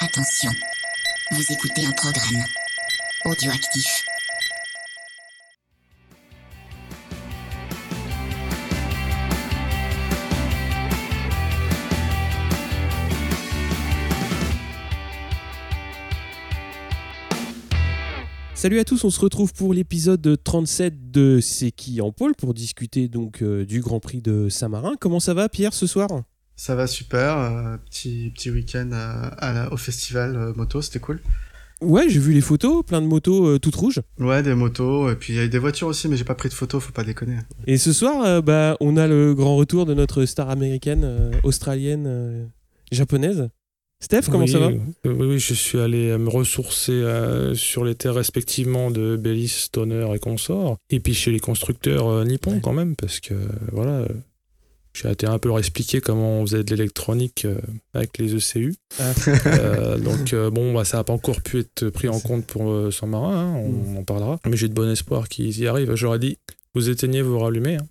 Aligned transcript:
Attention, 0.00 0.52
vous 1.32 1.52
écoutez 1.52 1.84
un 1.84 1.90
programme 1.90 2.44
audioactif. 3.24 4.04
Salut 18.54 18.78
à 18.78 18.84
tous, 18.84 19.02
on 19.02 19.10
se 19.10 19.18
retrouve 19.18 19.52
pour 19.52 19.74
l'épisode 19.74 20.36
37 20.44 21.10
de 21.10 21.40
C'est 21.40 21.72
qui 21.72 22.00
en 22.00 22.12
pôle 22.12 22.36
pour 22.36 22.54
discuter 22.54 23.08
donc 23.08 23.42
euh, 23.42 23.66
du 23.66 23.80
Grand 23.80 23.98
Prix 23.98 24.22
de 24.22 24.48
Saint-Marin. 24.48 24.94
Comment 25.00 25.18
ça 25.18 25.34
va 25.34 25.48
Pierre 25.48 25.74
ce 25.74 25.88
soir? 25.88 26.08
Ça 26.60 26.74
va 26.74 26.88
super, 26.88 27.38
euh, 27.38 27.76
petit, 27.88 28.32
petit 28.34 28.50
week-end 28.50 28.90
euh, 28.92 29.30
à 29.38 29.52
la- 29.52 29.72
au 29.72 29.76
festival 29.76 30.34
euh, 30.36 30.52
moto, 30.56 30.82
c'était 30.82 30.98
cool. 30.98 31.20
Ouais, 31.80 32.08
j'ai 32.08 32.18
vu 32.18 32.32
les 32.32 32.40
photos, 32.40 32.84
plein 32.84 33.00
de 33.00 33.06
motos 33.06 33.46
euh, 33.46 33.58
toutes 33.60 33.76
rouges. 33.76 34.00
Ouais, 34.18 34.42
des 34.42 34.54
motos, 34.56 35.08
et 35.08 35.14
puis 35.14 35.34
il 35.34 35.36
y 35.36 35.38
a 35.38 35.44
eu 35.44 35.48
des 35.48 35.60
voitures 35.60 35.86
aussi, 35.86 36.08
mais 36.08 36.16
j'ai 36.16 36.24
pas 36.24 36.34
pris 36.34 36.48
de 36.48 36.54
photos, 36.54 36.82
faut 36.82 36.90
pas 36.92 37.04
déconner. 37.04 37.36
Et 37.68 37.78
ce 37.78 37.92
soir, 37.92 38.24
euh, 38.24 38.40
bah, 38.40 38.76
on 38.80 38.96
a 38.96 39.06
le 39.06 39.34
grand 39.36 39.54
retour 39.54 39.86
de 39.86 39.94
notre 39.94 40.24
star 40.24 40.50
américaine, 40.50 41.02
euh, 41.04 41.30
australienne, 41.44 42.06
euh, 42.08 42.44
japonaise. 42.90 43.48
Steph, 44.00 44.22
comment 44.28 44.44
oui, 44.44 44.50
ça 44.50 44.58
va? 44.58 44.66
euh, 44.66 44.78
Oui, 45.04 45.26
oui, 45.26 45.38
je 45.38 45.54
suis 45.54 45.78
allé 45.78 46.18
me 46.18 46.28
ressourcer 46.28 46.90
euh, 46.92 47.54
sur 47.54 47.84
les 47.84 47.94
terres 47.94 48.14
respectivement 48.14 48.90
de 48.90 49.14
Bellis, 49.16 49.46
Stoner 49.48 50.08
et 50.12 50.18
consorts, 50.18 50.76
et 50.90 50.98
puis 50.98 51.14
chez 51.14 51.30
les 51.30 51.40
constructeurs 51.40 52.08
euh, 52.08 52.24
nippons 52.24 52.54
Ouais. 52.54 52.60
quand 52.60 52.72
même, 52.72 52.96
parce 52.96 53.20
que 53.20 53.34
voilà, 53.72 53.92
euh, 53.92 54.08
j'ai 55.02 55.10
été 55.10 55.26
un 55.26 55.38
peu 55.38 55.48
leur 55.48 55.58
expliquer 55.58 56.00
comment 56.00 56.40
on 56.40 56.46
faisait 56.46 56.64
de 56.64 56.74
l'électronique 56.74 57.44
euh, 57.44 57.58
avec 57.94 58.18
les 58.18 58.34
ECU. 58.34 58.74
Ah. 58.98 59.12
Euh, 59.46 59.98
donc 59.98 60.32
euh, 60.32 60.50
bon, 60.50 60.72
bah, 60.74 60.84
ça 60.84 60.96
n'a 60.98 61.04
pas 61.04 61.12
encore 61.12 61.40
pu 61.42 61.60
être 61.60 61.88
pris 61.90 62.08
en 62.08 62.18
compte 62.20 62.46
pour 62.46 62.92
San 62.92 63.08
Marin, 63.10 63.36
hein, 63.36 63.54
on 63.56 63.68
Mm. 63.94 63.96
en 63.98 64.04
parlera. 64.04 64.40
Mais 64.46 64.56
j'ai 64.56 64.68
de 64.68 64.74
bon 64.74 64.90
espoir 64.90 65.28
qu'ils 65.28 65.58
y 65.60 65.66
arrivent. 65.66 65.94
J'aurais 65.94 66.18
dit, 66.18 66.38
vous 66.74 66.88
éteignez, 66.88 67.22
vous 67.22 67.38
rallumez. 67.38 67.76
hein. 67.76 67.86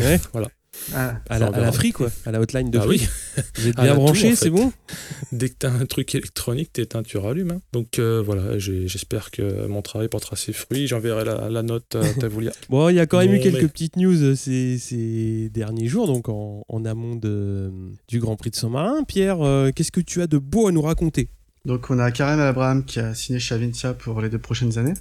Ouais. 0.00 0.20
Voilà. 0.32 0.48
Ah, 0.94 1.20
à 1.30 1.38
la, 1.38 1.46
à 1.46 1.60
la 1.60 1.72
free, 1.72 1.92
quoi, 1.92 2.10
à 2.26 2.30
la 2.30 2.40
hotline 2.40 2.70
de 2.70 2.78
Ah 2.78 2.82
free. 2.82 3.00
oui, 3.00 3.42
Vous 3.56 3.68
êtes 3.68 3.78
À 3.78 3.82
bien 3.84 3.96
en 3.96 4.14
c'est 4.14 4.50
bon 4.50 4.72
Dès 5.32 5.48
que 5.48 5.54
tu 5.60 5.66
as 5.66 5.72
un 5.72 5.86
truc 5.86 6.14
électronique, 6.14 6.72
t'éteins, 6.72 7.02
tu 7.02 7.16
rallumes. 7.16 7.52
hein. 7.52 7.60
Donc 7.72 7.98
euh, 7.98 8.22
voilà, 8.24 8.58
j'espère 8.58 9.30
que 9.30 9.66
mon 9.66 9.80
travail 9.82 10.08
portera 10.08 10.36
ses 10.36 10.52
fruits. 10.52 10.86
J'enverrai 10.86 11.24
la, 11.24 11.48
la 11.48 11.62
note 11.62 11.96
à 11.96 12.06
Tavoulia. 12.20 12.52
Bon, 12.68 12.88
il 12.90 12.96
y 12.96 13.00
a 13.00 13.06
quand 13.06 13.18
même 13.18 13.32
eu 13.34 13.40
quelques 13.40 13.62
mais- 13.62 13.68
petites 13.68 13.96
news 13.96 14.22
euh, 14.22 14.34
ces, 14.34 14.78
ces 14.78 15.48
derniers 15.50 15.86
jours, 15.86 16.06
donc 16.06 16.28
en, 16.28 16.64
en 16.68 16.84
amont 16.84 17.16
de, 17.16 17.70
du 18.08 18.18
Grand 18.20 18.36
Prix 18.36 18.50
de 18.50 18.56
Saint-Marin. 18.56 19.04
Pierre, 19.04 19.40
euh, 19.40 19.70
qu'est-ce 19.74 19.92
que 19.92 20.00
tu 20.00 20.20
as 20.22 20.26
de 20.26 20.38
beau 20.38 20.66
à 20.68 20.72
nous 20.72 20.82
raconter? 20.82 21.28
Donc 21.64 21.88
on 21.90 21.98
a 21.98 22.10
Karim 22.10 22.40
Abraham 22.40 22.84
qui 22.84 23.00
a 23.00 23.14
signé 23.14 23.38
chez 23.38 23.54
Avintia 23.54 23.94
pour 23.94 24.20
les 24.20 24.28
deux 24.28 24.38
prochaines 24.38 24.76
années. 24.76 24.94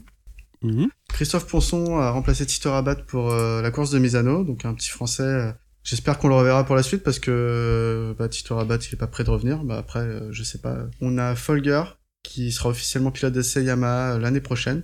Mhm. 0.61 0.87
Christophe 1.09 1.45
Ponson 1.47 1.97
a 1.97 2.09
remplacé 2.11 2.45
Tito 2.45 2.71
Rabat 2.71 2.95
pour 2.95 3.31
euh, 3.31 3.61
la 3.61 3.69
course 3.69 3.91
de 3.91 3.99
Misano, 3.99 4.45
donc 4.45 4.63
un 4.63 4.73
petit 4.73 4.89
français. 4.89 5.53
J'espère 5.83 6.17
qu'on 6.17 6.29
le 6.29 6.35
reverra 6.35 6.65
pour 6.65 6.75
la 6.75 6.83
suite 6.83 7.03
parce 7.03 7.19
que 7.19 7.29
euh, 7.29 8.13
bah, 8.17 8.29
Tito 8.29 8.55
Rabat 8.55 8.77
il 8.77 8.93
est 8.93 8.97
pas 8.97 9.07
prêt 9.07 9.23
de 9.23 9.29
revenir. 9.29 9.63
Bah, 9.63 9.77
après, 9.77 9.99
euh, 9.99 10.31
je 10.31 10.43
sais 10.43 10.59
pas. 10.59 10.85
On 11.01 11.17
a 11.17 11.35
Folger 11.35 11.83
qui 12.23 12.53
sera 12.53 12.69
officiellement 12.69 13.11
pilote 13.11 13.33
d'essai 13.33 13.63
Yamaha 13.63 14.13
euh, 14.13 14.19
l'année 14.19 14.39
prochaine. 14.39 14.83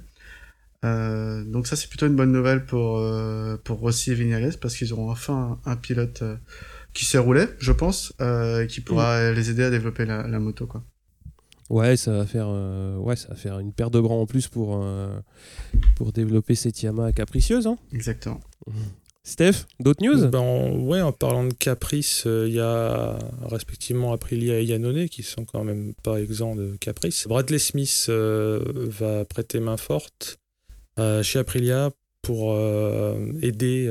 Euh, 0.86 1.44
donc 1.45 1.67
ça 1.67 1.75
c'est 1.75 1.88
plutôt 1.89 2.08
une 2.08 2.16
bonne 2.16 2.31
nouvelle 2.31 2.66
pour 2.66 2.97
euh, 3.00 3.58
pour 3.64 3.80
Rossi 3.80 4.11
et 4.11 4.16
Vinales 4.16 4.58
parce 4.61 4.75
qu'ils 4.75 4.94
auront 4.94 5.09
enfin 5.09 5.59
un, 5.66 5.72
un 5.72 5.75
pilote 5.75 6.23
qui 6.94 7.06
sait 7.06 7.17
rouler, 7.17 7.45
je 7.59 7.72
pense, 7.72 8.13
et 8.19 8.66
qui 8.67 8.81
pourra 8.81 9.31
les 9.31 9.50
aider 9.52 9.63
à 9.63 9.69
développer 9.69 10.06
la, 10.06 10.28
la 10.28 10.39
moto 10.39 10.67
quoi. 10.67 10.84
Ouais, 11.69 11.95
ça 11.97 12.11
va 12.11 12.25
faire, 12.25 12.50
ouais, 12.50 13.16
ça 13.16 13.28
va 13.28 13.36
faire 13.36 13.59
une 13.59 13.73
paire 13.73 13.91
de 13.91 14.00
bras 14.00 14.16
en 14.16 14.25
plus 14.25 14.47
pour, 14.47 14.84
pour 15.95 16.11
développer 16.11 16.56
cette 16.56 16.81
Yamaha 16.81 17.12
capricieuse. 17.12 17.68
Hein. 17.68 17.78
Exactement. 17.94 18.40
Steph, 19.29 19.67
d'autres 19.79 20.03
news? 20.03 20.28
Ben, 20.28 20.40
en- 20.40 20.72
ouais, 20.79 21.01
en 21.01 21.12
parlant 21.12 21.44
de 21.44 21.53
caprice, 21.53 22.23
euh, 22.25 22.47
il 22.47 22.56
y 22.56 22.59
a 22.59 23.19
respectivement 23.44 24.12
Aprilia 24.12 24.59
et 24.59 24.66
Yannone 24.66 25.07
qui 25.07 25.22
sont 25.22 25.45
quand 25.45 25.63
même 25.63 25.94
pas 26.01 26.19
exempts 26.19 26.56
de 26.56 26.75
caprice. 26.79 27.28
Bradley 27.28 27.59
Smith 27.59 28.07
euh, 28.09 28.59
va 28.75 29.25
prêter 29.25 29.59
main 29.59 29.78
forte 29.78 30.39
euh, 30.97 31.22
chez 31.22 31.38
Aprilia 31.38 31.91
pour 32.23 32.57
aider 33.41 33.89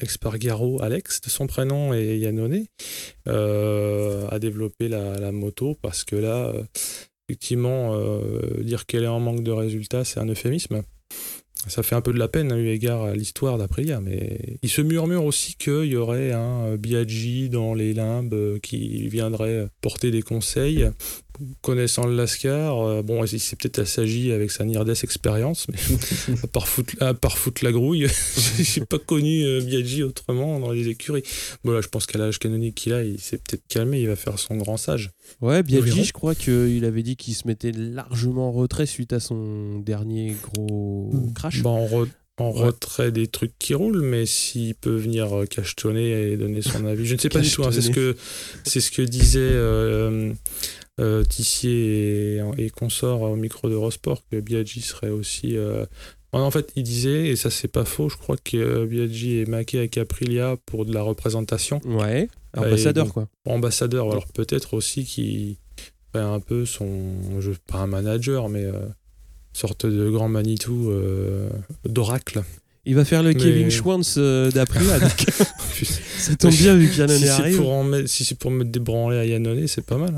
Expargaro, 0.00 0.82
Alex 0.82 1.20
de 1.20 1.30
son 1.30 1.46
prénom, 1.46 1.94
et 1.94 2.18
Yannone 2.18 2.66
à 3.26 4.38
développer 4.38 4.88
la, 4.88 5.32
moto 5.32 5.76
parce 5.80 6.04
que 6.04 6.16
là, 6.16 6.52
effectivement, 7.28 7.98
dire 8.60 8.84
qu'elle 8.84 9.04
est 9.04 9.08
en 9.08 9.20
manque 9.20 9.42
de 9.42 9.52
résultats, 9.52 10.04
c'est 10.04 10.20
un 10.20 10.28
euphémisme. 10.28 10.82
Ça 11.66 11.82
fait 11.82 11.94
un 11.94 12.00
peu 12.00 12.12
de 12.12 12.18
la 12.18 12.28
peine, 12.28 12.52
hein, 12.52 12.56
eu 12.56 12.68
égard 12.68 13.02
à 13.02 13.14
l'histoire 13.14 13.58
d'Aprilia, 13.58 14.00
mais 14.00 14.58
il 14.62 14.70
se 14.70 14.80
murmure 14.80 15.24
aussi 15.24 15.56
qu'il 15.56 15.84
y 15.84 15.96
aurait 15.96 16.32
un 16.32 16.64
euh, 16.64 16.76
Biaggi 16.78 17.50
dans 17.50 17.74
les 17.74 17.92
limbes 17.92 18.32
euh, 18.32 18.58
qui 18.58 19.08
viendrait 19.08 19.68
porter 19.82 20.10
des 20.10 20.22
conseils. 20.22 20.88
Connaissant 21.60 22.06
le 22.06 22.14
Lascar, 22.16 22.80
euh, 22.80 23.02
bon, 23.02 23.24
il 23.24 23.40
s'est 23.40 23.56
peut-être 23.56 23.78
assagi 23.78 24.32
avec 24.32 24.50
sa 24.50 24.64
Nirdes 24.64 24.94
expérience, 25.02 25.66
mais 25.68 25.78
à 26.42 26.46
part 26.46 26.66
foutre, 26.66 26.94
à 27.00 27.12
part 27.12 27.36
foutre 27.36 27.62
la 27.62 27.72
grouille, 27.72 28.06
j'ai 28.58 28.84
pas 28.86 28.98
connu 28.98 29.60
Biaggi 29.60 30.02
autrement 30.02 30.60
dans 30.60 30.72
les 30.72 30.88
écuries. 30.88 31.24
Bon, 31.64 31.72
là, 31.72 31.82
je 31.82 31.88
pense 31.88 32.06
qu'à 32.06 32.18
l'âge 32.18 32.38
canonique 32.38 32.74
qu'il 32.74 32.94
a, 32.94 33.02
il 33.04 33.20
s'est 33.20 33.38
peut-être 33.38 33.66
calmé, 33.68 34.00
il 34.00 34.08
va 34.08 34.16
faire 34.16 34.38
son 34.38 34.56
grand 34.56 34.78
sage. 34.78 35.10
Ouais. 35.40 35.62
Biaggi, 35.62 36.04
je 36.04 36.12
crois 36.12 36.34
qu'il 36.34 36.84
avait 36.84 37.02
dit 37.02 37.16
qu'il 37.16 37.34
se 37.34 37.46
mettait 37.46 37.72
largement 37.72 38.48
en 38.48 38.52
retrait 38.52 38.86
suite 38.86 39.12
à 39.12 39.20
son 39.20 39.78
dernier 39.80 40.36
gros 40.42 41.10
crash. 41.34 41.62
Bah, 41.62 41.70
en 41.70 41.86
re- 41.86 42.08
en 42.38 42.52
Ouais. 42.52 42.64
retrait 42.68 43.12
des 43.12 43.26
trucs 43.26 43.52
qui 43.58 43.74
roulent, 43.74 44.00
mais 44.02 44.24
s'il 44.24 44.74
peut 44.74 44.96
venir 44.96 45.30
euh, 45.40 45.44
cachetonner 45.44 46.32
et 46.32 46.36
donner 46.38 46.62
son 46.62 46.86
avis, 46.86 47.04
je 47.04 47.14
ne 47.14 47.18
sais 47.20 47.28
pas 47.28 47.40
du 47.40 47.50
tout. 47.50 47.64
hein, 47.64 47.70
c'est 47.72 47.82
ce 47.82 47.90
que 47.90 48.16
c'est 48.64 48.80
ce 48.80 48.90
que 48.90 49.02
disait 49.02 49.40
euh, 49.40 50.32
euh, 51.00 51.22
Tissier 51.24 52.36
et, 52.36 52.64
et 52.64 52.70
consort 52.70 53.22
au 53.22 53.36
micro 53.36 53.68
d'Eurosport 53.68 54.22
que 54.30 54.40
Biaggi 54.40 54.80
serait 54.80 55.10
aussi. 55.10 55.56
euh, 55.56 55.84
En 56.32 56.50
fait, 56.50 56.70
il 56.76 56.82
disait, 56.84 57.28
et 57.28 57.36
ça 57.36 57.50
c'est 57.50 57.68
pas 57.68 57.84
faux, 57.84 58.08
je 58.08 58.16
crois 58.16 58.36
que 58.36 58.56
euh, 58.56 58.86
Biaggi 58.86 59.40
est 59.40 59.46
maqué 59.48 59.78
avec 59.78 59.98
Aprilia 59.98 60.56
pour 60.66 60.84
de 60.86 60.94
la 60.94 61.02
représentation. 61.02 61.80
Ouais, 61.84 62.28
ambassadeur 62.56 63.06
bon. 63.06 63.10
quoi. 63.12 63.28
Ambassadeur, 63.46 64.10
alors 64.10 64.26
peut-être 64.28 64.74
aussi 64.74 65.04
qu'il 65.04 65.56
fait 66.12 66.20
un 66.20 66.38
peu 66.40 66.66
son. 66.66 67.40
Je, 67.40 67.50
pas 67.66 67.78
un 67.78 67.86
manager, 67.86 68.48
mais. 68.48 68.64
euh, 68.64 68.72
sorte 69.52 69.84
de 69.84 70.08
grand 70.08 70.28
Manitou 70.28 70.90
euh, 70.92 71.50
d'oracle. 71.84 72.44
Il 72.86 72.94
va 72.94 73.04
faire 73.04 73.24
le 73.24 73.30
Mais- 73.30 73.34
Kevin 73.34 73.68
Schwantz 73.68 74.14
euh, 74.16 74.48
d'Aprilia. 74.52 74.98
donc 75.00 75.10
ça 76.18 76.36
tombe 76.36 76.52
bien 76.52 76.76
vu 76.76 76.88
qu'Yannone 76.88 77.16
si 77.18 77.24
c'est 77.24 77.30
arrive. 77.30 77.56
pour, 77.56 77.72
en 77.72 77.82
mettre- 77.82 78.08
si 78.08 78.24
c'est 78.24 78.38
pour 78.38 78.52
mettre 78.52 78.70
des 78.70 78.78
branlés 78.78 79.18
à 79.18 79.24
Yannone, 79.26 79.66
c'est 79.66 79.84
pas 79.84 79.96
mal. 79.98 80.14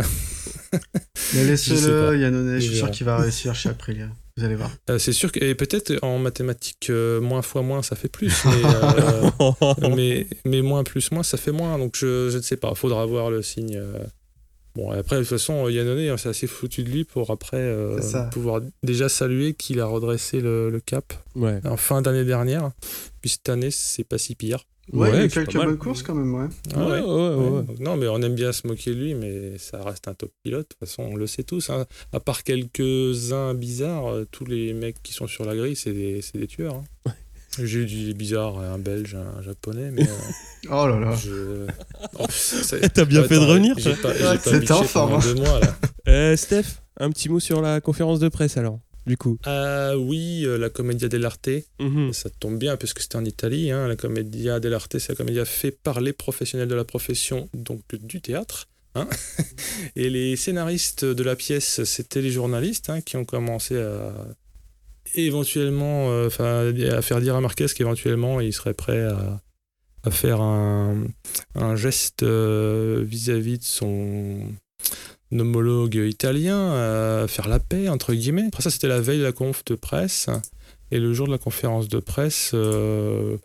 Mais 1.34 1.44
laissez-le. 1.44 2.18
Yannone, 2.20 2.58
je 2.58 2.66
suis 2.66 2.76
sûr 2.76 2.90
qu'il 2.90 3.06
va 3.06 3.16
réussir 3.16 3.54
chez 3.54 3.70
Aprilia. 3.70 4.08
Vous 4.36 4.44
allez 4.44 4.54
voir. 4.54 4.70
Euh, 4.88 4.98
c'est 4.98 5.12
sûr 5.12 5.30
que 5.30 5.44
et 5.44 5.54
peut-être 5.54 5.92
en 6.02 6.18
mathématiques 6.18 6.88
euh, 6.88 7.20
moins 7.20 7.42
fois 7.42 7.62
moins 7.62 7.82
ça 7.82 7.96
fait 7.96 8.08
plus 8.08 8.44
mais, 8.46 8.62
euh, 9.62 9.74
mais, 9.94 10.26
mais 10.46 10.62
moins 10.62 10.84
plus 10.84 11.10
moins 11.10 11.22
ça 11.22 11.36
fait 11.36 11.52
moins 11.52 11.78
donc 11.78 11.96
je, 11.96 12.30
je 12.30 12.38
ne 12.38 12.42
sais 12.42 12.56
pas. 12.56 12.74
Faudra 12.74 13.04
voir 13.04 13.30
le 13.30 13.42
signe 13.42 13.80
bon 14.74 14.94
et 14.94 14.98
après 14.98 15.16
de 15.16 15.20
toute 15.20 15.30
façon 15.30 15.68
Yannone 15.68 16.16
c'est 16.16 16.30
assez 16.30 16.46
foutu 16.46 16.82
de 16.82 16.88
lui 16.88 17.04
pour 17.04 17.30
après 17.30 17.58
euh, 17.58 18.00
pouvoir 18.30 18.62
déjà 18.82 19.10
saluer 19.10 19.52
qu'il 19.52 19.80
a 19.80 19.86
redressé 19.86 20.40
le, 20.40 20.70
le 20.70 20.80
cap 20.80 21.12
ouais. 21.34 21.60
en 21.66 21.76
fin 21.76 22.00
d'année 22.00 22.24
dernière. 22.24 22.70
Puis 23.20 23.30
cette 23.30 23.48
année 23.50 23.70
c'est 23.70 24.04
pas 24.04 24.16
si 24.16 24.34
pire 24.34 24.64
Ouais, 24.92 25.10
il 25.10 25.14
y 25.14 25.24
a 25.24 25.28
quelques 25.28 25.54
bonnes 25.54 25.78
courses 25.78 26.02
quand 26.02 26.14
même, 26.14 26.34
ouais. 26.34 26.46
Ah 26.74 26.86
ouais, 26.86 27.00
ouais, 27.00 27.36
ouais, 27.50 27.64
non, 27.80 27.96
mais 27.96 28.08
on 28.08 28.20
aime 28.20 28.34
bien 28.34 28.52
se 28.52 28.66
moquer 28.66 28.90
de 28.94 29.00
lui, 29.00 29.14
mais 29.14 29.56
ça 29.58 29.82
reste 29.82 30.08
un 30.08 30.14
top 30.14 30.30
pilote. 30.42 30.62
De 30.70 30.74
toute 30.74 30.80
façon, 30.80 31.04
on 31.04 31.14
le 31.16 31.26
sait 31.26 31.44
tous. 31.44 31.70
hein. 31.70 31.86
À 32.12 32.18
part 32.20 32.42
quelques-uns 32.42 33.54
bizarres, 33.54 34.08
euh, 34.12 34.26
tous 34.30 34.44
les 34.44 34.72
mecs 34.74 35.02
qui 35.02 35.12
sont 35.12 35.26
sur 35.28 35.44
la 35.44 35.54
grille, 35.54 35.76
c'est 35.76 35.92
des, 35.92 36.20
c'est 36.20 36.36
des 36.38 36.46
tueurs. 36.48 36.82
hein. 37.06 37.12
J'ai 37.62 37.80
eu 37.80 37.86
du 37.86 38.14
bizarre, 38.14 38.58
un 38.58 38.78
belge, 38.78 39.14
un 39.14 39.40
japonais, 39.42 39.90
mais. 39.92 40.02
euh, 40.02 40.06
Oh 40.70 40.86
là 40.88 40.98
là. 40.98 41.14
je... 41.14 41.66
Oh, 42.18 42.26
T'as 42.94 43.04
bien 43.04 43.22
fait 43.24 43.34
de 43.34 43.40
revenir, 43.44 43.76
c'était 43.78 44.72
en 44.72 44.82
forme, 44.84 45.10
pendant 45.10 45.20
deux 45.22 45.34
mois, 45.34 45.60
là. 45.60 45.76
Euh, 46.08 46.36
Steph, 46.36 46.80
un 46.98 47.10
petit 47.10 47.28
mot 47.28 47.38
sur 47.38 47.62
la 47.62 47.80
conférence 47.80 48.18
de 48.18 48.28
presse 48.28 48.56
alors, 48.56 48.80
du 49.06 49.16
coup. 49.16 49.38
Ah 49.44 49.92
oui, 49.98 50.44
euh, 50.46 50.58
la 50.58 50.70
Commedia 50.70 51.08
dell'arte. 51.08 51.48
Mhm. 51.80 52.12
Ça 52.12 52.30
tombe 52.30 52.58
bien 52.58 52.76
puisque 52.76 53.00
c'était 53.00 53.16
en 53.16 53.24
Italie. 53.24 53.70
hein. 53.70 53.86
La 53.88 53.96
Commedia 53.96 54.60
dell'arte, 54.60 54.98
c'est 54.98 55.10
la 55.10 55.16
comédia 55.16 55.44
fait 55.44 55.70
par 55.72 56.00
les 56.00 56.12
professionnels 56.12 56.68
de 56.68 56.74
la 56.74 56.84
profession, 56.84 57.48
donc 57.54 57.80
du 57.94 58.20
théâtre. 58.20 58.68
hein. 58.94 59.08
Et 59.96 60.10
les 60.10 60.36
scénaristes 60.36 61.04
de 61.04 61.22
la 61.22 61.34
pièce, 61.36 61.82
c'était 61.84 62.22
les 62.22 62.30
journalistes 62.30 62.90
hein, 62.90 63.00
qui 63.00 63.16
ont 63.16 63.24
commencé 63.24 63.76
à 63.80 64.12
éventuellement, 65.14 66.10
euh, 66.10 66.26
enfin, 66.28 66.72
à 66.90 67.02
faire 67.02 67.20
dire 67.20 67.36
à 67.36 67.40
Marquez 67.40 67.66
qu'éventuellement 67.66 68.40
il 68.40 68.52
serait 68.52 68.72
prêt 68.74 69.02
à, 69.02 69.42
à 70.04 70.10
faire 70.10 70.40
un, 70.40 71.04
un 71.54 71.76
geste 71.76 72.22
euh, 72.22 73.02
vis-à-vis 73.06 73.58
de 73.58 73.64
son 73.64 74.46
homologue 75.40 75.94
italien 75.94 76.72
à 76.72 77.26
faire 77.28 77.48
la 77.48 77.58
paix, 77.58 77.88
entre 77.88 78.14
guillemets. 78.14 78.46
Après 78.48 78.62
ça, 78.62 78.70
c'était 78.70 78.88
la 78.88 79.00
veille 79.00 79.18
de 79.18 79.24
la 79.24 79.32
conf 79.32 79.64
de 79.64 79.74
presse. 79.74 80.28
Et 80.90 80.98
le 80.98 81.14
jour 81.14 81.26
de 81.26 81.32
la 81.32 81.38
conférence 81.38 81.88
de 81.88 82.00
presse, 82.00 82.50
euh, 82.52 83.38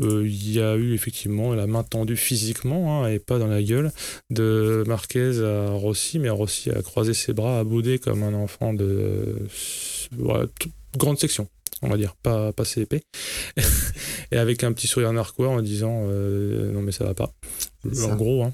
euh, 0.00 0.26
il 0.26 0.52
y 0.52 0.60
a 0.60 0.74
eu 0.74 0.94
effectivement 0.94 1.54
la 1.54 1.68
main 1.68 1.84
tendue 1.84 2.16
physiquement 2.16 3.04
hein, 3.04 3.08
et 3.08 3.20
pas 3.20 3.38
dans 3.38 3.46
la 3.46 3.62
gueule 3.62 3.92
de 4.30 4.82
Marquez 4.84 5.40
à 5.44 5.70
Rossi, 5.70 6.18
mais 6.18 6.28
Rossi 6.28 6.70
a 6.70 6.82
croisé 6.82 7.14
ses 7.14 7.32
bras, 7.32 7.60
a 7.60 7.64
boudé 7.64 8.00
comme 8.00 8.24
un 8.24 8.34
enfant 8.34 8.74
de 8.74 9.36
grande 10.96 11.20
section 11.20 11.46
on 11.82 11.88
va 11.88 11.96
dire, 11.96 12.14
pas, 12.16 12.52
pas 12.52 12.64
CP. 12.64 13.02
et 14.32 14.36
avec 14.36 14.64
un 14.64 14.72
petit 14.72 14.86
sourire 14.86 15.12
narquois 15.12 15.48
en 15.48 15.62
disant 15.62 16.06
euh, 16.08 16.72
non 16.72 16.82
mais 16.82 16.92
ça 16.92 17.04
va 17.04 17.14
pas. 17.14 17.32
En 17.84 18.16
gros, 18.16 18.44
hein. 18.44 18.52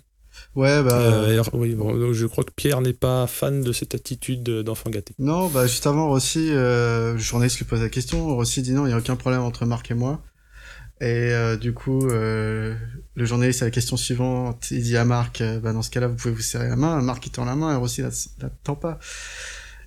Ouais, 0.54 0.82
bah. 0.82 0.98
Euh, 0.98 1.42
oui, 1.52 1.74
bon, 1.74 2.12
je 2.12 2.26
crois 2.26 2.44
que 2.44 2.52
Pierre 2.54 2.80
n'est 2.80 2.92
pas 2.92 3.26
fan 3.26 3.62
de 3.62 3.72
cette 3.72 3.94
attitude 3.94 4.42
d'enfant 4.42 4.90
gâté. 4.90 5.14
Non, 5.18 5.48
bah 5.48 5.66
juste 5.66 5.86
avant, 5.86 6.08
Rossi, 6.08 6.48
euh, 6.50 7.14
le 7.14 7.18
journaliste 7.18 7.58
lui 7.58 7.64
pose 7.64 7.82
la 7.82 7.88
question. 7.88 8.34
Rossi 8.34 8.62
dit 8.62 8.72
non, 8.72 8.86
il 8.86 8.88
n'y 8.88 8.94
a 8.94 8.98
aucun 8.98 9.16
problème 9.16 9.42
entre 9.42 9.66
Marc 9.66 9.90
et 9.90 9.94
moi. 9.94 10.22
Et 11.00 11.32
euh, 11.32 11.56
du 11.56 11.74
coup, 11.74 12.08
euh, 12.08 12.74
le 13.14 13.24
journaliste 13.24 13.62
à 13.62 13.64
la 13.64 13.70
question 13.72 13.96
suivante, 13.96 14.70
il 14.70 14.82
dit 14.82 14.96
à 14.96 15.04
Marc, 15.04 15.40
euh, 15.40 15.58
bah, 15.58 15.72
dans 15.72 15.82
ce 15.82 15.90
cas-là, 15.90 16.06
vous 16.06 16.14
pouvez 16.14 16.32
vous 16.32 16.40
serrer 16.40 16.68
la 16.68 16.76
main. 16.76 17.00
Marc, 17.02 17.26
il 17.26 17.30
tend 17.30 17.44
la 17.44 17.56
main 17.56 17.72
et 17.72 17.76
Rossi 17.76 18.02
la, 18.02 18.10
la 18.40 18.50
tend 18.62 18.76
pas. 18.76 19.00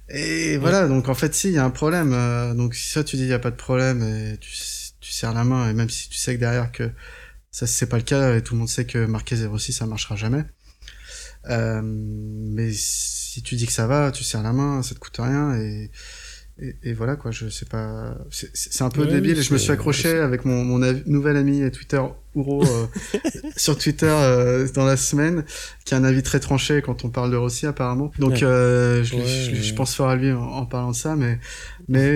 Et 0.10 0.58
voilà, 0.58 0.88
donc 0.88 1.10
en 1.10 1.14
fait, 1.16 1.34
si, 1.34 1.48
il 1.48 1.54
y 1.54 1.58
a 1.58 1.66
un 1.66 1.70
problème. 1.70 2.14
Euh, 2.14 2.54
donc 2.54 2.76
si 2.76 2.90
ça, 2.92 3.04
tu 3.04 3.16
dis, 3.16 3.24
il 3.24 3.28
n'y 3.28 3.34
a 3.34 3.40
pas 3.40 3.52
de 3.52 3.56
problème, 3.56 4.04
et 4.04 4.38
tu, 4.38 4.52
tu 5.00 5.12
serres 5.12 5.34
la 5.34 5.44
main, 5.44 5.70
et 5.70 5.74
même 5.74 5.90
si 5.90 6.10
tu 6.10 6.18
sais 6.18 6.36
que 6.36 6.40
derrière 6.40 6.72
que 6.72 6.90
ça, 7.52 7.68
c'est 7.68 7.88
pas 7.88 7.98
le 7.98 8.04
cas, 8.04 8.36
et 8.36 8.44
tout 8.44 8.54
le 8.54 8.60
monde 8.60 8.70
sait 8.70 8.86
que 8.86 9.06
Marquez 9.06 9.40
et 9.42 9.46
Rossi, 9.46 9.74
ça 9.74 9.86
marchera 9.86 10.16
jamais. 10.16 10.46
Euh, 11.50 11.82
mais 11.84 12.72
si 12.74 13.42
tu 13.42 13.56
dis 13.56 13.66
que 13.66 13.72
ça 13.72 13.88
va, 13.88 14.12
tu 14.12 14.24
serres 14.24 14.44
la 14.44 14.54
main, 14.54 14.82
ça 14.84 14.96
te 14.96 15.00
coûte 15.00 15.18
rien 15.20 15.56
et, 15.56 15.92
et, 16.60 16.76
et 16.84 16.94
voilà 16.94 17.16
quoi. 17.16 17.32
Je 17.32 17.50
sais 17.50 17.66
pas, 17.66 18.16
c'est- 18.32 18.82
un 18.82 18.90
peu 18.90 19.02
Ouais, 19.06 19.12
débile. 19.12 19.42
je 19.42 19.54
me 19.54 19.58
suis 19.58 19.72
accroché 19.72 20.10
avec 20.20 20.44
mon, 20.46 20.64
mon 20.64 20.82
av- 20.82 21.04
nouvel 21.06 21.38
ami 21.38 21.70
Twitter 21.72 22.02
Ouro 22.36 22.64
euh, 22.66 22.88
sur 23.58 23.78
Twitter 23.78 24.08
euh, 24.10 24.68
dans 24.74 24.86
la 24.86 24.98
semaine, 24.98 25.46
qui 25.86 25.94
a 25.94 25.98
un 25.98 26.04
avis 26.04 26.24
très 26.24 26.40
tranché 26.40 26.82
quand 26.82 27.06
on 27.06 27.10
parle 27.10 27.32
de 27.32 27.38
Rossi 27.38 27.66
apparemment. 27.68 28.12
Donc 28.20 28.32
Ouais. 28.32 28.38
je, 28.38 29.16
Ouais, 29.16 29.74
pense 29.76 29.96
fort 29.96 30.10
à 30.10 30.16
lui 30.16 30.32
en, 30.32 30.42
en 30.42 30.66
parlant 30.66 30.92
de 30.92 30.96
ça, 30.96 31.16
mais 31.16 31.40
mais 31.88 32.16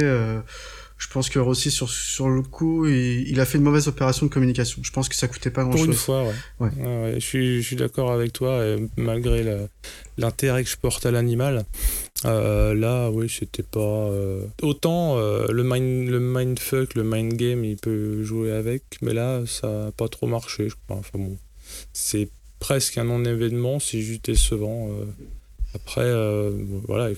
je 1.01 1.07
pense 1.07 1.29
que 1.29 1.39
Rossi 1.39 1.71
sur 1.71 1.89
sur 1.89 2.29
le 2.29 2.41
coup, 2.43 2.85
il, 2.85 3.27
il 3.27 3.39
a 3.39 3.45
fait 3.45 3.57
une 3.57 3.63
mauvaise 3.63 3.87
opération 3.87 4.25
de 4.27 4.31
communication. 4.31 4.81
Je 4.83 4.91
pense 4.91 5.09
que 5.09 5.15
ça 5.15 5.27
coûtait 5.27 5.49
pas 5.49 5.63
grand 5.63 5.71
Pour 5.71 5.83
une 5.85 5.93
chose. 5.93 6.01
fois, 6.01 6.23
ouais. 6.23 6.69
Ouais. 6.77 7.13
Je 7.15 7.19
suis, 7.19 7.61
je 7.61 7.67
suis 7.67 7.75
d'accord 7.75 8.11
avec 8.11 8.31
toi, 8.33 8.63
et 8.65 8.77
malgré 8.97 9.43
l'intérêt 10.17 10.63
que 10.63 10.69
je 10.69 10.77
porte 10.77 11.05
à 11.05 11.11
l'animal. 11.11 11.65
euh, 12.25 12.75
là, 12.75 13.09
oui, 13.09 13.27
c'était 13.29 13.63
pas. 13.63 13.79
euh, 13.79 14.45
Autant 14.61 15.17
euh, 15.17 15.47
le, 15.51 15.63
mind, 15.63 16.07
le 16.09 16.19
mindfuck, 16.19 16.93
le 16.93 17.03
mind 17.03 17.33
game, 17.33 17.65
il 17.65 17.77
peut 17.77 18.23
jouer 18.23 18.51
avec, 18.51 18.83
mais 19.01 19.13
là, 19.13 19.41
ça 19.47 19.67
n'a 19.85 19.91
pas 19.91 20.07
trop 20.07 20.27
marché, 20.27 20.69
je 20.69 20.75
crois. 20.85 20.97
Enfin 20.97 21.17
bon, 21.17 21.35
c'est 21.93 22.29
presque 22.59 22.99
un 22.99 23.05
non-événement, 23.05 23.79
c'est 23.79 24.01
juste 24.01 24.25
décevant. 24.25 24.89
Après, 25.73 26.01
euh, 26.03 26.51
voilà, 26.87 27.09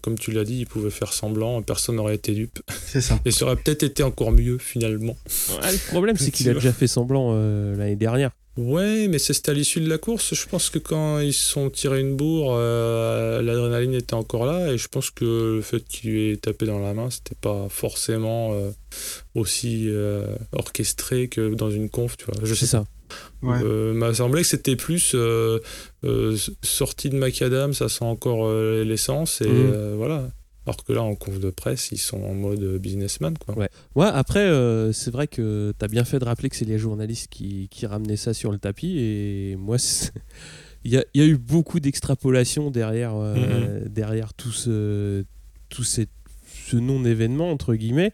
comme 0.00 0.16
tu 0.18 0.30
l'as 0.30 0.44
dit, 0.44 0.58
il 0.60 0.66
pouvait 0.66 0.90
faire 0.90 1.12
semblant, 1.12 1.60
personne 1.62 1.96
n'aurait 1.96 2.14
été 2.14 2.32
dupe. 2.32 2.60
C'est 2.86 3.00
ça. 3.00 3.18
Et 3.24 3.30
ça 3.32 3.44
aurait 3.46 3.56
peut-être 3.56 3.82
été 3.82 4.02
encore 4.02 4.30
mieux, 4.32 4.58
finalement. 4.58 5.16
Ouais, 5.60 5.72
le 5.72 5.90
problème, 5.90 6.16
c'est 6.16 6.30
qu'il 6.30 6.48
a 6.48 6.54
déjà 6.54 6.72
fait 6.72 6.86
semblant 6.86 7.30
euh, 7.34 7.74
l'année 7.76 7.96
dernière. 7.96 8.30
Ouais, 8.56 9.06
mais 9.08 9.18
c'est- 9.18 9.34
c'était 9.34 9.50
à 9.50 9.54
l'issue 9.54 9.80
de 9.80 9.88
la 9.88 9.98
course. 9.98 10.32
Je 10.34 10.46
pense 10.46 10.70
que 10.70 10.78
quand 10.78 11.18
ils 11.18 11.34
se 11.34 11.46
sont 11.46 11.68
tirés 11.68 12.00
une 12.00 12.16
bourre, 12.16 12.54
euh, 12.56 13.42
l'adrénaline 13.42 13.92
était 13.92 14.14
encore 14.14 14.46
là. 14.46 14.72
Et 14.72 14.78
je 14.78 14.88
pense 14.88 15.10
que 15.10 15.56
le 15.56 15.60
fait 15.60 15.84
qu'il 15.84 16.10
lui 16.10 16.30
ait 16.30 16.36
tapé 16.38 16.64
dans 16.64 16.78
la 16.78 16.94
main, 16.94 17.10
c'était 17.10 17.34
pas 17.38 17.66
forcément 17.68 18.54
euh, 18.54 18.70
aussi 19.34 19.88
euh, 19.88 20.24
orchestré 20.52 21.28
que 21.28 21.54
dans 21.54 21.70
une 21.70 21.90
conf, 21.90 22.16
tu 22.16 22.24
vois. 22.26 22.34
Je 22.44 22.54
C'est 22.54 22.60
sais 22.60 22.66
ça. 22.66 22.86
Ouais. 23.42 23.58
euh, 23.62 23.92
m'a 23.94 24.12
semblé 24.14 24.42
que 24.42 24.48
c'était 24.48 24.76
plus 24.76 25.12
euh, 25.14 25.58
euh, 26.04 26.36
sorti 26.62 27.10
de 27.10 27.16
macadam, 27.16 27.72
ça 27.74 27.88
sent 27.88 28.04
encore 28.04 28.46
euh, 28.46 28.84
l'essence. 28.84 29.40
Et 29.40 29.44
Mhm. 29.46 29.72
euh, 29.74 29.94
voilà. 29.96 30.28
Alors 30.68 30.82
que 30.84 30.92
là, 30.92 31.02
en 31.02 31.14
conf 31.14 31.38
de 31.38 31.50
presse, 31.50 31.90
ils 31.92 31.98
sont 31.98 32.20
en 32.24 32.34
mode 32.34 32.78
businessman, 32.78 33.38
quoi. 33.38 33.56
Ouais. 33.56 33.68
Ouais, 33.94 34.08
après, 34.12 34.40
euh, 34.40 34.92
c'est 34.92 35.12
vrai 35.12 35.28
que 35.28 35.72
t'as 35.78 35.86
bien 35.86 36.04
fait 36.04 36.18
de 36.18 36.24
rappeler 36.24 36.48
que 36.48 36.56
c'est 36.56 36.64
les 36.64 36.78
journalistes 36.78 37.28
qui, 37.30 37.68
qui 37.70 37.86
ramenaient 37.86 38.16
ça 38.16 38.34
sur 38.34 38.50
le 38.50 38.58
tapis. 38.58 38.98
Et 38.98 39.54
moi, 39.56 39.76
il 40.84 40.90
y 40.90 40.96
a, 40.96 41.04
il 41.14 41.22
y 41.22 41.24
a 41.24 41.28
eu 41.28 41.36
beaucoup 41.38 41.78
d'extrapolations 41.78 42.72
derrière, 42.72 43.12
euh, 43.14 43.80
derrière 43.88 44.34
tout 44.34 44.50
ce, 44.50 45.24
tout 45.68 45.84
ces- 45.84 46.08
ce 46.68 46.76
non-événement, 46.76 47.52
entre 47.52 47.76
guillemets. 47.76 48.12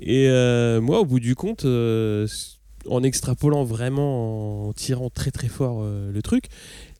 Et 0.00 0.28
euh, 0.28 0.80
moi, 0.80 0.98
au 0.98 1.04
bout 1.04 1.20
du 1.20 1.36
compte, 1.36 1.64
euh, 1.64 2.26
en 2.88 3.02
extrapolant 3.02 3.64
vraiment, 3.64 4.68
en 4.68 4.72
tirant 4.72 5.10
très 5.10 5.30
très 5.30 5.48
fort 5.48 5.80
euh, 5.82 6.12
le 6.12 6.22
truc, 6.22 6.46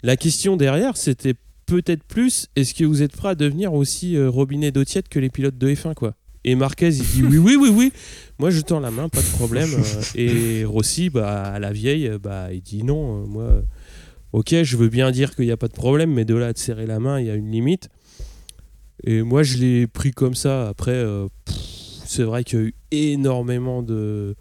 la 0.02 0.16
question 0.16 0.56
derrière, 0.56 0.96
c'était 0.96 1.34
peut-être 1.66 2.04
plus 2.04 2.48
est-ce 2.56 2.74
que 2.74 2.84
vous 2.84 3.02
êtes 3.02 3.16
prêt 3.16 3.30
à 3.30 3.34
devenir 3.34 3.72
aussi 3.72 4.16
euh, 4.16 4.28
robinet 4.28 4.70
d'eau 4.70 4.84
tiède 4.84 5.08
que 5.08 5.18
les 5.18 5.30
pilotes 5.30 5.56
de 5.58 5.68
F1 5.68 5.94
quoi? 5.94 6.14
Et 6.46 6.56
Marquez 6.56 6.88
il 6.88 7.02
dit 7.02 7.22
oui 7.22 7.38
oui 7.38 7.56
oui 7.58 7.70
oui. 7.74 7.92
Moi 8.38 8.50
je 8.50 8.60
tends 8.60 8.80
la 8.80 8.90
main 8.90 9.08
pas 9.08 9.22
de 9.22 9.36
problème 9.36 9.70
euh, 9.72 10.02
et 10.14 10.64
Rossi 10.66 11.08
bah 11.08 11.42
à 11.42 11.58
la 11.58 11.72
vieille 11.72 12.10
bah 12.22 12.52
il 12.52 12.60
dit 12.60 12.84
non 12.84 13.26
moi 13.26 13.62
ok 14.32 14.62
je 14.62 14.76
veux 14.76 14.90
bien 14.90 15.10
dire 15.10 15.34
qu'il 15.34 15.46
n'y 15.46 15.52
a 15.52 15.56
pas 15.56 15.68
de 15.68 15.72
problème 15.72 16.12
mais 16.12 16.26
de 16.26 16.34
là 16.34 16.48
à 16.48 16.52
te 16.52 16.60
serrer 16.60 16.84
la 16.86 17.00
main 17.00 17.18
il 17.18 17.26
y 17.26 17.30
a 17.30 17.34
une 17.34 17.50
limite. 17.50 17.88
Et 19.04 19.22
moi 19.22 19.42
je 19.42 19.56
l'ai 19.56 19.86
pris 19.86 20.10
comme 20.10 20.34
ça. 20.34 20.68
Après 20.68 21.02
c'est 22.04 22.24
vrai 22.24 22.44
qu'il 22.44 22.58
y 22.58 22.62
a 22.62 22.64
eu 22.66 22.74
énormément 22.90 23.82
de 23.82 24.36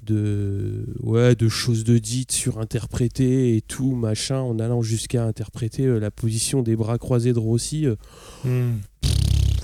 de 0.00 0.86
ouais 1.00 1.34
de 1.34 1.48
choses 1.48 1.84
de 1.84 1.98
dites 1.98 2.32
surinterprétées 2.32 3.56
et 3.56 3.60
tout 3.60 3.94
machin 3.94 4.38
en 4.40 4.58
allant 4.58 4.82
jusqu'à 4.82 5.24
interpréter 5.24 5.84
euh, 5.84 5.98
la 5.98 6.10
position 6.10 6.62
des 6.62 6.76
bras 6.76 6.98
croisés 6.98 7.32
de 7.32 7.38
Rossi 7.38 7.86
euh, 7.86 7.94
Hmm. 8.44 8.78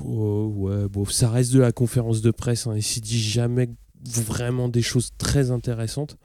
Oh, 0.04 0.52
ouais, 0.54 0.88
bon, 0.88 1.04
ça 1.06 1.28
reste 1.28 1.52
de 1.52 1.58
la 1.58 1.72
conférence 1.72 2.22
de 2.22 2.30
presse. 2.30 2.68
Hein, 2.68 2.74
il 2.76 2.82
s'y 2.84 3.00
dit 3.00 3.20
jamais 3.20 3.68
vraiment 4.04 4.68
des 4.68 4.82
choses 4.82 5.10
très 5.18 5.50
intéressantes. 5.50 6.16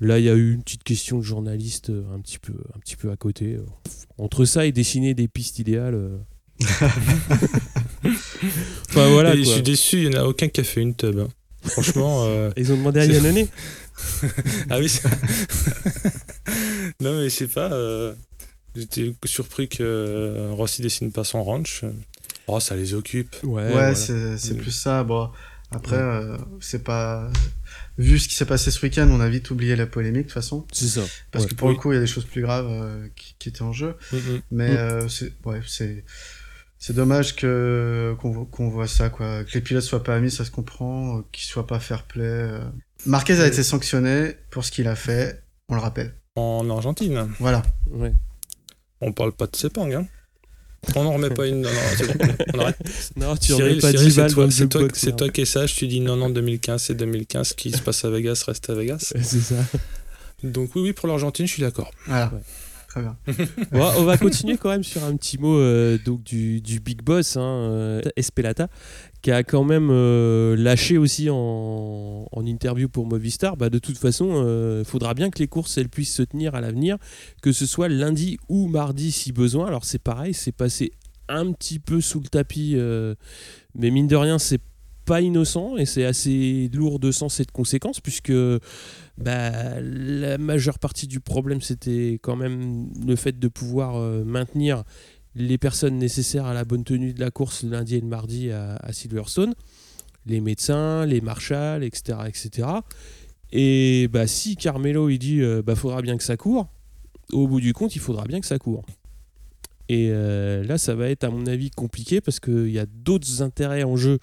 Là, 0.00 0.20
il 0.20 0.24
y 0.24 0.28
a 0.28 0.34
eu 0.34 0.52
une 0.54 0.62
petite 0.62 0.84
question 0.84 1.18
de 1.18 1.22
journaliste 1.22 1.90
euh, 1.90 2.04
un 2.14 2.20
petit 2.20 2.38
peu, 2.38 2.54
un 2.76 2.78
petit 2.78 2.94
peu 2.94 3.10
à 3.10 3.16
côté. 3.16 3.58
Entre 4.18 4.44
ça 4.44 4.66
et 4.66 4.72
dessiner 4.72 5.14
des 5.14 5.26
pistes 5.26 5.58
idéales. 5.58 6.20
enfin 8.90 9.08
voilà. 9.10 9.34
Et 9.34 9.38
je 9.38 9.50
suis 9.50 9.62
déçu, 9.62 10.02
il 10.04 10.10
n'y 10.10 10.16
en 10.16 10.20
a 10.20 10.24
aucun 10.24 10.48
qui 10.48 10.60
a 10.60 10.64
fait 10.64 10.80
une 10.82 10.94
tub. 10.94 11.18
hein. 11.18 11.28
Franchement. 11.64 12.24
euh, 12.26 12.50
Ils 12.56 12.72
ont 12.72 12.76
demandé 12.76 13.00
à 13.00 13.04
Yannone 13.06 13.46
Ah 14.70 14.78
oui. 14.78 14.88
c'est- 14.88 15.08
non 17.00 17.16
mais 17.18 17.24
je 17.24 17.34
sais 17.34 17.46
pas. 17.46 17.72
euh, 17.72 18.14
J'étais 18.74 19.12
surpris 19.26 19.68
que 19.68 19.82
euh, 19.82 20.48
Rossi 20.52 20.80
dessine 20.80 21.12
pas 21.12 21.24
son 21.24 21.44
ranch. 21.44 21.84
Oh, 22.46 22.58
ça 22.58 22.74
les 22.74 22.94
occupe. 22.94 23.36
Ouais, 23.42 23.64
Ouais, 23.64 23.70
voilà. 23.70 23.94
c'est 23.94 24.54
Mm. 24.54 24.56
plus 24.56 24.70
ça. 24.70 25.04
Bon, 25.04 25.28
après, 25.70 25.96
euh, 25.96 26.38
c'est 26.60 26.82
pas. 26.82 27.30
Vu 27.98 28.18
ce 28.18 28.28
qui 28.28 28.34
s'est 28.34 28.46
passé 28.46 28.70
ce 28.70 28.80
week-end, 28.84 29.08
on 29.10 29.20
a 29.20 29.28
vite 29.28 29.50
oublié 29.50 29.76
la 29.76 29.86
polémique 29.86 30.22
de 30.22 30.28
toute 30.28 30.32
façon. 30.32 30.66
c'est 30.72 30.86
ça. 30.88 31.02
Parce 31.30 31.44
Ouais. 31.44 31.50
que 31.50 31.54
pour 31.54 31.68
Oui. 31.68 31.74
le 31.74 31.80
coup, 31.80 31.92
il 31.92 31.96
y 31.96 31.98
a 31.98 32.00
des 32.00 32.06
choses 32.06 32.24
plus 32.24 32.40
graves 32.40 32.66
euh, 32.70 33.06
qui, 33.14 33.34
qui 33.38 33.48
étaient 33.50 33.60
en 33.62 33.74
jeu. 33.74 33.94
Mais 34.50 34.70
Mm. 34.70 34.76
euh, 34.76 35.08
c'est 35.08 35.32
ouais, 35.44 35.60
c'est 35.66 36.02
c'est 36.84 36.94
dommage 36.94 37.36
que 37.36 38.16
qu'on 38.20 38.32
vo- 38.32 38.44
qu'on 38.44 38.68
voit 38.68 38.88
ça 38.88 39.08
quoi, 39.08 39.44
que 39.44 39.52
les 39.54 39.60
pilotes 39.60 39.84
soient 39.84 40.02
pas 40.02 40.16
amis, 40.16 40.32
ça 40.32 40.44
se 40.44 40.50
comprend, 40.50 41.18
euh, 41.18 41.20
qu'ils 41.30 41.44
soient 41.46 41.66
pas 41.68 41.78
fair 41.78 42.02
play. 42.02 42.24
euh. 42.24 42.60
Marquez 43.06 43.38
a 43.40 43.46
été 43.46 43.62
sanctionné 43.62 44.36
pour 44.50 44.64
ce 44.64 44.72
qu'il 44.72 44.88
a 44.88 44.96
fait, 44.96 45.42
on 45.68 45.76
le 45.76 45.80
rappelle. 45.80 46.12
En 46.34 46.68
Argentine, 46.70 47.28
Voilà. 47.38 47.62
Ouais. 47.90 48.12
on 49.00 49.12
parle 49.12 49.30
pas 49.32 49.46
de 49.46 49.54
Sepang. 49.54 49.92
Hein. 49.92 50.06
On 50.96 51.04
n'en 51.04 51.12
remet 51.12 51.30
pas 51.30 51.46
une. 51.46 51.60
Non, 51.62 51.70
non, 51.70 51.78
c'est 51.96 52.18
bon, 52.18 52.34
on 52.54 52.58
arrête. 52.58 52.76
Non, 53.16 53.36
tu 53.36 53.52
Cyril, 53.52 53.62
remets 53.64 53.80
pas 53.80 53.90
Cyril, 53.92 54.06
10 54.08 54.10
c'est 54.14 54.20
balles 54.22 54.32
toi, 54.32 54.44
le 54.46 54.50
c'est 54.50 54.68
toi, 54.68 54.80
jukebox, 54.80 54.98
c'est 54.98 55.06
merde. 55.06 55.18
toi 55.18 55.28
qui 55.28 55.40
es 55.42 55.44
sage. 55.44 55.76
Tu 55.76 55.86
dis 55.86 56.00
non, 56.00 56.16
non, 56.16 56.30
2015, 56.30 56.82
c'est 56.82 56.94
2015. 56.94 57.48
Ce 57.50 57.54
qui 57.54 57.70
se 57.70 57.80
passe 57.80 58.04
à 58.04 58.10
Vegas 58.10 58.42
reste 58.48 58.68
à 58.68 58.74
Vegas. 58.74 59.12
C'est 59.22 59.40
ça. 59.40 59.54
Donc 60.42 60.74
oui, 60.74 60.82
oui, 60.82 60.92
pour 60.92 61.06
l'Argentine, 61.06 61.46
je 61.46 61.52
suis 61.52 61.62
d'accord. 61.62 61.92
Voilà. 62.06 62.32
Ouais. 62.34 62.40
On 63.72 64.04
va 64.04 64.18
continuer 64.18 64.56
quand 64.56 64.70
même 64.70 64.84
sur 64.84 65.04
un 65.04 65.16
petit 65.16 65.38
mot 65.38 65.58
euh, 65.58 65.98
donc 66.04 66.22
du, 66.22 66.60
du 66.60 66.80
big 66.80 67.02
boss, 67.02 67.36
hein, 67.36 67.42
euh, 67.42 68.00
Espelata, 68.16 68.68
qui 69.22 69.30
a 69.30 69.42
quand 69.42 69.64
même 69.64 69.88
euh, 69.90 70.56
lâché 70.56 70.98
aussi 70.98 71.28
en, 71.30 72.26
interview 72.44 72.88
pour 72.88 73.06
Movistar. 73.06 73.56
Bah, 73.56 73.70
de 73.70 73.78
toute 73.78 73.98
façon, 73.98 74.80
il 74.80 74.84
faudra 74.84 75.14
bien 75.14 75.30
que 75.30 75.38
les 75.38 75.46
courses 75.46 75.78
elles 75.78 75.88
puissent 75.88 76.14
se 76.14 76.22
tenir 76.22 76.54
à 76.54 76.60
l'avenir, 76.60 76.96
que 77.40 77.52
ce 77.52 77.66
soit 77.66 77.88
lundi 77.88 78.38
ou 78.48 78.66
mardi 78.66 79.12
si 79.12 79.32
besoin. 79.32 79.66
Alors 79.66 79.84
c'est 79.84 80.00
pareil, 80.00 80.34
c'est 80.34 80.52
passé 80.52 80.90
un 81.28 81.52
petit 81.52 81.78
peu 81.78 82.00
sous 82.00 82.20
le 82.20 82.26
tapis, 82.26 82.76
mais 83.74 83.90
mine 83.90 84.08
de 84.08 84.16
rien, 84.16 84.38
c'est 84.38 84.60
pas 85.04 85.20
innocent 85.20 85.76
et 85.76 85.86
c'est 85.86 86.04
assez 86.04 86.70
lourd 86.72 86.98
de 86.98 87.10
sens 87.10 87.40
et 87.40 87.44
de 87.44 87.50
conséquences 87.50 88.00
puisque 88.00 88.32
bah, 89.18 89.80
la 89.80 90.38
majeure 90.38 90.78
partie 90.78 91.06
du 91.06 91.20
problème 91.20 91.60
c'était 91.60 92.18
quand 92.22 92.36
même 92.36 92.88
le 93.04 93.16
fait 93.16 93.38
de 93.38 93.48
pouvoir 93.48 93.96
euh, 93.96 94.24
maintenir 94.24 94.84
les 95.34 95.58
personnes 95.58 95.98
nécessaires 95.98 96.46
à 96.46 96.54
la 96.54 96.64
bonne 96.64 96.84
tenue 96.84 97.12
de 97.12 97.20
la 97.20 97.30
course 97.30 97.62
lundi 97.62 97.96
et 97.96 98.00
le 98.00 98.06
mardi 98.06 98.50
à, 98.50 98.92
Silverstone, 98.92 99.54
les 100.26 100.40
médecins, 100.40 101.06
les 101.06 101.22
marshals, 101.22 101.84
etc. 101.84 102.18
etc. 102.26 102.68
Et 103.50 104.08
bah, 104.08 104.26
si 104.26 104.56
Carmelo 104.56 105.08
il 105.08 105.18
dit 105.18 105.40
euh, 105.40 105.62
bah 105.62 105.74
faudra 105.74 106.02
bien 106.02 106.16
que 106.16 106.22
ça 106.22 106.36
court, 106.36 106.68
au 107.32 107.48
bout 107.48 107.60
du 107.60 107.72
compte 107.72 107.96
il 107.96 108.00
faudra 108.00 108.24
bien 108.24 108.40
que 108.40 108.46
ça 108.46 108.58
court. 108.58 108.84
Et 109.88 110.08
euh, 110.10 110.64
là 110.64 110.78
ça 110.78 110.94
va 110.94 111.08
être 111.08 111.24
à 111.24 111.30
mon 111.30 111.46
avis 111.46 111.70
compliqué 111.70 112.20
parce 112.20 112.40
qu'il 112.40 112.70
y 112.70 112.78
a 112.78 112.86
d'autres 112.86 113.42
intérêts 113.42 113.82
en 113.82 113.96
jeu 113.96 114.18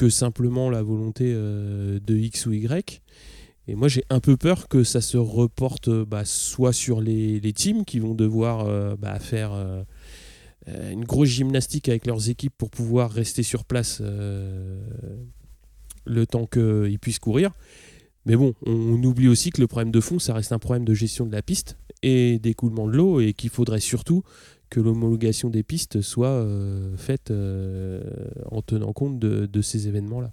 que 0.00 0.08
simplement 0.08 0.70
la 0.70 0.82
volonté 0.82 1.24
euh, 1.26 2.00
de 2.02 2.16
X 2.16 2.46
ou 2.46 2.52
Y. 2.52 3.02
Et 3.68 3.74
moi, 3.74 3.88
j'ai 3.88 4.02
un 4.08 4.18
peu 4.18 4.38
peur 4.38 4.66
que 4.66 4.82
ça 4.82 5.02
se 5.02 5.18
reporte 5.18 5.88
euh, 5.88 6.06
bah, 6.06 6.24
soit 6.24 6.72
sur 6.72 7.02
les, 7.02 7.52
teams 7.52 7.84
qui 7.84 7.98
vont 7.98 8.14
devoir 8.14 8.66
euh, 8.66 8.96
bah, 8.96 9.18
faire 9.18 9.52
une 10.66 11.04
grosse 11.04 11.28
gymnastique 11.28 11.90
avec 11.90 12.06
leurs 12.06 12.30
équipes 12.30 12.54
pour 12.56 12.70
pouvoir 12.70 13.10
rester 13.10 13.42
sur 13.42 13.66
place 13.66 14.00
le 14.00 14.78
temps 16.26 16.46
qu'ils 16.46 16.98
puissent 16.98 17.18
courir. 17.18 17.52
Mais 18.24 18.36
bon, 18.36 18.54
on, 18.64 19.02
oublie 19.02 19.28
aussi 19.28 19.50
que 19.50 19.60
le 19.60 19.66
problème 19.66 19.90
de 19.90 20.00
fond, 20.00 20.18
ça 20.18 20.32
reste 20.32 20.52
un 20.52 20.58
problème 20.58 20.86
de 20.86 20.94
gestion 20.94 21.26
de 21.26 21.32
la 21.32 21.42
piste 21.42 21.76
et 22.02 22.38
d'écoulement 22.38 22.86
de 22.86 22.96
l'eau 22.96 23.20
et 23.20 23.34
qu'il 23.34 23.50
faudrait 23.50 23.80
surtout 23.80 24.22
que 24.70 24.80
l'homologation 24.80 25.50
des 25.50 25.62
pistes 25.62 26.00
soit 26.00 26.46
faite 26.96 27.32
en 28.50 28.62
tenant 28.62 28.92
compte 28.92 29.18
de 29.18 29.62
ces 29.62 29.88
événements-là. 29.88 30.32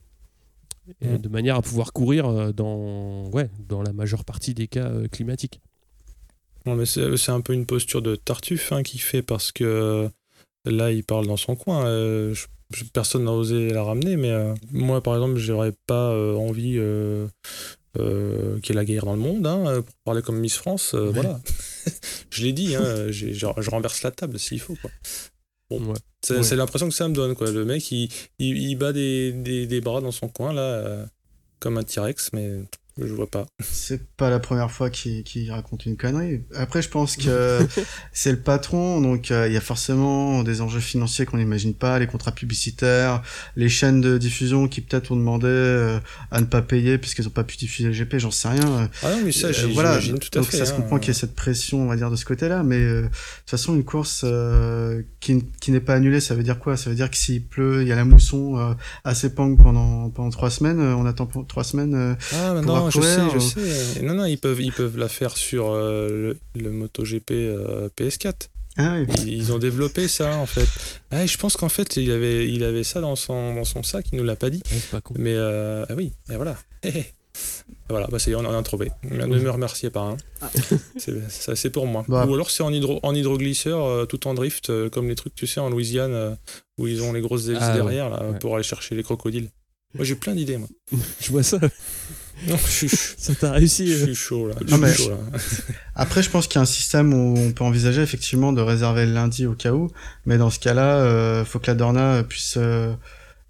De 1.02 1.28
manière 1.28 1.58
à 1.58 1.62
pouvoir 1.62 1.92
courir 1.92 2.28
euh, 2.28 2.52
dans, 2.54 3.30
ouais, 3.30 3.50
dans 3.68 3.82
la 3.82 3.92
majeure 3.92 4.24
partie 4.24 4.54
des 4.54 4.68
cas 4.68 4.88
euh, 4.88 5.08
climatiques. 5.10 5.60
Non, 6.66 6.76
mais 6.76 6.86
c'est 6.86 7.30
un 7.30 7.42
peu 7.42 7.54
une 7.54 7.66
posture 7.66 8.02
de 8.02 8.16
Tartuffe 8.16 8.72
hein, 8.72 8.84
qui 8.84 8.98
fait 8.98 9.22
parce 9.22 9.52
que 9.52 10.10
là, 10.66 10.92
il 10.92 11.04
parle 11.04 11.28
dans 11.28 11.38
son 11.38 11.56
coin. 11.56 11.86
Euh, 11.86 12.36
personne 12.94 13.26
n'a 13.26 13.32
osé 13.32 13.70
la 13.70 13.84
ramener, 13.84 14.18
mais 14.18 14.34
moi, 14.72 15.02
par 15.02 15.14
exemple, 15.16 15.38
j'aurais 15.38 15.72
pas 15.88 16.12
envie 16.36 16.78
qu'il 17.94 18.02
y 18.02 18.72
ait 18.72 18.74
la 18.74 18.84
guerre 18.84 19.06
dans 19.06 19.14
le 19.14 19.20
monde, 19.22 19.48
hein, 19.48 19.82
pour 19.82 19.96
parler 20.04 20.22
comme 20.22 20.40
Miss 20.40 20.58
France. 20.58 20.94
Voilà. 20.94 21.40
je 22.30 22.44
l'ai 22.44 22.54
dit, 22.54 22.76
hein, 22.76 23.08
je 23.10 23.70
renverse 23.70 24.04
la 24.04 24.12
table 24.12 24.40
s'il 24.40 24.60
faut. 24.60 24.76
Quoi. 24.76 24.92
Bon, 25.70 25.94
c'est 26.22 26.56
l'impression 26.56 26.88
que 26.88 26.96
ça 26.96 27.08
me 27.08 27.14
donne. 27.14 27.36
Quoi. 27.36 27.52
Le 27.52 27.66
mec, 27.66 27.92
il, 27.92 28.10
il, 28.40 28.76
bat 28.76 28.94
des, 28.94 29.34
des, 29.34 29.68
des, 29.68 29.82
bras 29.82 30.02
dans 30.02 30.12
son 30.12 30.30
coin, 30.30 30.54
là, 30.54 30.62
euh, 30.62 31.06
comme 31.60 31.78
un 31.78 31.84
T-Rex, 31.84 32.32
mais 32.34 32.62
je 33.00 33.14
vois 33.14 33.30
pas. 33.30 33.46
C'est 33.60 34.08
pas 34.16 34.30
la 34.30 34.40
première 34.40 34.72
fois 34.72 34.90
qu'il 34.90 35.52
raconte 35.52 35.86
une 35.86 35.98
connerie. 35.98 36.42
Après, 36.56 36.82
je 36.82 36.90
pense 36.90 37.16
que 37.16 37.60
c'est 38.14 38.32
le 38.32 38.40
patron, 38.40 39.02
donc 39.02 39.32
euh, 39.32 39.48
il 39.48 39.54
y 39.54 39.58
a 39.58 39.62
forcément 39.62 40.44
des 40.44 40.62
enjeux 40.62 40.80
financiers 40.80 41.26
qu'on 41.26 41.38
n'imagine 41.38 41.74
pas, 41.74 42.00
les 42.00 42.08
contrats 42.08 42.32
publicitaires, 42.32 43.22
les 43.56 43.70
chaînes 43.70 44.02
de 44.02 44.18
diffusion 44.18 44.68
qui 44.68 44.82
peut-être 44.82 45.12
ont 45.12 45.16
demandé 45.16 45.48
euh, 45.48 46.00
à 46.32 46.42
ne 46.42 46.46
pas 46.46 46.62
payer 46.62 46.98
puisqu'ils 46.98 47.28
ont 47.28 47.32
pas 47.32 47.44
pu 47.44 47.58
diffuser 47.58 47.90
le 47.90 47.94
GP, 47.94 48.18
j'en 48.18 48.32
sais 48.32 48.48
rien. 48.48 48.90
Ah 49.04 49.12
non, 49.12 49.22
mais 49.24 49.32
ça, 49.32 49.48
euh, 49.48 49.68
voilà, 49.74 50.00
tout 50.00 50.16
à 50.34 50.40
donc 50.40 50.46
fait. 50.46 50.58
ça 50.58 50.66
se 50.66 50.74
hein. 50.74 50.78
comprend 50.78 51.00
qu'il 51.00 51.10
y 51.10 51.12
ait 51.12 51.20
cette 51.20 51.36
pression, 51.36 51.84
on 51.84 51.88
va 51.88 51.96
dire, 51.96 52.10
de 52.10 52.16
ce 52.16 52.26
côté-là, 52.26 52.64
mais 52.64 52.80
de 52.80 53.04
toute 53.04 53.50
façon, 53.50 53.76
une 53.76 53.84
course 53.84 54.26
qui, 55.20 55.44
qui 55.62 55.72
n'est 55.72 55.80
pas 55.80 55.94
annulée, 55.94 56.20
ça 56.20 56.36
veut 56.36 56.44
dire 56.44 56.60
quoi? 56.60 56.78
Ça 56.78 56.90
veut 56.90 56.96
dire 56.96 57.12
que 57.12 57.18
s'il 57.18 57.46
pleut, 57.46 57.84
il 57.84 57.88
y 57.88 57.92
a 57.92 57.96
la 57.96 58.06
mousson 58.06 58.76
à 59.04 59.16
Sepang 59.16 59.56
pendant 59.56 60.10
pendant 60.10 60.30
trois 60.30 60.50
semaines, 60.50 60.80
on 60.80 61.06
attend 61.06 61.28
trois 61.48 61.64
semaines. 61.64 62.18
ah, 62.34 62.87
je 62.90 63.02
sais, 63.02 63.22
je 63.34 63.40
sais. 63.40 64.02
Non, 64.02 64.14
non, 64.14 64.26
ils 64.26 64.38
peuvent, 64.38 64.62
ils 64.62 64.72
peuvent 64.72 64.98
la 64.98 65.10
faire 65.10 65.38
sur 65.38 65.72
euh, 65.72 66.34
le, 66.56 66.72
MotoGP 66.72 67.32
euh, 67.32 67.90
PS4. 67.98 68.50
Ah 68.80 69.00
ils, 69.26 69.52
ont 69.52 69.58
développé 69.58 70.08
ça 70.08 70.36
en 70.36 70.46
fait. 70.46 70.68
Ah, 71.10 71.26
je 71.26 71.36
pense 71.38 71.58
qu'en 71.58 71.70
fait 71.70 71.98
il 71.98 72.12
avait, 72.12 72.48
il 72.48 72.64
avait 72.64 72.84
ça 72.84 73.02
dans 73.02 73.16
son, 73.16 73.56
dans 73.56 73.64
son 73.64 73.82
sac, 73.82 74.06
il 74.12 74.20
nous 74.20 74.24
l'a 74.24 74.36
pas 74.36 74.52
dit. 74.52 74.62
Mais 75.18 75.34
euh, 75.34 75.84
ah 75.90 75.94
oui, 75.96 76.14
et 76.30 76.36
voilà. 76.36 76.56
voilà, 77.90 78.06
bah, 78.06 78.18
on 78.36 78.46
en 78.46 78.56
a 78.56 78.62
trouvé. 78.62 78.92
Ne 79.02 79.26
me 79.26 79.50
remerciez 79.50 79.90
pas. 79.90 80.02
Hein. 80.02 80.18
Ah. 80.42 80.52
C'est 81.56 81.72
pour 81.72 81.88
moi. 81.88 82.06
Bah. 82.08 82.28
Ou 82.28 82.36
alors 82.36 82.52
c'est 82.52 82.62
en, 82.62 82.72
hydro, 82.72 83.00
en 83.02 83.16
hydroglisseur, 83.16 84.08
tout 84.08 84.28
en 84.28 84.36
drift, 84.36 84.72
comme 84.90 85.10
les 85.10 85.16
trucs, 85.16 85.34
tu 85.34 85.48
sais, 85.48 85.60
en 85.60 85.72
Louisiane, 85.72 86.38
où 86.78 86.86
ils 86.86 87.02
ont 87.02 87.14
les 87.14 87.22
grosses 87.22 87.48
hélices 87.48 87.64
ah 87.64 87.74
derrière 87.74 88.12
là, 88.12 88.22
pour 88.40 88.54
aller 88.54 88.64
chercher 88.64 88.94
les 88.94 89.02
crocodiles. 89.02 89.50
Moi 89.94 90.06
j'ai 90.06 90.16
plein 90.16 90.36
d'idées, 90.36 90.58
moi. 90.58 90.68
je 91.20 91.32
vois 91.32 91.44
ça. 91.44 91.60
Non, 92.48 92.58
je 92.58 92.72
suis 92.72 92.90
ça 93.18 93.34
t'a 93.36 93.52
réussi. 93.52 93.88
Je 93.88 94.06
suis 94.06 94.16
chaud 94.16 94.48
là. 94.48 94.56
Après, 95.96 96.22
je 96.22 96.30
pense 96.30 96.48
qu'il 96.48 96.56
y 96.56 96.60
a 96.60 96.62
un 96.62 96.66
système 96.66 97.14
où 97.14 97.36
on 97.38 97.52
peut 97.52 97.64
envisager 97.64 98.02
effectivement 98.02 98.54
de 98.54 98.62
réserver 98.62 99.06
le 99.06 99.14
lundi 99.14 99.46
au 99.46 99.54
cas 99.54 99.74
où, 99.74 99.90
mais 100.26 100.38
dans 100.38 100.50
ce 100.50 100.60
cas-là, 100.60 101.00
euh, 101.00 101.46
faut 101.46 101.60
que 101.60 101.68
la 101.68 101.76
Dorna 101.76 102.24
puisse 102.24 102.56
euh, 102.58 102.94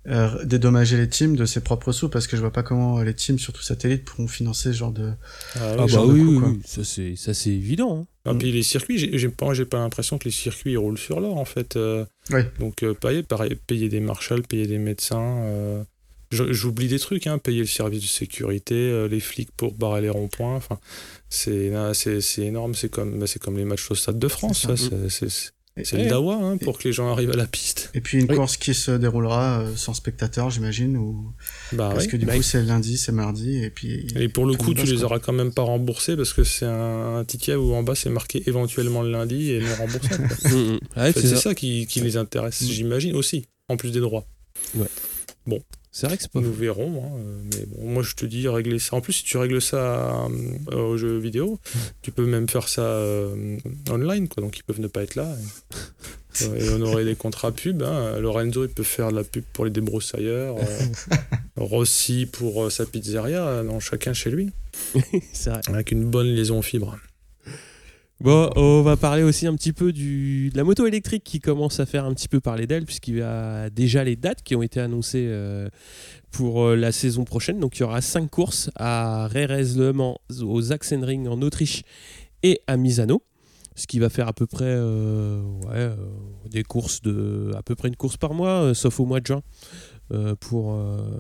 euh, 0.08 0.46
dédommager 0.46 0.96
les 0.96 1.10
teams 1.10 1.36
de 1.36 1.46
ses 1.46 1.60
propres 1.60 1.92
sous 1.92 2.08
parce 2.08 2.28
que 2.28 2.38
je 2.38 2.42
vois 2.42 2.54
pas 2.54 2.64
comment 2.64 3.02
les 3.02 3.14
teams, 3.14 3.38
surtout 3.38 3.62
satellites, 3.62 4.06
pourront 4.06 4.28
financer 4.28 4.72
ce 4.72 4.78
genre 4.78 4.94
de. 4.94 5.12
Ah, 5.56 5.76
ah 5.80 5.86
bah 5.92 6.06
oui, 6.06 6.22
oui, 6.22 6.62
ça 6.66 6.86
c'est 6.86 7.18
ça 7.18 7.34
c'est 7.34 7.50
évident. 7.50 8.00
Hein. 8.00 8.08
Ah, 8.24 8.34
puis 8.34 8.52
les 8.52 8.64
circuits, 8.64 8.98
j'ai 8.98 9.30
pas, 9.30 9.54
j'ai 9.54 9.66
pas 9.66 9.80
l'impression 9.80 10.18
que 10.18 10.26
les 10.26 10.32
circuits 10.32 10.78
roulent 10.78 10.98
sur 10.98 11.20
l'or 11.20 11.38
en 11.38 11.46
fait. 11.46 11.76
Euh. 11.76 12.06
oui. 12.32 12.42
Donc 12.60 12.86
payer, 13.02 13.24
pareil, 13.24 13.58
payer 13.68 13.90
des 13.90 14.00
marshals, 14.00 14.44
payer 14.44 14.68
des 14.68 14.80
médecins. 14.80 15.86
J'oublie 16.32 16.88
des 16.88 17.00
trucs, 17.00 17.28
hein, 17.28 17.38
payer 17.38 17.60
le 17.60 17.68
service 17.68 18.02
de 18.02 18.08
sécurité, 18.08 18.76
euh, 18.76 19.08
les 19.08 19.20
flics 19.20 19.52
pour 19.56 19.74
barrer 19.74 20.02
les 20.02 20.10
ronds-points. 20.10 20.56
Enfin, 20.56 20.80
c'est 21.30 21.72
énorme. 22.40 22.76
C'est 22.76 22.90
comme, 22.90 23.20
bah, 23.20 23.26
comme 23.42 23.58
les 23.58 23.66
matchs 23.66 23.90
au 23.92 23.96
Stade 23.96 24.20
de 24.20 24.28
France. 24.28 24.68
C'est 25.84 25.98
le 25.98 26.10
dawa 26.10 26.36
hein, 26.36 26.58
pour 26.58 26.78
que 26.78 26.88
les 26.88 26.94
gens 26.94 27.12
arrivent 27.12 27.32
à 27.32 27.36
la 27.36 27.46
piste. 27.46 27.92
Et 27.94 28.02
puis 28.02 28.20
une 28.20 28.28
course 28.28 28.58
qui 28.58 28.74
se 28.74 28.92
déroulera 28.92 29.62
euh, 29.62 29.76
sans 29.76 29.94
spectateurs, 29.94 30.50
j'imagine, 30.50 30.98
ou 30.98 31.32
bah, 31.72 31.92
parce 31.94 32.08
que 32.08 32.18
du 32.18 32.26
coup 32.26 32.42
c'est 32.42 32.64
lundi, 32.64 32.98
c'est 32.98 33.12
mardi, 33.12 33.64
et 33.64 33.70
puis. 33.70 34.08
Et 34.16 34.30
pour 34.30 34.46
le 34.46 34.56
coup, 34.56 34.74
tu 34.74 34.86
les 34.86 35.04
auras 35.04 35.20
quand 35.20 35.34
même 35.34 35.54
pas 35.54 35.62
remboursés 35.62 36.16
parce 36.16 36.34
que 36.34 36.44
c'est 36.44 36.66
un, 36.66 37.24
ticket 37.26 37.56
où 37.56 37.74
en 37.74 37.84
bas 37.84 37.96
c'est 37.96 38.10
marqué 38.10 38.44
éventuellement 38.48 39.02
le 39.02 39.12
lundi 39.12 39.52
et 39.52 39.60
non 39.60 39.76
remboursable. 39.76 40.28
Mm, 40.48 40.78
mm. 40.96 41.12
c'est 41.14 41.36
ça, 41.36 41.56
qui, 41.56 41.88
qui 41.88 42.00
les 42.00 42.16
intéresse, 42.16 42.62
mm. 42.62 42.66
j'imagine 42.66 43.16
aussi, 43.16 43.46
en 43.70 43.76
plus 43.76 43.92
des 43.92 44.00
droits. 44.00 44.26
Ouais. 44.76 44.88
Bon, 45.46 45.62
c'est 45.98 46.06
vrai 46.06 46.16
que 46.16 46.22
c'est 46.22 46.32
pas. 46.32 46.42
Nous 46.42 46.54
verrons, 46.54 47.04
hein, 47.04 47.20
mais 47.52 47.66
bon, 47.66 47.90
moi 47.90 48.04
je 48.04 48.14
te 48.14 48.28
dis 48.28 48.48
régler 48.48 48.78
ça. 48.78 48.98
En 48.98 49.02
plus, 49.02 49.14
si 49.14 49.24
tu 49.24 49.36
règles 49.38 49.60
ça 49.60 50.28
euh, 50.72 50.76
au 50.76 50.96
jeu 50.96 51.18
vidéo, 51.18 51.60
tu 52.04 52.12
peux 52.12 52.28
même 52.28 52.48
faire 52.48 52.70
ça 52.70 52.84
euh, 52.84 53.58
online, 53.90 54.28
quoi. 54.28 54.44
Donc 54.44 54.60
ils 54.60 54.64
peuvent 54.64 54.80
ne 54.80 54.86
pas 54.86 55.02
être 55.02 55.16
là. 55.16 55.28
Et, 56.42 56.70
on 56.70 56.82
aurait 56.82 57.04
des 57.04 57.16
contrats 57.16 57.52
pub. 57.52 57.82
Hein. 57.82 58.20
Lorenzo, 58.20 58.66
il 58.66 58.70
peut 58.70 58.84
faire 58.84 59.10
de 59.10 59.16
la 59.16 59.24
pub 59.24 59.44
pour 59.54 59.66
les 59.66 59.72
débroussailleurs. 59.72 60.58
Euh, 60.60 61.16
Rossi 61.56 62.28
pour 62.28 62.72
sa 62.72 62.86
pizzeria. 62.86 63.64
Non, 63.64 63.80
chacun 63.80 64.14
chez 64.14 64.30
lui. 64.30 64.52
c'est 65.34 65.50
vrai. 65.50 65.62
Avec 65.68 65.90
une 65.90 66.06
bonne 66.06 66.28
liaison 66.28 66.62
fibre. 66.62 66.96
Bon, 68.20 68.50
on 68.56 68.82
va 68.82 68.98
parler 68.98 69.22
aussi 69.22 69.46
un 69.46 69.54
petit 69.54 69.74
peu 69.74 69.94
de 69.94 70.50
la 70.58 70.64
moto 70.64 70.88
électrique 70.88 71.24
qui 71.24 71.40
commence 71.40 71.80
à 71.80 71.86
faire 71.86 72.04
un 72.04 72.16
petit 72.16 72.28
peu 72.28 72.40
parler 72.40 72.66
d'elle, 72.66 72.84
puisqu'il 72.84 73.18
y 73.18 73.22
a 73.22 73.70
déjà 73.70 74.04
les 74.04 74.16
dates 74.16 74.42
qui 74.42 74.56
ont 74.56 74.64
été 74.64 74.80
annoncées 74.80 75.28
euh, 75.28 75.70
pour 76.32 76.64
euh, 76.64 76.76
la 76.76 76.92
saison 76.92 77.26
prochaine. 77.26 77.60
Donc 77.60 77.78
il 77.78 77.82
y 77.82 77.84
aura 77.84 78.02
cinq 78.02 78.32
courses 78.32 78.72
à 78.76 79.28
Rerez 79.28 79.80
au 80.42 80.62
Sachsenring 80.64 81.28
en 81.28 81.44
Autriche 81.44 81.84
et 82.42 82.60
à 82.66 82.76
Misano. 82.76 83.22
Ce 83.76 83.86
qui 83.86 84.00
va 84.00 84.10
faire 84.10 84.28
à 84.28 84.34
peu 84.34 84.48
près 84.48 84.66
euh, 84.66 85.96
des 86.50 86.64
courses 86.64 87.04
de 87.04 87.52
à 87.56 87.62
peu 87.62 87.76
près 87.76 87.88
une 87.88 87.96
course 87.96 88.18
par 88.18 88.34
mois, 88.34 88.74
sauf 88.74 89.00
au 89.00 89.06
mois 89.06 89.20
de 89.20 89.28
juin. 89.28 89.44
Euh, 90.14 90.36
pour, 90.40 90.74
euh, 90.74 91.20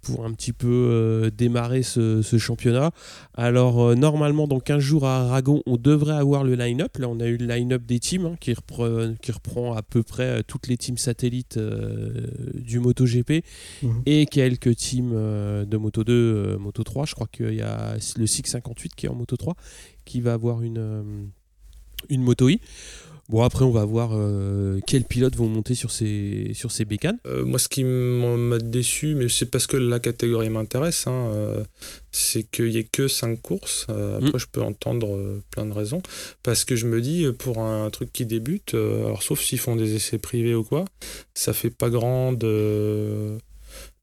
pour 0.00 0.24
un 0.24 0.32
petit 0.32 0.52
peu 0.52 0.68
euh, 0.68 1.30
démarrer 1.30 1.82
ce, 1.82 2.22
championnat. 2.38 2.92
Alors 3.34 3.96
normalement 3.96 4.46
dans 4.46 4.60
15 4.60 4.78
jours 4.78 5.06
à 5.06 5.22
Aragon 5.22 5.60
on 5.66 5.76
devrait 5.76 6.14
avoir 6.14 6.44
le 6.44 6.54
line-up. 6.54 6.98
Là 6.98 7.08
on 7.08 7.18
a 7.18 7.26
eu 7.26 7.36
le 7.36 7.46
line-up 7.46 7.82
des 7.84 7.98
teams 7.98 8.26
hein, 8.26 8.36
qui, 8.38 8.54
reprend, 8.54 9.14
qui 9.20 9.32
reprend 9.32 9.74
à 9.74 9.82
peu 9.82 10.04
près 10.04 10.44
toutes 10.44 10.68
les 10.68 10.76
teams 10.76 10.98
satellites 10.98 11.58
du 12.54 12.78
MotoGP 12.78 13.44
mhm. 13.82 14.02
et 14.06 14.26
quelques 14.26 14.76
teams 14.76 15.10
de 15.66 15.76
Moto 15.76 16.04
2, 16.04 16.58
Moto 16.58 16.84
3. 16.84 17.06
Je 17.06 17.14
crois 17.14 17.26
qu'il 17.26 17.54
y 17.54 17.62
a 17.62 17.96
le 18.16 18.26
658 18.26 18.94
qui 18.94 19.06
est 19.06 19.08
en 19.08 19.16
Moto 19.16 19.36
3 19.36 19.56
qui 20.04 20.20
va 20.20 20.34
avoir 20.34 20.62
une, 20.62 21.30
une 22.08 22.22
Moto 22.22 22.48
I. 22.48 22.60
Bon, 23.28 23.42
après, 23.42 23.64
on 23.64 23.70
va 23.70 23.84
voir 23.84 24.12
euh, 24.14 24.80
quels 24.86 25.04
pilotes 25.04 25.36
vont 25.36 25.48
monter 25.48 25.74
sur 25.74 25.90
ces, 25.90 26.52
sur 26.54 26.72
ces 26.72 26.86
bécanes. 26.86 27.18
Euh, 27.26 27.44
moi, 27.44 27.58
ce 27.58 27.68
qui 27.68 27.84
m'a 27.84 28.58
déçu, 28.58 29.14
mais 29.14 29.28
c'est 29.28 29.50
parce 29.50 29.66
que 29.66 29.76
la 29.76 30.00
catégorie 30.00 30.48
m'intéresse, 30.48 31.06
hein, 31.06 31.30
euh, 31.34 31.62
c'est 32.10 32.44
qu'il 32.44 32.70
n'y 32.70 32.78
ait 32.78 32.84
que 32.84 33.06
5 33.06 33.40
courses. 33.42 33.84
après, 33.90 34.30
mm. 34.30 34.38
je 34.38 34.46
peux 34.50 34.62
entendre 34.62 35.40
plein 35.50 35.66
de 35.66 35.72
raisons. 35.72 36.00
Parce 36.42 36.64
que 36.64 36.74
je 36.74 36.86
me 36.86 37.02
dis, 37.02 37.26
pour 37.38 37.58
un 37.58 37.90
truc 37.90 38.10
qui 38.14 38.24
débute, 38.24 38.72
alors 38.72 39.22
sauf 39.22 39.40
s'ils 39.40 39.58
font 39.58 39.76
des 39.76 39.94
essais 39.94 40.18
privés 40.18 40.54
ou 40.54 40.64
quoi, 40.64 40.86
ça 41.34 41.52
fait 41.52 41.70
pas 41.70 41.90
grande 41.90 42.38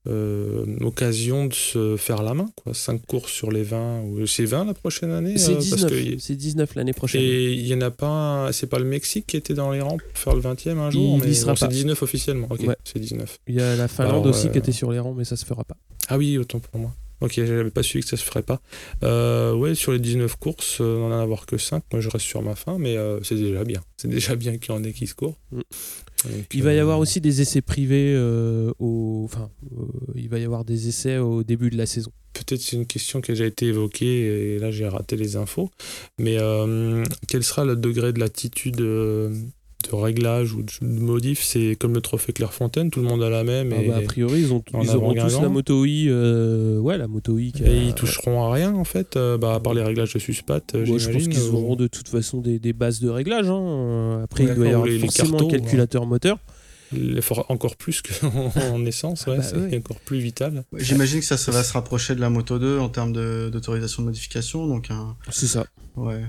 euh, 0.07 0.65
occasion 0.81 1.45
de 1.45 1.53
se 1.53 1.97
faire 1.97 2.21
la 2.23 2.33
main. 2.33 2.47
Quoi. 2.55 2.73
5 2.73 3.05
courses 3.05 3.31
sur 3.31 3.51
les 3.51 3.63
20. 3.63 4.01
Ou... 4.03 4.27
C'est 4.27 4.45
20 4.45 4.65
la 4.65 4.73
prochaine 4.73 5.11
année 5.11 5.37
C'est 5.37 5.51
euh, 5.51 5.55
parce 5.55 5.65
19, 5.65 5.91
que- 5.91 6.19
c'est 6.19 6.35
19 6.35 6.75
l'année 6.75 6.93
prochaine. 6.93 7.21
Et 7.21 7.51
il 7.53 7.65
y 7.67 7.73
en 7.73 7.81
a 7.81 7.91
pas 7.91 8.49
C'est 8.51 8.67
pas 8.67 8.79
le 8.79 8.85
Mexique 8.85 9.25
qui 9.27 9.37
était 9.37 9.53
dans 9.53 9.71
les 9.71 9.81
rangs 9.81 9.97
pour 9.97 10.17
faire 10.17 10.35
le 10.35 10.41
20e 10.41 10.77
un 10.77 10.91
jour 10.91 11.17
Il 11.21 11.27
mais 11.27 11.33
sera 11.33 11.55
C'est 11.55 11.65
pas. 11.67 11.71
19 11.71 12.01
officiellement. 12.03 12.47
Ok, 12.49 12.61
Ouais. 12.67 12.75
c'est 12.83 12.99
19. 12.99 13.39
Il 13.47 13.55
y 13.55 13.61
a 13.61 13.75
la 13.75 13.87
Finlande 13.87 14.11
Alors, 14.13 14.25
aussi 14.27 14.47
euh, 14.47 14.51
qui 14.51 14.57
était 14.57 14.71
sur 14.71 14.91
les 14.91 14.99
rangs, 14.99 15.13
mais 15.13 15.25
ça 15.25 15.35
se 15.35 15.45
fera 15.45 15.63
pas. 15.63 15.77
Ah 16.07 16.17
oui, 16.17 16.37
autant 16.37 16.59
pour 16.59 16.79
moi. 16.79 16.93
Ok, 17.25 17.33
j'avais 17.37 17.71
pas 17.71 17.81
suivi 17.81 18.03
que 18.03 18.09
ça 18.11 18.17
se 18.17 18.23
ferait 18.23 18.43
pas. 18.43 18.61
Euh, 19.01 19.55
ouais, 19.55 19.73
sur 19.73 19.91
les 19.91 19.97
19 19.97 20.35
courses, 20.35 20.77
euh, 20.79 20.99
n'en 20.99 21.11
avoir 21.11 21.47
que 21.47 21.57
5. 21.57 21.83
Moi, 21.91 21.99
je 21.99 22.07
reste 22.07 22.25
sur 22.25 22.43
ma 22.43 22.53
fin, 22.53 22.77
mais 22.77 22.97
euh, 22.97 23.19
c'est 23.23 23.33
déjà 23.33 23.63
bien. 23.63 23.81
C'est 23.97 24.07
déjà 24.07 24.35
bien 24.35 24.59
qu'il 24.59 24.75
y 24.75 24.77
en 24.77 24.83
ait 24.83 24.93
qui 24.93 25.07
se 25.07 25.15
courent. 25.15 25.39
Mm. 25.51 25.61
Donc, 26.25 26.53
Il 26.53 26.61
va 26.61 26.73
y 26.73 26.77
avoir 26.77 26.99
aussi 26.99 27.21
des 27.21 27.41
essais 27.41 27.61
privés 27.61 28.15
au, 28.79 29.23
enfin, 29.25 29.49
il 30.13 30.29
va 30.29 30.37
y 30.37 30.43
avoir 30.43 30.65
des 30.65 30.87
essais 30.87 31.17
au 31.17 31.43
début 31.43 31.71
de 31.71 31.77
la 31.77 31.87
saison. 31.87 32.11
Peut-être 32.33 32.61
c'est 32.61 32.75
une 32.75 32.85
question 32.85 33.21
qui 33.21 33.31
a 33.31 33.33
déjà 33.33 33.45
été 33.45 33.67
évoquée 33.67 34.55
et 34.55 34.59
là 34.59 34.71
j'ai 34.71 34.87
raté 34.87 35.15
les 35.17 35.35
infos. 35.35 35.69
Mais 36.17 36.37
quel 37.27 37.43
sera 37.43 37.63
le 37.63 37.75
degré 37.75 38.11
de 38.11 38.19
latitude 38.19 38.81
de 39.89 39.95
réglage 39.95 40.53
ou 40.53 40.61
de 40.63 40.71
de 40.81 40.99
modif 40.99 41.43
C'est 41.43 41.75
comme 41.79 41.93
le 41.93 42.01
trophée 42.01 42.33
Clairefontaine, 42.33 42.89
tout 42.91 43.01
le 43.01 43.07
monde 43.07 43.23
a 43.23 43.29
la 43.29 43.43
même 43.43 43.73
Ah 43.75 43.81
et, 43.81 43.87
bah, 43.87 43.97
a 43.97 44.01
priori, 44.01 44.41
ils, 44.41 44.53
ont, 44.53 44.63
en 44.73 44.81
ils 44.81 44.89
auront 44.95 45.13
tous 45.13 45.41
la 45.41 45.49
moto 45.49 45.85
I, 45.85 46.07
euh, 46.09 46.79
ouais, 46.79 46.97
la 46.97 47.07
moto 47.07 47.37
I. 47.37 47.51
qui 47.51 47.63
a- 47.63 47.67
et 47.67 47.81
ils 47.87 47.93
toucheront 47.93 48.43
à 48.43 48.53
rien 48.53 48.73
en 48.75 48.83
fait, 48.83 49.15
euh, 49.15 49.37
bah, 49.37 49.55
à 49.55 49.59
part 49.59 49.73
les 49.73 49.83
réglages 49.83 50.13
de 50.13 50.19
suspat. 50.19 50.63
euh, 50.75 50.85
Ouais, 50.85 50.99
je 50.99 51.09
pense 51.09 51.27
qu'ils 51.27 51.49
auront 51.53 51.75
de 51.75 51.87
toute 51.87 52.07
façon 52.07 52.41
des, 52.41 52.59
des 52.59 52.73
bases 52.73 52.99
de 52.99 53.09
réglage. 53.09 53.47
hein. 53.49 54.21
Après, 54.23 54.43
Ouais, 54.45 54.51
il 54.51 54.55
doit 54.55 54.65
y 54.65 54.69
avoir 54.69 54.85
les- 54.85 54.93
les 54.93 54.99
forcément 54.99 55.31
cartos, 55.37 55.47
un 55.47 55.51
calculateur 55.59 56.05
moteur. 56.05 56.37
Les 56.91 57.21
for- 57.21 57.45
encore 57.49 57.75
plus 57.77 58.01
qu'en 58.03 58.51
en 58.73 58.85
essence, 58.85 59.25
ouais, 59.25 59.37
Bah 59.37 59.43
c'est 59.43 59.57
ouais. 59.57 59.77
encore 59.77 59.99
plus 59.99 60.19
vital. 60.19 60.63
J'imagine 60.77 61.19
que 61.19 61.25
ça, 61.25 61.35
ça 61.35 61.51
va 61.51 61.63
se 61.63 61.73
rapprocher 61.73 62.13
de 62.15 62.21
la 62.21 62.29
Moto 62.29 62.59
2 62.59 62.77
en 62.79 62.89
termes 62.89 63.11
de- 63.11 63.49
d'autorisation 63.51 64.03
de, 64.03 64.07
modification. 64.07 64.67
Donc, 64.67 64.91
un... 64.91 65.15
C'est 65.31 65.47
ça. 65.47 65.65
ouais. 65.97 66.21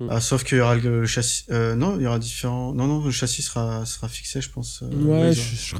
Mm. 0.00 0.04
Mm. 0.04 0.08
Ah, 0.10 0.20
sauf 0.20 0.44
qu'il 0.44 0.58
y 0.58 0.60
aura 0.60 0.74
le 0.76 1.06
châssis. 1.06 1.44
euh, 1.50 1.74
non, 1.76 1.96
il 1.98 2.02
y 2.02 2.06
aura 2.06 2.18
différents. 2.18 2.72
Non, 2.74 2.86
non, 2.86 3.04
le 3.04 3.10
châssis 3.10 3.42
sera, 3.42 3.86
sera 3.86 4.08
fixé, 4.08 4.40
je 4.40 4.50
pense. 4.50 4.82
euh, 4.82 4.88
ouais, 5.04 5.32
je- 5.32 5.40
je 5.40 5.74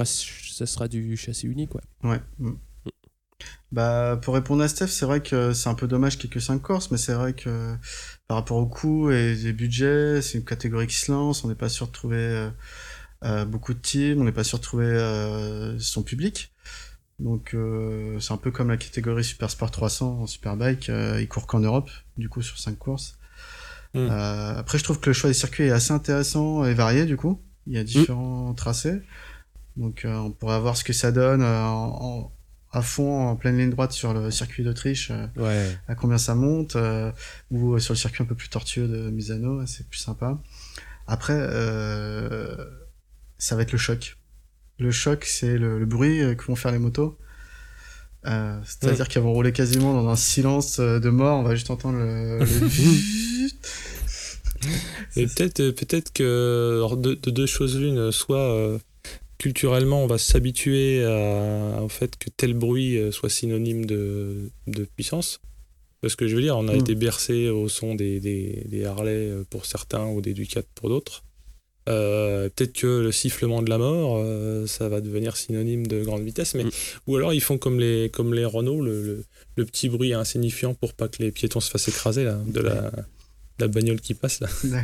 ça 0.53 0.65
sera 0.65 0.87
du 0.87 1.17
châssis 1.17 1.47
unique. 1.47 1.73
Ouais. 1.75 1.81
Ouais. 2.03 2.21
mm. 2.39 2.53
Bah, 3.71 4.17
pour 4.21 4.35
répondre 4.35 4.63
à 4.63 4.67
Steph, 4.69 4.87
c'est 4.87 5.05
vrai 5.05 5.21
que 5.21 5.51
c'est 5.51 5.67
un 5.67 5.73
peu 5.73 5.87
dommage 5.87 6.17
qu'il 6.17 6.29
n'y 6.29 6.31
ait 6.31 6.35
que 6.35 6.39
5 6.39 6.61
courses, 6.61 6.91
mais 6.91 6.97
c'est 6.97 7.13
vrai 7.13 7.33
que 7.33 7.75
par 8.27 8.37
rapport 8.37 8.57
au 8.57 8.67
coût 8.67 9.11
et 9.11 9.35
des 9.35 9.51
budgets, 9.51 10.21
c'est 10.21 10.37
une 10.37 10.45
catégorie 10.45 10.87
qui 10.87 10.95
se 10.95 11.11
lance, 11.11 11.43
on 11.43 11.49
n'est 11.49 11.55
pas 11.55 11.67
sûr 11.67 11.87
de 11.87 11.91
trouver 11.91 12.17
euh, 12.17 12.49
euh, 13.25 13.43
beaucoup 13.43 13.73
de 13.73 13.79
teams, 13.79 14.21
on 14.21 14.23
n'est 14.23 14.31
pas 14.31 14.45
sûr 14.45 14.59
de 14.59 14.63
trouver 14.63 15.75
son 15.79 16.03
public. 16.03 16.53
Donc 17.19 17.53
euh, 17.53 18.17
c'est 18.19 18.33
un 18.33 18.37
peu 18.37 18.51
comme 18.51 18.69
la 18.69 18.77
catégorie 18.77 19.23
Super 19.23 19.49
Sport 19.49 19.71
300 19.71 20.21
en 20.21 20.27
Superbike, 20.27 20.89
euh, 20.89 21.19
il 21.21 21.27
court 21.27 21.47
qu'en 21.47 21.59
Europe, 21.59 21.89
du 22.17 22.29
coup 22.29 22.41
sur 22.41 22.57
5 22.57 22.77
courses. 22.77 23.17
Mm. 23.95 24.09
Euh, 24.11 24.57
après 24.59 24.77
je 24.77 24.83
trouve 24.83 24.99
que 24.99 25.09
le 25.09 25.13
choix 25.13 25.29
des 25.29 25.33
circuits 25.33 25.63
est 25.63 25.71
assez 25.71 25.91
intéressant 25.93 26.65
et 26.65 26.73
varié 26.73 27.05
du 27.05 27.17
coup, 27.17 27.41
il 27.65 27.73
y 27.73 27.77
a 27.77 27.83
différents 27.83 28.53
tracés. 28.53 29.01
Donc 29.77 30.05
euh, 30.05 30.15
on 30.17 30.31
pourrait 30.31 30.59
voir 30.59 30.77
ce 30.77 30.83
que 30.83 30.93
ça 30.93 31.11
donne 31.11 31.41
euh, 31.41 31.63
en, 31.65 32.05
en- 32.05 32.31
à 32.71 32.81
fond 32.81 33.29
en 33.29 33.35
pleine 33.37 33.57
ligne 33.57 33.69
droite 33.69 33.93
sur 33.93 34.13
le 34.13 34.29
circuit 34.31 34.63
d'Autriche, 34.65 35.09
euh, 35.11 35.27
Ouais. 35.37 35.77
à 35.87 35.95
combien 35.95 36.17
ça 36.17 36.35
monte, 36.35 36.75
euh, 36.75 37.09
ou 37.49 37.79
sur 37.79 37.93
le 37.93 37.97
circuit 37.97 38.21
un 38.21 38.25
peu 38.25 38.35
plus 38.35 38.49
tortueux 38.49 38.87
de 38.89 39.09
Misano, 39.11 39.65
c'est 39.65 39.87
plus 39.87 39.99
sympa. 39.99 40.37
Après, 41.07 41.37
euh, 41.39 42.55
ça 43.37 43.55
va 43.55 43.61
être 43.61 43.71
le 43.71 43.77
choc. 43.77 44.17
Le 44.79 44.91
choc, 44.91 45.23
c'est 45.25 45.57
le, 45.57 45.79
le 45.79 45.85
bruit 45.85 46.21
euh, 46.21 46.35
que 46.35 46.43
vont 46.45 46.55
faire 46.55 46.71
les 46.73 46.79
motos. 46.79 47.17
Euh, 48.27 48.57
C'est-à-dire 48.65 49.07
qu'elles 49.07 49.23
vont 49.23 49.33
rouler 49.33 49.51
quasiment 49.51 49.93
dans 49.93 50.07
un 50.09 50.15
silence 50.15 50.79
euh, 50.79 50.99
de 50.99 51.09
mort, 51.09 51.39
on 51.39 51.43
va 51.43 51.53
juste 51.55 51.69
entendre 51.69 51.97
le... 51.99 52.39
le... 52.39 52.45
Et 55.15 55.27
peut-être 55.27 55.59
euh, 55.59 55.71
peut-être 55.71 56.11
que 56.11 56.75
alors, 56.77 56.97
de, 56.97 57.13
de 57.13 57.29
deux 57.31 57.45
choses 57.45 57.77
l'une, 57.79 58.11
soit 58.11 58.39
euh, 58.39 58.79
culturellement 59.37 60.03
on 60.03 60.07
va 60.07 60.17
s'habituer 60.17 61.05
au 61.81 61.89
fait 61.89 62.17
que 62.17 62.29
tel 62.35 62.53
bruit 62.53 62.97
soit 63.11 63.29
synonyme 63.29 63.85
de, 63.85 64.49
de 64.67 64.85
puissance. 64.95 65.41
Parce 66.01 66.15
que 66.15 66.27
je 66.27 66.35
veux 66.35 66.41
dire, 66.41 66.57
on 66.57 66.67
a 66.67 66.73
Mm. 66.73 66.79
été 66.79 66.95
bercé 66.95 67.49
au 67.49 67.67
son 67.67 67.95
des, 67.95 68.19
des, 68.19 68.63
des 68.65 68.85
Harley 68.85 69.31
pour 69.49 69.65
certains 69.65 70.05
ou 70.07 70.21
des 70.21 70.33
Ducat 70.33 70.61
pour 70.73 70.89
d'autres. 70.89 71.24
Euh, 71.87 72.49
peut-être 72.49 72.73
que 72.73 72.87
le 72.87 73.11
sifflement 73.11 73.61
de 73.61 73.69
la 73.69 73.77
mort, 73.77 74.17
euh, 74.17 74.65
ça 74.65 74.89
va 74.89 75.01
devenir 75.01 75.37
synonyme 75.37 75.85
de 75.85 76.03
grande 76.03 76.23
vitesse, 76.23 76.55
mais 76.55 76.63
Mm. 76.63 76.71
ou 77.07 77.15
alors 77.15 77.33
ils 77.33 77.41
font 77.41 77.57
comme 77.59 77.79
les 77.79 78.09
comme 78.11 78.33
les 78.33 78.45
Renault, 78.45 78.81
le, 78.81 79.03
le, 79.03 79.23
le 79.55 79.65
petit 79.65 79.87
bruit 79.89 80.13
insignifiant 80.13 80.73
pour 80.73 80.93
pas 80.93 81.07
que 81.07 81.21
les 81.21 81.31
piétons 81.31 81.59
se 81.59 81.69
fassent 81.69 81.87
écraser 81.87 82.23
là, 82.23 82.39
de 82.47 82.59
la, 82.59 82.91
la 83.59 83.67
bagnole 83.67 84.01
qui 84.01 84.15
passe 84.15 84.39
là. 84.39 84.47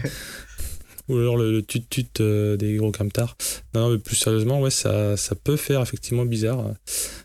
Ou 1.09 1.17
alors 1.17 1.35
le, 1.35 1.51
le 1.51 1.61
tut-tut 1.63 2.05
euh, 2.21 2.55
des 2.55 2.75
gros 2.75 2.91
camtars. 2.91 3.35
Non, 3.73 3.89
mais 3.89 3.97
plus 3.97 4.15
sérieusement, 4.15 4.61
ouais, 4.61 4.69
ça, 4.69 5.17
ça 5.17 5.33
peut 5.35 5.57
faire 5.57 5.81
effectivement 5.81 6.25
bizarre. 6.25 6.73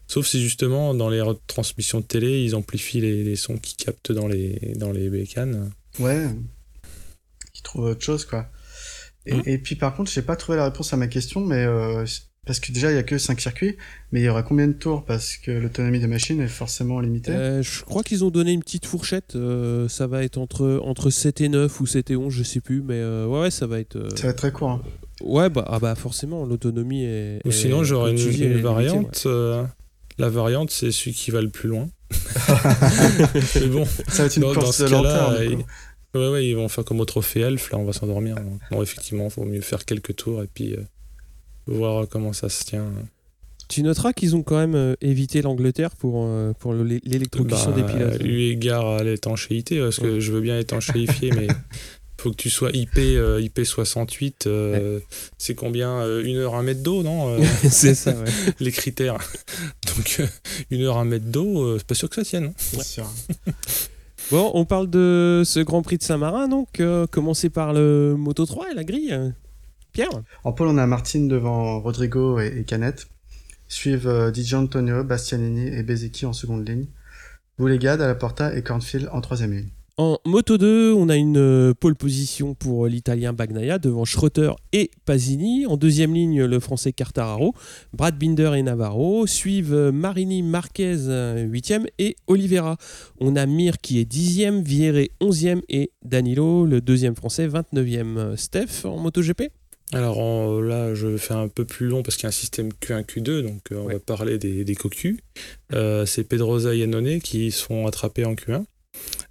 Sauf 0.08 0.26
si 0.26 0.40
justement, 0.42 0.94
dans 0.94 1.10
les 1.10 1.20
retransmissions 1.20 2.00
de 2.00 2.06
télé, 2.06 2.42
ils 2.42 2.54
amplifient 2.56 3.02
les, 3.02 3.22
les 3.22 3.36
sons 3.36 3.58
qu'ils 3.58 3.76
captent 3.76 4.10
dans 4.12 4.26
les, 4.26 4.72
dans 4.76 4.90
les 4.90 5.10
bécanes. 5.10 5.70
Ouais. 6.00 6.26
Qui 7.52 7.62
trouve 7.62 7.84
autre 7.84 8.02
chose, 8.02 8.24
quoi. 8.24 8.48
Et, 9.26 9.34
Mm. 9.34 9.42
et 9.46 9.58
puis 9.58 9.74
par 9.76 9.94
contre, 9.94 10.10
j'ai 10.10 10.22
pas 10.22 10.36
trouvé 10.36 10.56
la 10.58 10.64
réponse 10.64 10.92
à 10.92 10.96
ma 10.96 11.06
question, 11.08 11.40
mais 11.40 11.64
euh, 11.64 12.04
parce 12.46 12.60
que 12.60 12.70
déjà 12.70 12.92
il 12.92 12.94
y 12.94 12.98
a 12.98 13.02
que 13.02 13.18
5 13.18 13.40
circuits, 13.40 13.76
mais 14.12 14.20
il 14.20 14.24
y 14.24 14.28
aura 14.28 14.42
combien 14.44 14.68
de 14.68 14.72
tours? 14.72 15.04
Parce 15.04 15.36
que 15.36 15.50
l'autonomie 15.50 15.98
des 15.98 16.06
machines 16.06 16.40
est 16.40 16.46
forcément 16.46 17.00
limitée. 17.00 17.32
Euh, 17.32 17.60
je 17.62 17.82
crois 17.82 18.04
qu'ils 18.04 18.24
ont 18.24 18.30
donné 18.30 18.52
une 18.52 18.60
petite 18.62 18.86
fourchette. 18.86 19.34
euh, 19.34 19.88
ça 19.88 20.06
va 20.06 20.22
être 20.22 20.38
entre, 20.38 20.80
entre 20.84 21.10
7 21.10 21.40
et 21.40 21.48
9 21.48 21.80
ou 21.80 21.86
7 21.86 22.10
et 22.12 22.16
11, 22.16 22.32
je 22.32 22.42
sais 22.44 22.60
plus. 22.60 22.82
Mais 22.82 22.94
euh, 23.00 23.26
ouais, 23.26 23.40
ouais, 23.40 23.50
ça 23.50 23.66
va 23.66 23.80
être. 23.80 23.96
euh, 23.96 24.08
Ça 24.14 24.24
va 24.24 24.28
être 24.30 24.36
très 24.38 24.52
court. 24.52 24.70
hein. 24.70 24.82
Ouais, 25.22 25.48
bah, 25.50 25.64
ah 25.66 25.78
bah 25.80 25.94
forcément, 25.96 26.44
l'autonomie 26.44 27.02
est. 27.04 27.40
Ou 27.44 27.48
est- 27.48 27.52
sinon, 27.52 27.82
j'aurais 27.82 28.12
une, 28.12 28.60
variante. 28.60 29.22
euh, 29.26 29.64
la 30.18 30.28
variante, 30.28 30.70
c'est 30.70 30.92
celui 30.92 31.12
qui 31.14 31.30
va 31.32 31.40
le 31.40 31.48
plus 31.48 31.68
loin. 31.70 31.88
mais 33.60 33.66
bon, 33.66 33.84
Ça 34.08 34.22
va 34.22 34.26
être 34.26 34.36
une 34.36 34.42
Dans- 34.42 34.52
dans 34.54 34.60
course 34.60 34.76
ce 34.76 34.84
de 34.84 34.88
lanterne. 34.90 35.64
Ouais, 36.16 36.28
ouais, 36.30 36.46
ils 36.46 36.54
vont 36.54 36.68
faire 36.68 36.84
comme 36.84 37.00
au 37.00 37.04
trophée 37.04 37.40
Elf, 37.40 37.70
là, 37.70 37.78
on 37.78 37.84
va 37.84 37.92
s'endormir. 37.92 38.36
Bon, 38.70 38.82
effectivement, 38.82 39.28
il 39.28 39.32
vaut 39.34 39.44
mieux 39.44 39.60
faire 39.60 39.84
quelques 39.84 40.16
tours 40.16 40.42
et 40.42 40.48
puis 40.52 40.72
euh, 40.74 40.82
voir 41.66 42.08
comment 42.08 42.32
ça 42.32 42.48
se 42.48 42.64
tient. 42.64 42.86
Tu 43.68 43.82
noteras 43.82 44.12
qu'ils 44.12 44.36
ont 44.36 44.42
quand 44.44 44.58
même 44.58 44.76
euh, 44.76 44.94
évité 45.00 45.42
l'Angleterre 45.42 45.90
pour, 45.96 46.24
euh, 46.26 46.52
pour 46.60 46.72
le- 46.72 46.84
l'électrocution 46.84 47.70
Bah, 47.72 47.82
des 47.82 47.92
pilotes. 47.92 48.22
Eu 48.22 48.50
égard 48.50 48.86
à 48.86 49.02
l'étanchéité, 49.02 49.80
parce 49.80 49.98
que 49.98 50.20
je 50.20 50.30
veux 50.32 50.40
bien 50.40 50.56
étanchéifier, 50.58 51.32
mais 51.32 51.48
faut 52.20 52.30
que 52.30 52.36
tu 52.36 52.48
sois 52.48 52.70
IP, 52.72 52.96
euh, 52.98 53.40
IP68. 53.40 54.46
euh, 54.46 55.00
C'est 55.36 55.56
combien 55.56 56.06
Une 56.20 56.36
heure, 56.36 56.54
un 56.54 56.62
mètre 56.62 56.82
d'eau, 56.84 57.02
non 57.02 57.36
c'est 57.68 57.96
ça, 57.96 58.12
ouais. 58.12 58.30
Les 58.60 58.70
critères. 58.70 59.18
Donc, 59.96 60.22
une 60.70 60.82
heure, 60.82 60.98
un 60.98 61.04
mètre 61.04 61.26
d'eau, 61.26 61.76
c'est 61.78 61.86
pas 61.86 61.94
sûr 61.96 62.08
que 62.08 62.14
ça 62.14 62.22
tienne. 62.24 62.44
hein. 62.44 62.52
C'est 62.56 62.84
sûr. 62.84 63.10
Bon, 64.30 64.50
on 64.54 64.64
parle 64.64 64.90
de 64.90 65.42
ce 65.44 65.60
Grand 65.60 65.82
Prix 65.82 65.98
de 65.98 66.02
Saint-Marin, 66.02 66.48
donc. 66.48 66.80
euh, 66.80 67.06
commencer 67.06 67.48
par 67.48 67.72
le 67.72 68.16
Moto 68.18 68.44
3 68.44 68.72
et 68.72 68.74
la 68.74 68.82
grille. 68.84 69.32
Pierre 69.92 70.10
En 70.44 70.52
pôle, 70.52 70.68
on 70.68 70.78
a 70.78 70.86
Martin 70.86 71.26
devant 71.26 71.80
Rodrigo 71.80 72.40
et, 72.40 72.52
et 72.58 72.64
Canet. 72.64 73.06
Suivent 73.68 74.06
euh, 74.08 74.30
Di 74.30 74.44
Gianantonio, 74.44 75.04
Bastianini 75.04 75.68
et 75.68 75.82
Bezecchi 75.82 76.26
en 76.26 76.32
seconde 76.32 76.68
ligne. 76.68 76.86
Boulegade, 77.58 78.00
Alaporta 78.02 78.54
et 78.56 78.62
Cornfield 78.62 79.08
en 79.12 79.20
troisième 79.20 79.52
ligne. 79.52 79.68
En 79.98 80.18
Moto 80.26 80.58
2, 80.58 80.92
on 80.92 81.08
a 81.08 81.16
une 81.16 81.38
euh, 81.38 81.72
pole 81.72 81.94
position 81.96 82.52
pour 82.54 82.86
l'Italien 82.86 83.32
Bagnaia 83.32 83.78
devant 83.78 84.04
Schroeter 84.04 84.50
et 84.74 84.90
Pasini. 85.06 85.64
En 85.64 85.78
deuxième 85.78 86.12
ligne, 86.12 86.44
le 86.44 86.60
Français 86.60 86.92
Cartararo. 86.92 87.54
Brad 87.94 88.18
Binder 88.18 88.52
et 88.58 88.62
Navarro. 88.62 89.26
Suivent 89.26 89.72
euh, 89.72 89.92
Marini 89.92 90.42
Marquez, 90.42 90.96
8e, 90.96 91.86
et 91.98 92.14
Oliveira. 92.26 92.76
On 93.20 93.36
a 93.36 93.46
Mir 93.46 93.78
qui 93.78 93.98
est 93.98 94.04
10e, 94.12 94.62
Vierre 94.62 95.06
11e 95.22 95.62
et 95.70 95.90
Danilo, 96.04 96.66
le 96.66 96.82
deuxième 96.82 97.16
Français, 97.16 97.48
29e. 97.48 98.18
Euh, 98.18 98.36
Steph 98.36 98.84
en 98.84 98.98
MotoGP 98.98 99.44
Alors 99.94 100.18
en- 100.18 100.60
là, 100.60 100.94
je 100.94 101.06
vais 101.06 101.16
faire 101.18 101.38
un 101.38 101.48
peu 101.48 101.64
plus 101.64 101.86
long 101.86 102.02
parce 102.02 102.16
qu'il 102.16 102.24
y 102.24 102.26
a 102.26 102.28
un 102.28 102.32
système 102.32 102.68
Q1, 102.82 103.06
Q2, 103.06 103.40
donc 103.40 103.72
euh, 103.72 103.76
on 103.78 103.86
Ouais. 103.86 103.94
va 103.94 104.00
parler 104.00 104.36
des, 104.36 104.62
des 104.66 104.74
cocus. 104.74 105.16
Euh, 105.72 106.04
c'est 106.04 106.24
Pedrosa 106.24 106.74
et 106.74 106.80
Yannone 106.80 107.18
qui 107.22 107.50
sont 107.50 107.86
attrapés 107.86 108.26
en 108.26 108.34
Q1. 108.34 108.64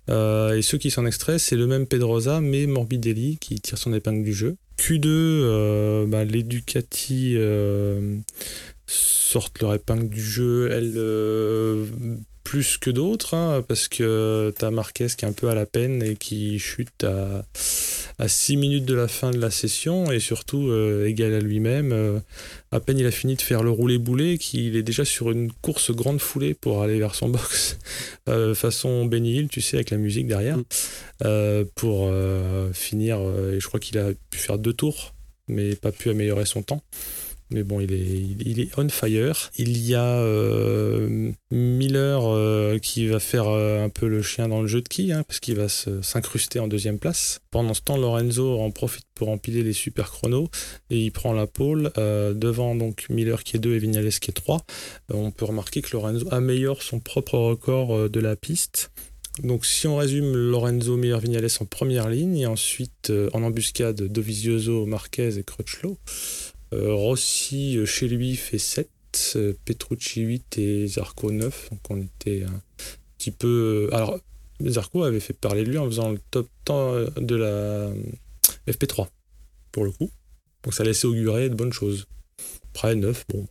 Euh, 0.10 0.58
et 0.58 0.62
ceux 0.62 0.78
qui 0.78 0.92
s'en 0.92 1.06
extraient, 1.06 1.40
c'est 1.40 1.56
le 1.56 1.68
même 1.68 1.88
Pedrosa, 1.88 2.42
mais 2.42 2.68
Morbidelli 2.68 3.38
qui 3.38 3.60
tire 3.60 3.78
son 3.78 3.94
épingle 3.94 4.24
du 4.24 4.34
jeu. 4.34 4.56
Q2, 4.78 5.08
euh, 5.08 6.06
bah, 6.06 6.24
les 6.24 6.44
Ducati 6.44 7.36
euh, 7.38 8.18
sortent 8.86 9.62
leur 9.62 9.74
épingle 9.74 10.10
du 10.10 10.22
jeu. 10.22 10.70
Elles, 10.72 10.94
euh, 10.98 11.86
plus 12.46 12.78
que 12.78 12.92
d'autres, 12.92 13.34
hein, 13.34 13.66
parce 13.68 13.88
que 13.88 14.54
t'as 14.58 14.70
Marquez 14.70 15.08
qui 15.18 15.26
est 15.26 15.28
un 15.28 15.34
peu 15.34 15.50
à 15.50 15.56
la 15.56 15.66
peine 15.66 16.04
et 16.04 16.16
qui 16.16 16.60
chute 16.60 17.04
à, 17.04 17.44
à 18.20 18.28
6 18.28 18.56
minutes 18.56 18.86
de 18.86 18.94
la 18.94 19.08
fin 19.08 19.32
de 19.32 19.40
la 19.40 19.50
session 19.50 20.12
et 20.12 20.20
surtout 20.20 20.70
euh, 20.70 21.08
égal 21.08 21.34
à 21.34 21.40
lui-même. 21.40 21.92
Euh, 21.92 22.20
à 22.72 22.80
peine 22.80 23.00
il 23.00 23.06
a 23.08 23.12
fini 23.12 23.36
de 23.36 23.42
faire 23.42 23.64
le 23.64 23.72
roulé-boulet 23.72 24.38
qu'il 24.38 24.76
est 24.76 24.84
déjà 24.84 25.04
sur 25.06 25.32
une 25.32 25.52
course 25.52 25.90
grande 25.92 26.22
foulée 26.22 26.54
pour 26.54 26.84
aller 26.84 27.00
vers 27.00 27.16
son 27.16 27.30
box, 27.30 27.80
euh, 28.30 28.54
façon 28.54 29.06
Benny 29.06 29.38
Hill, 29.38 29.48
tu 29.50 29.62
sais, 29.62 29.78
avec 29.78 29.90
la 29.90 29.98
musique 29.98 30.28
derrière, 30.28 30.58
Mm. 31.24 31.64
pour 31.76 32.12
finir. 32.74 33.20
et 33.20 33.60
je 33.60 33.68
crois 33.68 33.80
qu'il 33.80 33.98
a 33.98 34.10
pu 34.30 34.38
faire 34.38 34.58
deux 34.58 34.74
tours, 34.74 35.16
mais 35.48 35.76
pas 35.76 35.92
pu 35.94 36.10
améliorer 36.10 36.46
son 36.46 36.62
temps. 36.62 36.84
Mais 37.52 37.64
bon, 37.64 37.80
il 37.80 37.94
est, 37.94 38.46
il, 38.46 38.60
est 38.60 38.70
on 38.78 38.90
fire. 38.90 39.52
Il 39.58 39.78
y 39.78 39.94
a 39.94 40.18
euh, 40.18 41.32
Miller 41.52 42.24
euh, 42.26 42.80
qui 42.80 43.08
va 43.08 43.20
faire 43.20 43.48
euh, 43.48 43.86
un 43.86 43.90
peu 43.90 44.08
le 44.08 44.24
chien 44.24 44.48
dans 44.48 44.62
le 44.62 44.68
jeu 44.68 44.82
de 44.82 44.90
qui, 44.90 45.12
hein, 45.12 45.24
parce 45.28 45.40
qu'il 45.40 45.56
va 45.56 45.68
s'incruster 45.70 46.60
en 46.60 46.68
deuxième 46.68 46.98
place. 46.98 47.42
Pendant 47.52 47.76
ce 47.76 47.82
temps, 47.82 47.98
Lorenzo 47.98 48.60
en 48.60 48.72
profite 48.72 49.06
pour 49.14 49.30
empiler 49.30 49.62
les 49.62 49.74
super 49.74 50.10
chronos 50.12 50.50
et 50.90 50.98
il 50.98 51.12
prend 51.12 51.34
la 51.34 51.46
pole 51.46 51.92
devant 51.96 52.76
donc 52.76 53.06
Miller 53.10 53.44
qui 53.44 53.56
est 53.56 53.60
2 53.60 53.76
et 53.76 53.80
Vignales 53.80 54.10
qui 54.10 54.32
est 54.32 54.34
3. 54.34 54.66
on 55.14 55.32
peut 55.32 55.46
remarquer 55.46 55.82
que 55.82 55.96
Lorenzo 55.96 56.28
améliore 56.32 56.82
son 56.82 57.00
propre 57.00 57.38
record 57.38 58.10
de 58.10 58.20
la 58.20 58.36
piste. 58.36 58.92
Donc 59.44 59.66
si 59.66 59.88
on 59.88 59.96
résume, 59.96 60.36
Lorenzo 60.36 60.98
Miller 60.98 61.20
Vignales 61.20 61.48
en 61.62 61.66
première 61.66 62.10
ligne 62.10 62.38
et 62.38 62.46
ensuite 62.46 63.12
en 63.34 63.44
embuscade 63.44 64.02
Dovizioso, 64.02 64.86
Marquez 64.86 65.38
et 65.38 65.44
Crutchlow. 65.44 65.98
Euh, 66.76 66.94
Rossi 66.94 67.78
euh, 67.78 67.86
chez 67.86 68.08
lui 68.08 68.36
fait 68.36 68.58
7, 68.58 68.90
euh, 69.36 69.54
Petrucci 69.64 70.22
8 70.22 70.58
et 70.58 70.88
Zarco 70.88 71.32
9. 71.32 71.70
Donc 71.72 71.80
on 71.90 72.02
était 72.02 72.44
un 72.44 72.62
petit 73.18 73.32
peu. 73.32 73.90
Alors 73.94 74.20
Zarco 74.62 75.04
avait 75.04 75.20
fait 75.20 75.34
parler 75.34 75.64
de 75.64 75.70
lui 75.72 75.78
en 75.78 75.86
faisant 75.86 76.12
le 76.12 76.20
top 76.32 76.50
10 76.68 77.24
de 77.24 77.36
la 77.36 77.48
euh, 77.48 77.96
FP3 78.68 79.08
pour 79.72 79.86
le 79.86 79.92
coup. 79.92 80.10
Donc 80.64 80.74
ça 80.74 80.84
laissait 80.84 81.08
augurer 81.08 81.50
de 81.50 81.56
bonnes 81.56 81.74
choses. 81.74 82.08
Après 82.74 82.96
9, 82.96 83.26
bon, 83.30 83.48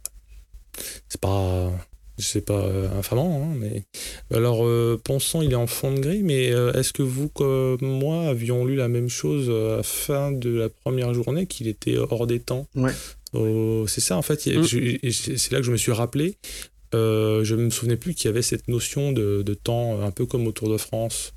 c'est 1.08 1.20
pas. 1.20 1.72
C'est 2.16 2.44
pas 2.44 2.64
euh, 2.64 2.88
infamant, 2.96 3.42
hein, 3.42 3.56
mais. 3.58 3.84
Alors, 4.32 4.64
euh, 4.64 5.00
Ponson, 5.02 5.42
il 5.42 5.52
est 5.52 5.56
en 5.56 5.66
fond 5.66 5.92
de 5.92 6.00
grille, 6.00 6.22
mais 6.22 6.52
euh, 6.52 6.72
est-ce 6.72 6.92
que 6.92 7.02
vous, 7.02 7.28
comme 7.28 7.78
moi, 7.80 8.28
avions 8.28 8.64
lu 8.64 8.76
la 8.76 8.88
même 8.88 9.08
chose 9.08 9.50
à 9.50 9.76
la 9.78 9.82
fin 9.82 10.30
de 10.30 10.50
la 10.50 10.68
première 10.68 11.12
journée, 11.12 11.46
qu'il 11.46 11.66
était 11.66 11.96
hors 11.98 12.26
des 12.26 12.40
temps? 12.40 12.68
Ouais. 12.76 12.92
Oh, 13.32 13.86
C'est 13.88 14.00
ça, 14.00 14.16
en 14.16 14.22
fait. 14.22 14.46
Mm. 14.46 14.64
c'est 14.64 15.36
c'est 15.38 15.52
là 15.52 15.58
que 15.58 15.66
je 15.66 15.72
me 15.72 15.76
suis 15.76 15.92
rappelé. 15.92 16.36
Euh, 16.94 17.42
je 17.42 17.56
me 17.56 17.70
souvenais 17.70 17.96
plus 17.96 18.14
qu'il 18.14 18.26
y 18.26 18.28
avait 18.28 18.42
cette 18.42 18.68
notion 18.68 19.10
de, 19.10 19.42
de 19.42 19.54
temps, 19.54 20.00
un 20.00 20.10
peu 20.12 20.26
comme 20.26 20.46
au 20.46 20.52
Tour 20.52 20.70
de 20.70 20.76
France. 20.76 21.33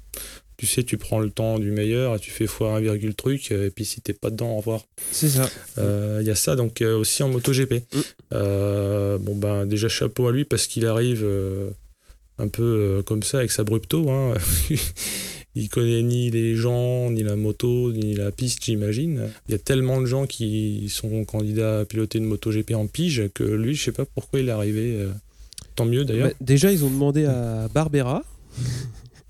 Tu 0.57 0.65
sais, 0.65 0.83
tu 0.83 0.97
prends 0.97 1.19
le 1.19 1.29
temps 1.29 1.59
du 1.59 1.69
meilleur 1.71 2.15
et 2.15 2.19
tu 2.19 2.31
fais 2.31 2.47
fois 2.47 2.73
1, 2.75 2.79
virgule 2.79 3.13
truc, 3.13 3.51
et 3.51 3.69
puis 3.69 3.85
si 3.85 4.01
t'es 4.01 4.13
pas 4.13 4.31
dedans, 4.31 4.53
au 4.53 4.57
revoir. 4.57 4.81
C'est 5.11 5.29
ça. 5.29 5.49
Euh, 5.77 6.17
Il 6.21 6.27
y 6.27 6.31
a 6.31 6.35
ça 6.35 6.55
donc 6.55 6.81
euh, 6.81 6.97
aussi 6.97 7.21
en 7.23 7.29
MotoGP. 7.29 7.73
Mm. 7.73 7.99
Euh, 8.33 9.17
bon 9.19 9.35
ben 9.35 9.65
déjà 9.67 9.87
chapeau 9.87 10.27
à 10.27 10.31
lui 10.31 10.45
parce 10.45 10.65
qu'il 10.67 10.85
arrive 10.87 11.21
euh, 11.23 11.69
un 12.39 12.47
peu 12.47 12.63
euh, 12.63 13.01
comme 13.03 13.21
ça 13.23 13.37
avec 13.37 13.51
sa 13.51 13.63
brupto. 13.63 14.09
Hein. 14.09 14.33
il 15.55 15.69
connaît 15.69 16.01
ni 16.01 16.31
les 16.31 16.55
gens, 16.55 17.09
ni 17.11 17.21
la 17.23 17.35
moto, 17.35 17.91
ni 17.91 18.15
la 18.15 18.31
piste, 18.31 18.63
j'imagine. 18.65 19.29
Il 19.47 19.51
y 19.51 19.55
a 19.55 19.59
tellement 19.59 20.01
de 20.01 20.05
gens 20.07 20.25
qui 20.25 20.87
sont 20.89 21.23
candidats 21.25 21.79
à 21.81 21.85
piloter 21.85 22.17
une 22.17 22.25
MotoGP 22.25 22.71
en 22.73 22.87
pige 22.87 23.29
que 23.33 23.43
lui, 23.43 23.75
je 23.75 23.83
sais 23.85 23.91
pas 23.91 24.05
pourquoi 24.05 24.39
il 24.39 24.49
est 24.49 24.51
arrivé. 24.51 24.95
euh, 25.01 25.11
tant 25.75 25.85
mieux 25.85 26.03
d'ailleurs. 26.05 26.29
Bah, 26.29 26.33
déjà, 26.41 26.71
ils 26.71 26.83
ont 26.83 26.89
demandé 26.89 27.25
à 27.25 27.67
Barbera, 27.73 28.23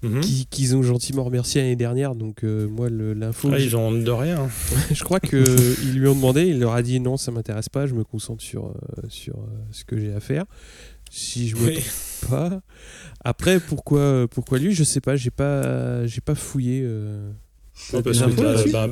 Mhm. 0.07 0.21
qui- 0.21 0.45
qu'ils 0.47 0.75
ont 0.75 0.81
gentiment 0.83 1.23
remercié 1.23 1.61
l'année 1.61 1.75
dernière. 1.75 2.15
Donc, 2.15 2.43
euh, 2.43 2.67
moi, 2.67 2.89
l'info. 2.89 3.49
Ah, 3.53 3.59
ils 3.59 3.75
ont 3.75 3.87
honte 3.89 4.03
de 4.03 4.11
rien. 4.11 4.47
je 4.93 5.03
crois 5.03 5.19
qu'ils 5.19 5.43
lui 5.95 6.07
ont 6.07 6.15
demandé, 6.15 6.45
il 6.47 6.59
leur 6.59 6.73
a 6.73 6.81
dit 6.81 6.99
non, 6.99 7.17
ça 7.17 7.31
m'intéresse 7.31 7.69
pas, 7.69 7.85
je 7.87 7.93
me 7.93 8.03
concentre 8.03 8.43
sur, 8.43 8.65
euh, 8.67 8.71
sur 9.09 9.35
euh, 9.35 9.47
ce 9.71 9.83
que 9.85 9.97
j'ai 9.97 10.13
à 10.13 10.19
faire. 10.19 10.45
Si 11.09 11.47
je 11.47 11.55
me 11.55 11.67
Oui. 11.67 11.73
trompe 11.75 12.29
pas. 12.29 12.61
Après, 13.23 13.59
pourquoi, 13.59 14.27
pourquoi 14.29 14.59
lui? 14.59 14.73
Je 14.73 14.83
sais 14.83 14.99
pas, 15.01 15.15
j'ai 15.15 15.29
pas, 15.31 16.05
j'ai 16.05 16.21
pas 16.21 16.35
fouillé. 16.35 16.81
euh, 16.83 17.31
Ouais, 17.93 18.01
parce 18.01 18.19
que 18.19 18.71
bah, 18.71 18.87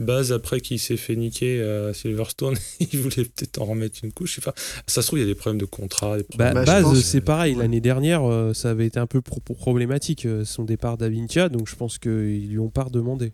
Baz, 0.00 0.32
après 0.32 0.60
qu'il 0.60 0.78
s'est 0.78 0.96
fait 0.96 1.14
niquer 1.16 1.62
à 1.62 1.92
Silverstone, 1.94 2.56
il 2.80 2.98
voulait 3.00 3.24
peut-être 3.24 3.60
en 3.60 3.66
remettre 3.66 4.00
une 4.02 4.12
couche. 4.12 4.30
Je 4.30 4.34
sais 4.36 4.40
pas. 4.40 4.54
Ça 4.86 5.02
se 5.02 5.06
trouve, 5.06 5.18
il 5.18 5.22
y 5.22 5.24
a 5.24 5.28
des 5.28 5.34
problèmes 5.34 5.60
de 5.60 5.66
contrat. 5.66 6.16
Des 6.16 6.22
Bah, 6.36 6.50
problèmes 6.50 6.54
Bah, 6.54 6.60
je 6.64 6.66
Baz, 6.70 6.82
pense- 6.84 7.00
c'est 7.02 7.20
pareil. 7.20 7.54
L'année 7.54 7.80
dernière, 7.80 8.24
euh, 8.24 8.52
ça 8.54 8.70
avait 8.70 8.86
été 8.86 8.98
un 8.98 9.06
peu 9.06 9.20
pro- 9.20 9.40
problématique, 9.40 10.26
euh, 10.26 10.44
son 10.44 10.64
départ 10.64 10.96
d'Avintia, 10.96 11.48
donc 11.48 11.68
je 11.68 11.76
pense 11.76 11.98
qu'ils 11.98 12.48
lui 12.48 12.58
ont 12.58 12.70
pas 12.70 12.84
redemandé. 12.84 13.32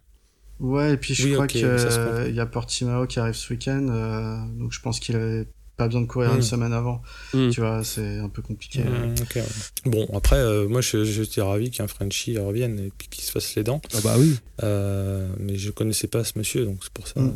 Ouais, 0.59 0.94
et 0.94 0.96
puis 0.96 1.14
je 1.14 1.24
Oui, 1.24 1.33
crois 1.33 1.44
ok, 1.44 1.50
qu'il 1.50 1.62
comprend. 1.62 2.24
y 2.29 2.40
a 2.40 2.46
Portimao 2.46 3.07
qui 3.07 3.18
arrive 3.20 3.35
ce 3.35 3.52
week-end, 3.52 3.87
euh, 3.90 4.38
donc 4.59 4.72
je 4.72 4.81
pense 4.81 5.00
qu'il 5.00 5.14
avait 5.14 5.46
pas 5.77 5.87
besoin 5.87 6.01
de 6.03 6.07
courir 6.07 6.35
une 6.35 6.43
semaine 6.43 6.73
avant. 6.73 7.03
Mm. 7.35 7.51
Tu 7.51 7.61
vois, 7.61 7.85
c'est 7.85 8.19
un 8.19 8.29
peu 8.29 8.41
compliqué. 8.43 8.83
Mmh, 8.83 9.15
ouais. 9.37 9.45
Bon, 9.85 10.09
après, 10.15 10.37
euh, 10.37 10.67
moi, 10.69 10.81
je- 10.81 11.05
j'étais 11.05 11.43
ravi 11.43 11.71
qu'un 11.71 11.87
Frenchie 11.87 12.39
revienne 12.39 12.79
et 12.79 12.93
puis 12.97 13.09
qu'il 13.09 13.23
se 13.25 13.31
fasse 13.31 13.55
les 13.57 13.62
dents. 13.62 13.81
Ah 13.95 13.99
bah 14.03 14.15
oui. 14.19 14.39
Euh, 14.62 15.29
mais 15.39 15.57
je 15.57 15.71
connaissais 15.71 16.07
pas 16.09 16.25
ce 16.25 16.39
monsieur, 16.39 16.65
donc 16.65 16.79
c'est 16.83 16.93
pour 16.93 17.07
ça. 17.07 17.21
Euh, 17.21 17.31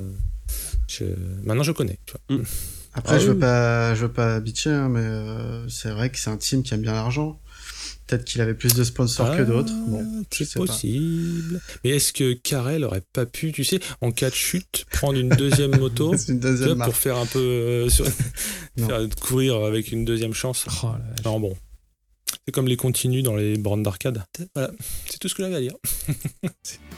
je- 0.88 1.04
Maintenant, 1.44 1.62
je 1.62 1.72
connais. 1.72 1.98
tu 2.06 2.14
vois. 2.28 2.44
Après, 2.92 3.16
Ah 3.16 3.18
je 3.18 3.26
veux 3.28 3.34
oui. 3.34 3.40
pas, 3.40 3.94
je 3.94 4.00
veux 4.06 4.12
pas 4.12 4.40
bitcher, 4.40 4.70
hein, 4.70 4.88
mais 4.88 5.00
euh, 5.00 5.68
c'est 5.68 5.90
vrai 5.90 6.10
que 6.10 6.18
c'est 6.18 6.30
un 6.30 6.36
team 6.36 6.62
qui 6.62 6.74
aime 6.74 6.82
bien 6.82 6.92
l'argent. 6.92 7.38
Peut-être 8.10 8.24
qu'il 8.24 8.40
avait 8.40 8.54
plus 8.54 8.74
de 8.74 8.82
sponsors 8.82 9.36
que 9.36 9.42
Ah, 9.42 9.44
d'autres. 9.44 9.72
Bon, 9.86 10.04
c'est 10.32 10.52
pas. 10.54 10.66
possible. 10.66 11.60
Mais 11.84 11.90
est-ce 11.90 12.12
que 12.12 12.32
Carrel 12.32 12.82
aurait 12.84 13.04
pas 13.12 13.24
pu, 13.24 13.52
tu 13.52 13.62
sais, 13.62 13.78
en 14.00 14.10
cas 14.10 14.30
de 14.30 14.34
chute, 14.34 14.84
prendre 14.90 15.16
une 15.16 15.28
deuxième 15.28 15.78
moto 15.78 16.16
C'est 16.16 16.32
une 16.32 16.40
vois, 16.40 16.50
deuxième 16.50 16.78
pour 16.82 16.96
faire 16.96 17.16
un 17.18 17.26
peu 17.26 17.38
euh, 17.38 17.88
sur- 17.88 18.04
Non. 18.76 18.88
faire 18.88 19.08
courir 19.20 19.64
avec 19.64 19.92
une 19.92 20.04
deuxième 20.04 20.34
chance 20.34 20.66
Oh. 20.82 20.88
Non, 21.24 21.38
bon. 21.38 21.56
C'est 22.46 22.52
comme 22.52 22.66
les 22.66 22.76
continues 22.76 23.22
dans 23.22 23.36
les 23.36 23.56
bornes 23.56 23.84
d'arcade. 23.84 24.24
Voilà, 24.54 24.72
c'est 25.08 25.18
tout 25.18 25.28
ce 25.28 25.34
que 25.36 25.42
j'avais 25.44 25.54
à 25.56 25.60
dire. 25.60 25.74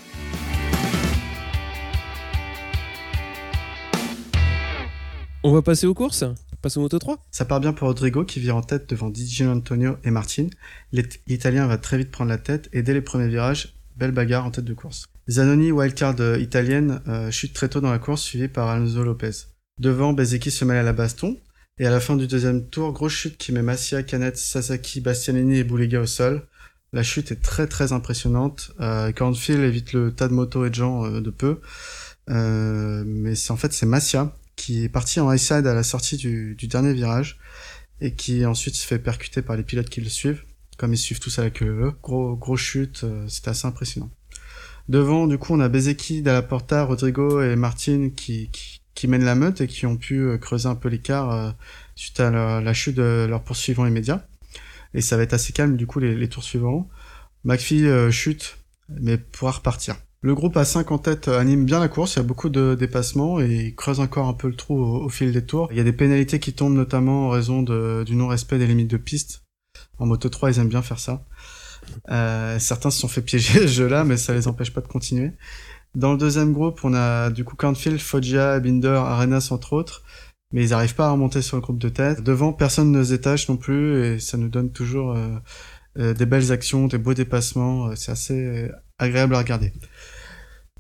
On 5.44 5.52
va 5.52 5.62
passer 5.62 5.86
aux 5.86 5.94
courses? 5.94 6.24
Passe 6.62 6.76
au 6.76 6.80
Moto 6.80 6.98
3 6.98 7.18
Ça 7.32 7.44
part 7.44 7.60
bien 7.60 7.72
pour 7.72 7.88
Rodrigo 7.88 8.24
qui 8.24 8.38
vire 8.38 8.56
en 8.56 8.62
tête 8.62 8.88
devant 8.88 9.10
Di 9.10 9.44
Antonio 9.44 9.96
et 10.04 10.10
Martin. 10.12 10.46
L'It- 10.92 11.20
L'Italien 11.26 11.66
va 11.66 11.76
très 11.76 11.98
vite 11.98 12.10
prendre 12.12 12.30
la 12.30 12.38
tête 12.38 12.68
et 12.72 12.82
dès 12.82 12.94
les 12.94 13.00
premiers 13.00 13.28
virages, 13.28 13.74
belle 13.96 14.12
bagarre 14.12 14.46
en 14.46 14.50
tête 14.52 14.64
de 14.64 14.74
course. 14.74 15.06
Zanoni, 15.28 15.72
wildcard 15.72 16.16
euh, 16.20 16.38
italienne, 16.38 17.00
euh, 17.08 17.30
chute 17.32 17.52
très 17.52 17.68
tôt 17.68 17.80
dans 17.80 17.90
la 17.90 17.98
course 17.98 18.22
suivi 18.22 18.46
par 18.48 18.68
Alonso 18.68 19.02
Lopez. 19.02 19.30
Devant, 19.78 20.12
Bezeki 20.12 20.50
se 20.52 20.64
mêle 20.64 20.76
à 20.78 20.82
la 20.84 20.92
baston 20.92 21.36
et 21.78 21.86
à 21.86 21.90
la 21.90 21.98
fin 22.00 22.14
du 22.16 22.26
deuxième 22.28 22.68
tour, 22.68 22.92
grosse 22.92 23.12
chute 23.12 23.38
qui 23.38 23.50
met 23.52 23.62
Massia, 23.62 24.02
Canet, 24.04 24.36
Sasaki, 24.36 25.00
Bastianini 25.00 25.58
et 25.58 25.64
Boulega 25.64 26.00
au 26.00 26.06
sol. 26.06 26.46
La 26.92 27.02
chute 27.02 27.32
est 27.32 27.42
très 27.42 27.66
très 27.66 27.92
impressionnante. 27.92 28.70
Euh, 28.80 29.10
Cornfield 29.12 29.62
évite 29.62 29.94
le 29.94 30.12
tas 30.14 30.28
de 30.28 30.34
motos 30.34 30.64
et 30.66 30.70
de 30.70 30.74
gens 30.74 31.06
euh, 31.06 31.20
de 31.20 31.30
peu. 31.30 31.60
Mais 32.28 33.32
en 33.50 33.56
fait 33.56 33.72
c'est 33.72 33.86
Massia 33.86 34.32
qui 34.56 34.84
est 34.84 34.88
parti 34.88 35.20
en 35.20 35.32
high 35.32 35.38
side 35.38 35.66
à 35.66 35.74
la 35.74 35.82
sortie 35.82 36.16
du, 36.16 36.56
dernier 36.68 36.92
virage 36.92 37.38
et 38.00 38.14
qui 38.14 38.44
ensuite 38.44 38.74
se 38.74 38.86
fait 38.86 38.98
percuter 38.98 39.42
par 39.42 39.56
les 39.56 39.62
pilotes 39.62 39.88
qui 39.88 40.00
le 40.00 40.08
suivent, 40.08 40.44
comme 40.76 40.92
ils 40.92 40.98
suivent 40.98 41.20
tous 41.20 41.38
à 41.38 41.42
la 41.42 41.50
queue. 41.50 41.92
Gros, 42.02 42.36
gros 42.36 42.56
chute, 42.56 43.04
euh, 43.04 43.26
c'était 43.28 43.50
assez 43.50 43.66
impressionnant. 43.66 44.10
Devant, 44.88 45.26
du 45.26 45.38
coup, 45.38 45.54
on 45.54 45.60
a 45.60 45.68
Bezeki, 45.68 46.22
Dalla 46.22 46.42
Porta, 46.42 46.84
Rodrigo 46.84 47.40
et 47.40 47.54
Martin 47.54 48.10
qui, 48.14 48.50
qui, 48.94 49.08
mènent 49.08 49.24
la 49.24 49.34
meute 49.34 49.60
et 49.60 49.66
qui 49.66 49.86
ont 49.86 49.96
pu 49.96 50.20
euh, 50.20 50.38
creuser 50.38 50.68
un 50.68 50.74
peu 50.74 50.88
l'écart 50.88 51.30
euh, 51.30 51.50
suite 51.94 52.18
à 52.20 52.30
la, 52.60 52.74
chute 52.74 52.96
de 52.96 53.26
leur 53.28 53.42
poursuivant 53.44 53.86
immédiat. 53.86 54.26
Et 54.94 55.00
ça 55.00 55.16
va 55.16 55.22
être 55.22 55.32
assez 55.32 55.52
calme, 55.52 55.76
du 55.76 55.86
coup, 55.86 56.00
les, 56.00 56.28
tours 56.28 56.44
suivants. 56.44 56.88
McPhee 57.44 58.12
chute, 58.12 58.58
mais 58.88 59.16
pourra 59.16 59.52
repartir. 59.52 59.96
Le 60.24 60.36
groupe 60.36 60.56
à 60.56 60.64
5 60.64 60.92
en 60.92 60.98
tête 60.98 61.26
euh, 61.26 61.40
anime 61.40 61.64
bien 61.64 61.80
la 61.80 61.88
course, 61.88 62.14
il 62.14 62.18
y 62.18 62.20
a 62.20 62.22
beaucoup 62.22 62.48
de 62.48 62.76
dépassements 62.78 63.40
et 63.40 63.66
il 63.66 63.74
creuse 63.74 63.98
encore 63.98 64.28
un 64.28 64.34
peu 64.34 64.46
le 64.46 64.54
trou 64.54 64.80
au, 64.80 65.08
fil 65.08 65.32
des 65.32 65.44
tours. 65.44 65.66
Il 65.72 65.76
y 65.76 65.80
a 65.80 65.84
des 65.84 65.92
pénalités 65.92 66.38
qui 66.38 66.52
tombent 66.52 66.76
notamment 66.76 67.26
en 67.26 67.30
raison 67.30 67.62
du 67.62 68.14
non-respect 68.14 68.58
des 68.58 68.68
limites 68.68 68.90
de 68.90 68.98
piste. 68.98 69.42
En 69.98 70.06
Moto 70.06 70.28
3, 70.28 70.52
ils 70.52 70.58
aiment 70.60 70.68
bien 70.68 70.82
faire 70.82 71.00
ça. 71.00 71.24
Euh, 72.12 72.60
certains 72.60 72.92
se 72.92 73.00
sont 73.00 73.08
fait 73.08 73.20
piéger 73.20 73.62
ce 73.62 73.66
jeu-là, 73.66 74.04
mais 74.04 74.16
ça 74.16 74.32
les 74.32 74.46
empêche 74.46 74.72
pas 74.72 74.80
de 74.80 74.86
continuer. 74.86 75.32
Dans 75.96 76.12
le 76.12 76.18
deuxième 76.18 76.52
groupe, 76.52 76.78
on 76.84 76.94
a 76.94 77.30
du 77.30 77.42
coup 77.42 77.56
Cornfield, 77.56 77.98
Foggia, 77.98 78.60
Binder, 78.60 79.02
Arenas 79.04 79.48
entre 79.50 79.72
autres, 79.72 80.04
mais 80.52 80.64
ils 80.64 80.70
n'arrivent 80.70 80.94
pas 80.94 81.08
à 81.08 81.10
remonter 81.10 81.42
sur 81.42 81.56
le 81.56 81.62
groupe 81.62 81.78
de 81.78 81.88
tête. 81.88 82.22
Devant, 82.22 82.52
personne 82.52 82.92
ne 82.92 83.02
se 83.02 83.10
détache 83.10 83.48
non 83.48 83.56
plus 83.56 84.04
et 84.04 84.20
ça 84.20 84.38
nous 84.38 84.48
donne 84.48 84.70
toujours 84.70 85.16
euh, 85.98 86.14
des 86.14 86.26
belles 86.26 86.52
actions, 86.52 86.86
des 86.86 86.98
beaux 86.98 87.14
dépassements. 87.14 87.96
C'est 87.96 88.12
assez 88.12 88.70
agréable 88.98 89.34
à 89.34 89.38
regarder. 89.38 89.72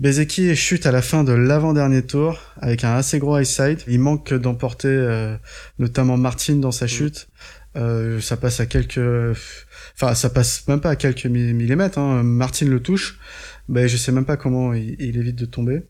Bezeki 0.02 0.56
chute 0.56 0.86
à 0.86 0.90
la 0.90 1.00
fin 1.00 1.22
de 1.22 1.32
l'avant-dernier 1.32 2.02
tour 2.02 2.40
avec 2.60 2.82
un 2.82 2.96
assez 2.96 3.20
gros 3.20 3.38
high 3.38 3.44
side. 3.44 3.82
Il 3.86 4.00
manque 4.00 4.34
d'emporter 4.34 4.88
euh, 4.88 5.36
notamment 5.78 6.16
Martin 6.16 6.56
dans 6.56 6.72
sa 6.72 6.88
chute. 6.88 7.28
Euh, 7.76 8.20
ça 8.20 8.36
passe 8.36 8.58
à 8.58 8.66
quelques, 8.66 8.98
enfin 9.94 10.14
ça 10.14 10.28
passe 10.28 10.66
même 10.66 10.80
pas 10.80 10.90
à 10.90 10.96
quelques 10.96 11.26
millimètres. 11.26 11.98
Hein. 11.98 12.24
Martin 12.24 12.66
le 12.66 12.80
touche, 12.80 13.20
ben 13.68 13.86
je 13.86 13.96
sais 13.96 14.12
même 14.12 14.24
pas 14.24 14.36
comment 14.36 14.74
il, 14.74 15.16
évite 15.16 15.36
de 15.36 15.46
tomber. 15.46 15.84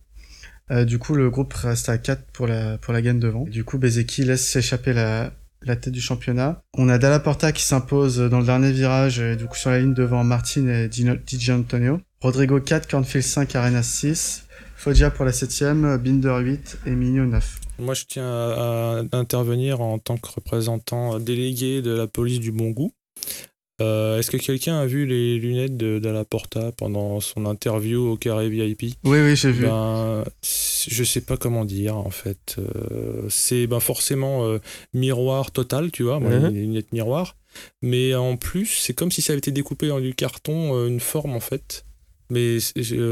Euh, 0.70 0.84
du 0.84 0.98
coup, 0.98 1.14
le 1.14 1.30
groupe 1.30 1.54
reste 1.54 1.88
à 1.88 1.96
4 1.96 2.24
pour 2.32 2.46
la 2.46 2.76
pour 2.78 2.92
la 2.92 3.02
gagne 3.02 3.18
devant. 3.18 3.44
Du 3.44 3.64
coup, 3.64 3.78
Bezeki 3.78 4.24
laisse 4.24 4.46
s'échapper 4.46 4.92
la 4.92 5.32
la 5.64 5.76
tête 5.76 5.92
du 5.92 6.00
championnat. 6.00 6.62
On 6.76 6.88
a 6.88 6.98
Dalla 6.98 7.20
Porta 7.20 7.52
qui 7.52 7.62
s'impose 7.62 8.18
dans 8.18 8.40
le 8.40 8.46
dernier 8.46 8.72
virage, 8.72 9.18
du 9.18 9.46
coup 9.46 9.56
sur 9.56 9.70
la 9.70 9.78
ligne 9.80 9.94
devant 9.94 10.24
Martin 10.24 10.66
et 10.66 10.90
DJ 10.90 11.50
Antonio. 11.50 12.00
Rodrigo 12.20 12.60
4, 12.60 12.88
Cornfield 12.88 13.24
5, 13.24 13.56
Arena 13.56 13.82
6. 13.82 14.44
Foggia 14.76 15.10
pour 15.10 15.24
la 15.24 15.30
7ème, 15.30 15.96
Binder 15.98 16.38
8 16.40 16.78
et 16.86 16.90
Migno 16.90 17.24
9. 17.24 17.60
Moi, 17.78 17.94
je 17.94 18.04
tiens 18.04 18.24
à, 18.28 19.02
intervenir 19.12 19.80
en 19.80 19.98
tant 19.98 20.16
que 20.16 20.28
représentant 20.28 21.18
délégué 21.18 21.82
de 21.82 21.90
la 21.90 22.06
police 22.06 22.40
du 22.40 22.52
bon 22.52 22.70
goût. 22.70 22.92
Euh, 23.82 24.18
est-ce 24.18 24.30
que 24.30 24.36
quelqu'un 24.36 24.78
a 24.78 24.86
vu 24.86 25.06
les 25.06 25.38
lunettes 25.38 25.76
de 25.76 25.98
Dalla 25.98 26.24
Porta 26.24 26.72
pendant 26.72 27.20
son 27.20 27.46
interview 27.46 28.12
au 28.12 28.16
carré 28.16 28.48
VIP 28.48 28.96
Oui, 29.04 29.18
oui, 29.20 29.36
j'ai 29.36 29.50
vu. 29.50 29.66
Ben, 29.66 30.24
je 30.42 31.04
sais 31.04 31.20
pas 31.20 31.36
comment 31.36 31.64
dire 31.64 31.96
en 31.96 32.10
fait. 32.10 32.56
Euh, 32.58 33.26
c'est 33.28 33.66
ben, 33.66 33.80
forcément 33.80 34.46
euh, 34.46 34.58
miroir 34.94 35.50
total, 35.50 35.90
tu 35.90 36.04
vois, 36.04 36.20
uh-huh. 36.20 36.52
les 36.52 36.60
lunettes 36.60 36.92
miroir. 36.92 37.36
Mais 37.82 38.14
en 38.14 38.36
plus, 38.36 38.66
c'est 38.66 38.94
comme 38.94 39.10
si 39.10 39.20
ça 39.20 39.32
avait 39.32 39.38
été 39.38 39.50
découpé 39.50 39.90
en 39.90 40.00
du 40.00 40.14
carton, 40.14 40.86
une 40.86 41.00
forme 41.00 41.34
en 41.34 41.40
fait. 41.40 41.84
Mais 42.30 42.58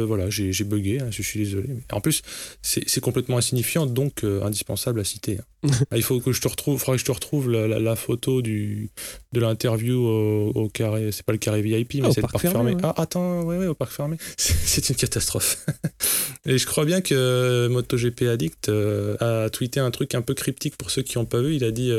voilà, 0.06 0.30
j'ai 0.30 0.64
bugué, 0.64 1.00
hein, 1.00 1.08
je 1.10 1.20
suis 1.20 1.40
désolé. 1.40 1.68
En 1.92 2.00
plus, 2.00 2.22
c'est 2.62 3.00
complètement 3.00 3.36
insignifiant, 3.36 3.84
donc 3.84 4.24
indispensable 4.24 5.00
à 5.00 5.04
citer. 5.04 5.38
Hein. 5.38 5.44
Ah, 5.90 5.96
il 5.96 6.02
faut 6.02 6.20
que 6.20 6.32
je 6.32 6.40
te 6.40 6.48
retrouve, 6.48 6.82
que 6.82 6.96
je 6.96 7.04
te 7.04 7.12
retrouve 7.12 7.50
la, 7.50 7.96
photo 7.96 8.40
du, 8.40 8.90
de 9.32 9.40
l'interview 9.40 10.06
au, 10.06 10.68
carré. 10.68 11.12
C'est 11.12 11.24
pas 11.24 11.32
le 11.32 11.38
carré 11.38 11.60
VIP, 11.60 11.94
mais 11.96 12.02
ah, 12.04 12.10
c'est 12.12 12.22
le 12.22 12.28
parc 12.28 12.38
fermé. 12.38 12.76
Ah, 12.82 12.94
attends, 12.96 13.42
ouais, 13.42 13.58
ouais, 13.58 13.66
au 13.66 13.74
parc 13.74 13.92
fermé. 13.92 14.16
C'est 14.36 14.88
une 14.88 14.96
catastrophe. 14.96 15.66
Et 16.46 16.56
je 16.56 16.66
crois 16.66 16.86
bien 16.86 17.02
que 17.02 17.68
MotoGP 17.68 18.22
Addict 18.22 18.68
euh, 18.70 19.16
a 19.20 19.50
tweeté 19.50 19.80
un 19.80 19.90
truc 19.90 20.14
un 20.14 20.22
peu 20.22 20.32
cryptique 20.32 20.76
pour 20.76 20.90
ceux 20.90 21.02
qui 21.02 21.18
n'ont 21.18 21.26
pas 21.26 21.42
vu. 21.42 21.56
Il 21.56 21.64
a 21.64 21.70
dit 21.70 21.92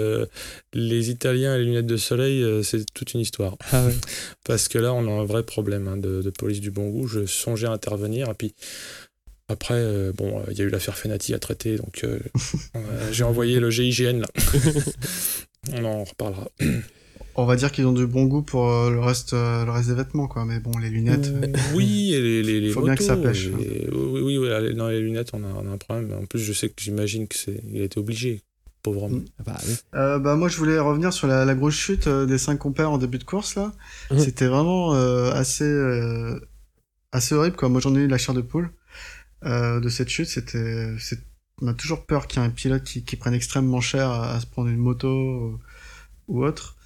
les 0.74 1.10
Italiens 1.12 1.56
et 1.56 1.60
les 1.60 1.66
lunettes 1.66 1.86
de 1.86 1.98
soleil, 1.98 2.44
c'est 2.64 2.86
toute 2.94 3.14
une 3.14 3.20
histoire. 3.20 3.58
Ah 3.72 3.88
Parce 4.46 4.68
que 4.68 4.80
là, 4.80 4.94
on 4.94 5.08
a 5.08 5.22
un 5.22 5.26
vrai 5.26 5.44
problème 5.44 5.88
hein, 5.88 5.98
de, 5.98 6.22
de 6.22 6.30
police 6.32 6.62
du 6.62 6.72
bon 6.72 6.90
goût 6.90 7.08
je 7.08 7.26
songeais 7.26 7.68
à 7.68 7.72
intervenir. 7.72 8.30
Et 8.30 8.34
puis 8.34 8.56
après, 9.52 9.76
euh, 9.76 10.12
bon, 10.14 10.42
il 10.50 10.58
y 10.58 10.62
a 10.62 10.64
eu 10.64 10.70
l'affaire 10.70 10.98
Fenati 10.98 11.34
à 11.34 11.40
traiter, 11.40 11.78
donc 11.78 12.04
euh, 12.04 12.20
j'ai 13.12 13.24
envoyé 13.24 13.60
le 13.60 13.70
GIGN 13.70 14.22
là. 14.22 14.28
On 15.74 15.86
en 15.86 16.04
reparlera. 16.04 16.50
On 17.36 17.46
va 17.46 17.56
dire 17.56 17.72
qu'ils 17.72 17.86
ont 17.86 17.94
du 17.94 18.08
bon 18.08 18.26
goût 18.26 18.42
pour 18.42 18.70
euh, 18.70 18.90
le 18.90 19.00
reste, 19.00 19.34
le 19.34 19.70
reste 19.70 19.90
des 19.90 19.96
vêtements, 19.96 20.28
quoi. 20.28 20.44
Mais 20.44 20.60
bon, 20.60 20.78
les 20.80 20.90
lunettes. 20.90 21.32
oui, 21.74 22.14
et 22.14 22.20
les, 22.20 22.60
les, 22.60 22.72
faut 22.72 22.82
bien 22.82 22.96
que 22.96 23.04
ça 23.04 23.16
pêche. 23.16 23.48
Hein. 23.48 23.58
oui, 23.92 24.22
oui, 24.22 24.38
oui, 24.38 24.76
dans 24.76 24.90
les 24.90 25.00
lunettes, 25.00 25.30
on 25.34 25.44
a, 25.44 25.48
on 25.48 25.70
a, 25.70 25.72
un 25.72 25.78
problème. 25.78 26.12
En 26.20 26.26
plus, 26.26 26.40
je 26.40 26.52
sais 26.52 26.70
que 26.70 26.82
j'imagine 26.82 27.28
que 27.28 27.38
c'est, 27.38 27.62
il 27.72 27.82
a 27.82 27.86
été 27.86 28.00
obligé. 28.00 28.42
Pauvre 28.84 29.04
homme. 29.04 29.18
Mm. 29.18 29.26
Ah 29.38 29.44
bah, 29.94 30.20
bah, 30.20 30.36
moi, 30.36 30.50
je 30.50 30.58
voulais 30.58 30.80
revenir 30.80 31.14
sur 31.14 31.28
la, 31.28 31.54
grosse 31.54 31.76
chute 31.76 32.10
des 32.10 32.40
cinq 32.40 32.58
compères 32.58 32.92
en 32.92 32.98
début 32.98 33.20
de 33.20 33.24
course 33.24 33.54
là. 33.54 33.72
Mm. 34.10 34.18
C'était 34.18 34.48
vraiment 34.48 34.94
assez 34.94 35.66
assez 37.12 37.36
horrible 37.36 37.56
quoi. 37.56 37.70
Moi 37.70 37.82
j'en 37.82 37.96
ai 37.96 38.00
eu 38.00 38.08
la 38.08 38.18
chair 38.18 38.34
de 38.34 38.42
poule 38.42 38.72
euh, 39.46 39.80
de 39.80 39.90
cette 39.90 40.10
chute. 40.10 40.28
C'était, 40.28 40.96
on 41.62 41.68
a 41.68 41.74
toujours 41.74 42.06
peur 42.06 42.28
qu'il 42.28 42.42
y 42.42 42.46
ait 42.46 42.48
un 42.48 42.52
pilote 42.52 42.84
qui, 42.84 43.04
qui 43.04 43.16
prenne 43.16 43.34
extrêmement 43.34 43.82
cher 43.82 44.10
à, 44.10 44.40
se 44.40 44.46
prendre 44.46 44.70
une 44.70 44.78
moto 44.78 45.60
ou, 46.28 46.44
autre. 46.44 46.78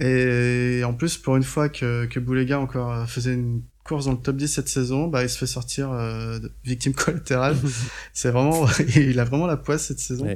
Et 0.00 0.82
en 0.84 0.94
plus, 0.94 1.18
pour 1.18 1.36
une 1.36 1.42
fois 1.42 1.68
que, 1.68 2.06
que 2.06 2.18
Boulega 2.18 2.58
encore 2.58 3.08
faisait 3.08 3.34
une 3.34 3.62
course 3.84 4.06
dans 4.06 4.12
le 4.12 4.18
top 4.18 4.36
10 4.36 4.48
cette 4.48 4.68
saison, 4.68 5.08
bah, 5.08 5.22
il 5.22 5.28
se 5.28 5.38
fait 5.38 5.46
sortir 5.46 5.90
euh, 5.92 6.38
victime 6.64 6.94
collatérale. 6.94 7.56
c'est 8.12 8.30
vraiment, 8.30 8.66
il 8.96 9.18
a 9.18 9.24
vraiment 9.24 9.46
la 9.46 9.56
poisse 9.56 9.86
cette 9.86 10.00
saison. 10.00 10.26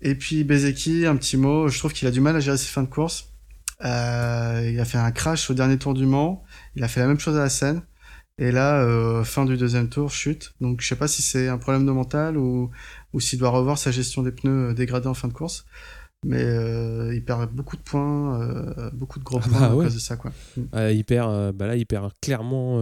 Et 0.00 0.14
puis 0.14 0.44
Bezeki, 0.44 1.06
un 1.06 1.16
petit 1.16 1.36
mot, 1.36 1.68
je 1.68 1.78
trouve 1.78 1.92
qu'il 1.92 2.06
a 2.08 2.10
du 2.10 2.20
mal 2.20 2.36
à 2.36 2.40
gérer 2.40 2.56
ses 2.56 2.66
fins 2.68 2.82
de 2.82 2.88
course. 2.88 3.32
Euh, 3.84 4.70
il 4.72 4.80
a 4.80 4.84
fait 4.84 4.98
un 4.98 5.10
crash 5.10 5.50
au 5.50 5.54
dernier 5.54 5.78
tour 5.78 5.94
du 5.94 6.06
Mans. 6.06 6.44
Il 6.76 6.84
a 6.84 6.88
fait 6.88 7.00
la 7.00 7.06
même 7.06 7.20
chose 7.20 7.36
à 7.36 7.40
la 7.40 7.48
Seine. 7.48 7.82
Et 8.38 8.52
là, 8.52 8.82
euh, 8.82 9.24
fin 9.24 9.44
du 9.44 9.56
deuxième 9.56 9.88
tour, 9.88 10.10
chute. 10.10 10.54
Donc 10.60 10.80
je 10.80 10.86
sais 10.86 10.96
pas 10.96 11.08
si 11.08 11.22
c'est 11.22 11.48
un 11.48 11.58
problème 11.58 11.84
de 11.84 11.90
mental 11.90 12.36
ou, 12.36 12.70
ou 13.12 13.20
s'il 13.20 13.38
doit 13.38 13.50
revoir 13.50 13.78
sa 13.78 13.90
gestion 13.90 14.22
des 14.22 14.30
pneus 14.30 14.70
euh, 14.70 14.74
dégradés 14.74 15.08
en 15.08 15.14
fin 15.14 15.28
de 15.28 15.32
course. 15.32 15.66
Mais 16.24 16.42
euh, 16.42 17.14
il 17.14 17.24
perd 17.24 17.48
beaucoup 17.52 17.76
de 17.76 17.82
points, 17.82 18.40
euh, 18.40 18.90
beaucoup 18.92 19.20
de 19.20 19.24
gros 19.24 19.38
ah 19.40 19.48
points 19.48 19.60
bah 19.60 19.66
à 19.66 19.70
cause 19.70 19.94
de 19.94 20.00
ça. 20.00 20.16
Quoi. 20.16 20.32
Mm. 20.56 20.90
il 20.90 21.04
perd, 21.04 21.52
bah 21.52 21.68
là, 21.68 21.76
il 21.76 21.86
perd 21.86 22.10
clairement. 22.20 22.78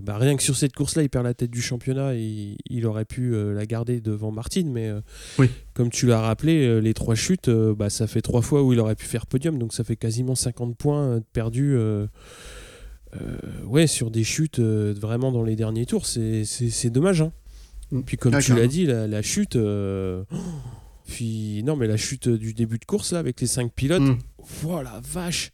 Bah 0.00 0.16
rien 0.16 0.34
que 0.34 0.42
sur 0.42 0.56
cette 0.56 0.74
course-là, 0.74 1.02
il 1.02 1.10
perd 1.10 1.24
la 1.24 1.34
tête 1.34 1.50
du 1.50 1.60
championnat. 1.60 2.14
Et 2.14 2.56
il 2.70 2.86
aurait 2.86 3.04
pu 3.04 3.34
la 3.52 3.66
garder 3.66 4.00
devant 4.00 4.32
Martin. 4.32 4.64
Mais 4.64 4.90
oui. 5.38 5.50
comme 5.74 5.90
tu 5.90 6.06
l'as 6.06 6.22
rappelé, 6.22 6.80
les 6.80 6.94
trois 6.94 7.14
chutes, 7.14 7.50
bah, 7.50 7.90
ça 7.90 8.06
fait 8.06 8.22
trois 8.22 8.40
fois 8.40 8.62
où 8.62 8.72
il 8.72 8.80
aurait 8.80 8.96
pu 8.96 9.04
faire 9.04 9.26
podium. 9.26 9.58
Donc 9.58 9.74
ça 9.74 9.84
fait 9.84 9.96
quasiment 9.96 10.34
50 10.34 10.74
points 10.78 11.20
perdus 11.34 11.76
ouais, 13.66 13.86
sur 13.86 14.10
des 14.10 14.24
chutes 14.24 14.58
euh, 14.58 14.94
vraiment 14.96 15.32
dans 15.32 15.42
les 15.42 15.56
derniers 15.56 15.86
tours, 15.86 16.06
c'est 16.06 16.90
dommage. 16.90 17.22
Hein. 17.22 17.32
Mm. 17.90 18.02
Puis 18.02 18.16
comme 18.16 18.38
tu 18.38 18.54
l'as 18.54 18.66
dit, 18.66 18.86
la, 18.86 19.22
chute. 19.22 19.56
Euh, 19.56 20.24
puis 21.06 21.62
non, 21.64 21.76
mais 21.76 21.86
la 21.86 21.96
chute 21.96 22.28
du 22.28 22.54
début 22.54 22.78
de 22.78 22.84
course 22.84 23.12
là, 23.12 23.18
avec 23.18 23.40
les 23.40 23.46
cinq 23.46 23.72
pilotes, 23.72 24.02
mm. 24.02 24.18
voilà, 24.62 25.00
vache! 25.04 25.52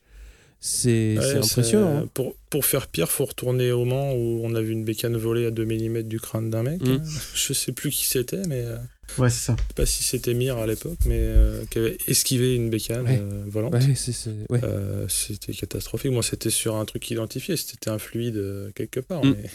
C'est 0.58 1.16
impressionnant. 1.36 1.98
Hein. 1.98 2.08
Pour, 2.14 2.34
pour, 2.50 2.64
faire 2.64 2.88
pire, 2.88 3.10
faut 3.10 3.26
retourner 3.26 3.72
au 3.72 3.84
Mans 3.84 4.14
où 4.14 4.40
on 4.42 4.54
a 4.54 4.62
vu 4.62 4.72
une 4.72 4.84
bécane 4.84 5.16
voler 5.16 5.46
à 5.46 5.50
2 5.50 5.64
mm 5.64 6.02
du 6.02 6.18
crâne 6.18 6.50
d'un 6.50 6.62
mec. 6.62 6.80
Mm. 6.82 7.04
Je 7.34 7.52
sais 7.52 7.72
plus 7.72 7.90
qui 7.90 8.06
c'était, 8.06 8.42
mais. 8.48 8.64
Euh, 9.18 9.22
ouais, 9.22 9.30
c'est 9.30 9.44
ça. 9.46 9.56
Je 9.58 9.62
sais 9.62 9.74
pas 9.74 9.86
si 9.86 10.02
c'était 10.02 10.34
Mir 10.34 10.58
à 10.58 10.66
l'époque, 10.66 10.98
mais 11.06 11.18
euh, 11.20 11.64
qui 11.70 11.78
avait 11.78 11.98
esquivé 12.06 12.54
une 12.54 12.70
bécane 12.70 13.06
euh, 13.08 13.44
volante. 13.46 13.74
Ouais, 13.74 14.60
c'était 15.08 15.52
catastrophique. 15.52 16.12
Moi, 16.12 16.22
c'était 16.22 16.50
sur 16.50 16.76
un 16.76 16.84
truc 16.84 17.10
identifié, 17.10 17.56
c'était 17.56 17.90
un 17.90 17.98
fluide 17.98 18.72
quelque 18.74 19.00
part, 19.00 19.24
mm. 19.24 19.36
mais 19.36 19.50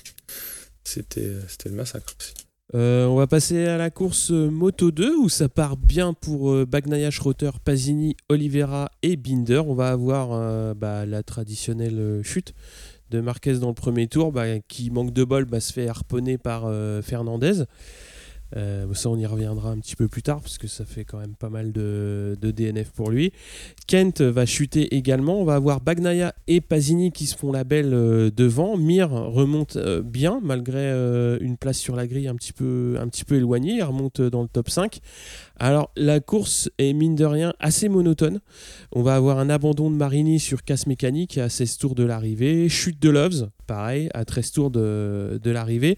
c'était 0.84 1.30
le 1.66 1.72
massacre 1.72 2.16
aussi. 2.20 2.34
Euh, 2.74 3.06
on 3.06 3.16
va 3.16 3.28
passer 3.28 3.66
à 3.66 3.78
la 3.78 3.90
course 3.90 4.32
Moto 4.32 4.92
2 4.92 5.18
où 5.18 5.28
ça 5.28 5.50
part 5.50 5.76
bien 5.76 6.14
pour 6.14 6.52
euh, 6.52 6.66
Bagnaia, 6.66 7.12
Schroeter, 7.12 7.52
Pasini, 7.64 8.16
Oliveira 8.30 8.90
et 9.04 9.18
Binder. 9.18 9.62
On 9.68 9.74
va 9.74 9.90
avoir 9.90 10.30
euh, 10.32 10.74
bah, 10.74 11.06
la 11.06 11.22
traditionnelle 11.22 12.22
chute 12.24 12.54
de 13.10 13.20
Marquez 13.20 13.56
dans 13.56 13.68
le 13.68 13.74
premier 13.74 14.08
tour 14.08 14.32
bah, 14.32 14.60
qui 14.70 14.90
manque 14.90 15.12
de 15.12 15.26
bol, 15.26 15.44
bah, 15.44 15.60
se 15.60 15.74
fait 15.74 15.88
harponner 15.88 16.38
par 16.38 16.72
Fernandez. 17.04 17.64
Euh, 18.56 18.94
ça, 18.94 19.10
on 19.10 19.18
y 19.18 19.26
reviendra 19.26 19.72
un 19.72 19.80
petit 19.80 19.96
peu 19.96 20.08
plus 20.08 20.22
tard 20.22 20.42
parce 20.42 20.58
que 20.58 20.68
ça 20.68 20.86
fait 20.86 21.06
quand 21.06 21.20
même 21.20 21.36
pas 21.36 21.50
mal 21.50 21.72
de, 21.72 22.38
DNF 22.42 22.92
pour 22.92 23.10
lui. 23.10 23.32
Kent 23.88 24.22
va 24.22 24.46
chuter 24.46 24.96
également. 24.96 25.40
On 25.40 25.46
va 25.46 25.56
avoir 25.56 25.82
Bagnaia 25.82 26.34
et 26.48 26.62
Pasini 26.62 27.12
qui 27.12 27.26
se 27.26 27.36
font 27.36 27.52
la 27.52 27.64
belle 27.64 27.94
euh, 27.94 28.30
devant. 28.36 28.78
Mir 28.78 29.10
remonte 29.10 29.78
euh, 29.78 30.02
bien 30.02 30.40
malgré 30.44 30.92
une 31.42 31.58
place 31.58 31.78
sur 31.78 31.96
la 31.96 32.08
grille 32.08 32.28
un 32.28 32.36
petit 32.36 32.54
peu, 32.54 32.98
éloignée. 33.32 33.76
Il 33.76 33.84
remonte 33.84 34.22
dans 34.22 34.42
le 34.42 34.48
top 34.48 34.70
5. 34.70 35.00
Alors, 35.58 35.92
la 35.96 36.20
course 36.20 36.70
est 36.78 36.94
mine 36.94 37.16
de 37.16 37.26
rien 37.26 37.54
assez 37.60 37.88
monotone. 37.88 38.40
On 38.92 39.04
va 39.04 39.16
avoir 39.16 39.40
un 39.40 39.50
abandon 39.50 39.90
de 39.90 39.96
Marini 39.96 40.40
sur 40.40 40.64
casse 40.64 40.88
mécanique 40.88 41.38
à 41.38 41.50
16 41.50 41.78
tours 41.78 41.96
de 41.96 42.04
l'arrivée. 42.04 42.68
Chute 42.68 43.02
de 43.02 43.10
Loves, 43.10 43.50
pareil, 43.68 44.10
à 44.14 44.26
13 44.26 44.52
tours 44.52 44.72
de 44.72 45.40
l'arrivée. 45.46 45.98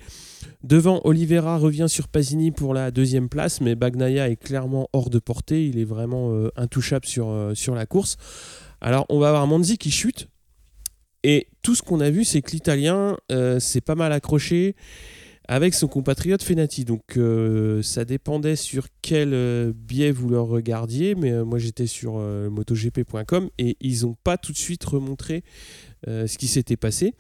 Devant, 0.64 1.02
Oliveira 1.04 1.58
revient 1.58 1.88
sur 1.90 2.08
Pasini 2.08 2.52
pour 2.52 2.74
la 2.74 2.90
deuxième 2.90 3.28
place, 3.28 3.60
mais 3.60 3.76
Bagnaia 3.76 4.30
est 4.30 4.38
clairement 4.38 4.88
hors 4.94 5.10
de 5.10 5.20
portée. 5.20 5.68
Il 5.68 5.78
est 5.78 5.84
vraiment 5.84 6.32
euh, 6.32 6.52
intouchable 6.56 7.06
sur, 7.06 7.30
euh, 7.30 7.54
sur 7.54 7.76
la 7.76 7.86
course. 7.86 8.16
Alors, 8.80 9.06
on 9.10 9.20
va 9.20 9.28
avoir 9.28 9.46
Manzi 9.46 9.78
qui 9.78 9.92
chute. 9.92 10.30
Et 11.24 11.48
tout 11.64 11.76
ce 11.76 11.82
qu'on 11.82 12.00
a 12.00 12.10
vu, 12.10 12.24
c'est 12.24 12.42
que 12.42 12.52
l'Italien 12.52 13.18
euh, 13.30 13.60
s'est 13.60 13.82
pas 13.82 13.96
mal 13.96 14.14
accroché 14.14 14.78
avec 15.50 15.74
son 15.74 15.90
compatriote 15.90 16.42
Fenati. 16.42 16.86
Donc 16.86 17.20
ça 17.84 18.06
dépendait 18.06 18.56
sur 18.56 18.88
quel 19.02 19.74
biais 19.74 20.12
vous 20.12 20.30
le 20.30 20.40
regardiez, 20.40 21.16
mais 21.16 21.44
moi 21.44 21.60
j'étais 21.60 21.86
sur 21.86 22.14
motogp.com 22.14 23.50
et 23.60 23.76
ils 23.82 24.04
n'ont 24.04 24.16
pas 24.24 24.38
tout 24.38 24.54
de 24.54 24.58
suite 24.58 24.86
remontré 24.86 25.44
ce 26.08 26.38
qui 26.38 26.48
s'était 26.48 26.78
passé. 26.78 27.14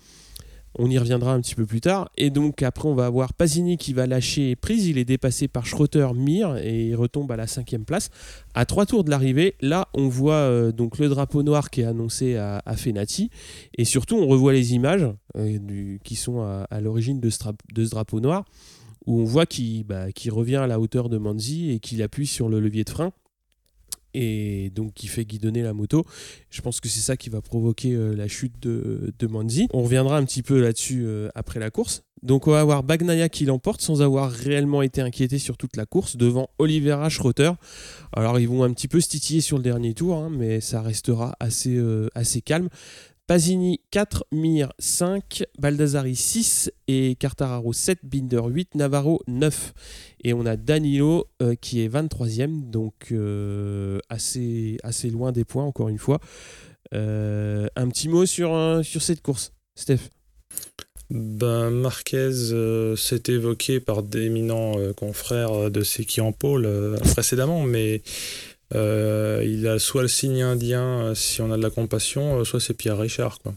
On 0.75 0.89
y 0.89 0.97
reviendra 0.97 1.33
un 1.33 1.41
petit 1.41 1.55
peu 1.55 1.65
plus 1.65 1.81
tard. 1.81 2.09
Et 2.17 2.29
donc 2.29 2.63
après, 2.63 2.87
on 2.87 2.95
va 2.95 3.05
avoir 3.05 3.33
Pasini 3.33 3.77
qui 3.77 3.93
va 3.93 4.07
lâcher 4.07 4.55
prise. 4.55 4.87
Il 4.87 4.97
est 4.97 5.05
dépassé 5.05 5.47
par 5.47 5.65
Schroeter, 5.65 6.07
Mir 6.15 6.57
et 6.57 6.87
il 6.87 6.95
retombe 6.95 7.31
à 7.31 7.35
la 7.35 7.47
cinquième 7.47 7.85
place. 7.85 8.09
À 8.55 8.65
trois 8.65 8.85
tours 8.85 9.03
de 9.03 9.09
l'arrivée, 9.09 9.55
là, 9.61 9.87
on 9.93 10.07
voit 10.07 10.33
euh, 10.33 10.71
donc 10.71 10.97
le 10.97 11.09
drapeau 11.09 11.43
noir 11.43 11.69
qui 11.69 11.81
est 11.81 11.85
annoncé 11.85 12.37
à, 12.37 12.61
Fenati. 12.75 13.29
Et 13.77 13.85
surtout, 13.85 14.15
on 14.17 14.27
revoit 14.27 14.53
les 14.53 14.73
images 14.73 15.07
euh, 15.37 15.97
qui 16.03 16.15
sont 16.15 16.41
à, 16.41 16.81
l'origine 16.81 17.19
de, 17.19 17.29
ce 17.29 17.89
drapeau 17.89 18.19
noir 18.19 18.45
où 19.05 19.19
on 19.19 19.25
voit 19.25 19.45
qu'il 19.45 19.83
bah, 19.83 20.05
revient 20.29 20.55
à 20.55 20.67
la 20.67 20.79
hauteur 20.79 21.09
de 21.09 21.17
Manzi 21.17 21.71
et 21.71 21.79
qu'il 21.79 22.01
appuie 22.01 22.27
sur 22.27 22.49
le 22.49 22.59
levier 22.59 22.83
de 22.83 22.89
frein. 22.89 23.11
Et 24.13 24.71
donc 24.75 24.93
qui 24.93 25.07
fait 25.07 25.25
guidonner 25.25 25.61
la 25.61 25.73
moto. 25.73 26.05
Je 26.49 26.61
pense 26.61 26.79
que 26.79 26.89
c'est 26.89 26.99
ça 26.99 27.17
qui 27.17 27.29
va 27.29 27.41
provoquer 27.41 27.93
euh, 27.93 28.15
la 28.15 28.27
chute 28.27 28.59
de, 28.61 29.13
de 29.17 29.27
Manzi. 29.27 29.67
On 29.73 29.83
reviendra 29.83 30.17
un 30.17 30.25
petit 30.25 30.43
peu 30.43 30.61
là-dessus 30.61 31.03
euh, 31.05 31.29
après 31.35 31.59
la 31.59 31.71
course. 31.71 32.03
Donc 32.23 32.47
on 32.47 32.51
va 32.51 32.61
avoir 32.61 32.83
Bagnaia 32.83 33.27
qui 33.27 33.43
l'emporte 33.43 33.81
sans 33.81 34.01
avoir 34.01 34.31
réellement 34.31 34.81
été 34.81 35.01
inquiété 35.01 35.39
sur 35.39 35.57
toute 35.57 35.75
la 35.75 35.85
course 35.85 36.15
devant 36.15 36.49
Oliveira 36.57 37.09
Schroeter. 37.09 37.51
Alors 38.13 38.39
ils 38.39 38.47
vont 38.47 38.63
un 38.63 38.71
petit 38.71 38.87
peu 38.87 39.01
se 39.01 39.09
titiller 39.09 39.41
sur 39.41 39.57
le 39.57 39.63
dernier 39.63 39.93
tour, 39.93 40.15
hein, 40.15 40.29
mais 40.31 40.61
ça 40.61 40.81
restera 40.81 41.35
assez, 41.41 41.75
euh, 41.75 42.07
assez 42.15 42.41
calme. 42.41 42.69
Pasini 43.25 43.79
4, 43.91 44.25
Mir 44.33 44.73
5, 44.79 45.45
Baldassari 45.57 46.13
6 46.13 46.71
et 46.89 47.15
Cartararo 47.15 47.71
7, 47.71 47.99
Binder 48.03 48.41
8, 48.45 48.75
Navarro 48.75 49.21
9. 49.27 49.73
Et 50.25 50.33
on 50.33 50.45
a 50.45 50.57
Danilo 50.57 51.29
euh, 51.41 51.55
qui 51.55 51.81
est 51.81 51.87
23e, 51.87 52.69
donc 52.69 52.93
euh, 53.13 53.99
assez, 54.09 54.77
loin 55.09 55.31
des 55.31 55.45
points 55.45 55.63
encore 55.63 55.87
une 55.87 55.99
fois. 55.99 56.19
Euh, 56.93 57.67
un 57.77 57.87
petit 57.87 58.09
mot 58.09 58.25
sur, 58.25 58.81
cette 58.83 59.21
course, 59.21 59.53
Steph? 59.75 60.09
Ben, 61.09 61.69
Marquez 61.69 62.31
s'est 62.97 63.23
évoqué 63.29 63.79
par 63.79 64.03
d'éminents 64.03 64.73
confrères 64.97 65.71
de 65.71 65.81
Seki 65.81 66.19
en 66.19 66.33
pôle 66.33 66.67
précédemment, 67.13 67.63
mais 67.63 68.01
euh, 68.75 69.43
il 69.45 69.67
a 69.67 69.79
soit 69.79 70.01
le 70.01 70.07
signe 70.07 70.41
indien 70.41 70.83
euh, 70.83 71.15
si 71.15 71.41
on 71.41 71.51
a 71.51 71.57
de 71.57 71.61
la 71.61 71.69
compassion, 71.69 72.39
euh, 72.39 72.43
soit 72.43 72.59
c'est 72.59 72.73
Pierre 72.73 72.97
Richard. 72.97 73.39
Quoi. 73.39 73.53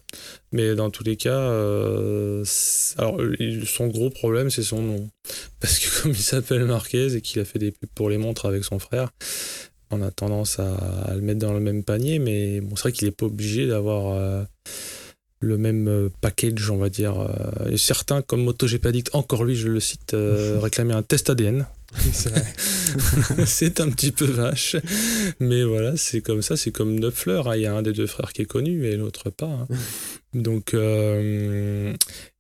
Mais 0.52 0.74
dans 0.74 0.90
tous 0.90 1.05
les 1.05 1.16
cas, 1.16 1.38
euh, 1.38 2.44
alors, 2.98 3.20
son 3.66 3.87
gros 3.88 4.11
problème, 4.11 4.50
c'est 4.50 4.62
son 4.62 4.83
nom. 4.83 5.11
Parce 5.61 5.79
que 5.79 6.02
comme 6.02 6.12
il 6.12 6.16
s'appelle 6.16 6.64
Marquez 6.64 7.14
et 7.14 7.20
qu'il 7.20 7.40
a 7.40 7.44
fait 7.44 7.59
des 7.59 7.72
pubs 7.72 7.88
pour 7.94 8.11
les 8.11 8.18
montres 8.18 8.46
avec 8.46 8.64
son 8.64 8.79
frère, 8.79 9.11
on 9.90 10.02
a 10.02 10.11
tendance 10.11 10.59
à, 10.59 10.74
à 10.74 11.14
le 11.14 11.20
mettre 11.20 11.40
dans 11.40 11.52
le 11.52 11.61
même 11.61 11.85
panier, 11.85 12.18
mais 12.18 12.61
bon, 12.61 12.74
c'est 12.76 12.83
vrai 12.83 12.92
qu'il 12.92 13.07
n'est 13.07 13.12
pas 13.12 13.26
obligé 13.26 13.66
d'avoir 13.66 14.14
euh, 14.14 14.42
le 15.40 15.59
même 15.59 16.11
package, 16.20 16.70
on 16.70 16.76
va 16.76 16.88
dire. 16.88 17.14
et 17.70 17.76
certains, 17.76 18.20
comme 18.20 18.42
MotoGP 18.42 18.87
Addict, 18.87 19.14
encore 19.14 19.44
lui, 19.44 19.55
je 19.55 19.68
le 19.68 19.81
cite, 19.81 20.16
réclamaient 20.61 20.94
un 20.94 21.02
test 21.02 21.31
ADN. 21.31 21.66
c'est 23.46 23.80
un 23.80 23.90
petit 23.90 24.12
peu 24.12 24.24
vache, 24.26 24.76
mais 25.40 25.64
voilà, 25.64 25.96
c'est 25.96 26.20
comme 26.20 26.42
ça, 26.42 26.56
c'est 26.56 26.70
comme 26.70 26.98
Neufleur. 26.98 27.48
hein. 27.48 27.56
Il 27.56 27.62
y 27.62 27.66
a 27.66 27.74
un 27.74 27.82
des 27.82 27.92
deux 27.92 28.06
frères 28.06 28.32
qui 28.32 28.42
est 28.42 28.46
connu 28.46 28.87
et 28.87 28.96
l'autre 28.96 29.30
pas. 29.30 29.46
hein. 29.46 29.66
Donc, 30.35 30.74
euh, 30.74 31.94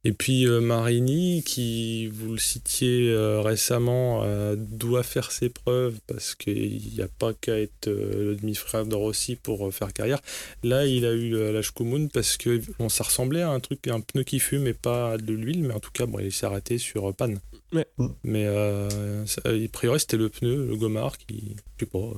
et 0.04 0.12
puis 0.12 0.46
euh, 0.46 0.60
Marini, 0.60 1.42
qui 1.44 2.08
vous 2.08 2.32
le 2.32 2.38
citiez 2.38 3.10
euh, 3.10 3.40
récemment, 3.40 4.24
doit 4.56 5.02
faire 5.02 5.32
ses 5.32 5.48
preuves 5.48 5.94
parce 6.06 6.34
qu'il 6.34 6.78
n'y 6.94 7.00
a 7.00 7.08
pas 7.08 7.32
qu'à 7.32 7.58
être 7.58 7.88
le 7.88 8.36
demi-frère 8.36 8.84
de 8.86 8.94
Rossi 8.94 9.36
pour 9.36 9.72
faire 9.72 9.92
carrière. 9.92 10.20
Là, 10.62 10.86
il 10.86 11.06
a 11.06 11.12
eu 11.12 11.30
la 11.52 11.62
Shkumun 11.62 12.08
parce 12.12 12.36
que 12.36 12.60
bon, 12.78 12.88
ça 12.88 13.04
ressemblait 13.04 13.42
à 13.42 13.50
un 13.50 13.60
truc, 13.60 13.86
un 13.88 14.00
pneu 14.00 14.24
qui 14.24 14.40
fume 14.40 14.66
et 14.66 14.74
pas 14.74 15.16
de 15.16 15.32
l'huile, 15.32 15.62
mais 15.64 15.74
en 15.74 15.80
tout 15.80 15.90
cas, 15.92 16.06
bon, 16.06 16.18
il 16.18 16.32
s'est 16.32 16.46
arrêté 16.46 16.78
sur 16.78 17.14
panne. 17.14 17.38
Ouais. 17.72 17.86
Mm. 17.98 18.06
Mais 18.24 18.46
euh, 18.46 19.26
ça- 19.26 19.42
a 19.44 19.68
priori, 19.72 19.98
c'était 20.00 20.16
le 20.16 20.28
pneu, 20.28 20.66
le 20.66 20.76
Gomard, 20.76 21.18
qui, 21.18 21.56
je 21.78 21.84
sais 21.84 21.90
pas. 21.90 21.98
euh, 21.98 22.14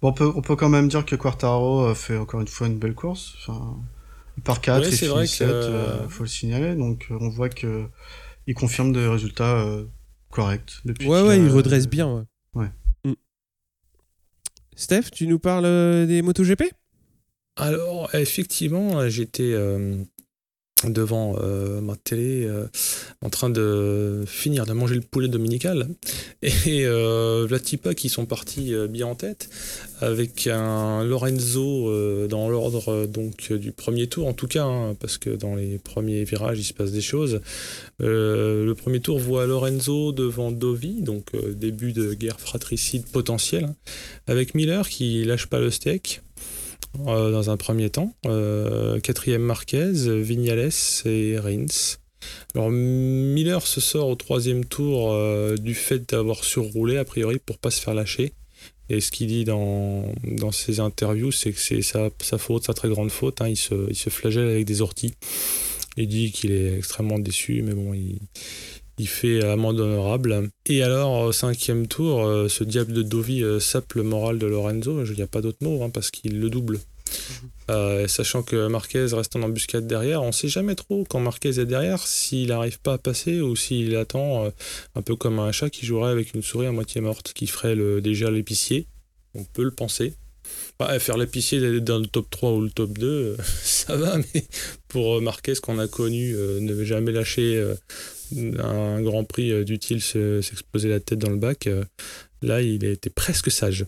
Bon, 0.00 0.08
on, 0.08 0.12
peut, 0.12 0.32
on 0.34 0.42
peut 0.42 0.56
quand 0.56 0.68
même 0.68 0.88
dire 0.88 1.04
que 1.04 1.14
Quartaro 1.16 1.86
euh, 1.86 1.94
fait 1.94 2.16
encore 2.16 2.40
une 2.40 2.48
fois 2.48 2.66
une 2.66 2.78
belle 2.78 2.94
course. 2.94 3.34
Enfin, 3.40 3.76
il 4.36 4.42
part 4.42 4.60
4, 4.60 4.82
Ouais, 4.82 4.88
il 4.90 4.96
c'est 4.96 5.06
vrai 5.06 5.26
finit 5.26 5.28
7, 5.38 5.48
que- 5.48 5.52
euh, 5.54 6.08
faut 6.08 6.24
le 6.24 6.28
signaler. 6.28 6.74
Donc 6.74 7.06
on 7.10 7.28
voit 7.28 7.48
que 7.48 7.86
il 8.46 8.54
confirme 8.54 8.92
des 8.92 9.06
résultats 9.06 9.56
euh, 9.60 9.84
corrects 10.30 10.80
depuis. 10.84 11.06
Ouais, 11.08 11.18
qu'il 11.20 11.28
ouais, 11.28 11.34
a- 11.34 11.36
il 11.38 11.48
redresse 11.50 11.86
bien. 11.88 12.26
Ouais. 12.54 12.62
Ouais. 12.62 12.70
Mm. 13.04 13.14
Steph, 14.74 15.10
tu 15.12 15.26
nous 15.26 15.38
parles 15.38 16.06
des 16.06 16.22
MotoGP? 16.22 16.62
Alors, 17.56 18.12
effectivement, 18.14 19.08
j'étais 19.08 19.52
euh, 19.52 20.02
devant 20.90 21.36
euh, 21.40 21.80
ma 21.80 21.96
télé 21.96 22.44
euh, 22.44 22.66
en 23.20 23.30
train 23.30 23.50
de 23.50 24.24
finir 24.26 24.66
de 24.66 24.72
manger 24.72 24.94
le 24.94 25.00
poulet 25.00 25.28
dominical. 25.28 25.88
Et 26.42 26.84
euh, 26.84 27.46
Latipa 27.48 27.94
qui 27.94 28.08
sont 28.08 28.26
partis 28.26 28.74
euh, 28.74 28.86
bien 28.86 29.06
en 29.06 29.14
tête 29.14 29.48
avec 30.00 30.48
un 30.48 31.04
Lorenzo 31.04 32.26
dans 32.26 32.48
l'ordre 32.48 33.06
donc 33.06 33.52
du 33.52 33.70
premier 33.70 34.08
tour, 34.08 34.26
en 34.26 34.32
tout 34.32 34.48
cas, 34.48 34.64
hein, 34.64 34.96
parce 34.98 35.16
que 35.16 35.30
dans 35.30 35.54
les 35.54 35.78
premiers 35.78 36.24
virages, 36.24 36.58
il 36.58 36.64
se 36.64 36.72
passe 36.72 36.90
des 36.90 37.00
choses. 37.00 37.40
Le 38.00 38.72
premier 38.72 38.98
tour 38.98 39.20
voit 39.20 39.46
Lorenzo 39.46 40.10
devant 40.10 40.50
Dovi, 40.50 41.02
donc 41.02 41.30
début 41.54 41.92
de 41.92 42.14
guerre 42.14 42.40
fratricide 42.40 43.06
potentielle, 43.06 43.66
hein, 43.66 43.76
avec 44.26 44.56
Miller 44.56 44.88
qui 44.88 45.22
lâche 45.22 45.46
pas 45.46 45.60
le 45.60 45.70
steak 45.70 46.20
euh, 47.06 47.32
dans 47.32 47.50
un 47.50 47.56
premier 47.56 47.90
temps. 47.90 48.14
Euh, 48.26 49.00
quatrième 49.00 49.42
Marquez, 49.42 49.92
Vignales 49.92 50.70
et 51.04 51.38
Rins. 51.38 51.96
Alors 52.54 52.70
Miller 52.70 53.66
se 53.66 53.80
sort 53.80 54.08
au 54.08 54.14
troisième 54.14 54.64
tour 54.64 55.12
euh, 55.12 55.56
du 55.56 55.74
fait 55.74 56.08
d'avoir 56.10 56.44
surroulé 56.44 56.96
a 56.96 57.04
priori 57.04 57.38
pour 57.38 57.58
pas 57.58 57.70
se 57.70 57.80
faire 57.80 57.94
lâcher. 57.94 58.34
Et 58.88 59.00
ce 59.00 59.10
qu'il 59.10 59.28
dit 59.28 59.44
dans, 59.44 60.12
dans 60.24 60.52
ses 60.52 60.80
interviews, 60.80 61.32
c'est 61.32 61.52
que 61.52 61.58
c'est 61.58 61.82
sa, 61.82 62.10
sa 62.20 62.36
faute, 62.38 62.64
sa 62.66 62.74
très 62.74 62.88
grande 62.88 63.10
faute. 63.10 63.40
hein. 63.40 63.48
Il, 63.48 63.56
se, 63.56 63.88
il 63.88 63.96
se 63.96 64.10
flagelle 64.10 64.48
avec 64.48 64.66
des 64.66 64.82
orties. 64.82 65.14
Il 65.96 66.08
dit 66.08 66.30
qu'il 66.30 66.52
est 66.52 66.76
extrêmement 66.76 67.18
déçu, 67.18 67.62
mais 67.62 67.74
bon, 67.74 67.94
il, 67.94 68.18
il 68.98 69.08
fait 69.08 69.42
amende 69.44 69.80
honorable. 69.80 70.50
Et 70.66 70.82
alors, 70.82 71.22
au 71.22 71.32
cinquième 71.32 71.86
tour, 71.86 72.24
euh, 72.24 72.48
ce 72.48 72.64
diable 72.64 72.92
de 72.92 73.02
Dovi 73.02 73.42
euh, 73.42 73.60
sape 73.60 73.94
le 73.94 74.02
moral 74.02 74.38
de 74.38 74.46
Lorenzo. 74.46 75.04
Il 75.04 75.14
n'y 75.14 75.22
a 75.22 75.26
pas 75.26 75.40
d'autre 75.40 75.58
mot, 75.62 75.82
hein, 75.82 75.90
parce 75.90 76.10
qu'il 76.10 76.40
le 76.40 76.50
double. 76.50 76.78
Euh, 77.70 78.08
sachant 78.08 78.42
que 78.42 78.66
Marquez 78.66 79.06
reste 79.12 79.36
en 79.36 79.42
embuscade 79.42 79.86
derrière, 79.86 80.22
on 80.22 80.28
ne 80.28 80.32
sait 80.32 80.48
jamais 80.48 80.74
trop 80.74 81.04
quand 81.08 81.20
Marquez 81.20 81.60
est 81.60 81.64
derrière 81.64 82.06
s'il 82.06 82.48
n'arrive 82.48 82.80
pas 82.80 82.94
à 82.94 82.98
passer 82.98 83.40
ou 83.40 83.56
s'il 83.56 83.96
attend, 83.96 84.44
euh, 84.44 84.50
un 84.94 85.02
peu 85.02 85.16
comme 85.16 85.38
un 85.38 85.52
chat 85.52 85.70
qui 85.70 85.86
jouerait 85.86 86.10
avec 86.10 86.34
une 86.34 86.42
souris 86.42 86.66
à 86.66 86.72
moitié 86.72 87.00
morte, 87.00 87.32
qui 87.32 87.46
ferait 87.46 87.74
le, 87.74 88.00
déjà 88.00 88.30
l'épicier. 88.30 88.86
On 89.34 89.44
peut 89.44 89.64
le 89.64 89.70
penser. 89.70 90.14
Bah, 90.78 90.98
faire 90.98 91.16
l'épicier 91.16 91.80
dans 91.80 91.98
le 91.98 92.06
top 92.06 92.28
3 92.30 92.52
ou 92.52 92.60
le 92.62 92.70
top 92.70 92.98
2, 92.98 93.06
euh, 93.06 93.36
ça 93.62 93.96
va, 93.96 94.16
mais 94.18 94.44
pour 94.88 95.16
euh, 95.16 95.20
Marquez 95.20 95.54
qu'on 95.62 95.78
a 95.78 95.86
connu, 95.88 96.34
euh, 96.34 96.60
ne 96.60 96.82
jamais 96.84 97.12
lâcher 97.12 97.56
euh, 97.56 97.74
un 98.62 99.00
grand 99.02 99.24
prix 99.24 99.64
d'utile 99.64 100.00
se- 100.00 100.40
s'exploser 100.40 100.88
la 100.88 101.00
tête 101.00 101.18
dans 101.18 101.30
le 101.30 101.36
bac, 101.36 101.68
là 102.40 102.62
il 102.62 102.82
était 102.84 103.10
presque 103.10 103.50
sage. 103.50 103.84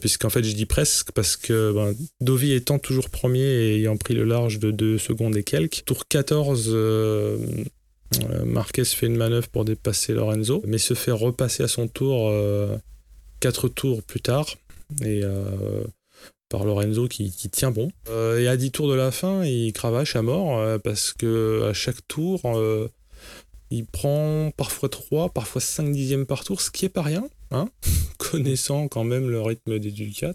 Puisqu'en 0.00 0.30
fait 0.30 0.42
je 0.42 0.52
dis 0.52 0.66
presque 0.66 1.12
parce 1.12 1.36
que 1.36 1.72
ben, 1.72 1.94
Dovi 2.20 2.52
étant 2.52 2.78
toujours 2.78 3.10
premier 3.10 3.42
et 3.42 3.76
ayant 3.76 3.96
pris 3.96 4.14
le 4.14 4.24
large 4.24 4.58
de 4.58 4.70
2 4.70 4.98
secondes 4.98 5.36
et 5.36 5.44
quelques, 5.44 5.84
tour 5.84 6.08
14, 6.08 6.70
euh, 6.72 7.38
euh, 8.30 8.44
Marquez 8.44 8.84
fait 8.84 9.06
une 9.06 9.16
manœuvre 9.16 9.48
pour 9.48 9.64
dépasser 9.64 10.14
Lorenzo, 10.14 10.62
mais 10.66 10.78
se 10.78 10.94
fait 10.94 11.12
repasser 11.12 11.62
à 11.62 11.68
son 11.68 11.86
tour 11.86 12.32
4 13.40 13.68
tours 13.68 14.02
plus 14.02 14.20
tard. 14.20 14.46
Et 15.02 15.20
euh, 15.22 15.84
par 16.48 16.64
Lorenzo 16.64 17.08
qui, 17.08 17.30
tient 17.50 17.70
bon. 17.70 17.90
Euh, 18.08 18.40
et 18.40 18.48
à 18.48 18.56
10 18.56 18.70
tours 18.70 18.88
de 18.88 18.94
la 18.94 19.10
fin, 19.10 19.44
il 19.44 19.72
cravache 19.72 20.16
à 20.16 20.22
mort 20.22 20.58
euh, 20.58 20.78
parce 20.78 21.12
que 21.12 21.64
à 21.68 21.72
chaque 21.72 22.06
tour, 22.08 22.40
il 23.70 23.84
prend 23.84 24.50
parfois 24.56 24.88
3, 24.88 25.30
parfois 25.30 25.60
5 25.60 25.90
dixièmes 25.92 26.26
par 26.26 26.44
tour, 26.44 26.60
ce 26.60 26.70
qui 26.70 26.84
est 26.84 26.90
pas 26.90 27.02
rien, 27.02 27.28
hein, 27.50 27.68
connaissant 28.18 28.88
quand 28.88 29.04
même 29.04 29.28
le 29.28 29.40
rythme 29.40 29.78
des 29.78 29.90
Ducat. 29.90 30.34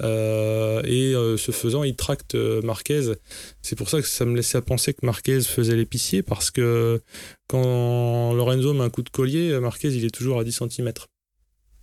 Et 0.00 1.12
ce 1.14 1.50
faisant, 1.50 1.82
il 1.82 1.96
tracte 1.96 2.36
Marquez. 2.62 3.14
C'est 3.60 3.74
pour 3.74 3.90
ça 3.90 4.00
que 4.00 4.06
ça 4.06 4.24
me 4.24 4.36
laissait 4.36 4.58
à 4.58 4.62
penser 4.62 4.94
que 4.94 5.04
Marquez 5.04 5.40
faisait 5.40 5.74
l'épicier, 5.74 6.22
parce 6.22 6.52
que 6.52 7.02
quand 7.48 8.32
Lorenzo 8.34 8.72
met 8.72 8.84
un 8.84 8.90
coup 8.90 9.02
de 9.02 9.10
collier, 9.10 9.58
Marquez 9.58 9.88
il 9.88 10.04
est 10.04 10.14
toujours 10.14 10.38
à 10.38 10.44
10 10.44 10.62
cm. 10.70 10.92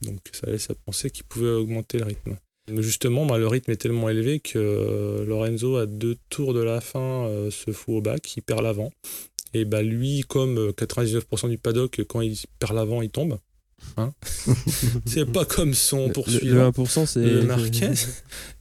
Donc 0.01 0.19
ça 0.31 0.47
laisse 0.47 0.69
à 0.69 0.75
penser 0.75 1.09
qu'il 1.09 1.25
pouvait 1.25 1.49
augmenter 1.49 1.97
le 1.99 2.05
rythme. 2.05 2.37
Justement, 2.67 3.27
bah, 3.27 3.37
le 3.37 3.47
rythme 3.47 3.71
est 3.71 3.77
tellement 3.77 4.09
élevé 4.09 4.39
que 4.39 4.57
euh, 4.57 5.25
Lorenzo, 5.25 5.77
à 5.77 5.85
deux 5.85 6.17
tours 6.29 6.53
de 6.53 6.61
la 6.61 6.81
fin, 6.81 7.27
euh, 7.27 7.51
se 7.51 7.71
fout 7.71 7.95
au 7.95 8.01
bac, 8.01 8.35
il 8.37 8.41
perd 8.41 8.63
l'avant. 8.63 8.91
Et 9.53 9.65
bah, 9.65 9.83
lui, 9.83 10.21
comme 10.27 10.57
euh, 10.57 10.71
99% 10.71 11.49
du 11.49 11.59
paddock, 11.59 12.01
quand 12.07 12.21
il 12.21 12.35
perd 12.59 12.73
l'avant, 12.73 13.03
il 13.03 13.11
tombe. 13.11 13.37
Hein 13.97 14.13
c'est 15.05 15.25
pas 15.25 15.45
comme 15.45 15.73
son 15.73 16.09
poursuivant. 16.09 16.55
le 16.65 16.69
1%, 16.71 17.05
c'est. 17.05 17.19
Le 17.19 17.41
Marquez 17.43 17.91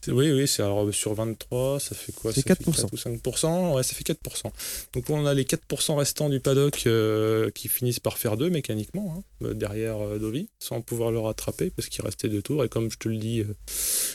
C'est- 0.00 0.12
Oui, 0.12 0.30
oui, 0.32 0.46
c'est 0.46 0.62
alors 0.62 0.92
sur 0.94 1.14
23, 1.14 1.80
ça 1.80 1.94
fait 1.94 2.12
quoi? 2.12 2.32
C'est 2.32 2.46
Ça 2.46 2.54
fait 2.54 2.64
4%. 2.64 2.82
4 2.82 2.92
ou 2.92 2.96
5% 2.96 3.74
Ouais, 3.74 3.82
ça 3.82 3.94
fait 3.94 4.04
4%. 4.04 4.52
Donc 4.92 5.10
on 5.10 5.26
a 5.26 5.34
les 5.34 5.44
4% 5.44 5.96
restants 5.96 6.28
du 6.28 6.40
paddock 6.40 6.82
euh, 6.86 7.50
qui 7.50 7.68
finissent 7.68 8.00
par 8.00 8.18
faire 8.18 8.36
deux 8.36 8.50
mécaniquement, 8.50 9.14
hein, 9.18 9.46
euh, 9.46 9.54
derrière 9.54 9.98
euh, 10.00 10.18
Dovi, 10.18 10.48
sans 10.58 10.80
pouvoir 10.82 11.10
le 11.10 11.18
rattraper 11.18 11.70
parce 11.70 11.88
qu'il 11.88 12.04
restait 12.04 12.28
deux 12.28 12.42
tours. 12.42 12.64
Et 12.64 12.68
comme 12.68 12.90
je 12.90 12.98
te 12.98 13.08
le 13.08 13.16
dis, 13.16 13.40
euh, 13.40 13.54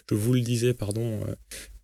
je 0.09 0.15
vous 0.15 0.33
le 0.33 0.41
disais, 0.41 0.73
pardon, 0.73 1.19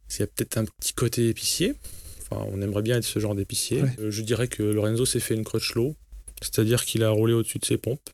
c'est 0.08 0.34
peut-être 0.34 0.58
un 0.58 0.66
petit 0.66 0.94
côté 0.94 1.28
épicier. 1.30 1.74
Enfin, 2.22 2.46
on 2.52 2.62
aimerait 2.62 2.82
bien 2.82 2.98
être 2.98 3.04
ce 3.06 3.20
genre 3.20 3.36
d'épicier. 3.36 3.82
Ouais. 3.84 3.96
Je 4.10 4.22
dirais 4.22 4.48
que 4.48 4.64
Lorenzo 4.64 5.06
s'est 5.06 5.20
fait 5.20 5.36
une 5.36 5.44
crutch 5.44 5.74
low, 5.76 5.96
c'est-à-dire 6.42 6.86
qu'il 6.86 7.04
a 7.04 7.10
roulé 7.10 7.34
au-dessus 7.34 7.60
de 7.60 7.66
ses 7.66 7.78
pompes. 7.78 8.10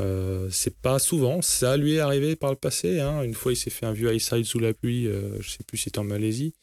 Euh, 0.00 0.48
c'est 0.50 0.76
pas 0.76 0.98
souvent, 0.98 1.42
ça 1.42 1.76
lui 1.76 1.94
est 1.94 1.98
arrivé 1.98 2.36
par 2.36 2.50
le 2.50 2.56
passé. 2.56 3.00
Hein. 3.00 3.22
Une 3.22 3.34
fois, 3.34 3.52
il 3.52 3.56
s'est 3.56 3.70
fait 3.70 3.86
un 3.86 3.92
vieux 3.92 4.12
high 4.12 4.20
side 4.20 4.44
sous 4.44 4.58
la 4.58 4.72
pluie, 4.72 5.06
euh, 5.06 5.40
je 5.40 5.50
sais 5.50 5.64
plus 5.66 5.78
si 5.78 5.84
c'était 5.84 5.98
en 5.98 6.04
Malaisie, 6.04 6.54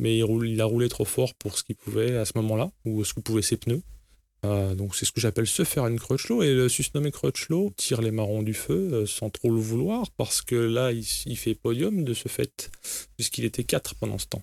mais 0.00 0.18
il, 0.18 0.60
a 0.60 0.64
roulé 0.64 0.88
trop 0.88 1.04
fort 1.04 1.34
pour 1.34 1.56
ce 1.56 1.64
qu'il 1.64 1.76
pouvait 1.76 2.16
à 2.16 2.24
ce 2.24 2.32
moment-là, 2.36 2.70
ou 2.84 3.04
ce 3.04 3.14
que 3.14 3.20
pouvaient 3.20 3.42
ses 3.42 3.56
pneus. 3.56 3.82
Euh, 4.46 4.74
donc 4.74 4.96
c'est 4.96 5.04
ce 5.04 5.12
que 5.12 5.20
j'appelle 5.20 5.46
se 5.46 5.64
faire 5.64 5.86
une 5.86 6.00
crutchlow 6.00 6.42
et 6.42 6.54
le 6.54 6.70
susnommé 6.70 7.10
crutchlow 7.10 7.74
tire 7.76 8.00
les 8.00 8.10
marrons 8.10 8.42
du 8.42 8.54
feu 8.54 9.04
sans 9.04 9.28
trop 9.28 9.50
le 9.50 9.60
vouloir 9.60 10.10
parce 10.12 10.40
que 10.40 10.54
là 10.54 10.92
il, 10.92 11.04
il 11.26 11.36
fait 11.36 11.54
podium 11.54 12.04
de 12.04 12.14
ce 12.14 12.28
fait 12.28 12.70
puisqu'il 13.18 13.44
était 13.44 13.64
4 13.64 13.96
pendant 13.96 14.16
ce 14.16 14.28
temps 14.28 14.42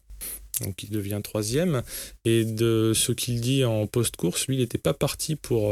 donc 0.62 0.84
il 0.84 0.91
devient 0.91 1.20
troisième 1.24 1.82
et 2.26 2.45
de 2.45 2.91
ce 2.93 3.12
qu'il 3.12 3.41
dit 3.41 3.66
en 3.66 3.88
post-course 3.88 4.45
lui 4.48 4.58
il 4.58 4.60
n'était 4.60 4.78
pas 4.78 4.93
parti 4.93 5.36
pour 5.36 5.72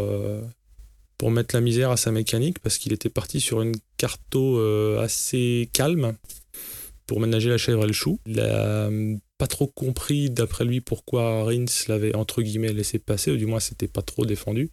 pour 1.18 1.32
mettre 1.32 1.56
la 1.56 1.62
misère 1.62 1.92
à 1.92 1.98
sa 1.98 2.12
mécanique 2.12 2.60
parce 2.60 2.78
qu'il 2.78 2.94
était 2.94 3.10
parti 3.10 3.40
sur 3.40 3.62
une 3.62 3.76
carto 3.98 4.60
euh, 4.60 5.00
assez 5.00 5.70
calme 5.74 6.16
pour 7.08 7.20
ménager 7.20 7.50
la 7.50 7.58
chèvre 7.58 7.84
et 7.84 7.88
le 7.88 7.94
chou. 7.94 8.20
Il 8.26 8.38
n'a 8.38 8.88
hum, 8.88 9.20
pas 9.38 9.48
trop 9.48 9.68
compris 9.68 10.30
d'après 10.30 10.66
lui 10.66 10.82
pourquoi 10.82 11.44
Rins 11.44 11.66
l'avait 11.88 12.16
entre 12.16 12.42
guillemets 12.42 12.74
laissé 12.74 13.00
passer, 13.00 13.32
ou 13.32 13.38
du 13.38 13.46
moins 13.46 13.60
c'était 13.60 13.88
pas 13.88 14.02
trop 14.02 14.26
défendu. 14.26 14.72